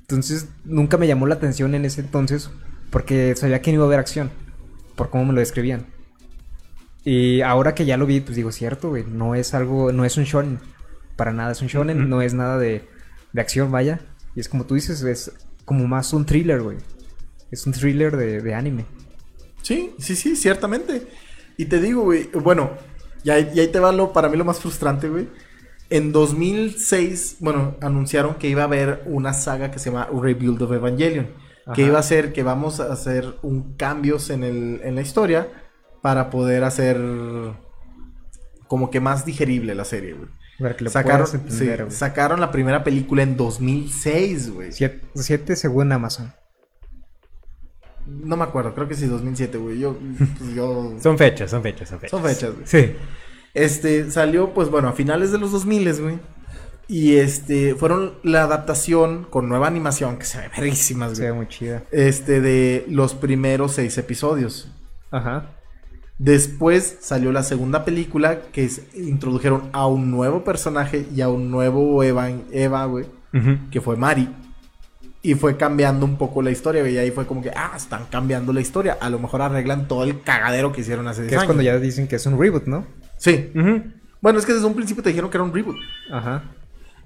Entonces 0.00 0.48
nunca 0.64 0.96
me 0.96 1.06
llamó 1.06 1.26
la 1.26 1.34
atención 1.34 1.74
en 1.74 1.84
ese 1.84 2.00
entonces 2.00 2.50
porque 2.90 3.34
sabía 3.36 3.60
que 3.60 3.70
no 3.70 3.76
iba 3.76 3.84
a 3.84 3.86
haber 3.86 4.00
acción 4.00 4.30
por 4.96 5.10
cómo 5.10 5.26
me 5.26 5.32
lo 5.32 5.40
describían. 5.40 5.86
Y 7.04 7.40
ahora 7.42 7.74
que 7.74 7.86
ya 7.86 7.96
lo 7.96 8.06
vi, 8.06 8.20
pues 8.20 8.36
digo, 8.36 8.52
cierto, 8.52 8.90
güey, 8.90 9.04
no 9.04 9.34
es 9.34 9.54
algo, 9.54 9.92
no 9.92 10.04
es 10.04 10.16
un 10.16 10.24
shonen, 10.24 10.58
para 11.16 11.32
nada 11.32 11.52
es 11.52 11.62
un 11.62 11.68
shonen, 11.68 12.08
no 12.08 12.20
es 12.20 12.34
nada 12.34 12.58
de, 12.58 12.86
de 13.32 13.40
acción, 13.40 13.70
vaya. 13.70 14.00
Y 14.34 14.40
es 14.40 14.48
como 14.48 14.64
tú 14.64 14.74
dices, 14.74 15.02
es 15.02 15.32
como 15.64 15.86
más 15.86 16.12
un 16.12 16.26
thriller, 16.26 16.60
güey. 16.60 16.78
Es 17.50 17.66
un 17.66 17.72
thriller 17.72 18.16
de, 18.16 18.42
de 18.42 18.54
anime. 18.54 18.84
Sí, 19.62 19.94
sí, 19.98 20.16
sí, 20.16 20.36
ciertamente. 20.36 21.06
Y 21.56 21.66
te 21.66 21.80
digo, 21.80 22.02
güey, 22.02 22.28
bueno, 22.32 22.70
y 23.24 23.30
ahí, 23.30 23.50
y 23.54 23.60
ahí 23.60 23.68
te 23.68 23.80
va 23.80 23.92
lo, 23.92 24.12
para 24.12 24.28
mí 24.28 24.36
lo 24.36 24.44
más 24.44 24.60
frustrante, 24.60 25.08
güey. 25.08 25.28
En 25.90 26.12
2006, 26.12 27.38
bueno, 27.40 27.76
anunciaron 27.80 28.34
que 28.34 28.48
iba 28.48 28.62
a 28.62 28.66
haber 28.66 29.02
una 29.06 29.32
saga 29.32 29.70
que 29.70 29.78
se 29.78 29.90
llama 29.90 30.08
Rebuild 30.12 30.60
of 30.62 30.72
Evangelion. 30.72 31.28
Que 31.74 31.82
iba 31.82 31.98
a 31.98 32.02
ser 32.02 32.32
que 32.32 32.42
vamos 32.42 32.80
a 32.80 32.90
hacer 32.90 33.34
un 33.42 33.74
cambios 33.74 34.30
en, 34.30 34.42
el, 34.42 34.80
en 34.84 34.94
la 34.94 35.02
historia 35.02 35.48
para 36.00 36.30
poder 36.30 36.64
hacer 36.64 36.98
como 38.68 38.90
que 38.90 39.00
más 39.00 39.26
digerible 39.26 39.74
la 39.74 39.84
serie, 39.84 40.14
güey. 40.14 40.28
Sacaron, 40.88 41.28
entender, 41.32 41.86
sí, 41.88 41.96
sacaron 41.96 42.40
la 42.40 42.50
primera 42.50 42.82
película 42.82 43.22
en 43.22 43.36
2006, 43.36 44.50
güey. 44.50 44.72
Siete, 44.72 45.06
siete 45.14 45.56
según 45.56 45.92
Amazon. 45.92 46.32
No 48.06 48.36
me 48.36 48.42
acuerdo, 48.42 48.74
creo 48.74 48.88
que 48.88 48.94
sí, 48.94 49.06
2007, 49.06 49.56
güey. 49.58 49.78
Yo, 49.78 49.96
pues, 50.38 50.54
yo... 50.54 50.94
Son 51.00 51.16
fechas, 51.16 51.50
son 51.50 51.62
fechas, 51.62 51.88
son 51.88 52.00
fechas. 52.00 52.10
Son 52.10 52.28
fechas, 52.28 52.54
güey. 52.54 52.66
Sí. 52.66 52.96
Este, 53.54 54.10
salió, 54.10 54.54
pues 54.54 54.70
bueno, 54.70 54.88
a 54.88 54.92
finales 54.92 55.32
de 55.32 55.38
los 55.38 55.52
2000, 55.52 56.02
güey. 56.02 56.18
Y 56.86 57.16
este, 57.16 57.74
fueron 57.74 58.14
la 58.22 58.44
adaptación 58.44 59.26
con 59.28 59.48
nueva 59.48 59.66
animación, 59.66 60.16
que 60.18 60.24
se 60.24 60.38
ve 60.38 60.48
verísimas, 60.56 61.16
Se 61.16 61.22
ve 61.24 61.30
güey. 61.30 61.38
muy 61.38 61.48
chida. 61.48 61.82
Este, 61.92 62.40
de 62.40 62.86
los 62.88 63.14
primeros 63.14 63.72
seis 63.72 63.98
episodios. 63.98 64.70
Ajá. 65.10 65.50
Después 66.18 66.98
salió 67.00 67.30
la 67.30 67.42
segunda 67.42 67.84
película, 67.84 68.40
que 68.52 68.64
es, 68.64 68.82
introdujeron 68.94 69.68
a 69.72 69.86
un 69.86 70.10
nuevo 70.10 70.42
personaje 70.42 71.06
y 71.14 71.20
a 71.20 71.28
un 71.28 71.50
nuevo 71.50 72.02
Eva, 72.02 72.28
Eva, 72.50 72.84
güey, 72.86 73.06
que 73.70 73.80
fue 73.80 73.96
Mari. 73.96 74.28
Y 75.20 75.34
fue 75.34 75.56
cambiando 75.56 76.06
un 76.06 76.16
poco 76.16 76.42
la 76.42 76.50
historia, 76.50 76.80
güey. 76.80 76.94
Y 76.94 76.98
ahí 76.98 77.10
fue 77.10 77.26
como 77.26 77.42
que, 77.42 77.50
ah, 77.50 77.72
están 77.76 78.06
cambiando 78.10 78.52
la 78.52 78.60
historia. 78.60 78.96
A 79.00 79.10
lo 79.10 79.18
mejor 79.18 79.42
arreglan 79.42 79.86
todo 79.88 80.04
el 80.04 80.22
cagadero 80.22 80.72
que 80.72 80.80
hicieron 80.80 81.06
hace 81.06 81.22
10 81.22 81.30
Que 81.30 81.36
es 81.36 81.44
cuando 81.44 81.62
ya 81.62 81.78
dicen 81.78 82.08
que 82.08 82.16
es 82.16 82.26
un 82.26 82.40
reboot, 82.40 82.66
¿no? 82.66 82.86
Sí. 83.18 83.50
Bueno, 84.20 84.38
es 84.38 84.46
que 84.46 84.54
desde 84.54 84.66
un 84.66 84.74
principio 84.74 85.02
te 85.02 85.10
dijeron 85.10 85.30
que 85.30 85.36
era 85.36 85.44
un 85.44 85.52
reboot. 85.52 85.76
Ajá. 86.10 86.42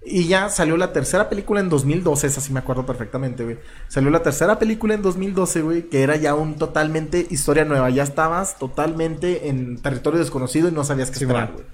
Y 0.05 0.27
ya 0.27 0.49
salió 0.49 0.77
la 0.77 0.93
tercera 0.93 1.29
película 1.29 1.61
en 1.61 1.69
2012, 1.69 2.27
esa 2.27 2.41
sí 2.41 2.53
me 2.53 2.59
acuerdo 2.59 2.85
perfectamente, 2.85 3.45
güey. 3.45 3.59
Salió 3.87 4.11
la 4.11 4.21
tercera 4.23 4.59
película 4.59 4.95
en 4.95 5.03
2012, 5.03 5.63
güey, 5.63 5.83
que 5.89 6.03
era 6.03 6.17
ya 6.17 6.35
un 6.35 6.57
totalmente 6.57 7.25
historia 7.31 7.65
nueva. 7.65 7.89
Ya 7.91 8.03
estabas 8.03 8.59
totalmente 8.59 9.49
en 9.49 9.81
territorio 9.81 10.19
desconocido 10.19 10.69
y 10.69 10.73
no 10.73 10.83
sabías 10.85 11.11
qué 11.11 11.19
Sí, 11.19 11.25
esperar, 11.25 11.53
güey. 11.53 11.65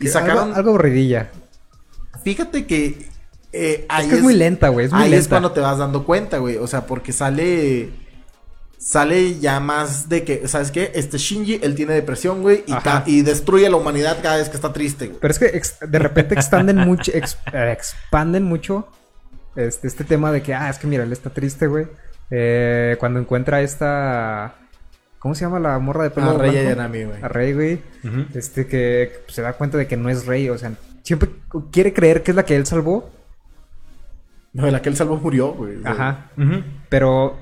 Y 0.00 0.08
sacaron, 0.08 0.44
Algo, 0.44 0.56
algo 0.56 0.70
aburridilla. 0.70 1.30
fíjate 2.24 2.66
que 2.66 3.08
eh, 3.52 3.86
ahí 3.88 4.04
es 4.06 4.10
que 4.10 4.16
es 4.16 4.22
muy 4.22 4.34
lenta, 4.34 4.68
güey. 4.70 4.86
Es 4.86 4.92
muy 4.92 5.02
ahí 5.02 5.10
lenta. 5.10 5.22
es 5.22 5.28
cuando 5.28 5.52
te 5.52 5.60
vas 5.60 5.78
dando 5.78 6.04
cuenta, 6.04 6.38
güey. 6.38 6.56
O 6.56 6.66
sea, 6.66 6.84
porque 6.86 7.12
sale. 7.12 7.90
Sale 8.78 9.38
ya 9.40 9.58
más 9.58 10.08
de 10.08 10.22
que, 10.24 10.46
¿sabes 10.46 10.70
qué? 10.70 10.92
Este 10.94 11.18
Shinji, 11.18 11.58
él 11.62 11.74
tiene 11.74 11.94
depresión, 11.94 12.42
güey, 12.42 12.64
y, 12.66 13.10
y 13.10 13.22
destruye 13.22 13.66
a 13.66 13.70
la 13.70 13.76
humanidad 13.76 14.18
cada 14.22 14.36
vez 14.36 14.48
que 14.48 14.54
está 14.56 14.72
triste, 14.72 15.08
güey. 15.08 15.18
Pero 15.20 15.32
es 15.32 15.38
que 15.40 15.46
ex- 15.46 15.78
de 15.80 15.98
repente 15.98 16.34
expanden 16.34 16.76
mucho, 16.78 17.10
ex- 17.12 17.38
eh, 17.52 17.72
expanden 17.72 18.44
mucho 18.44 18.86
este, 19.56 19.88
este 19.88 20.04
tema 20.04 20.30
de 20.30 20.42
que, 20.42 20.54
ah, 20.54 20.70
es 20.70 20.78
que 20.78 20.86
mira, 20.86 21.02
él 21.02 21.12
está 21.12 21.30
triste, 21.30 21.66
güey. 21.66 21.86
Eh, 22.30 22.96
cuando 23.00 23.18
encuentra 23.18 23.60
esta... 23.62 24.54
¿Cómo 25.18 25.34
se 25.34 25.40
llama 25.44 25.58
la 25.58 25.76
morra 25.80 26.04
de 26.04 26.10
pelo 26.10 26.30
A 26.30 26.34
Rey 26.38 26.52
blanco? 26.52 26.68
Ayanami, 26.68 27.02
güey. 27.04 27.22
A 27.22 27.26
Rey, 27.28 27.52
güey. 27.52 27.80
Este 28.34 28.68
que 28.68 29.24
se 29.26 29.42
da 29.42 29.54
cuenta 29.54 29.76
de 29.76 29.88
que 29.88 29.96
no 29.96 30.08
es 30.08 30.26
Rey, 30.26 30.48
o 30.50 30.56
sea, 30.56 30.72
siempre 31.02 31.30
quiere 31.72 31.92
creer 31.92 32.22
que 32.22 32.30
es 32.30 32.36
la 32.36 32.44
que 32.44 32.54
él 32.54 32.64
salvó. 32.66 33.10
No, 34.52 34.70
la 34.70 34.80
que 34.80 34.88
él 34.88 34.96
salvó 34.96 35.16
murió, 35.16 35.48
güey. 35.52 35.78
Ajá. 35.84 36.30
Pero 36.88 37.36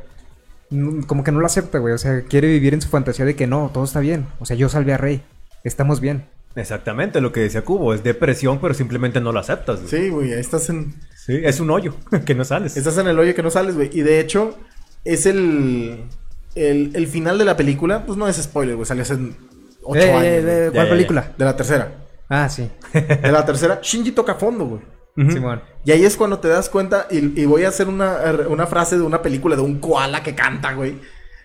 como 1.07 1.23
que 1.25 1.33
no 1.33 1.41
lo 1.41 1.47
acepta, 1.47 1.79
güey. 1.79 1.95
O 1.95 1.99
sea, 1.99 2.23
quiere 2.23 2.49
vivir 2.49 2.75
en 2.75 2.81
su 2.81 2.89
fantasía 2.89 3.25
de 3.25 3.37
que 3.37 3.47
no, 3.47 3.71
todo 3.73 3.85
está 3.85 4.01
bien. 4.01 4.27
O 4.41 4.47
sea, 4.47 4.57
yo 4.57 4.69
salvé 4.69 4.93
a 4.95 4.99
Rey. 4.99 5.23
Estamos 5.65 6.01
bien. 6.01 6.27
Exactamente 6.55 7.21
lo 7.21 7.33
que 7.33 7.41
decía 7.41 7.63
Cubo. 7.65 7.93
Es 7.95 8.03
depresión, 8.03 8.59
pero 8.61 8.73
simplemente 8.75 9.21
no 9.21 9.33
lo 9.33 9.41
aceptas. 9.41 9.81
güey. 9.83 9.89
Sí, 9.89 10.09
güey, 10.11 10.33
ahí 10.33 10.41
estás 10.41 10.69
en, 10.71 10.95
Sí, 11.15 11.41
es 11.45 11.61
un 11.61 11.71
hoyo 11.71 11.95
que 12.25 12.35
no 12.35 12.45
sales. 12.45 12.77
estás 12.77 12.97
en 12.99 13.09
el 13.09 13.19
hoyo 13.19 13.35
que 13.35 13.43
no 13.43 13.51
sales, 13.51 13.75
güey. 13.75 13.91
Y 13.93 14.01
de 14.03 14.21
hecho, 14.21 14.57
es 15.05 15.27
el, 15.27 16.05
el, 16.55 16.93
el 16.95 17.07
final 17.09 17.37
de 17.39 17.45
la 17.45 17.57
película, 17.57 18.05
pues 18.07 18.17
no 18.17 18.27
es 18.29 18.37
spoiler, 18.37 18.75
güey, 18.77 18.87
salió 18.87 19.03
hace 19.03 19.15
ocho 19.83 20.01
Eh, 20.01 20.11
años. 20.13 20.23
eh, 20.25 20.67
eh, 20.67 20.71
¿Cuál 20.73 20.87
ya, 20.87 20.91
película? 20.91 21.33
De 21.37 21.45
la 21.45 21.57
tercera. 21.57 21.93
Ah, 22.29 22.49
sí. 22.49 22.69
De 22.93 23.31
la 23.33 23.45
tercera, 23.45 23.79
Shinji 23.83 24.13
toca 24.13 24.35
fondo, 24.37 24.65
güey. 24.67 24.81
Simón. 25.17 25.63
Y 25.85 25.93
ahí 25.93 26.05
es 26.05 26.17
cuando 26.17 26.39
te 26.41 26.49
das 26.49 26.69
cuenta, 26.69 27.07
y, 27.11 27.41
y 27.41 27.47
voy 27.47 27.65
a 27.65 27.69
hacer 27.69 27.89
una, 27.89 28.19
una 28.49 28.67
frase 28.67 28.97
de 28.97 29.03
una 29.03 29.23
película 29.23 29.57
de 29.57 29.63
un 29.63 29.79
koala 29.81 30.23
que 30.23 30.35
canta, 30.35 30.75
güey. 30.75 30.97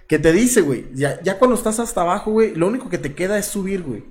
Que 0.07 0.19
te 0.19 0.33
dice, 0.33 0.59
güey, 0.61 0.87
ya, 0.93 1.21
ya 1.21 1.39
cuando 1.39 1.55
estás 1.55 1.79
hasta 1.79 2.01
abajo, 2.01 2.31
güey, 2.31 2.53
lo 2.55 2.67
único 2.67 2.89
que 2.89 2.97
te 2.97 3.13
queda 3.13 3.37
es 3.37 3.45
subir, 3.45 3.81
güey. 3.83 4.03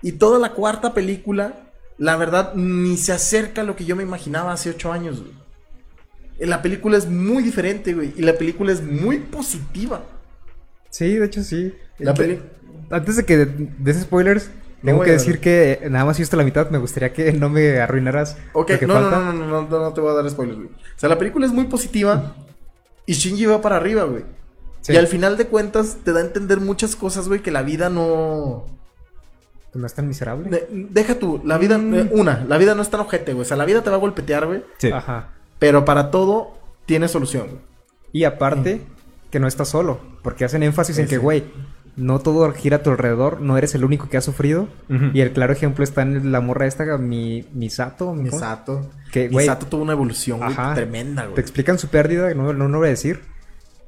Y 0.00 0.12
toda 0.12 0.38
la 0.38 0.52
cuarta 0.52 0.94
película, 0.94 1.70
la 1.98 2.16
verdad, 2.16 2.54
ni 2.54 2.96
se 2.96 3.12
acerca 3.12 3.60
a 3.60 3.64
lo 3.64 3.76
que 3.76 3.84
yo 3.84 3.94
me 3.94 4.02
imaginaba 4.02 4.52
hace 4.52 4.70
ocho 4.70 4.90
años, 4.90 5.20
güey. 5.20 5.32
Eh, 6.38 6.46
La 6.46 6.62
película 6.62 6.96
es 6.96 7.06
muy 7.08 7.42
diferente, 7.42 7.92
güey. 7.94 8.12
Y 8.16 8.22
la 8.22 8.32
película 8.34 8.72
es 8.72 8.82
muy 8.82 9.18
positiva. 9.18 10.02
Sí, 10.90 11.14
de 11.16 11.26
hecho 11.26 11.42
sí. 11.42 11.74
La 11.98 12.14
peli- 12.14 12.40
Antes 12.90 13.16
de 13.16 13.24
que 13.24 13.46
des 13.46 14.00
spoilers, 14.02 14.50
tengo 14.92 15.02
que 15.04 15.10
a 15.10 15.12
decir 15.14 15.40
que 15.40 15.80
eh, 15.82 15.90
nada 15.90 16.04
más 16.04 16.18
he 16.18 16.22
visto 16.22 16.36
la 16.36 16.44
mitad. 16.44 16.70
Me 16.70 16.78
gustaría 16.78 17.12
que 17.12 17.32
no 17.32 17.48
me 17.48 17.80
arruinaras 17.80 18.36
Ok, 18.52 18.72
no, 18.82 18.86
no, 18.88 18.94
falta. 18.94 19.18
no, 19.18 19.32
no, 19.32 19.46
no, 19.46 19.62
no, 19.68 19.78
no 19.80 19.92
te 19.92 20.00
voy 20.00 20.10
a 20.10 20.14
dar 20.14 20.28
spoilers, 20.30 20.58
güey. 20.58 20.68
O 20.68 20.98
sea, 20.98 21.08
la 21.08 21.18
película 21.18 21.46
es 21.46 21.52
muy 21.52 21.64
positiva 21.64 22.34
y 23.06 23.14
Shinji 23.14 23.46
va 23.46 23.60
para 23.60 23.76
arriba, 23.76 24.04
güey. 24.04 24.24
Sí. 24.80 24.92
Y 24.92 24.96
al 24.96 25.06
final 25.06 25.36
de 25.36 25.46
cuentas 25.46 25.98
te 26.04 26.12
da 26.12 26.20
a 26.20 26.24
entender 26.24 26.60
muchas 26.60 26.94
cosas, 26.96 27.26
güey, 27.28 27.40
que 27.40 27.50
la 27.50 27.62
vida 27.62 27.88
no... 27.88 28.66
No 29.72 29.86
es 29.86 29.94
tan 29.94 30.06
miserable. 30.06 30.48
de- 30.50 30.68
deja 30.70 31.18
tú, 31.18 31.40
la 31.44 31.58
vida... 31.58 31.78
Mm. 31.78 31.94
eh, 31.94 32.08
una, 32.12 32.44
la 32.46 32.58
vida 32.58 32.74
no 32.74 32.82
es 32.82 32.90
tan 32.90 33.00
ojete, 33.00 33.32
güey. 33.32 33.42
O 33.42 33.44
sea, 33.46 33.56
la 33.56 33.64
vida 33.64 33.82
te 33.82 33.90
va 33.90 33.96
a 33.96 33.98
golpetear, 33.98 34.46
güey. 34.46 34.62
Sí. 34.78 34.90
Ajá. 34.92 35.30
Pero 35.58 35.84
para 35.84 36.10
todo 36.10 36.58
tiene 36.86 37.08
solución, 37.08 37.46
güey. 37.48 37.60
Y 38.12 38.24
aparte, 38.24 38.82
que 39.30 39.40
no 39.40 39.48
estás 39.48 39.68
solo. 39.68 39.98
Porque 40.22 40.44
hacen 40.44 40.62
énfasis 40.62 40.98
en 40.98 41.06
Sí, 41.06 41.10
que, 41.10 41.18
güey, 41.18 41.44
no 41.96 42.18
todo 42.18 42.52
gira 42.52 42.78
a 42.78 42.82
tu 42.82 42.90
alrededor. 42.90 43.40
No 43.40 43.56
eres 43.56 43.74
el 43.74 43.84
único 43.84 44.08
que 44.08 44.16
ha 44.16 44.20
sufrido. 44.20 44.68
Y 45.12 45.20
el 45.20 45.32
claro 45.32 45.52
ejemplo 45.52 45.84
está 45.84 46.02
en 46.02 46.32
la 46.32 46.40
morra 46.40 46.66
esta, 46.66 46.84
mi, 46.98 47.46
Misato. 47.52 48.14
mi-. 48.14 48.24
Misato. 48.24 48.90
Que, 49.12 49.28
güey, 49.28 49.44
Misato 49.46 49.66
tuvo 49.66 49.82
una 49.82 49.92
evolución, 49.92 50.40
güey, 50.40 50.54
tremenda, 50.74 51.22
Te 51.22 51.28
güey. 51.28 51.40
explican 51.40 51.78
su 51.78 51.88
pérdida, 51.88 52.32
no, 52.34 52.52
no, 52.52 52.68
no 52.68 52.78
voy 52.78 52.88
a 52.88 52.90
decir. 52.90 53.20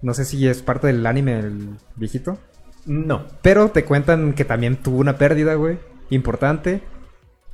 No 0.03 0.15
sé 0.15 0.25
si 0.25 0.47
es 0.47 0.63
parte 0.63 0.87
del 0.87 1.05
anime 1.07 1.39
el 1.41 1.71
viejito. 1.97 2.39
No. 2.85 3.25
Pero 3.43 3.71
te 3.71 3.85
cuentan 3.85 4.35
que 4.35 4.45
también 4.45 4.77
tuvo 4.77 4.99
una 4.99 5.19
pérdida, 5.19 5.55
güey, 5.55 5.79
importante. 6.11 6.83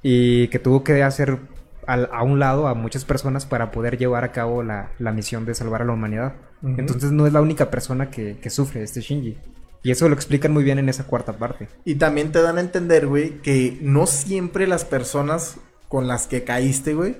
Y 0.02 0.48
que 0.48 0.58
tuvo 0.58 0.82
que 0.84 1.02
hacer 1.02 1.38
a 1.86 2.22
un 2.22 2.38
lado 2.38 2.68
a 2.68 2.74
muchas 2.74 3.04
personas 3.04 3.44
para 3.46 3.70
poder 3.70 3.98
llevar 3.98 4.22
a 4.24 4.32
cabo 4.32 4.62
la, 4.62 4.90
la 4.98 5.12
misión 5.12 5.44
de 5.46 5.54
salvar 5.54 5.82
a 5.82 5.84
la 5.84 5.92
humanidad. 5.92 6.34
Entonces 6.62 7.10
no 7.10 7.26
es 7.26 7.32
la 7.32 7.40
única 7.40 7.70
persona 7.70 8.10
que, 8.10 8.38
que 8.38 8.50
sufre 8.50 8.82
este 8.82 9.00
Shinji. 9.00 9.38
Y 9.82 9.90
eso 9.90 10.08
lo 10.08 10.14
explican 10.14 10.52
muy 10.52 10.62
bien 10.64 10.78
en 10.78 10.88
esa 10.88 11.04
cuarta 11.04 11.32
parte. 11.32 11.68
Y 11.84 11.96
también 11.96 12.30
te 12.30 12.40
dan 12.40 12.58
a 12.58 12.60
entender, 12.60 13.06
güey, 13.06 13.40
que 13.42 13.78
no 13.80 14.06
siempre 14.06 14.66
las 14.66 14.84
personas 14.84 15.56
con 15.88 16.06
las 16.06 16.26
que 16.26 16.44
caíste, 16.44 16.94
güey, 16.94 17.16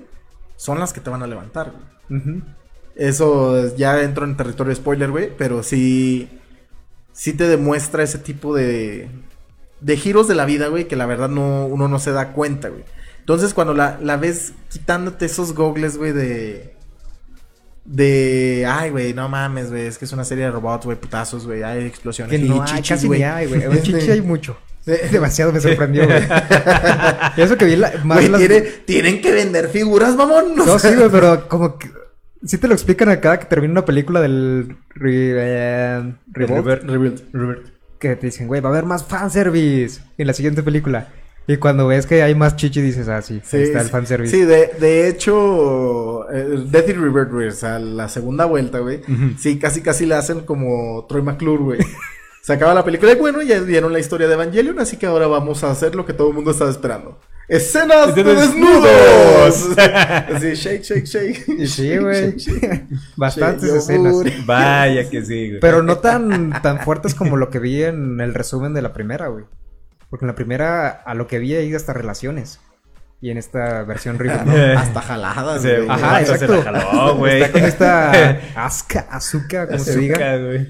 son 0.55 0.79
las 0.79 0.93
que 0.93 1.01
te 1.01 1.09
van 1.09 1.23
a 1.23 1.27
levantar, 1.27 1.71
güey. 1.71 2.41
Eso 2.95 3.75
ya 3.75 4.01
entro 4.01 4.25
en 4.25 4.37
territorio 4.37 4.73
spoiler, 4.75 5.11
güey, 5.11 5.35
pero 5.35 5.63
sí, 5.63 6.29
sí 7.11 7.33
te 7.33 7.47
demuestra 7.47 8.03
ese 8.03 8.19
tipo 8.19 8.55
de, 8.55 9.09
de 9.81 9.97
giros 9.97 10.27
de 10.27 10.35
la 10.35 10.45
vida, 10.45 10.67
güey, 10.67 10.87
que 10.87 10.95
la 10.95 11.05
verdad 11.05 11.29
no, 11.29 11.65
uno 11.65 11.87
no 11.87 11.99
se 11.99 12.11
da 12.11 12.33
cuenta, 12.33 12.69
güey. 12.69 12.83
Entonces 13.19 13.53
cuando 13.53 13.73
la, 13.73 13.97
la 14.01 14.17
ves 14.17 14.53
quitándote 14.69 15.25
esos 15.25 15.53
gogles, 15.53 15.97
güey, 15.97 16.11
de... 16.11 16.75
De... 17.85 18.65
Ay, 18.67 18.91
güey, 18.91 19.13
no 19.13 19.27
mames, 19.29 19.69
güey, 19.69 19.87
es 19.87 19.97
que 19.97 20.05
es 20.05 20.13
una 20.13 20.23
serie 20.23 20.45
de 20.45 20.51
robots, 20.51 20.85
güey, 20.85 20.97
putazos, 20.97 21.45
güey, 21.45 21.63
hay 21.63 21.85
explosiones. 21.85 22.31
Que 22.39 22.45
y 22.45 22.49
no 22.49 22.61
hay, 22.61 22.67
chichis, 22.69 22.89
casi 22.89 23.07
güey. 23.07 23.19
ni 23.19 23.25
hay, 23.25 23.47
güey. 23.47 23.63
En 23.71 23.81
chichi 23.81 24.11
hay 24.11 24.21
mucho. 24.21 24.57
Demasiado 25.11 25.51
me 25.51 25.59
sorprendió, 25.61 26.05
güey. 26.05 26.21
Y 27.37 27.41
eso 27.41 27.57
que 27.57 27.65
vi 27.65 27.75
la, 27.75 27.91
más 28.03 28.27
las- 28.29 28.39
tiene- 28.39 28.61
tienen 28.61 29.21
que 29.21 29.31
vender 29.31 29.67
figuras, 29.69 30.15
mamón. 30.15 30.55
No, 30.55 30.79
sí, 30.79 30.93
güey, 30.95 31.09
pero 31.09 31.47
como 31.47 31.77
que... 31.77 31.89
Sí 32.45 32.57
te 32.57 32.67
lo 32.67 32.73
explican 32.73 33.07
a 33.07 33.21
cada 33.21 33.39
que 33.39 33.45
termina 33.45 33.71
una 33.71 33.85
película 33.85 34.19
del... 34.21 34.75
Re, 34.89 35.11
eh, 35.37 36.13
Rebuild. 36.33 37.61
Que 37.99 38.17
te 38.17 38.25
dicen, 38.27 38.47
güey, 38.47 38.59
va 38.59 38.69
a 38.69 38.73
haber 38.73 38.83
más 38.85 39.05
fanservice 39.05 40.01
en 40.17 40.27
la 40.27 40.33
siguiente 40.33 40.61
película. 40.63 41.07
Y 41.47 41.57
cuando 41.57 41.87
ves 41.87 42.05
que 42.05 42.23
hay 42.23 42.35
más 42.35 42.55
chichi 42.55 42.81
dices, 42.81 43.09
ah, 43.09 43.21
sí, 43.21 43.41
Sí, 43.43 43.57
ahí 43.57 43.63
está 43.63 43.81
el 43.81 43.89
fanservice. 43.89 44.35
Sí, 44.35 44.43
de, 44.43 44.71
de 44.79 45.09
hecho, 45.09 46.29
eh, 46.31 46.63
Death 46.67 46.89
in 46.89 46.99
o 46.99 47.51
sea, 47.51 47.79
la 47.79 48.07
segunda 48.07 48.45
vuelta, 48.45 48.79
güey, 48.79 49.01
sí, 49.37 49.59
casi 49.59 49.81
casi 49.81 50.05
le 50.05 50.15
hacen 50.15 50.41
como 50.41 51.05
Troy 51.07 51.21
McClure, 51.21 51.63
güey. 51.63 51.79
Se 52.41 52.51
acaba 52.51 52.73
la 52.73 52.83
película 52.83 53.13
y 53.13 53.15
bueno, 53.15 53.41
ya 53.41 53.61
dieron 53.61 53.93
la 53.93 53.99
historia 53.99 54.27
de 54.27 54.33
Evangelion, 54.33 54.77
así 54.79 54.97
que 54.97 55.05
ahora 55.05 55.27
vamos 55.27 55.63
a 55.63 55.71
hacer 55.71 55.95
lo 55.95 56.05
que 56.05 56.13
todo 56.13 56.29
el 56.29 56.33
mundo 56.33 56.51
estaba 56.51 56.69
esperando. 56.69 57.17
¡Escenas 57.47 58.15
de 58.15 58.23
De 58.23 58.35
desnudos! 58.35 59.77
Así, 59.77 60.47
shake, 60.53 60.83
shake, 60.83 61.05
shake. 61.05 61.67
Sí, 61.67 61.97
güey. 61.97 62.35
Bastantes 63.17 63.69
Shake, 63.69 63.77
escenas. 63.77 64.45
Vaya 64.45 65.09
que 65.09 65.23
sí, 65.23 65.49
güey. 65.49 65.59
Pero 65.61 65.83
no 65.83 65.97
tan, 65.97 66.61
tan 66.61 66.79
fuertes 66.79 67.15
como 67.15 67.37
lo 67.37 67.49
que 67.49 67.59
vi 67.59 67.83
en 67.83 68.19
el 68.21 68.33
resumen 68.33 68.73
de 68.73 68.81
la 68.81 68.93
primera, 68.93 69.27
güey. 69.27 69.45
Porque 70.13 70.25
en 70.25 70.27
la 70.27 70.35
primera, 70.35 70.89
a 70.91 71.15
lo 71.15 71.25
que 71.25 71.39
vi 71.39 71.55
hay 71.55 71.73
hasta 71.73 71.91
relaciones. 71.91 72.59
Y 73.19 73.31
en 73.31 73.39
esta 73.39 73.81
versión 73.81 74.19
reboot, 74.19 74.43
¿no? 74.43 74.53
Hasta 74.79 75.01
jaladas, 75.01 75.63
güey. 75.63 75.89
Ajá, 75.89 76.21
exacto. 76.21 76.61
Se 76.61 76.71
la 76.71 76.79
jaló, 76.81 77.15
güey. 77.15 77.41
Está 77.41 77.51
con 77.51 77.63
esta 77.63 78.11
asca, 78.55 79.07
azúcar, 79.09 79.69
como 79.69 79.79
se 79.79 79.97
diga. 79.97 80.37
Güey. 80.37 80.67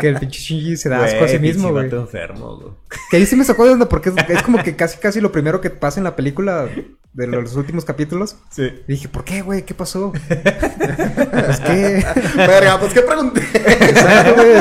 Que 0.00 0.08
el 0.08 0.18
pinche 0.18 0.40
Shinji 0.40 0.78
se 0.78 0.88
da 0.88 1.04
asco 1.04 1.24
a 1.24 1.28
sí 1.28 1.36
Güey, 1.36 1.40
mismo, 1.40 1.72
güey. 1.72 1.90
enfermo, 1.90 2.56
güey. 2.56 2.72
Que 3.10 3.18
ahí 3.18 3.26
sí 3.26 3.36
me 3.36 3.44
sacó 3.44 3.66
de 3.66 3.72
onda 3.72 3.86
porque 3.86 4.08
es, 4.08 4.14
es 4.30 4.42
como 4.42 4.62
que 4.62 4.74
casi 4.76 4.96
casi 4.96 5.20
lo 5.20 5.30
primero 5.30 5.60
que 5.60 5.68
pasa 5.68 6.00
en 6.00 6.04
la 6.04 6.16
película 6.16 6.66
de 7.12 7.26
los 7.26 7.54
últimos 7.54 7.84
capítulos. 7.84 8.38
Sí. 8.48 8.62
Y 8.88 8.92
dije, 8.92 9.08
¿por 9.10 9.24
qué, 9.24 9.42
güey? 9.42 9.64
¿Qué 9.64 9.74
pasó? 9.74 10.10
pues 10.10 11.60
que... 11.60 12.02
Verga, 12.34 12.80
pues 12.80 12.94
qué 12.94 13.02
pregunté. 13.02 13.42
Exacto, 13.52 14.34
güey. 14.36 14.56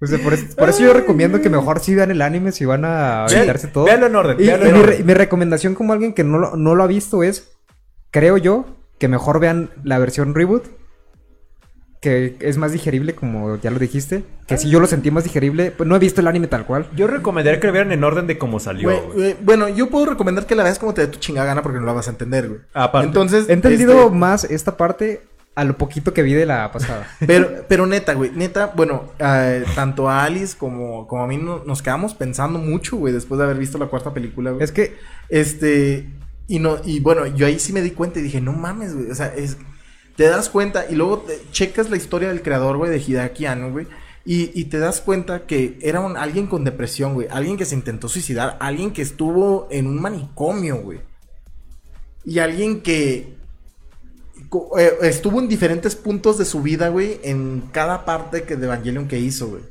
Pues, 0.00 0.18
por, 0.18 0.32
eso, 0.32 0.56
por 0.56 0.68
eso 0.70 0.82
yo 0.82 0.92
recomiendo 0.94 1.40
que 1.40 1.48
mejor 1.50 1.78
sí 1.80 1.94
vean 1.94 2.10
el 2.10 2.22
anime 2.22 2.50
si 2.52 2.64
van 2.64 2.84
a 2.84 3.26
aventarse 3.26 3.68
todo. 3.68 3.84
véanlo 3.84 4.06
en 4.06 4.16
orden, 4.16 4.36
Y, 4.40 4.46
véanlo 4.46 4.66
y 4.66 4.68
en 4.70 4.74
mi, 4.74 4.80
orden. 4.80 4.98
re- 4.98 5.04
mi 5.04 5.14
recomendación 5.14 5.74
como 5.74 5.92
alguien 5.92 6.14
que 6.14 6.24
no 6.24 6.38
lo, 6.38 6.56
no 6.56 6.74
lo 6.74 6.82
ha 6.82 6.86
visto 6.86 7.22
es, 7.22 7.52
creo 8.10 8.36
yo, 8.38 8.64
que 8.98 9.08
mejor 9.08 9.38
vean 9.40 9.70
la 9.84 9.98
versión 9.98 10.34
reboot. 10.34 10.64
Que 12.00 12.36
es 12.40 12.56
más 12.56 12.72
digerible, 12.72 13.14
como 13.14 13.56
ya 13.60 13.70
lo 13.70 13.78
dijiste. 13.78 14.24
Que 14.46 14.56
si 14.56 14.70
yo 14.70 14.80
lo 14.80 14.86
sentí 14.86 15.10
más 15.10 15.22
digerible, 15.24 15.70
pues 15.70 15.86
no 15.86 15.96
he 15.96 15.98
visto 15.98 16.22
el 16.22 16.28
anime 16.28 16.46
tal 16.46 16.64
cual. 16.64 16.86
Yo 16.96 17.06
recomendaría 17.06 17.60
que 17.60 17.66
lo 17.66 17.74
vieran 17.74 17.92
en 17.92 18.02
orden 18.02 18.26
de 18.26 18.38
cómo 18.38 18.58
salió, 18.58 18.90
bueno, 19.42 19.68
yo 19.68 19.90
puedo 19.90 20.06
recomendar 20.06 20.46
que 20.46 20.54
la 20.54 20.62
veas 20.62 20.78
como 20.78 20.94
te 20.94 21.02
dé 21.02 21.08
tu 21.08 21.18
chingada 21.18 21.46
gana 21.48 21.60
porque 21.62 21.78
no 21.78 21.84
la 21.84 21.92
vas 21.92 22.08
a 22.08 22.12
entender, 22.12 22.48
güey. 22.48 22.60
Aparte. 22.72 23.06
Entonces, 23.06 23.50
He 23.50 23.52
entendido 23.52 24.04
este, 24.04 24.16
más 24.16 24.44
esta 24.44 24.78
parte 24.78 25.20
a 25.56 25.64
lo 25.64 25.76
poquito 25.76 26.14
que 26.14 26.22
vi 26.22 26.32
de 26.32 26.46
la 26.46 26.70
pasada. 26.72 27.06
pero, 27.26 27.64
pero 27.68 27.86
neta, 27.86 28.14
güey, 28.14 28.30
neta, 28.34 28.72
bueno, 28.74 29.12
eh, 29.18 29.64
tanto 29.74 30.08
a 30.08 30.24
Alice 30.24 30.56
como, 30.56 31.06
como 31.06 31.24
a 31.24 31.26
mí 31.26 31.36
no- 31.36 31.64
nos 31.64 31.82
quedamos 31.82 32.14
pensando 32.14 32.58
mucho, 32.58 32.96
güey, 32.96 33.12
después 33.12 33.38
de 33.38 33.44
haber 33.44 33.58
visto 33.58 33.76
la 33.78 33.86
cuarta 33.86 34.14
película, 34.14 34.52
güey. 34.52 34.62
es 34.64 34.72
que 34.72 34.96
Este, 35.28 36.08
y 36.48 36.58
no, 36.60 36.78
y 36.84 37.00
bueno, 37.00 37.26
yo 37.26 37.46
ahí 37.46 37.58
sí 37.58 37.72
me 37.72 37.82
di 37.82 37.90
cuenta 37.90 38.18
y 38.20 38.22
dije, 38.22 38.40
no 38.40 38.52
mames, 38.52 38.94
güey, 38.94 39.10
o 39.10 39.14
sea, 39.14 39.26
es, 39.34 39.56
te 40.16 40.24
das 40.24 40.48
cuenta 40.48 40.86
y 40.88 40.94
luego 40.94 41.18
te- 41.18 41.40
checas 41.52 41.90
la 41.90 41.96
historia 41.96 42.28
del 42.28 42.42
creador, 42.42 42.76
güey, 42.76 42.90
de 42.90 42.98
Hideaki 42.98 43.46
Anno, 43.46 43.70
güey, 43.70 43.86
y, 44.24 44.50
y 44.58 44.64
te 44.66 44.78
das 44.78 45.00
cuenta 45.00 45.46
que 45.46 45.78
era 45.80 46.00
un, 46.00 46.16
alguien 46.16 46.46
con 46.46 46.64
depresión, 46.64 47.14
güey, 47.14 47.26
alguien 47.30 47.56
que 47.56 47.64
se 47.64 47.74
intentó 47.74 48.08
suicidar, 48.08 48.56
alguien 48.60 48.92
que 48.92 49.02
estuvo 49.02 49.66
en 49.70 49.86
un 49.86 50.00
manicomio, 50.00 50.76
güey, 50.82 51.00
y 52.24 52.38
alguien 52.38 52.80
que 52.82 53.34
estuvo 55.02 55.40
en 55.40 55.48
diferentes 55.48 55.94
puntos 55.96 56.38
de 56.38 56.44
su 56.44 56.62
vida, 56.62 56.88
güey, 56.88 57.20
en 57.22 57.62
cada 57.72 58.04
parte 58.04 58.42
que 58.42 58.56
de 58.56 58.66
Evangelion 58.66 59.06
que 59.08 59.18
hizo, 59.18 59.48
güey. 59.48 59.62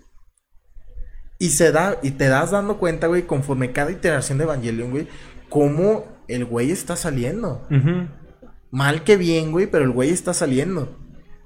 Y 1.38 1.50
se 1.52 1.72
da, 1.72 1.98
y 2.04 2.12
te 2.12 2.28
das 2.28 2.52
dando 2.52 2.78
cuenta, 2.78 3.08
güey, 3.08 3.24
conforme 3.24 3.72
cada 3.72 3.92
iteración 3.92 4.38
de 4.38 4.44
Evangelion, 4.46 4.92
güey, 4.92 5.08
cómo 5.50 6.06
el 6.28 6.46
güey 6.46 6.72
está 6.72 6.96
saliendo. 6.96 7.68
Mal 8.72 9.04
que 9.04 9.18
bien, 9.18 9.52
güey, 9.52 9.68
pero 9.68 9.84
el 9.86 9.92
güey 9.92 10.10
está 10.12 10.34
saliendo. 10.34 10.98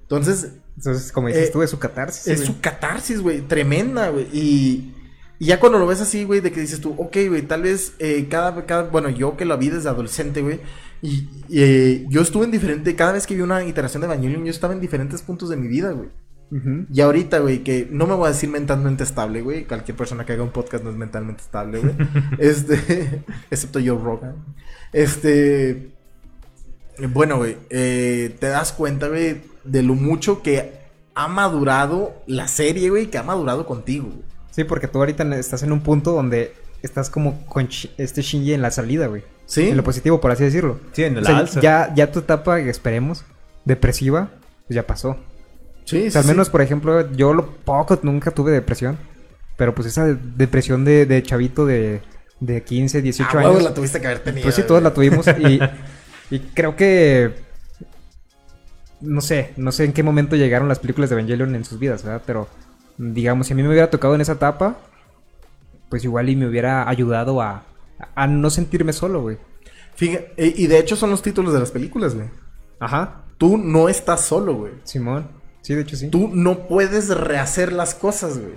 Entonces, 0.01 0.53
entonces, 0.77 1.11
como 1.11 1.27
dices 1.27 1.49
Eh, 1.49 1.51
tú, 1.51 1.61
es 1.61 1.69
su 1.69 1.79
catarsis. 1.79 2.27
es 2.27 2.37
güey. 2.39 2.47
su 2.47 2.59
catarsis, 2.61 3.21
güey, 3.21 3.41
tremenda, 3.41 4.09
güey. 4.09 4.27
Y, 4.33 4.93
y 5.39 5.45
ya 5.45 5.59
cuando 5.59 5.77
lo 5.79 5.85
ves 5.87 6.01
así, 6.01 6.23
güey, 6.23 6.39
de 6.41 6.51
que 6.51 6.59
dices 6.61 6.81
tú, 6.81 6.95
ok, 6.97 7.15
güey, 7.29 7.41
tal 7.43 7.61
vez 7.61 7.93
eh, 7.99 8.27
cada, 8.29 8.65
cada, 8.65 8.83
bueno, 8.83 9.09
yo 9.09 9.37
que 9.37 9.45
lo 9.45 9.57
vi 9.57 9.69
desde 9.69 9.89
adolescente, 9.89 10.41
güey, 10.41 10.59
y, 11.03 11.29
y, 11.49 11.61
eh, 11.61 12.05
yo 12.09 12.21
estuve 12.21 12.45
en 12.45 12.51
diferente, 12.51 12.95
cada 12.95 13.11
vez 13.11 13.27
que 13.27 13.35
vi 13.35 13.41
una 13.41 13.63
iteración 13.63 14.01
de 14.01 14.07
Evangelion, 14.07 14.45
yo 14.45 14.51
estaba 14.51 14.73
en 14.73 14.79
diferentes 14.79 15.21
puntos 15.21 15.49
de 15.49 15.57
mi 15.57 15.67
vida, 15.67 15.91
güey. 15.91 16.09
Y 16.93 17.01
ahorita, 17.01 17.39
güey, 17.39 17.63
que 17.63 17.87
no 17.89 18.05
me 18.05 18.13
voy 18.13 18.27
a 18.27 18.31
decir 18.31 18.47
mentalmente 18.47 19.03
estable, 19.03 19.41
güey. 19.41 19.65
Cualquier 19.65 19.97
persona 19.97 20.23
que 20.23 20.33
haga 20.33 20.43
un 20.43 20.51
podcast 20.51 20.83
no 20.83 20.91
es 20.91 20.95
mentalmente 20.95 21.41
estable, 21.41 21.79
güey. 21.79 21.95
este, 22.37 23.23
excepto 23.49 23.79
Joe 23.83 23.97
Rogan. 23.97 24.35
Este, 24.91 25.89
bueno, 27.09 27.37
güey, 27.37 27.57
eh, 27.71 28.35
te 28.39 28.47
das 28.47 28.71
cuenta, 28.71 29.07
güey, 29.07 29.41
de 29.63 29.81
lo 29.81 29.95
mucho 29.95 30.43
que 30.43 30.73
ha 31.15 31.27
madurado 31.27 32.21
la 32.27 32.47
serie, 32.47 32.91
güey, 32.91 33.07
que 33.07 33.17
ha 33.17 33.23
madurado 33.23 33.65
contigo. 33.65 34.09
güey. 34.09 34.23
Sí, 34.51 34.63
porque 34.63 34.87
tú 34.87 34.99
ahorita 34.99 35.23
estás 35.35 35.63
en 35.63 35.71
un 35.71 35.81
punto 35.81 36.11
donde 36.11 36.53
estás 36.83 37.09
como 37.09 37.43
con 37.47 37.67
este 37.97 38.21
Shinji 38.21 38.53
en 38.53 38.61
la 38.61 38.69
salida, 38.69 39.07
güey. 39.07 39.23
¿Sí? 39.45 39.69
En 39.69 39.77
lo 39.77 39.83
positivo, 39.83 40.19
por 40.21 40.31
así 40.31 40.43
decirlo. 40.43 40.79
Sí, 40.93 41.03
en 41.03 41.15
O 41.17 41.19
el 41.19 41.25
sea, 41.25 41.37
alza. 41.37 41.61
ya, 41.61 41.93
ya 41.95 42.11
tu 42.11 42.19
etapa, 42.19 42.59
esperemos, 42.59 43.23
depresiva, 43.65 44.29
pues 44.67 44.75
ya 44.75 44.87
pasó. 44.87 45.17
Sí, 45.85 46.07
O 46.07 46.11
sea, 46.11 46.21
al 46.21 46.27
menos, 46.27 46.47
sí. 46.47 46.51
por 46.51 46.61
ejemplo, 46.61 47.11
yo 47.11 47.33
lo 47.33 47.47
poco 47.47 47.99
nunca 48.03 48.31
tuve 48.31 48.51
depresión. 48.51 48.97
Pero 49.57 49.75
pues 49.75 49.87
esa 49.87 50.05
de- 50.05 50.15
depresión 50.35 50.83
de, 50.85 51.05
de 51.05 51.21
chavito 51.21 51.65
de, 51.65 52.01
de 52.39 52.63
15, 52.63 53.01
18 53.01 53.37
Ah, 53.37 53.41
años. 53.41 53.63
la 53.63 53.73
tuviste 53.73 53.99
que 54.01 54.07
haber 54.07 54.19
tenido. 54.19 54.43
Pues 54.43 54.55
sí, 54.55 54.63
todos 54.63 54.81
la 54.81 54.93
tuvimos. 54.93 55.27
Y, 55.27 55.59
y 56.35 56.39
creo 56.39 56.75
que. 56.75 57.33
No 59.01 59.19
sé, 59.21 59.53
no 59.57 59.71
sé 59.73 59.83
en 59.83 59.93
qué 59.93 60.01
momento 60.01 60.35
llegaron 60.37 60.69
las 60.69 60.79
películas 60.79 61.09
de 61.09 61.15
Evangelion 61.17 61.53
en 61.55 61.65
sus 61.65 61.77
vidas, 61.77 62.03
¿verdad? 62.03 62.21
Pero 62.25 62.47
digamos, 62.97 63.47
si 63.47 63.53
a 63.53 63.55
mí 63.55 63.61
me 63.61 63.69
hubiera 63.69 63.89
tocado 63.89 64.15
en 64.15 64.21
esa 64.21 64.33
etapa, 64.33 64.77
pues 65.89 66.03
igual 66.05 66.29
y 66.29 66.35
me 66.37 66.47
hubiera 66.47 66.87
ayudado 66.87 67.41
a, 67.41 67.63
a 68.15 68.27
no 68.27 68.49
sentirme 68.49 68.93
solo, 68.93 69.21
güey. 69.21 69.37
Fíjate, 69.95 70.33
eh, 70.37 70.53
y 70.55 70.67
de 70.67 70.79
hecho 70.79 70.95
son 70.95 71.09
los 71.11 71.21
títulos 71.21 71.53
de 71.53 71.59
las 71.59 71.71
películas, 71.71 72.15
güey. 72.15 72.27
Ajá, 72.79 73.19
Tú 73.37 73.57
no 73.57 73.89
estás 73.89 74.21
solo, 74.21 74.55
güey. 74.55 74.73
Simón. 74.83 75.27
Sí, 75.61 75.73
de 75.75 75.81
hecho 75.81 75.95
sí. 75.97 76.07
Tú 76.09 76.29
no 76.33 76.67
puedes 76.67 77.09
rehacer 77.09 77.73
las 77.73 77.93
cosas, 77.95 78.37
güey. 78.37 78.53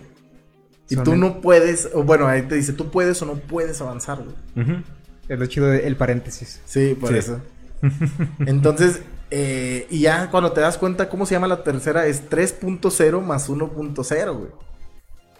Y 0.89 0.97
tú 0.97 1.17
no 1.17 1.41
puedes, 1.41 1.89
o 1.93 2.05
bueno, 2.05 2.29
ahí 2.29 2.43
te 2.43 2.55
dice, 2.55 2.73
tú 2.73 2.91
puedes 2.91 3.21
o 3.23 3.27
no 3.27 3.35
puedes 3.35 3.81
avanzar, 3.81 4.19
güey. 4.23 4.65
Ujú. 4.65 4.83
Es 5.29 5.39
lo 5.39 5.47
chido 5.47 5.67
del 5.67 5.97
paréntesis. 5.97 6.61
Sí, 6.67 6.97
por 7.01 7.11
Sí. 7.11 7.17
eso. 7.19 7.41
Entonces, 8.47 9.01
eh, 9.31 9.87
y 9.91 10.01
ya 10.01 10.31
cuando 10.31 10.53
te 10.53 10.61
das 10.61 10.79
cuenta 10.79 11.09
cómo 11.09 11.27
se 11.27 11.35
llama 11.35 11.49
la 11.49 11.65
tercera, 11.65 12.07
es 12.07 12.29
3.0 12.31 13.21
más 13.23 13.49
1.0, 13.49 14.33
güey. 14.37 14.51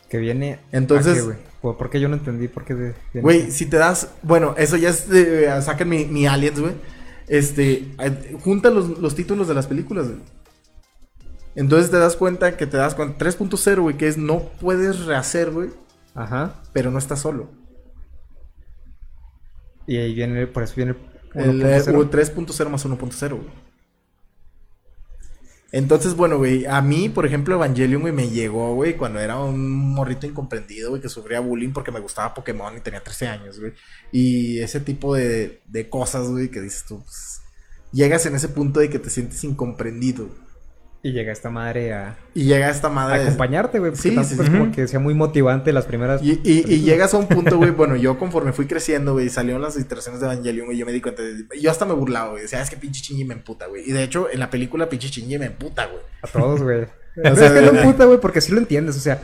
Que 0.09 0.19
viene. 0.19 0.61
Entonces- 0.73 1.13
¿a 1.13 1.17
qué, 1.17 1.23
güey? 1.23 1.37
¿Por 1.61 1.77
por 1.77 1.91
qué 1.91 2.01
yo 2.01 2.09
no 2.09 2.15
entendí? 2.17 2.49
¿Por 2.49 2.65
qué 2.65 2.95
Güey, 3.15 3.51
si 3.51 3.67
te 3.67 3.77
das, 3.77 4.11
bueno, 4.23 4.55
eso 4.57 4.77
ya 4.77 4.91
es, 4.91 5.09
de, 5.09 5.47
eh, 5.47 5.63
saquen 5.63 5.89
mi, 5.89 6.05
mi 6.05 6.27
aliens, 6.27 6.61
güey. 6.61 6.75
Este, 7.29 7.89
eh, 7.99 8.37
junta 8.45 8.71
los, 8.71 8.99
los 9.01 9.15
títulos 9.17 9.49
de 9.49 9.55
las 9.55 9.67
películas, 9.67 10.07
güey. 10.09 10.21
Entonces 11.57 11.91
te 11.91 11.97
das 11.97 12.17
cuenta 12.17 12.57
que 12.57 12.67
te 12.67 12.77
das 12.77 12.95
cuenta, 12.95 13.19
3.0, 13.19 13.81
güey, 13.81 13.97
que 13.97 14.07
es 14.07 14.19
no 14.19 14.41
puedes 14.61 15.07
rehacer, 15.07 15.51
güey, 15.51 15.71
Ajá. 16.15 16.63
pero 16.73 16.91
no 16.91 16.99
estás 16.99 17.21
solo. 17.21 17.51
Y 19.87 19.97
ahí 19.97 20.15
viene, 20.15 20.47
por 20.47 20.63
eso 20.63 20.75
viene 20.77 20.95
El 21.35 21.63
eh, 21.63 21.83
1.0. 21.83 22.11
3.0 22.11 22.69
más 22.69 22.85
1.0, 22.85 23.29
güey. 23.31 23.66
Entonces, 25.73 26.15
bueno, 26.15 26.39
güey, 26.39 26.65
a 26.67 26.81
mí, 26.81 27.09
por 27.09 27.27
ejemplo, 27.27 27.55
Evangelion, 27.57 28.03
me 28.15 28.31
llegó, 28.31 28.75
güey, 28.75 28.97
cuando 28.97 29.19
era 29.19 29.39
un 29.39 29.71
morrito 29.71 30.27
incomprendido, 30.27 30.91
güey, 30.91 31.03
que 31.03 31.09
sufría 31.09 31.41
bullying 31.41 31.73
porque 31.73 31.91
me 31.91 32.01
gustaba 32.01 32.35
Pokémon 32.35 32.77
y 32.77 32.81
tenía 32.81 33.03
13 33.03 33.27
años, 33.29 33.59
güey. 33.59 33.73
Y 34.13 34.61
ese 34.61 34.81
tipo 34.81 35.15
de, 35.15 35.63
de 35.67 35.89
cosas, 35.91 36.29
güey, 36.29 36.51
que 36.51 36.61
dices 36.61 36.85
tú, 36.87 37.03
pues, 37.03 37.41
llegas 37.93 38.27
en 38.27 38.37
ese 38.37 38.49
punto 38.49 38.81
de 38.81 38.91
que 38.91 38.99
te 38.99 39.11
sientes 39.11 39.43
incomprendido. 39.45 40.29
Y 41.07 41.13
llega 41.13 41.31
esta 41.33 41.51
madre 41.51 41.93
a, 41.93 42.17
Y 42.35 42.45
llega 42.47 42.69
esta 42.69 42.89
a 42.89 42.91
madre... 42.91 43.19
de- 43.21 43.25
acompañarte, 43.27 43.79
güey. 43.79 43.95
Sí, 43.95 44.11
sí, 44.25 44.35
es 44.41 44.51
como 44.51 44.73
que 44.73 44.89
sea 44.89 44.99
muy 44.99 45.15
motivante 45.15 45.73
las 45.73 45.85
primeras. 45.85 46.23
Y, 46.23 46.41
y, 46.43 46.65
y 46.67 46.81
llegas 46.81 47.15
a 47.15 47.19
un 47.19 47.29
punto, 47.29 47.59
güey, 47.59 47.71
bueno, 47.83 47.95
yo 47.97 48.19
conforme 48.19 48.53
fui 48.53 48.67
creciendo, 48.67 49.13
güey, 49.13 49.29
salieron 49.29 49.63
las 49.63 49.79
iteraciones 49.79 50.21
de 50.21 50.27
Evangelion, 50.27 50.67
güey, 50.67 50.79
yo 50.79 50.85
me 50.87 50.93
di 50.93 51.01
cuenta 51.01 51.23
de... 51.23 51.45
Yo 51.61 51.71
hasta 51.71 51.85
me 51.85 51.95
burlaba, 51.95 52.31
güey, 52.31 52.43
decía, 52.43 52.59
"Ah, 52.59 52.63
es 52.63 52.71
que 52.71 52.77
pinche 52.77 53.03
Shinji 53.03 53.25
me 53.25 53.35
emputa, 53.35 53.67
güey. 53.67 53.89
Y 53.89 53.93
de 53.93 54.03
hecho, 54.03 54.29
en 54.33 54.41
la 54.41 54.51
película 54.51 54.89
pinche 54.89 55.09
Shinji 55.09 55.39
me 55.39 55.47
emputa, 55.47 55.87
güey. 55.87 56.03
A 56.23 56.27
todos, 56.27 56.63
güey. 56.63 56.87
O 57.25 57.35
sea, 57.37 57.47
es 57.47 57.53
que 57.53 57.73
no 57.73 57.83
puta, 57.83 58.05
güey, 58.05 58.21
porque 58.21 58.41
sí 58.41 58.53
lo 58.53 58.59
entiendes. 58.59 58.97
O 58.97 59.01
sea, 59.01 59.23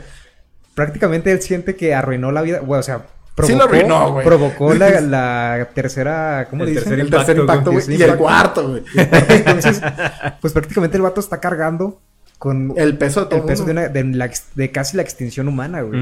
prácticamente 0.73 1.31
él 1.31 1.41
siente 1.41 1.75
que 1.75 1.93
arruinó 1.93 2.31
la 2.31 2.41
vida. 2.41 2.59
Güey, 2.59 2.79
o 2.79 2.83
sea, 2.83 3.05
Sí 3.41 3.55
lo 3.55 3.63
arruinó, 3.63 4.11
güey. 4.11 4.25
Provocó 4.25 4.73
la, 4.73 5.01
la 5.01 5.69
tercera. 5.73 6.47
¿Cómo 6.49 6.63
El 6.63 6.69
le 6.69 6.71
dicen? 6.75 6.89
tercer 6.89 7.05
El 7.05 7.09
tercer 7.11 7.37
impacto, 7.37 7.71
güey. 7.71 7.83
Y 7.97 8.01
el 8.01 8.15
cuarto, 8.15 8.69
güey. 8.69 8.83
Entonces, 8.95 9.81
pues 10.41 10.53
prácticamente 10.53 10.97
el 10.97 11.03
vato 11.03 11.19
está 11.19 11.39
cargando 11.39 11.99
con 12.37 12.73
El 12.77 12.97
peso 12.97 13.21
de 13.21 13.25
todo 13.27 13.39
el 13.39 13.45
peso 13.45 13.63
de, 13.65 13.71
una- 13.71 13.87
de 13.87 14.03
la 14.03 14.25
ex- 14.25 14.47
de 14.55 14.71
casi 14.71 14.97
la 14.97 15.03
extinción 15.03 15.47
humana, 15.47 15.81
güey. 15.81 15.99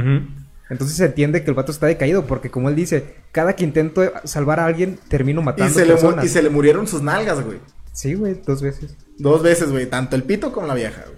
Entonces 0.70 0.96
se 0.98 1.06
entiende 1.06 1.44
que 1.44 1.50
el 1.52 1.56
vato 1.56 1.72
está 1.72 1.86
decaído, 1.88 2.26
porque 2.26 2.50
como 2.50 2.70
él 2.70 2.76
dice, 2.76 3.16
cada 3.34 3.54
que 3.58 3.64
intento 3.66 4.10
salvar 4.24 4.60
a 4.62 4.66
alguien, 4.66 4.98
termino 5.10 5.42
Y 5.42 5.44
matando 5.44 5.74
se, 5.74 5.86
le, 5.86 5.96
y 6.24 6.28
se 6.30 6.42
le 6.42 6.50
murieron 6.50 6.88
sus 6.88 7.02
nalgas, 7.02 7.42
güey. 7.44 7.58
Sí, 7.92 8.14
güey, 8.14 8.42
dos 8.46 8.62
veces. 8.62 8.96
Dos 9.18 9.44
veces, 9.44 9.70
güey. 9.70 9.86
Tanto 9.88 10.16
el 10.16 10.24
pito 10.24 10.52
como 10.54 10.68
la 10.68 10.74
vieja, 10.74 11.02
güey. 11.06 11.18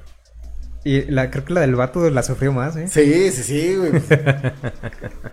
Y 0.86 1.02
la, 1.10 1.32
creo 1.32 1.46
que 1.46 1.54
la 1.54 1.62
del 1.62 1.76
vato 1.76 2.10
la 2.10 2.24
sufrió 2.24 2.52
más, 2.52 2.76
¿eh? 2.76 2.88
Sí, 2.90 3.32
sí, 3.32 3.44
sí, 3.44 3.76
güey. 3.76 3.92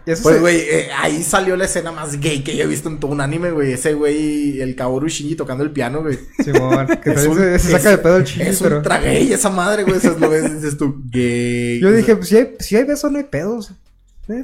Pues, 0.05 0.19
se- 0.21 0.39
güey, 0.41 0.57
eh, 0.61 0.89
ahí 0.99 1.23
salió 1.23 1.57
la 1.57 1.65
escena 1.67 1.93
más 1.93 2.19
gay 2.21 2.43
que 2.43 2.57
yo 2.57 2.65
he 2.65 2.67
visto 2.67 2.89
en 2.89 2.99
todo 2.99 3.11
un 3.13 3.21
anime, 3.21 3.51
güey. 3.51 3.73
Ese 3.73 3.95
güey, 3.95 4.61
el 4.61 4.75
Kaoru 4.75 5.09
Shinji 5.09 5.37
tocando 5.37 5.63
el 5.63 5.71
piano, 5.71 6.03
güey. 6.03 6.19
Simón, 6.43 6.87
que 7.03 7.11
Es 7.11 7.27
un- 7.27 7.37
se, 7.37 7.59
se 7.59 7.71
saca 7.73 7.91
es- 7.91 7.97
de 7.97 7.99
pedo 7.99 8.17
el 8.17 8.25
chile, 8.25 8.49
Es 8.49 8.61
pero... 8.63 8.77
ultra 8.79 8.99
gay 9.01 9.33
esa 9.33 9.51
madre, 9.51 9.85
güey. 9.85 9.97
Eso 9.99 10.13
es 10.13 10.21
lo 10.21 10.29
ves, 10.31 10.55
dices 10.55 10.77
tú, 10.79 11.03
gay. 11.11 11.81
Yo 11.81 11.93
dije, 11.93 12.17
pues 12.17 12.29
si 12.29 12.37
hay, 12.37 12.55
si 12.59 12.77
hay 12.77 12.85
beso, 12.85 13.11
no 13.11 13.19
hay 13.19 13.25
pedos. 13.25 13.71
Eh, 13.71 13.75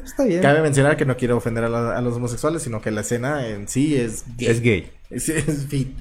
pues, 0.01 0.03
está 0.11 0.25
bien. 0.25 0.43
Cabe 0.43 0.61
mencionar 0.63 0.97
que 0.97 1.05
no 1.05 1.17
quiero 1.17 1.37
ofender 1.37 1.65
a, 1.65 1.69
la- 1.69 1.97
a 1.97 2.01
los 2.01 2.15
homosexuales, 2.17 2.63
sino 2.63 2.81
que 2.81 2.91
la 2.91 3.01
escena 3.03 3.47
en 3.49 3.69
sí 3.69 3.97
es 3.97 4.25
gay. 4.37 4.49
Es 4.49 4.61
gay. 4.61 4.91
Es, 5.11 5.29
es 5.29 5.67
fit. 5.69 5.97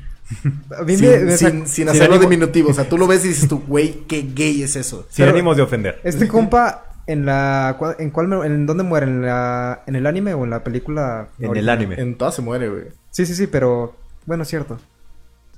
A 0.79 0.83
mí 0.83 0.95
sin, 0.97 1.09
me, 1.09 1.17
me 1.19 1.37
sin- 1.37 1.47
sac- 1.47 1.51
sin 1.51 1.67
sin 1.67 1.89
hacerlo 1.89 2.17
diminutivo. 2.19 2.69
O 2.69 2.73
sea, 2.73 2.87
tú 2.89 2.97
lo 2.97 3.07
ves 3.07 3.23
y 3.25 3.29
dices 3.29 3.47
tú, 3.47 3.61
güey, 3.67 4.03
qué 4.07 4.21
gay 4.33 4.63
es 4.63 4.75
eso. 4.75 5.05
Sin 5.09 5.23
Pero- 5.25 5.31
ánimos 5.35 5.57
de 5.57 5.63
ofender. 5.63 5.99
Este 6.03 6.27
compa, 6.27 6.85
en 7.07 7.25
la... 7.25 7.77
¿En 7.99 8.09
cuál... 8.09 8.31
¿En 8.45 8.65
dónde 8.65 8.83
muere? 8.83 9.05
¿En, 9.05 9.21
la, 9.21 9.83
¿En 9.85 9.95
el 9.95 10.07
anime 10.07 10.33
o 10.33 10.43
en 10.43 10.49
la 10.49 10.63
película? 10.63 11.27
En 11.39 11.55
el 11.55 11.69
anime. 11.69 11.95
En 12.01 12.15
todas 12.17 12.33
se 12.35 12.41
muere, 12.41 12.69
güey. 12.69 12.83
Sí, 13.11 13.25
sí, 13.25 13.35
sí, 13.35 13.47
pero... 13.47 13.95
Bueno, 14.25 14.43
es 14.43 14.49
cierto. 14.49 14.79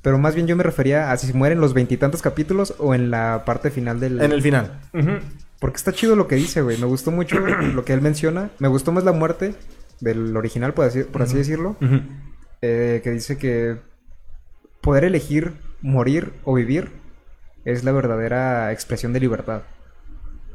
Pero 0.02 0.18
más 0.18 0.36
bien 0.36 0.48
yo 0.48 0.56
me 0.58 0.64
refería 0.64 1.12
a 1.12 1.18
si 1.18 1.32
mueren 1.34 1.62
los 1.62 1.74
veintitantos 1.74 2.22
capítulos 2.22 2.76
o 2.78 2.94
en 2.94 3.10
la 3.10 3.44
parte 3.46 3.72
final 3.72 4.00
del... 4.00 4.22
En 4.22 4.32
el 4.34 4.42
final. 4.42 4.80
Porque 5.60 5.78
está 5.78 5.92
chido 5.94 6.16
lo 6.18 6.28
que 6.28 6.36
dice, 6.36 6.62
güey. 6.62 6.78
Me 6.78 6.86
gustó 6.86 7.12
mucho 7.12 7.40
lo 7.74 7.86
que 7.86 7.94
él 7.94 8.02
menciona. 8.02 8.50
Me 8.60 8.68
gustó 8.68 8.92
más 8.92 9.06
la 9.06 9.14
muerte 9.14 9.56
del 10.02 10.36
original, 10.38 10.74
por 10.74 10.86
así, 10.86 11.04
por 11.04 11.22
así 11.24 11.38
decirlo. 11.38 11.78
Eh, 12.62 13.02
que 13.04 13.12
dice 13.12 13.38
que 13.38 13.78
poder 14.82 15.04
elegir 15.04 15.54
morir 15.82 16.34
o 16.44 16.54
vivir 16.56 16.92
es 17.66 17.84
la 17.84 17.92
verdadera 17.92 18.72
expresión 18.72 19.14
de 19.14 19.20
libertad. 19.20 19.62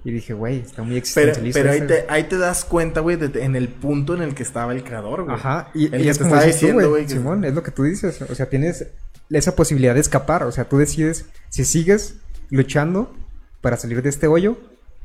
Y 0.05 0.11
dije, 0.11 0.33
güey, 0.35 0.61
está 0.61 0.83
muy 0.83 0.91
Pero, 0.95 0.99
existencialista. 0.99 1.61
pero 1.61 1.71
ahí, 1.71 1.79
ese, 1.79 1.87
te, 1.87 2.05
ahí 2.09 2.25
te 2.25 2.37
das 2.37 2.65
cuenta, 2.65 3.01
güey, 3.01 3.19
en 3.35 3.55
el 3.55 3.69
punto 3.69 4.15
en 4.15 4.23
el 4.23 4.35
que 4.35 4.43
estaba 4.43 4.73
el 4.73 4.83
creador, 4.83 5.23
güey. 5.25 5.37
Ajá, 5.37 5.71
y, 5.75 5.95
El 5.95 6.01
y 6.01 6.05
que 6.05 6.11
es 6.11 6.19
te 6.19 6.25
como 6.25 6.35
dices 6.37 6.51
tú, 6.51 6.67
diciendo, 6.67 6.75
güey, 6.81 6.89
güey. 6.89 7.03
que- 7.07 7.13
Simón, 7.13 7.45
es 7.45 7.55
lo 7.55 7.63
que 7.63 7.71
tú 7.71 7.85
dices. 7.85 8.21
O 8.23 8.35
sea, 8.35 8.47
tienes 8.47 8.89
esa 9.31 9.55
posibilidad 9.55 9.95
de 9.95 10.01
escapar. 10.01 10.43
O 10.43 10.51
sea, 10.51 10.65
tú 10.69 10.79
decides 10.79 11.27
si 11.51 11.65
sigues 11.65 12.17
luchando 12.51 13.15
para 13.61 13.77
salir 13.77 14.03
de 14.03 14.09
este 14.09 14.27
hoyo 14.27 14.59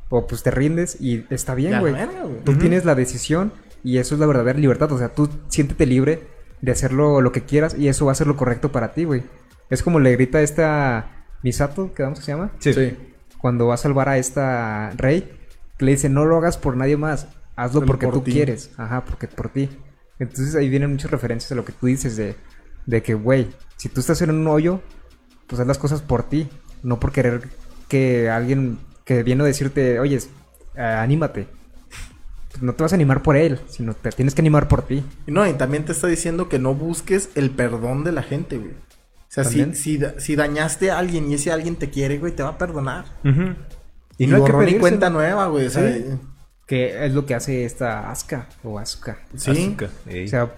o 0.08 0.26
pues 0.26 0.42
te 0.42 0.50
rindes 0.50 1.00
y 1.00 1.24
está 1.30 1.54
bien, 1.54 1.78
güey. 1.78 1.92
verga, 1.92 2.22
güey. 2.24 2.42
Tú 2.44 2.56
tienes 2.56 2.84
la 2.84 2.96
decisión 2.96 3.52
y 3.84 3.98
eso 3.98 4.14
es 4.16 4.20
la 4.20 4.26
verdadera 4.26 4.58
libertad. 4.58 4.90
O 4.90 4.98
sea, 4.98 5.10
tú 5.10 5.28
siéntete 5.48 5.86
libre 5.86 6.26
de 6.60 6.72
hacerlo 6.72 7.20
lo 7.20 7.32
que 7.32 7.42
quieras 7.42 7.74
y 7.78 7.88
eso 7.88 8.06
va 8.06 8.12
a 8.12 8.16
ser 8.16 8.26
lo 8.26 8.36
correcto 8.36 8.72
para 8.72 8.92
ti, 8.92 9.04
güey. 9.04 9.22
Es 9.70 9.82
como 9.82 10.00
le 10.00 10.12
grita 10.12 10.40
esta 10.42 11.24
Misato, 11.42 11.92
¿qué 11.94 12.02
vamos 12.02 12.18
se 12.20 12.32
llama? 12.32 12.50
Sí. 12.58 12.96
Cuando 13.38 13.66
va 13.66 13.74
a 13.74 13.78
salvar 13.78 14.08
a 14.08 14.18
esta 14.18 14.90
Rey, 14.96 15.30
que 15.78 15.84
le 15.84 15.92
dice, 15.92 16.08
no 16.08 16.24
lo 16.24 16.36
hagas 16.36 16.56
por 16.56 16.76
nadie 16.76 16.96
más, 16.96 17.28
hazlo 17.54 17.84
porque 17.84 18.06
por 18.06 18.14
tú 18.14 18.20
ti". 18.22 18.32
quieres. 18.32 18.70
Ajá, 18.76 19.04
porque 19.04 19.28
por 19.28 19.48
ti. 19.50 19.68
Entonces 20.18 20.54
ahí 20.56 20.68
vienen 20.68 20.90
muchas 20.90 21.10
referencias 21.10 21.52
a 21.52 21.54
lo 21.54 21.64
que 21.64 21.72
tú 21.72 21.86
dices 21.86 22.16
de, 22.16 22.34
de 22.86 23.02
que, 23.02 23.14
güey, 23.14 23.48
si 23.76 23.88
tú 23.88 24.00
estás 24.00 24.20
en 24.22 24.30
un 24.30 24.46
hoyo, 24.48 24.80
pues 25.46 25.60
haz 25.60 25.66
las 25.66 25.78
cosas 25.78 26.02
por 26.02 26.24
ti, 26.28 26.48
no 26.82 26.98
por 26.98 27.12
querer 27.12 27.42
que 27.88 28.28
alguien 28.28 28.78
que 29.04 29.22
viene 29.22 29.44
a 29.44 29.46
decirte, 29.46 30.00
oye, 30.00 30.18
eh, 30.74 30.82
anímate. 30.82 31.46
No 32.60 32.74
te 32.74 32.82
vas 32.82 32.92
a 32.92 32.96
animar 32.96 33.22
por 33.22 33.36
él, 33.36 33.60
sino 33.68 33.94
te 33.94 34.10
tienes 34.10 34.34
que 34.34 34.42
animar 34.42 34.68
por 34.68 34.82
ti. 34.82 35.04
No, 35.26 35.46
y 35.46 35.52
también 35.54 35.84
te 35.84 35.92
está 35.92 36.06
diciendo 36.08 36.48
que 36.48 36.58
no 36.58 36.74
busques 36.74 37.30
el 37.34 37.50
perdón 37.50 38.04
de 38.04 38.12
la 38.12 38.22
gente, 38.22 38.58
güey. 38.58 38.70
O 38.72 39.30
sea, 39.30 39.44
si, 39.44 39.74
si, 39.74 39.98
da- 39.98 40.18
si 40.18 40.36
dañaste 40.36 40.90
a 40.90 40.98
alguien 40.98 41.30
y 41.30 41.34
ese 41.34 41.52
alguien 41.52 41.76
te 41.76 41.90
quiere, 41.90 42.18
güey, 42.18 42.32
te 42.32 42.42
va 42.42 42.50
a 42.50 42.58
perdonar. 42.58 43.04
Y, 44.16 44.26
no 44.26 44.36
hay 44.36 44.44
que 44.44 44.52
pedírselo. 44.52 44.80
cuenta 44.80 45.10
nueva, 45.10 45.46
güey. 45.48 45.66
O 45.66 45.70
sea, 45.70 45.92
Sí. 45.92 46.04
Que 46.66 47.06
es 47.06 47.14
lo 47.14 47.24
que 47.24 47.34
hace 47.34 47.64
esta 47.64 48.10
Asuka 48.10 48.46
o 48.62 48.78
Asuka. 48.78 49.18
sí. 49.36 49.74
Ey. 50.06 50.24
O 50.26 50.28
sea, 50.28 50.52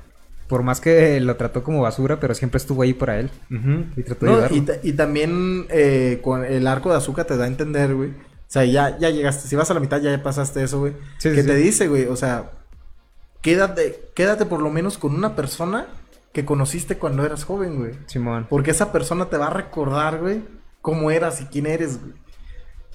por 0.49 0.65
más 0.65 0.81
que 0.81 1.21
lo 1.21 1.37
trató 1.37 1.63
como 1.63 1.83
basura, 1.83 2.19
pero 2.19 2.35
siempre 2.35 2.59
estuvo 2.59 2.83
ahí 2.83 2.95
para 2.95 3.21
él. 3.21 3.31
Y 3.97 4.03
trató 4.03 4.27
de 4.27 4.31
No, 4.33 4.37
ayudarlo. 4.39 4.57
y, 4.57 4.61
ta- 4.63 4.79
y 4.83 4.93
también 4.95 5.67
eh, 5.69 6.19
con 6.23 6.45
el 6.45 6.67
arco 6.67 6.91
de 6.91 6.97
azúcar 6.97 7.27
te 7.27 7.37
da 7.37 7.45
a 7.45 7.47
entender, 7.49 7.95
güey. 7.95 8.11
O 8.51 8.53
sea, 8.53 8.65
ya, 8.65 8.99
ya 8.99 9.11
llegaste. 9.11 9.47
Si 9.47 9.55
vas 9.55 9.71
a 9.71 9.75
la 9.75 9.81
mitad, 9.81 10.01
ya 10.01 10.21
pasaste 10.25 10.61
eso, 10.61 10.81
güey. 10.81 10.93
Sí, 11.19 11.31
que 11.31 11.43
sí. 11.43 11.47
te 11.47 11.55
dice, 11.55 11.87
güey, 11.87 12.07
o 12.07 12.17
sea, 12.17 12.51
quédate, 13.43 14.11
quédate 14.17 14.45
por 14.45 14.61
lo 14.61 14.71
menos 14.71 14.99
con 14.99 15.15
una 15.15 15.37
persona 15.37 15.87
que 16.33 16.45
conociste 16.45 16.99
cuando 16.99 17.25
eras 17.25 17.45
joven, 17.45 17.79
güey. 17.79 17.93
Simón. 18.07 18.49
Porque 18.51 18.73
esa 18.73 18.91
persona 18.91 19.31
te 19.31 19.37
va 19.37 19.47
a 19.47 19.51
recordar, 19.51 20.19
güey, 20.19 20.43
cómo 20.83 21.13
eras 21.13 21.41
y 21.41 21.45
quién 21.45 21.67
eres, 21.67 22.01
güey. 22.01 22.15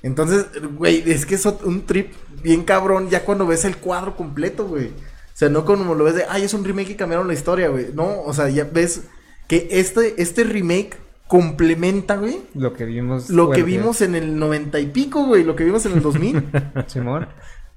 Entonces, 0.04 0.48
güey, 0.76 1.10
es 1.10 1.26
que 1.26 1.36
es 1.36 1.46
un 1.46 1.86
trip 1.86 2.14
bien 2.44 2.66
cabrón 2.66 3.10
ya 3.10 3.24
cuando 3.24 3.48
ves 3.48 3.64
el 3.64 3.78
cuadro 3.78 4.18
completo, 4.18 4.68
güey. 4.68 4.88
O 4.88 5.38
sea, 5.38 5.48
no 5.48 5.64
como 5.64 5.96
lo 5.96 6.04
ves 6.04 6.16
de, 6.16 6.26
ay, 6.28 6.44
es 6.44 6.54
un 6.54 6.66
remake 6.66 6.90
y 6.90 6.96
cambiaron 6.96 7.30
la 7.30 7.34
historia, 7.34 7.70
güey. 7.70 7.94
No, 7.94 8.24
o 8.24 8.34
sea, 8.34 8.50
ya 8.50 8.66
ves 8.66 9.04
que 9.48 9.70
este, 9.72 10.22
este 10.22 10.44
remake 10.44 10.98
complementa, 11.28 12.18
güey, 12.18 12.40
Lo 12.54 12.74
que 12.74 12.86
vimos. 12.86 13.30
lo 13.30 13.50
que 13.50 13.64
vimos 13.64 14.02
en 14.02 14.16
el 14.16 14.38
noventa 14.38 14.80
y 14.80 14.88
pico, 14.88 15.26
güey, 15.26 15.44
lo 15.44 15.56
que 15.56 15.64
vimos 15.64 15.86
en 15.86 15.94
el 15.94 16.02
2000. 16.02 16.44
Simón. 16.88 17.28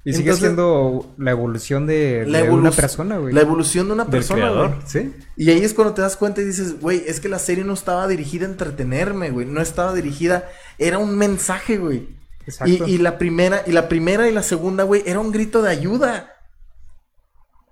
Y 0.04 0.12
sigue 0.12 0.30
Entonces- 0.30 0.40
siendo 0.40 1.14
la 1.18 1.32
evolución 1.32 1.86
de, 1.86 2.24
la 2.26 2.42
de 2.42 2.50
una 2.50 2.70
persona, 2.70 3.18
güey. 3.18 3.34
La 3.34 3.40
evolución 3.42 3.88
de 3.88 3.92
una 3.94 4.06
persona, 4.06 4.40
creador, 4.42 4.68
güey. 4.76 4.80
¿sí? 4.86 5.12
Y 5.36 5.50
ahí 5.50 5.62
es 5.62 5.74
cuando 5.74 5.92
te 5.92 6.00
das 6.02 6.16
cuenta 6.16 6.40
y 6.40 6.44
dices, 6.44 6.80
güey, 6.80 7.02
es 7.06 7.20
que 7.20 7.28
la 7.28 7.38
serie 7.38 7.64
no 7.64 7.74
estaba 7.74 8.06
dirigida 8.08 8.46
a 8.46 8.50
entretenerme, 8.50 9.30
güey. 9.30 9.44
No 9.46 9.60
estaba 9.60 9.92
dirigida, 9.92 10.48
era 10.78 10.98
un 10.98 11.16
mensaje, 11.18 11.76
güey. 11.78 11.96
Y, 11.98 12.50
Exacto. 12.50 12.86
y 12.86 12.96
la 12.98 13.18
primera, 13.18 13.62
y 13.66 13.72
la 13.72 13.88
primera 13.88 14.28
y 14.28 14.32
la 14.32 14.42
segunda, 14.42 14.84
güey, 14.84 15.02
era 15.04 15.20
un 15.20 15.30
grito 15.32 15.60
de 15.60 15.70
ayuda. 15.70 16.32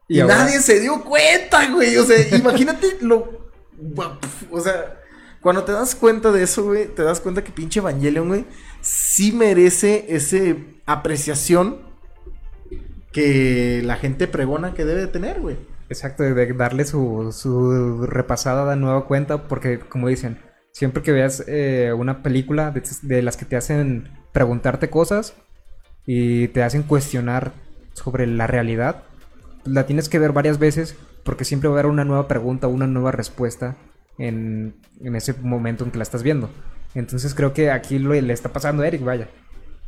Y, 0.09 0.17
Y 0.19 0.21
ahora- 0.21 0.39
nadie 0.39 0.61
se 0.61 0.81
dio 0.81 1.03
cuenta, 1.05 1.71
güey. 1.71 1.97
O 1.97 2.05
sea, 2.05 2.37
imagínate 2.37 2.99
lo. 3.01 3.51
O 4.51 4.61
sea, 4.61 5.01
cuando 5.47 5.63
te 5.63 5.71
das 5.71 5.95
cuenta 5.95 6.33
de 6.33 6.43
eso, 6.43 6.65
güey, 6.65 6.89
te 6.89 7.05
das 7.05 7.21
cuenta 7.21 7.45
que 7.45 7.53
pinche 7.53 7.79
Evangelion, 7.79 8.27
güey, 8.27 8.47
sí 8.81 9.31
merece 9.31 10.05
ese 10.09 10.81
apreciación 10.87 11.83
que 13.13 13.81
la 13.85 13.95
gente 13.95 14.27
pregona 14.27 14.75
que 14.75 14.85
debe 14.85 15.03
de 15.03 15.07
tener, 15.07 15.41
güey. 15.41 15.57
Exacto, 15.89 16.25
de 16.25 16.53
darle 16.53 16.85
su, 16.85 17.31
su 17.33 18.09
repasada 18.09 18.69
de 18.69 18.75
nueva 18.75 19.07
cuenta, 19.07 19.47
porque 19.47 19.79
como 19.79 20.09
dicen, 20.09 20.41
siempre 20.73 21.05
que 21.05 21.13
veas 21.13 21.45
eh, 21.47 21.93
una 21.97 22.25
película 22.25 22.73
de, 22.73 22.83
de 23.03 23.23
las 23.23 23.37
que 23.37 23.45
te 23.45 23.55
hacen 23.55 24.09
preguntarte 24.33 24.91
cosas 24.91 25.35
y 26.07 26.49
te 26.49 26.65
hacen 26.65 26.83
cuestionar 26.83 27.53
sobre 27.93 28.27
la 28.27 28.49
realidad, 28.49 29.05
la 29.65 29.87
tienes 29.87 30.09
que 30.09 30.19
ver 30.19 30.33
varias 30.33 30.59
veces 30.59 30.97
porque 31.23 31.45
siempre 31.45 31.69
va 31.69 31.77
a 31.77 31.79
haber 31.79 31.93
una 31.93 32.05
nueva 32.05 32.27
pregunta, 32.27 32.67
una 32.67 32.89
nueva 32.89 33.13
respuesta 33.13 33.77
en, 34.19 34.75
en 35.03 35.17
ese 35.17 35.35
momento 35.35 35.85
en 35.85 35.91
que 35.91 35.99
la 35.99 36.03
estás 36.03 36.23
viendo. 36.23 36.51
Entonces 36.95 37.35
creo 37.35 37.53
que 37.53 37.71
aquí 37.71 37.99
lo, 37.99 38.13
le 38.15 38.33
está 38.33 38.53
pasando 38.53 38.83
a 38.83 38.89
Eric, 38.89 39.03
vaya. 39.05 39.29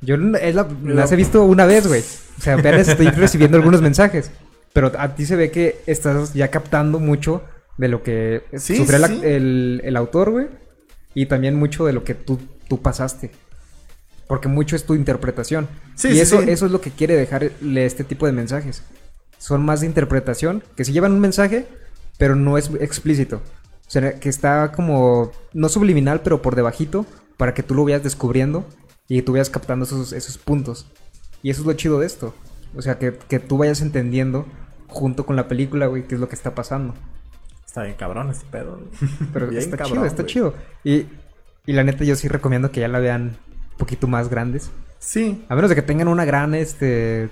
Yo 0.01 0.15
es 0.41 0.55
la- 0.55 0.69
las 0.85 1.11
he 1.13 1.17
visto 1.17 1.43
una 1.45 1.67
vez, 1.67 1.87
güey. 1.87 2.03
O 2.39 2.41
sea, 2.41 2.55
apenas 2.55 2.87
estoy 2.89 3.07
recibiendo 3.11 3.57
algunos 3.57 3.81
mensajes. 3.83 4.31
Pero 4.73 4.93
a 4.99 5.15
ti 5.15 5.25
se 5.27 5.35
ve 5.35 5.51
que 5.51 5.81
estás 5.87 6.35
ya 6.35 6.49
captando 6.49 7.01
mucho 7.01 7.43
de 7.79 7.89
lo 7.89 8.03
que 8.03 8.43
Sí, 8.59 8.77
sufrió 8.77 9.07
sí. 9.07 9.21
El, 9.25 9.81
el 9.85 9.97
autor, 9.97 10.31
güey. 10.31 10.47
Y 11.15 11.27
también 11.27 11.55
mucho 11.57 11.85
de 11.87 11.93
lo 11.95 12.05
que 12.05 12.15
tú, 12.15 12.39
tú 12.69 12.81
pasaste. 12.83 13.31
Porque 14.29 14.47
mucho 14.49 14.77
es 14.77 14.85
tu 14.85 14.95
interpretación. 14.95 15.67
Sí, 15.95 16.09
y 16.11 16.21
eso, 16.21 16.43
eso 16.43 16.67
es 16.67 16.71
lo 16.73 16.81
que 16.83 16.91
quiere 16.91 17.17
dejarle 17.17 17.87
este 17.87 18.05
tipo 18.05 18.27
de 18.27 18.33
mensajes. 18.33 18.83
Son 19.39 19.65
más 19.65 19.81
de 19.81 19.87
interpretación, 19.87 20.63
que 20.77 20.85
sí 20.85 20.93
llevan 20.93 21.13
un 21.13 21.21
mensaje, 21.21 21.65
pero 22.19 22.37
no 22.37 22.59
es 22.59 22.71
explícito. 22.81 23.41
O 23.89 23.91
sea, 23.91 24.21
que 24.21 24.29
está 24.29 24.71
como, 24.71 25.33
no 25.55 25.69
subliminal, 25.71 26.21
pero 26.23 26.43
por 26.43 26.55
debajito, 26.55 27.07
para 27.39 27.55
que 27.55 27.63
tú 27.63 27.75
lo 27.75 27.85
vayas 27.85 28.03
descubriendo 28.03 28.67
y 29.09 29.23
tú 29.23 29.33
vayas 29.33 29.49
captando 29.49 29.87
esos, 29.87 30.13
esos 30.13 30.37
puntos. 30.37 30.87
Y 31.43 31.49
eso 31.51 31.63
es 31.63 31.67
lo 31.67 31.73
chido 31.73 31.99
de 31.99 32.07
esto. 32.07 32.35
O 32.77 32.83
sea, 32.83 32.99
que, 32.99 33.15
que 33.29 33.39
tú 33.39 33.57
vayas 33.57 33.81
entendiendo 33.81 34.47
junto 34.89 35.25
con 35.25 35.37
la 35.37 35.49
película, 35.49 35.87
güey, 35.87 36.07
qué 36.07 36.17
es 36.17 36.21
lo 36.21 36.29
que 36.29 36.35
está 36.35 36.55
pasando. 36.55 36.95
Está 37.65 37.83
bien 37.83 37.97
cabrón 37.97 38.31
este 38.31 38.45
pedo. 38.51 38.77
güey. 38.77 39.11
Pero 39.33 39.47
Bien 39.49 39.63
está 39.63 39.77
cabrón, 39.79 39.97
chido, 39.99 40.07
está 40.07 40.23
güey. 40.23 40.33
chido. 40.35 40.55
Y, 40.85 41.07
y 41.67 41.73
la 41.73 41.85
neta 41.85 42.05
yo 42.05 42.15
sí 42.17 42.29
recomiendo 42.29 42.71
que 42.71 42.81
ya 42.81 42.89
la 42.89 42.99
vean 42.99 43.39
un 43.73 43.77
poquito 43.79 44.07
más 44.07 44.29
grandes. 44.29 44.71
Sí. 44.99 45.45
A 45.49 45.55
menos 45.55 45.71
de 45.71 45.77
que 45.77 45.83
tengan 45.83 46.09
una 46.09 46.27
gran, 46.27 46.55
este... 46.55 47.31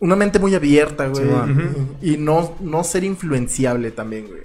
Una 0.00 0.16
mente 0.16 0.38
muy 0.38 0.54
abierta, 0.54 1.08
güey. 1.08 1.24
Sí, 1.24 2.14
y 2.14 2.16
no, 2.16 2.56
no 2.60 2.82
ser 2.84 3.04
influenciable 3.04 3.90
también, 3.90 4.26
güey. 4.28 4.42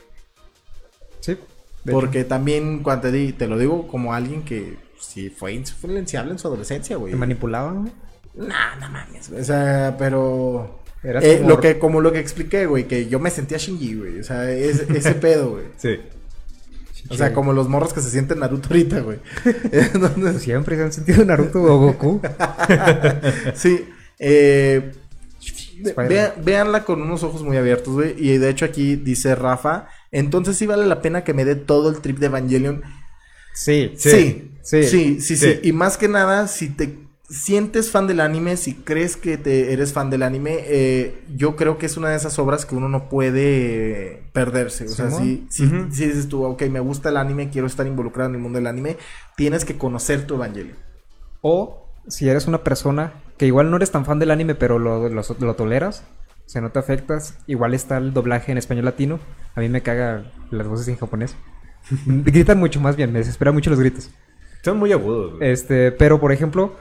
Porque 1.91 2.23
también, 2.23 2.81
cuando 2.83 3.03
te, 3.03 3.11
di- 3.11 3.33
te 3.33 3.47
lo 3.47 3.57
digo 3.57 3.87
como 3.87 4.13
alguien 4.13 4.43
que 4.43 4.77
sí 4.99 5.29
fue 5.29 5.53
influenciable 5.53 6.31
en 6.31 6.39
su 6.39 6.47
adolescencia, 6.47 6.97
güey. 6.97 7.11
Te 7.11 7.17
manipulaban, 7.17 7.81
güey. 7.81 7.93
Nah, 8.49 8.75
no 8.79 8.89
mames, 8.89 9.29
güey. 9.29 9.41
O 9.41 9.45
sea, 9.45 9.95
pero. 9.97 10.79
Eras 11.03 11.23
Eh, 11.23 11.37
como- 11.37 11.49
lo 11.49 11.59
que, 11.59 11.79
como 11.79 12.01
lo 12.01 12.11
que 12.11 12.19
expliqué, 12.19 12.65
güey, 12.65 12.87
que 12.87 13.07
yo 13.07 13.19
me 13.19 13.29
sentía 13.29 13.57
Shinji, 13.59 13.95
güey. 13.95 14.19
O 14.19 14.23
sea, 14.23 14.49
es- 14.51 14.79
ese 14.89 15.13
pedo, 15.15 15.51
güey. 15.51 15.65
Sí. 15.77 15.99
O 17.07 17.13
sea, 17.15 17.33
como 17.33 17.53
los 17.53 17.69
morros 17.69 17.93
que 17.93 18.01
se 18.01 18.09
sienten 18.09 18.39
Naruto 18.39 18.69
ahorita, 18.69 19.01
güey. 19.01 19.19
Entonces, 19.71 20.41
Siempre 20.41 20.75
se 20.75 20.83
han 20.83 20.91
sentido 20.91 21.23
Naruto 21.23 21.61
o 21.61 21.77
Goku. 21.77 22.19
sí. 23.53 23.85
Eh, 24.17 24.91
Spider-Man. 25.77 26.07
vea- 26.07 26.35
véanla 26.43 26.83
con 26.83 27.01
unos 27.01 27.21
ojos 27.23 27.43
muy 27.43 27.57
abiertos, 27.57 27.93
güey. 27.93 28.15
Y 28.17 28.37
de 28.39 28.49
hecho 28.49 28.65
aquí 28.65 28.95
dice 28.95 29.35
Rafa, 29.35 29.87
entonces 30.15 30.57
sí 30.57 30.65
vale 30.65 30.85
la 30.85 31.01
pena 31.01 31.23
que 31.23 31.33
me 31.33 31.45
dé 31.45 31.55
todo 31.55 31.89
el 31.89 31.99
trip 32.01 32.19
de 32.19 32.27
Evangelion. 32.27 32.83
Sí, 33.53 33.93
Sí, 33.97 34.51
sí, 34.63 35.19
sí. 35.19 35.37
sí. 35.37 35.59
Y 35.61 35.71
más 35.71 35.97
que 35.97 36.07
nada, 36.07 36.47
si 36.47 36.69
te 36.69 37.05
sientes 37.29 37.91
fan 37.91 38.07
del 38.07 38.19
anime, 38.19 38.55
si 38.55 38.73
crees 38.73 39.17
que 39.17 39.37
te 39.37 39.73
eres 39.73 39.93
fan 39.93 40.09
del 40.09 40.23
anime, 40.23 40.57
eh, 40.67 41.23
yo 41.35 41.55
creo 41.55 41.77
que 41.77 41.85
es 41.85 41.97
una 41.97 42.09
de 42.09 42.15
esas 42.15 42.37
obras 42.39 42.65
que 42.65 42.75
uno 42.75 42.87
no 42.87 43.09
puede 43.09 44.23
perderse. 44.33 44.85
O 44.85 44.89
sea, 44.89 45.11
si, 45.11 45.45
si, 45.49 45.65
dices 45.65 46.27
tú, 46.27 46.43
ok, 46.45 46.63
me 46.63 46.79
gusta 46.79 47.09
el 47.09 47.17
anime, 47.17 47.49
quiero 47.49 47.67
estar 47.67 47.85
involucrado 47.87 48.29
en 48.29 48.35
el 48.35 48.41
mundo 48.41 48.57
del 48.57 48.67
anime, 48.67 48.97
tienes 49.35 49.65
que 49.65 49.77
conocer 49.77 50.25
tu 50.25 50.35
Evangelion. 50.35 50.77
O 51.41 51.89
si 52.07 52.29
eres 52.29 52.47
una 52.47 52.63
persona 52.63 53.13
que 53.37 53.47
igual 53.47 53.69
no 53.69 53.77
eres 53.77 53.91
tan 53.91 54.05
fan 54.05 54.19
del 54.19 54.31
anime, 54.31 54.55
pero 54.55 54.79
lo, 54.79 55.09
lo, 55.09 55.21
lo 55.39 55.55
toleras, 55.55 56.03
o 56.45 56.49
sea, 56.49 56.61
no 56.61 56.71
te 56.71 56.79
afectas, 56.79 57.37
igual 57.47 57.73
está 57.73 57.97
el 57.97 58.13
doblaje 58.13 58.51
en 58.51 58.57
español 58.57 58.85
latino. 58.85 59.19
A 59.55 59.61
mí 59.61 59.69
me 59.69 59.81
caga 59.81 60.31
las 60.51 60.67
voces 60.67 60.87
en 60.87 60.97
japonés. 60.97 61.35
Gritan 62.05 62.59
mucho 62.59 62.79
más 62.79 62.95
bien, 62.95 63.11
me 63.11 63.19
desespera 63.19 63.51
mucho 63.51 63.69
los 63.69 63.79
gritos. 63.79 64.11
Son 64.63 64.77
muy 64.77 64.91
agudos, 64.91 65.37
güey. 65.37 65.51
Este, 65.51 65.91
pero 65.91 66.19
por 66.19 66.31
ejemplo, 66.31 66.75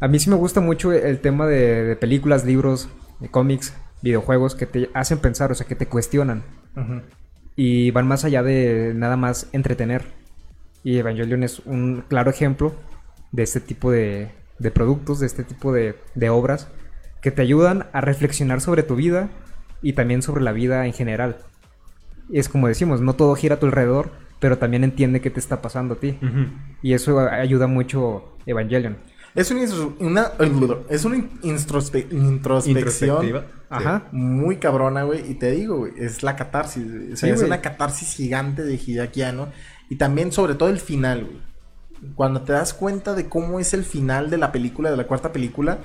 a 0.00 0.08
mí 0.08 0.18
sí 0.18 0.30
me 0.30 0.36
gusta 0.36 0.60
mucho 0.60 0.92
el 0.92 1.20
tema 1.20 1.46
de, 1.46 1.84
de 1.84 1.96
películas, 1.96 2.44
libros, 2.44 2.88
de 3.20 3.30
cómics, 3.30 3.74
videojuegos 4.02 4.54
que 4.54 4.66
te 4.66 4.90
hacen 4.94 5.18
pensar, 5.18 5.50
o 5.52 5.54
sea, 5.54 5.66
que 5.66 5.74
te 5.74 5.86
cuestionan 5.86 6.42
y 7.56 7.90
van 7.90 8.06
más 8.06 8.24
allá 8.24 8.42
de 8.42 8.92
nada 8.94 9.16
más 9.16 9.48
entretener. 9.52 10.04
Y 10.84 10.98
Evangelion 10.98 11.42
es 11.42 11.58
un 11.60 12.04
claro 12.08 12.30
ejemplo 12.30 12.72
de 13.32 13.42
este 13.42 13.60
tipo 13.60 13.90
de, 13.90 14.30
de 14.58 14.70
productos, 14.70 15.18
de 15.18 15.26
este 15.26 15.42
tipo 15.42 15.72
de, 15.72 15.96
de 16.14 16.30
obras 16.30 16.68
que 17.22 17.30
te 17.30 17.42
ayudan 17.42 17.86
a 17.92 18.00
reflexionar 18.00 18.60
sobre 18.60 18.82
tu 18.82 18.94
vida 18.96 19.28
y 19.82 19.92
también 19.94 20.22
sobre 20.22 20.42
la 20.42 20.52
vida 20.52 20.86
en 20.86 20.92
general. 20.92 21.36
Y 22.30 22.38
es 22.38 22.48
como 22.48 22.68
decimos, 22.68 23.00
no 23.00 23.14
todo 23.14 23.34
gira 23.34 23.56
a 23.56 23.58
tu 23.60 23.66
alrededor, 23.66 24.10
pero 24.40 24.58
también 24.58 24.84
entiende 24.84 25.20
qué 25.20 25.30
te 25.30 25.40
está 25.40 25.60
pasando 25.62 25.94
a 25.94 25.98
ti. 26.00 26.18
Y 26.82 26.92
eso 26.92 27.18
ayuda 27.20 27.66
mucho 27.66 28.36
Evangelion. 28.46 28.96
Es 29.34 29.50
una, 30.00 30.32
es 30.88 31.04
una 31.04 31.16
introspe- 31.42 32.06
introspección. 32.10 33.18
Ajá. 33.70 34.08
muy 34.12 34.56
cabrona, 34.56 35.02
güey. 35.02 35.30
Y 35.30 35.34
te 35.34 35.50
digo, 35.50 35.76
güey, 35.78 35.92
es 35.98 36.22
la 36.22 36.34
catarsis. 36.36 36.84
güey. 36.90 37.12
O 37.12 37.16
sea, 37.16 37.28
Sí, 37.28 37.34
es 37.34 37.42
una 37.46 37.60
catarsis 37.60 38.14
gigante 38.14 38.64
de 38.64 38.74
Hideakiano. 38.74 39.48
Y 39.90 39.96
también, 39.96 40.32
sobre 40.32 40.54
todo, 40.54 40.70
el 40.70 40.78
final, 40.80 41.24
güey. 41.26 41.38
Cuando 42.14 42.42
te 42.42 42.52
das 42.52 42.74
cuenta 42.74 43.14
de 43.14 43.28
cómo 43.28 43.60
es 43.60 43.74
el 43.74 43.84
final 43.84 44.30
de 44.30 44.38
la 44.38 44.50
película, 44.52 44.90
de 44.90 44.96
la 44.96 45.06
cuarta 45.06 45.32
película, 45.32 45.78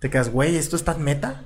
te 0.00 0.10
quedas, 0.10 0.30
güey, 0.30 0.56
¿esto 0.56 0.76
es 0.76 0.84
tan 0.84 1.02
meta? 1.02 1.42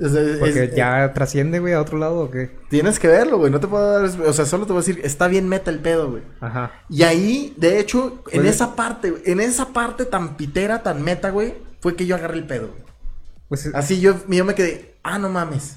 O 0.00 0.08
sea, 0.08 0.20
es- 0.22 0.38
Porque 0.38 0.64
es- 0.64 0.74
ya 0.76 1.12
trasciende, 1.14 1.58
güey, 1.60 1.72
a 1.74 1.80
otro 1.80 1.98
lado 1.98 2.20
o 2.20 2.30
qué. 2.30 2.50
Tienes 2.68 2.98
que 2.98 3.08
verlo, 3.08 3.38
güey. 3.38 3.50
No 3.50 3.58
te 3.58 3.66
puedo 3.66 3.90
dar. 3.90 4.04
O 4.26 4.32
sea, 4.32 4.44
solo 4.44 4.66
te 4.66 4.72
voy 4.72 4.82
a 4.82 4.84
decir, 4.86 5.00
está 5.04 5.26
bien 5.28 5.48
meta 5.48 5.70
el 5.70 5.80
pedo, 5.80 6.10
güey. 6.10 6.22
Ajá. 6.40 6.72
Y 6.88 7.02
ahí, 7.02 7.54
de 7.56 7.80
hecho, 7.80 8.22
en 8.30 8.40
Puede- 8.40 8.48
esa 8.50 8.76
parte, 8.76 9.10
güey, 9.10 9.22
en 9.26 9.40
esa 9.40 9.68
parte 9.72 10.04
tan 10.04 10.36
pitera, 10.36 10.82
tan 10.82 11.02
meta, 11.02 11.30
güey, 11.30 11.54
fue 11.80 11.96
que 11.96 12.06
yo 12.06 12.14
agarré 12.16 12.36
el 12.38 12.46
pedo. 12.46 12.68
güey. 12.68 12.82
Pues, 13.48 13.70
Así 13.74 13.98
yo, 14.00 14.14
yo 14.28 14.44
me 14.44 14.54
quedé, 14.54 14.96
ah, 15.02 15.18
no 15.18 15.30
mames. 15.30 15.76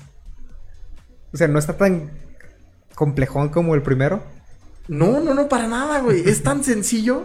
o 1.34 1.38
sea, 1.38 1.48
no 1.48 1.58
está 1.58 1.78
tan 1.78 2.12
complejón 2.96 3.48
como 3.50 3.74
el 3.76 3.82
primero. 3.82 4.22
No, 4.90 5.22
no, 5.22 5.34
no, 5.34 5.48
para 5.48 5.68
nada, 5.68 6.02
güey. 6.02 6.28
Es 6.30 6.44
tan 6.44 6.64
sencillo. 6.66 7.24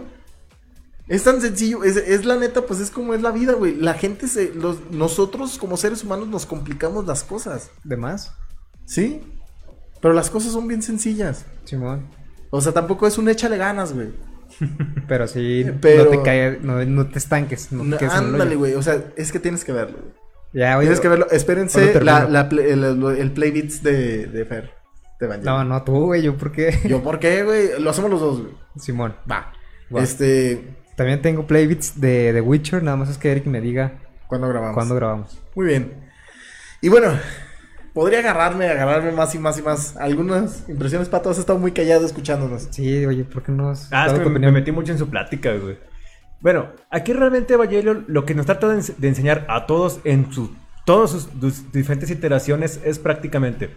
Es 1.07 1.23
tan 1.23 1.39
sencillo. 1.41 1.83
Es, 1.83 1.95
es 1.97 2.25
la 2.25 2.35
neta, 2.35 2.61
pues 2.65 2.79
es 2.79 2.91
como 2.91 3.13
es 3.13 3.21
la 3.21 3.31
vida, 3.31 3.53
güey. 3.53 3.75
La 3.75 3.93
gente 3.93 4.27
se. 4.27 4.53
Los, 4.53 4.91
nosotros, 4.91 5.57
como 5.57 5.77
seres 5.77 6.03
humanos, 6.03 6.27
nos 6.27 6.45
complicamos 6.45 7.05
las 7.05 7.23
cosas. 7.23 7.71
¿De 7.83 7.95
más? 7.97 8.33
¿Sí? 8.85 9.21
Pero 10.01 10.13
las 10.13 10.29
cosas 10.29 10.51
son 10.51 10.67
bien 10.67 10.81
sencillas. 10.81 11.45
Simón. 11.63 12.07
O 12.49 12.61
sea, 12.61 12.71
tampoco 12.73 13.07
es 13.07 13.17
un 13.17 13.29
échale 13.29 13.57
ganas, 13.57 13.93
güey. 13.93 14.09
Pero 15.07 15.27
sí, 15.27 15.65
Pero- 15.81 16.05
no 16.05 16.09
te 16.11 16.21
cae, 16.23 16.59
no, 16.61 16.83
no 16.85 17.07
te 17.07 17.19
estanques. 17.19 17.71
No 17.71 17.97
te 17.97 18.05
ándale, 18.05 18.55
güey. 18.55 18.73
O 18.75 18.81
sea, 18.81 19.05
es 19.15 19.31
que 19.31 19.39
tienes 19.39 19.63
que 19.63 19.71
verlo, 19.73 19.97
güey. 20.01 20.13
Ya, 20.53 20.77
oye, 20.77 20.85
Tienes 20.87 21.01
que 21.01 21.09
verlo. 21.09 21.25
¿cuándo 21.25 21.37
Espérense 21.37 22.01
la, 22.01 22.27
la 22.29 22.47
play- 22.49 22.69
el, 22.71 22.83
el, 22.83 23.31
playbits 23.31 23.83
de, 23.83 24.27
de 24.27 24.45
Fer. 24.45 24.71
De. 25.19 25.37
No, 25.39 25.63
no, 25.63 25.83
tú, 25.83 26.05
güey, 26.05 26.21
yo, 26.21 26.37
¿por 26.37 26.51
qué? 26.51 26.79
Yo, 26.87 27.03
¿por 27.03 27.19
qué, 27.19 27.43
güey? 27.43 27.79
Lo 27.79 27.89
hacemos 27.89 28.09
los 28.09 28.19
dos, 28.21 28.41
güey. 28.41 28.53
Simón. 28.77 29.15
Va. 29.29 29.51
Va. 29.93 30.01
Este. 30.01 30.75
También 30.97 31.21
tengo 31.21 31.47
playbits 31.47 32.01
de 32.01 32.33
The 32.33 32.41
Witcher, 32.41 32.83
nada 32.83 32.97
más 32.97 33.07
es 33.09 33.17
que 33.17 33.31
Eric 33.31 33.45
me 33.45 33.61
diga 33.61 33.93
¿Cuándo 34.27 34.49
grabamos? 34.49 34.73
cuándo 34.73 34.95
grabamos. 34.95 35.39
Muy 35.55 35.67
bien. 35.67 35.93
Y 36.81 36.89
bueno, 36.89 37.13
podría 37.93 38.19
agarrarme, 38.19 38.67
agarrarme 38.67 39.13
más 39.13 39.33
y 39.33 39.39
más 39.39 39.57
y 39.57 39.61
más. 39.61 39.95
Algunas 39.95 40.67
impresiones, 40.67 41.07
Pato, 41.07 41.29
has 41.29 41.37
estado 41.37 41.57
muy 41.59 41.71
callado 41.71 42.05
escuchándonos. 42.05 42.67
Sí, 42.71 43.05
oye, 43.05 43.23
¿por 43.23 43.41
qué 43.43 43.51
no 43.53 43.69
has 43.69 43.87
Ah, 43.93 44.07
es 44.07 44.13
que 44.19 44.27
me, 44.27 44.51
metí 44.51 44.71
mucho 44.73 44.91
en 44.91 44.97
su 44.97 45.07
plática, 45.09 45.53
güey. 45.55 45.77
Bueno, 46.41 46.71
aquí 46.91 47.13
realmente 47.13 47.53
Evangelion 47.53 48.03
lo 48.07 48.25
que 48.25 48.35
nos 48.35 48.45
trata 48.45 48.67
de, 48.67 48.77
ens- 48.79 48.95
de 48.97 49.07
enseñar 49.07 49.45
a 49.49 49.65
todos 49.65 50.01
en 50.03 50.31
su, 50.33 50.55
todas 50.85 51.11
sus, 51.11 51.29
sus 51.39 51.71
diferentes 51.71 52.09
iteraciones 52.11 52.79
es 52.83 52.99
prácticamente 52.99 53.69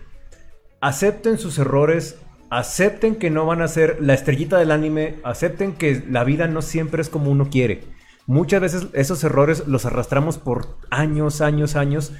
acepten 0.82 1.38
sus 1.38 1.58
errores, 1.58 2.16
acepten 2.50 3.14
que 3.14 3.30
no 3.30 3.46
van 3.46 3.62
a 3.62 3.68
ser 3.68 3.98
la 4.00 4.14
estrellita 4.14 4.58
del 4.58 4.72
anime, 4.72 5.16
acepten 5.22 5.72
que 5.72 6.02
la 6.10 6.24
vida 6.24 6.48
no 6.48 6.62
siempre 6.62 7.00
es 7.00 7.08
como 7.08 7.30
uno 7.30 7.48
quiere. 7.48 7.84
Muchas 8.26 8.60
veces 8.60 8.86
esos 8.92 9.24
errores 9.24 9.66
los 9.66 9.86
arrastramos 9.86 10.38
por 10.38 10.76
años, 10.90 11.40
años, 11.40 11.76
años. 11.76 12.12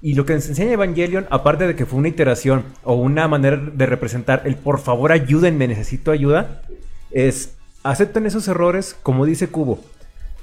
Y 0.00 0.14
lo 0.14 0.24
que 0.24 0.34
nos 0.34 0.48
enseña 0.48 0.72
Evangelion, 0.72 1.26
aparte 1.30 1.66
de 1.66 1.74
que 1.74 1.86
fue 1.86 1.98
una 1.98 2.08
iteración 2.08 2.64
o 2.84 2.94
una 2.94 3.26
manera 3.26 3.56
de 3.56 3.86
representar 3.86 4.42
el 4.44 4.54
por 4.54 4.78
favor 4.78 5.10
ayúdenme, 5.10 5.66
necesito 5.66 6.12
ayuda, 6.12 6.62
es 7.10 7.56
acepten 7.82 8.26
esos 8.26 8.46
errores 8.46 8.96
como 9.02 9.26
dice 9.26 9.48
Cubo. 9.48 9.80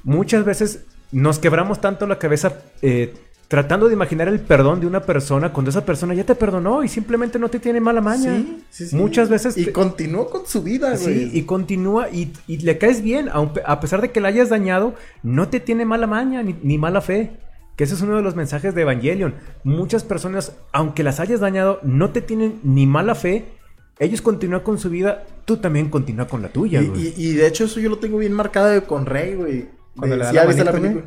Muchas 0.02 0.44
veces 0.44 0.84
nos 1.12 1.38
quebramos 1.38 1.80
tanto 1.80 2.06
la 2.06 2.18
cabeza 2.18 2.60
eh, 2.82 3.14
tratando 3.48 3.86
de 3.86 3.94
imaginar 3.94 4.26
el 4.28 4.40
perdón 4.40 4.80
de 4.80 4.86
una 4.86 5.00
persona 5.02 5.52
cuando 5.52 5.70
esa 5.70 5.84
persona 5.84 6.14
ya 6.14 6.24
te 6.24 6.34
perdonó 6.34 6.82
y 6.82 6.88
simplemente 6.88 7.38
no 7.38 7.48
te 7.48 7.60
tiene 7.60 7.80
mala 7.80 8.00
maña. 8.00 8.36
Sí, 8.36 8.64
sí, 8.70 8.86
sí. 8.88 8.96
Muchas 8.96 9.28
veces... 9.28 9.56
Y 9.56 9.66
te- 9.66 9.72
continuó 9.72 10.28
con 10.28 10.46
su 10.46 10.62
vida, 10.62 10.96
güey. 10.96 11.30
Sí, 11.30 11.30
y 11.32 11.42
continúa 11.42 12.10
y, 12.10 12.32
y 12.48 12.58
le 12.58 12.76
caes 12.78 13.02
bien, 13.02 13.28
a 13.32 13.80
pesar 13.80 14.00
de 14.00 14.10
que 14.10 14.20
la 14.20 14.28
hayas 14.28 14.48
dañado, 14.48 14.94
no 15.22 15.48
te 15.48 15.60
tiene 15.60 15.84
mala 15.84 16.06
maña 16.06 16.42
ni, 16.42 16.56
ni 16.62 16.76
mala 16.78 17.00
fe. 17.00 17.32
Que 17.76 17.84
ese 17.84 17.94
es 17.94 18.00
uno 18.00 18.16
de 18.16 18.22
los 18.22 18.34
mensajes 18.34 18.74
de 18.74 18.82
Evangelion. 18.82 19.34
Muchas 19.62 20.02
personas, 20.02 20.52
aunque 20.72 21.02
las 21.02 21.20
hayas 21.20 21.40
dañado, 21.40 21.78
no 21.82 22.10
te 22.10 22.22
tienen 22.22 22.58
ni 22.64 22.86
mala 22.86 23.14
fe. 23.14 23.44
Ellos 23.98 24.22
continúan 24.22 24.62
con 24.62 24.78
su 24.78 24.90
vida, 24.90 25.24
tú 25.44 25.58
también 25.58 25.88
continúa 25.90 26.26
con 26.26 26.40
la 26.42 26.48
tuya, 26.48 26.82
güey. 26.82 27.12
y- 27.16 27.28
y 27.28 27.32
de 27.34 27.46
hecho 27.46 27.64
eso 27.64 27.78
yo 27.80 27.90
lo 27.90 27.98
tengo 27.98 28.18
bien 28.18 28.32
marcado 28.32 28.82
con 28.86 29.06
Rey, 29.06 29.34
güey. 29.34 29.68
Cuando 29.94 30.16
De- 30.16 30.18
le 30.18 30.24
da 30.24 30.30
¿sí 30.30 30.34
la 30.64 30.72
película? 30.72 31.04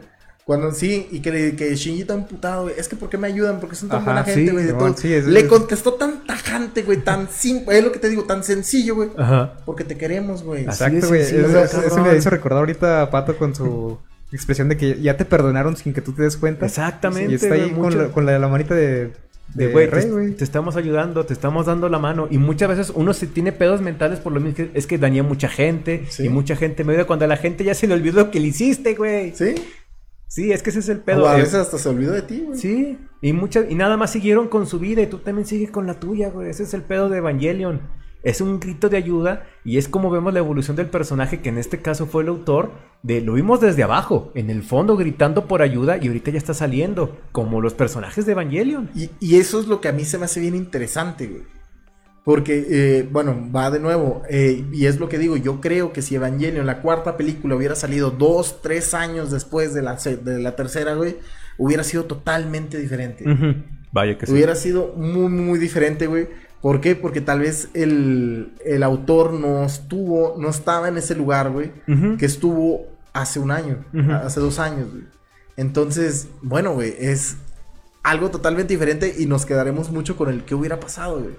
Cuando 0.50 0.72
sí, 0.72 1.08
y 1.12 1.20
que, 1.20 1.56
que 1.56 1.76
Shinji 1.76 2.02
está 2.02 2.16
emputado, 2.16 2.64
güey. 2.64 2.74
Es 2.76 2.88
que 2.88 2.96
¿por 2.96 3.08
qué 3.08 3.20
me 3.20 3.28
ayudan? 3.28 3.60
Porque 3.60 3.76
son 3.76 3.88
tan 3.88 3.98
Ajá, 4.00 4.06
buena 4.06 4.24
gente, 4.24 4.46
sí, 4.48 4.50
güey. 4.52 4.64
de 4.66 4.72
Simón, 4.72 4.94
todo. 4.94 4.98
sí, 5.04 5.14
es- 5.14 5.28
Le 5.28 5.42
es- 5.42 5.46
contestó 5.46 5.94
tan 5.94 6.26
tajante, 6.26 6.82
güey, 6.82 6.98
tan 6.98 7.30
simple. 7.30 7.78
Es 7.78 7.84
lo 7.84 7.92
que 7.92 8.00
te 8.00 8.10
digo, 8.10 8.24
tan 8.24 8.44
sencillo, 8.44 8.96
güey. 8.96 9.10
Ajá. 9.16 9.54
Porque 9.64 9.84
te 9.84 9.96
queremos, 9.96 10.42
güey. 10.42 10.64
Exacto, 10.64 11.08
güey. 11.08 11.22
sencillo, 11.24 11.48
Eso, 11.50 11.60
eso- 11.66 11.80
eso 11.82 11.90
cabrón. 11.98 12.12
me 12.14 12.18
hizo 12.18 12.30
recordar 12.32 12.58
ahorita 12.62 13.02
a 13.04 13.12
Pato 13.12 13.38
con 13.38 13.54
su 13.54 14.00
expresión 14.32 14.70
de 14.70 14.78
que 14.78 15.00
ya 15.00 15.18
te 15.18 15.24
perdonaron 15.26 15.78
sin 15.78 15.94
que 15.94 16.02
tú 16.02 16.14
te 16.14 16.24
des 16.24 16.36
cuenta. 16.36 16.66
Exactamente, 16.66 17.32
Y 17.32 17.36
está 17.36 17.54
ahí 17.54 17.70
güey, 17.70 17.92
con, 17.92 17.98
la, 18.00 18.08
con 18.12 18.26
la, 18.26 18.40
la 18.40 18.48
manita 18.48 18.74
de, 18.74 19.12
De 19.54 19.68
te, 19.68 20.08
güey. 20.10 20.32
te 20.32 20.44
estamos 20.44 20.76
ayudando, 20.78 21.26
te 21.28 21.34
estamos 21.34 21.68
dando 21.68 21.90
la 21.90 22.00
mano. 22.00 22.28
Y 22.32 22.40
muchas 22.40 22.70
veces 22.70 22.92
uno 22.96 23.14
se 23.14 23.28
tiene 23.28 23.52
pedos 23.52 23.82
mentales 23.82 24.18
por 24.18 24.34
lo 24.34 24.40
mismo 24.40 24.56
que 24.56 24.72
es 24.74 24.88
que 24.88 24.98
dañé 24.98 25.20
a 25.20 25.24
mucha 25.24 25.48
gente. 25.48 26.06
Sí. 26.10 26.26
Y 26.26 26.30
mucha 26.30 26.56
gente 26.56 26.84
me 26.84 26.94
ayuda 26.94 27.06
cuando 27.06 27.26
a 27.26 27.28
la 27.28 27.38
gente 27.38 27.64
ya 27.64 27.76
se 27.76 27.86
le 27.86 27.94
olvidó 27.94 28.22
lo 28.22 28.32
que 28.32 28.40
le 28.40 28.48
hiciste, 28.48 28.96
güey. 28.96 29.36
¿Sí? 29.36 29.54
Sí, 30.30 30.52
es 30.52 30.62
que 30.64 30.70
ese 30.70 30.80
es 30.80 30.90
el 30.90 31.00
pedo. 31.00 31.24
O 31.24 31.28
a 31.28 31.36
Eh, 31.38 31.42
veces 31.42 31.56
hasta 31.56 31.78
se 31.78 31.90
olvidó 31.90 32.14
de 32.14 32.22
ti, 32.22 32.44
güey. 32.46 32.58
Sí, 32.58 32.98
y 33.22 33.34
muchas 33.34 33.66
y 33.70 33.76
nada 33.76 33.98
más 33.98 34.12
siguieron 34.12 34.48
con 34.48 34.68
su 34.68 34.80
vida 34.80 35.02
y 35.02 35.08
tú 35.08 35.18
también 35.18 35.46
sigues 35.48 35.72
con 35.72 35.88
la 35.88 36.00
tuya, 36.00 36.30
güey. 36.30 36.50
Ese 36.50 36.64
es 36.64 36.74
el 36.74 36.84
pedo 36.84 37.10
de 37.10 37.18
Evangelion. 37.18 37.82
Es 38.22 38.40
un 38.42 38.60
grito 38.60 38.90
de 38.90 38.98
ayuda 38.98 39.48
y 39.64 39.78
es 39.78 39.88
como 39.88 40.10
vemos 40.12 40.32
la 40.34 40.40
evolución 40.40 40.76
del 40.78 40.88
personaje 40.88 41.42
que 41.42 41.50
en 41.50 41.58
este 41.58 41.82
caso 41.82 42.06
fue 42.06 42.24
el 42.24 42.30
autor 42.30 42.72
de 43.02 43.22
lo 43.22 43.34
vimos 43.34 43.62
desde 43.62 43.82
abajo, 43.82 44.32
en 44.36 44.50
el 44.50 44.62
fondo 44.62 44.98
gritando 44.98 45.48
por 45.48 45.62
ayuda 45.62 45.98
y 46.02 46.08
ahorita 46.08 46.30
ya 46.32 46.38
está 46.38 46.54
saliendo 46.54 47.18
como 47.32 47.60
los 47.62 47.74
personajes 47.74 48.26
de 48.26 48.34
Evangelion. 48.34 48.90
Y, 48.94 49.10
y 49.22 49.38
eso 49.38 49.60
es 49.60 49.68
lo 49.68 49.80
que 49.82 49.88
a 49.88 49.94
mí 49.94 50.04
se 50.06 50.18
me 50.18 50.26
hace 50.26 50.42
bien 50.42 50.54
interesante, 50.56 51.28
güey. 51.28 51.44
Porque, 52.24 52.66
eh, 52.70 53.08
bueno, 53.12 53.50
va 53.56 53.72
de 53.72 53.80
nuevo. 53.80 54.22
eh, 54.30 54.66
y 54.72 54.86
es 54.86 55.00
lo 55.00 55.10
que 55.10 55.18
digo, 55.18 55.36
yo 55.38 55.62
creo 55.62 55.94
que 55.94 56.02
si 56.02 56.16
Evangelion, 56.16 56.66
la 56.66 56.82
cuarta 56.82 57.18
película, 57.18 57.56
hubiera 57.56 57.76
salido 57.76 58.12
dos, 58.12 58.62
tres 58.62 58.94
años 58.94 59.32
después 59.32 59.74
de 59.74 59.82
la, 59.82 59.96
de 59.96 60.40
la 60.40 60.56
tercera, 60.56 60.94
güey, 60.94 61.18
hubiera 61.58 61.84
sido 61.84 62.06
totalmente 62.06 62.78
diferente. 62.78 63.26
Vaya 63.92 64.18
que 64.18 64.26
sí. 64.28 64.32
Hubiera 64.32 64.56
sido 64.56 64.94
muy, 64.96 65.30
muy 65.30 65.58
diferente, 65.60 66.08
güey. 66.08 66.28
¿Por 66.62 66.82
qué? 66.82 66.96
Porque 66.96 67.22
tal 67.22 67.40
vez 67.40 67.70
el, 67.74 68.52
el 68.66 68.84
autor 68.84 69.34
no 69.34 69.64
estuvo, 69.64 70.36
no 70.38 70.50
estaba 70.50 70.90
en 70.90 70.98
ese 70.98 71.16
lugar, 71.16 71.50
güey, 71.52 71.72
que 72.18 72.26
estuvo 72.26 72.86
hace 73.14 73.40
un 73.40 73.50
año, 73.50 73.86
hace 74.24 74.40
dos 74.42 74.60
años, 74.60 74.92
güey. 74.92 75.04
Entonces, 75.56 76.28
bueno, 76.42 76.74
güey, 76.74 76.94
es 77.00 77.38
algo 78.04 78.30
totalmente 78.30 78.74
diferente 78.74 79.16
y 79.18 79.26
nos 79.26 79.46
quedaremos 79.46 79.90
mucho 79.90 80.16
con 80.16 80.30
el 80.30 80.44
que 80.44 80.54
hubiera 80.54 80.80
pasado, 80.80 81.22
güey. 81.22 81.36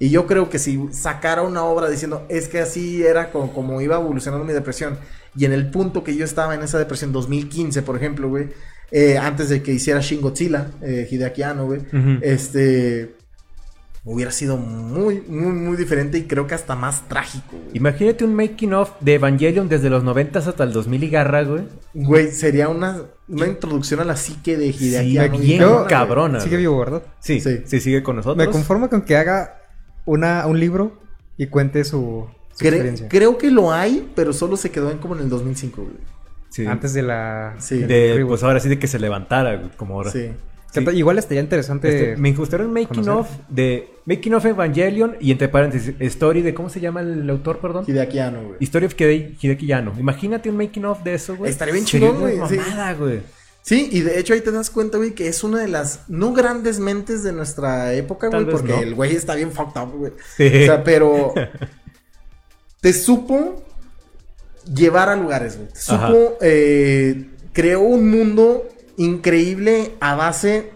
Y 0.00 0.08
yo 0.10 0.26
creo 0.26 0.48
que 0.50 0.58
si 0.58 0.88
sacara 0.92 1.42
una 1.42 1.62
obra 1.62 1.88
diciendo, 1.88 2.24
es 2.28 2.48
que 2.48 2.58
así 2.58 3.04
era 3.04 3.30
como, 3.30 3.52
como 3.52 3.80
iba 3.80 3.96
evolucionando 3.96 4.44
mi 4.46 4.52
depresión, 4.54 4.98
y 5.36 5.44
en 5.44 5.52
el 5.52 5.70
punto 5.70 6.02
que 6.02 6.16
yo 6.16 6.24
estaba 6.24 6.54
en 6.56 6.62
esa 6.62 6.78
depresión, 6.78 7.12
2015, 7.12 7.82
por 7.82 7.96
ejemplo, 7.96 8.28
güey, 8.28 8.48
eh, 8.90 9.18
antes 9.18 9.48
de 9.50 9.62
que 9.62 9.72
hiciera 9.72 10.00
Shin 10.00 10.20
Godzilla, 10.22 10.68
eh, 10.82 11.06
Hideaki 11.08 11.42
Anno, 11.42 11.66
güey, 11.66 11.82
este, 12.22 13.14
hubiera 14.02 14.30
sido 14.32 14.56
muy, 14.56 15.20
muy, 15.28 15.52
muy 15.52 15.76
diferente 15.76 16.16
y 16.16 16.22
creo 16.22 16.46
que 16.46 16.54
hasta 16.54 16.74
más 16.74 17.06
trágico, 17.06 17.50
güey. 17.52 17.76
Imagínate 17.76 18.24
un 18.24 18.34
making 18.34 18.72
of 18.72 18.92
de 19.00 19.14
Evangelion 19.14 19.68
desde 19.68 19.90
los 19.90 20.02
90 20.02 20.38
hasta 20.38 20.64
el 20.64 20.72
2000 20.72 21.04
y 21.04 21.10
garra, 21.10 21.42
güey. 21.44 21.64
Güey, 21.92 22.30
sería 22.32 22.68
una, 22.70 23.02
una 23.28 23.46
introducción 23.46 24.00
a 24.00 24.04
la 24.04 24.16
psique 24.16 24.56
de 24.56 24.68
Hideaki 24.68 25.10
Sí, 25.10 25.18
Anno. 25.18 25.38
bien 25.38 25.62
cabrona. 25.88 26.40
Sigue 26.40 26.56
vivo, 26.56 26.78
¿verdad? 26.78 27.02
Sí, 27.20 27.38
Sí. 27.40 27.60
sí, 27.66 27.80
sigue 27.80 28.02
con 28.02 28.16
nosotros. 28.16 28.38
Me 28.44 28.50
conformo 28.50 28.88
con 28.88 29.02
que 29.02 29.16
haga 29.16 29.59
una, 30.10 30.46
un 30.46 30.58
libro 30.58 30.98
y 31.36 31.46
cuente 31.46 31.84
su, 31.84 32.26
su 32.52 32.58
Cre- 32.64 32.68
experiencia. 32.68 33.08
creo 33.08 33.38
que 33.38 33.50
lo 33.50 33.72
hay, 33.72 34.10
pero 34.14 34.32
solo 34.32 34.56
se 34.56 34.70
quedó 34.70 34.90
en 34.90 34.98
como 34.98 35.14
en 35.16 35.22
el 35.22 35.28
2005, 35.28 35.82
güey. 35.82 35.94
Sí. 36.50 36.66
Antes 36.66 36.92
de 36.94 37.02
la... 37.02 37.54
Sí. 37.58 37.78
de, 37.78 38.24
pues 38.26 38.42
ahora 38.42 38.58
sí 38.60 38.68
de 38.68 38.78
que 38.78 38.88
se 38.88 38.98
levantara, 38.98 39.56
güey, 39.56 39.70
como 39.76 39.94
ahora. 39.94 40.10
Sí. 40.10 40.30
Igual 40.94 41.18
estaría 41.18 41.40
interesante... 41.42 41.88
Este, 42.10 42.20
me 42.20 42.32
gustaron 42.32 42.72
making 42.72 43.04
conocer. 43.04 43.12
of 43.12 43.28
de 43.48 43.88
Making 44.06 44.34
of 44.34 44.44
Evangelion 44.46 45.16
y 45.20 45.30
entre 45.32 45.48
paréntesis 45.48 45.94
story 46.00 46.42
de 46.42 46.54
cómo 46.54 46.68
se 46.68 46.80
llama 46.80 47.00
el 47.00 47.28
autor, 47.30 47.58
perdón. 47.58 47.84
Hideaki 47.88 48.18
Anno, 48.20 48.42
güey. 48.42 48.56
History 48.60 48.86
of 48.86 48.94
Hide- 48.96 49.36
Hideki 49.40 49.66
Yano. 49.66 49.92
Imagínate 49.98 50.48
un 50.50 50.56
making 50.56 50.84
of 50.84 51.02
de 51.02 51.14
eso, 51.14 51.36
güey. 51.36 51.50
Estaría 51.50 51.74
bien 51.74 51.86
güey, 52.18 52.36
mamada, 52.36 52.94
güey. 52.94 53.18
Sí, 53.18 53.24
y 53.92 54.00
de 54.00 54.18
hecho 54.18 54.34
ahí 54.34 54.40
te 54.40 54.50
das 54.50 54.70
cuenta, 54.70 54.98
güey, 54.98 55.12
que 55.14 55.28
es 55.28 55.44
una 55.44 55.60
de 55.60 55.68
las 55.68 56.08
no 56.08 56.32
grandes 56.32 56.78
mentes 56.80 57.22
de 57.22 57.32
nuestra 57.32 57.92
época, 57.94 58.30
Tal 58.30 58.44
güey, 58.44 58.56
porque 58.56 58.72
no. 58.72 58.80
el 58.82 58.94
güey 58.94 59.14
está 59.14 59.34
bien 59.34 59.52
fucked 59.52 59.80
up, 59.80 59.92
güey. 59.96 60.12
Sí. 60.36 60.46
O 60.46 60.66
sea, 60.66 60.82
pero 60.84 61.34
te 62.80 62.92
supo 62.92 63.62
llevar 64.72 65.08
a 65.08 65.16
lugares, 65.16 65.56
güey. 65.56 65.68
Te 65.68 65.78
supo, 65.78 66.36
eh, 66.40 67.28
creó 67.52 67.80
un 67.80 68.10
mundo 68.10 68.66
increíble 68.96 69.94
a 70.00 70.14
base 70.14 70.70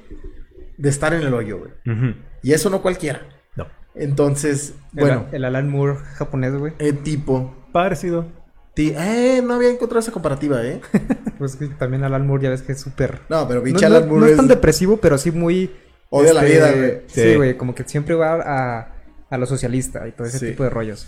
de 0.77 0.89
estar 0.89 1.15
en 1.15 1.23
el 1.23 1.32
hoyo, 1.35 1.59
güey. 1.59 2.15
Y 2.43 2.52
eso 2.52 2.69
no 2.70 2.82
cualquiera. 2.82 3.27
No. 3.56 3.66
Entonces, 3.94 4.74
el- 4.94 5.01
bueno, 5.01 5.27
El, 5.32 5.44
Alan 5.44 5.69
Moore 5.69 5.97
japonés, 6.15 6.55
güey. 6.55 6.74
el 6.78 6.98
tipo... 7.02 7.55
Parecido. 7.73 8.27
Eh, 8.76 9.40
no 9.44 9.55
había 9.55 9.70
encontrado 9.70 10.01
esa 10.01 10.12
comparativa, 10.12 10.62
¿eh? 10.64 10.80
Pues 11.38 11.56
que 11.56 11.66
también 11.68 12.05
Alan 12.05 12.26
Moore 12.26 12.44
ya 12.44 12.51
ves 12.51 12.62
que 12.62 12.72
es 12.72 12.80
súper... 12.80 13.20
No, 13.28 13.46
pero 13.48 13.60
No, 13.60 13.64
pinche 13.64 13.88
no- 13.88 13.96
Alan 13.96 14.09
no 14.09 14.14
Moore 14.16 14.30
es 14.30 14.36
tan 14.36 14.44
es- 14.46 14.48
depresivo, 14.51 14.96
pero 14.98 15.18
sí 15.18 15.30
muy... 15.30 15.70
Odia 16.10 16.32
la 16.32 16.44
vida, 16.44 16.70
güey. 16.72 17.01
Sí, 17.09 17.22
Sí. 17.22 17.34
güey, 17.34 17.56
como 17.56 17.74
que 17.74 17.82
siempre 17.84 18.14
va 18.14 18.34
a, 18.34 18.92
a 19.30 19.38
lo 19.38 19.46
socialista 19.46 20.06
y 20.06 20.12
todo 20.12 20.26
ese 20.28 20.38
Sí. 20.38 20.46
tipo 20.51 20.62
de 20.62 20.70
rollos. 20.70 21.06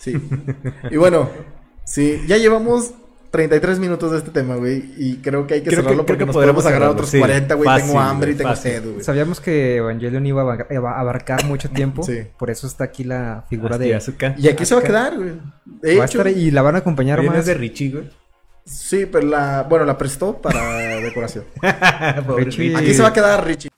Sí. 0.00 0.14
Y 0.90 0.96
bueno, 0.96 1.30
sí, 1.84 2.20
ya 2.26 2.36
llevamos 2.36 2.94
33 3.32 3.78
minutos 3.80 4.12
de 4.12 4.18
este 4.18 4.30
tema, 4.30 4.56
güey. 4.56 4.84
Y 4.98 5.16
creo 5.16 5.46
que 5.46 5.54
hay 5.54 5.60
que 5.62 5.70
Creo 5.70 5.78
que- 5.78 5.82
cerrarlo 5.82 6.04
creo 6.04 6.06
porque 6.06 6.18
que 6.20 6.26
nos 6.26 6.34
podremos 6.36 6.62
podemos 6.62 6.66
agarrar 6.66 6.88
cerrarlo, 6.88 6.92
otros 6.92 7.10
sí. 7.10 7.18
40, 7.18 7.54
güey. 7.54 7.64
Fácil, 7.66 7.86
Tengo 7.86 8.00
hambre 8.00 8.30
y 8.30 8.34
tengo 8.34 8.50
fácil. 8.50 8.72
sed, 8.72 8.84
güey. 8.92 9.02
Sabíamos 9.04 9.40
que 9.40 9.76
Evangelion 9.76 10.26
iba 10.26 10.42
a, 10.42 11.00
abarcar 11.00 11.44
mucho 11.46 11.68
tiempo. 11.74 12.02
Sí. 12.04 12.20
Por 12.38 12.50
eso 12.50 12.66
está 12.66 12.84
aquí 12.84 13.04
la 13.04 13.44
figura 13.48 13.74
Hasta 13.76 13.84
de... 13.84 13.94
Asuka. 13.94 14.34
Y 14.38 14.48
aquí 14.48 14.64
se 14.66 14.74
va 14.74 14.80
a 14.82 14.84
quedar, 14.84 15.16
güey. 15.16 15.32
De 15.64 15.96
Va 15.96 16.02
a 16.02 16.06
hecho, 16.06 16.18
estar 16.18 16.28
y 16.28 16.50
la 16.50 16.62
van 16.62 16.74
a 16.76 16.78
acompañar 16.78 17.22
¿no 17.24 17.30
más. 17.30 17.38
es 17.40 17.46
de 17.46 17.54
Richie, 17.54 17.90
güey. 17.90 18.10
sí, 18.66 19.06
pero 19.10 19.26
la, 19.26 19.66
bueno, 19.68 19.84
la 19.86 19.96
prestó 19.96 20.36
para 20.40 20.62
decoración. 21.00 21.44
Richie. 22.36 22.76
Aquí 22.76 22.92
se 22.94 23.02
va 23.02 23.08
a 23.08 23.12
quedar 23.14 23.44
Richie. 23.46 23.70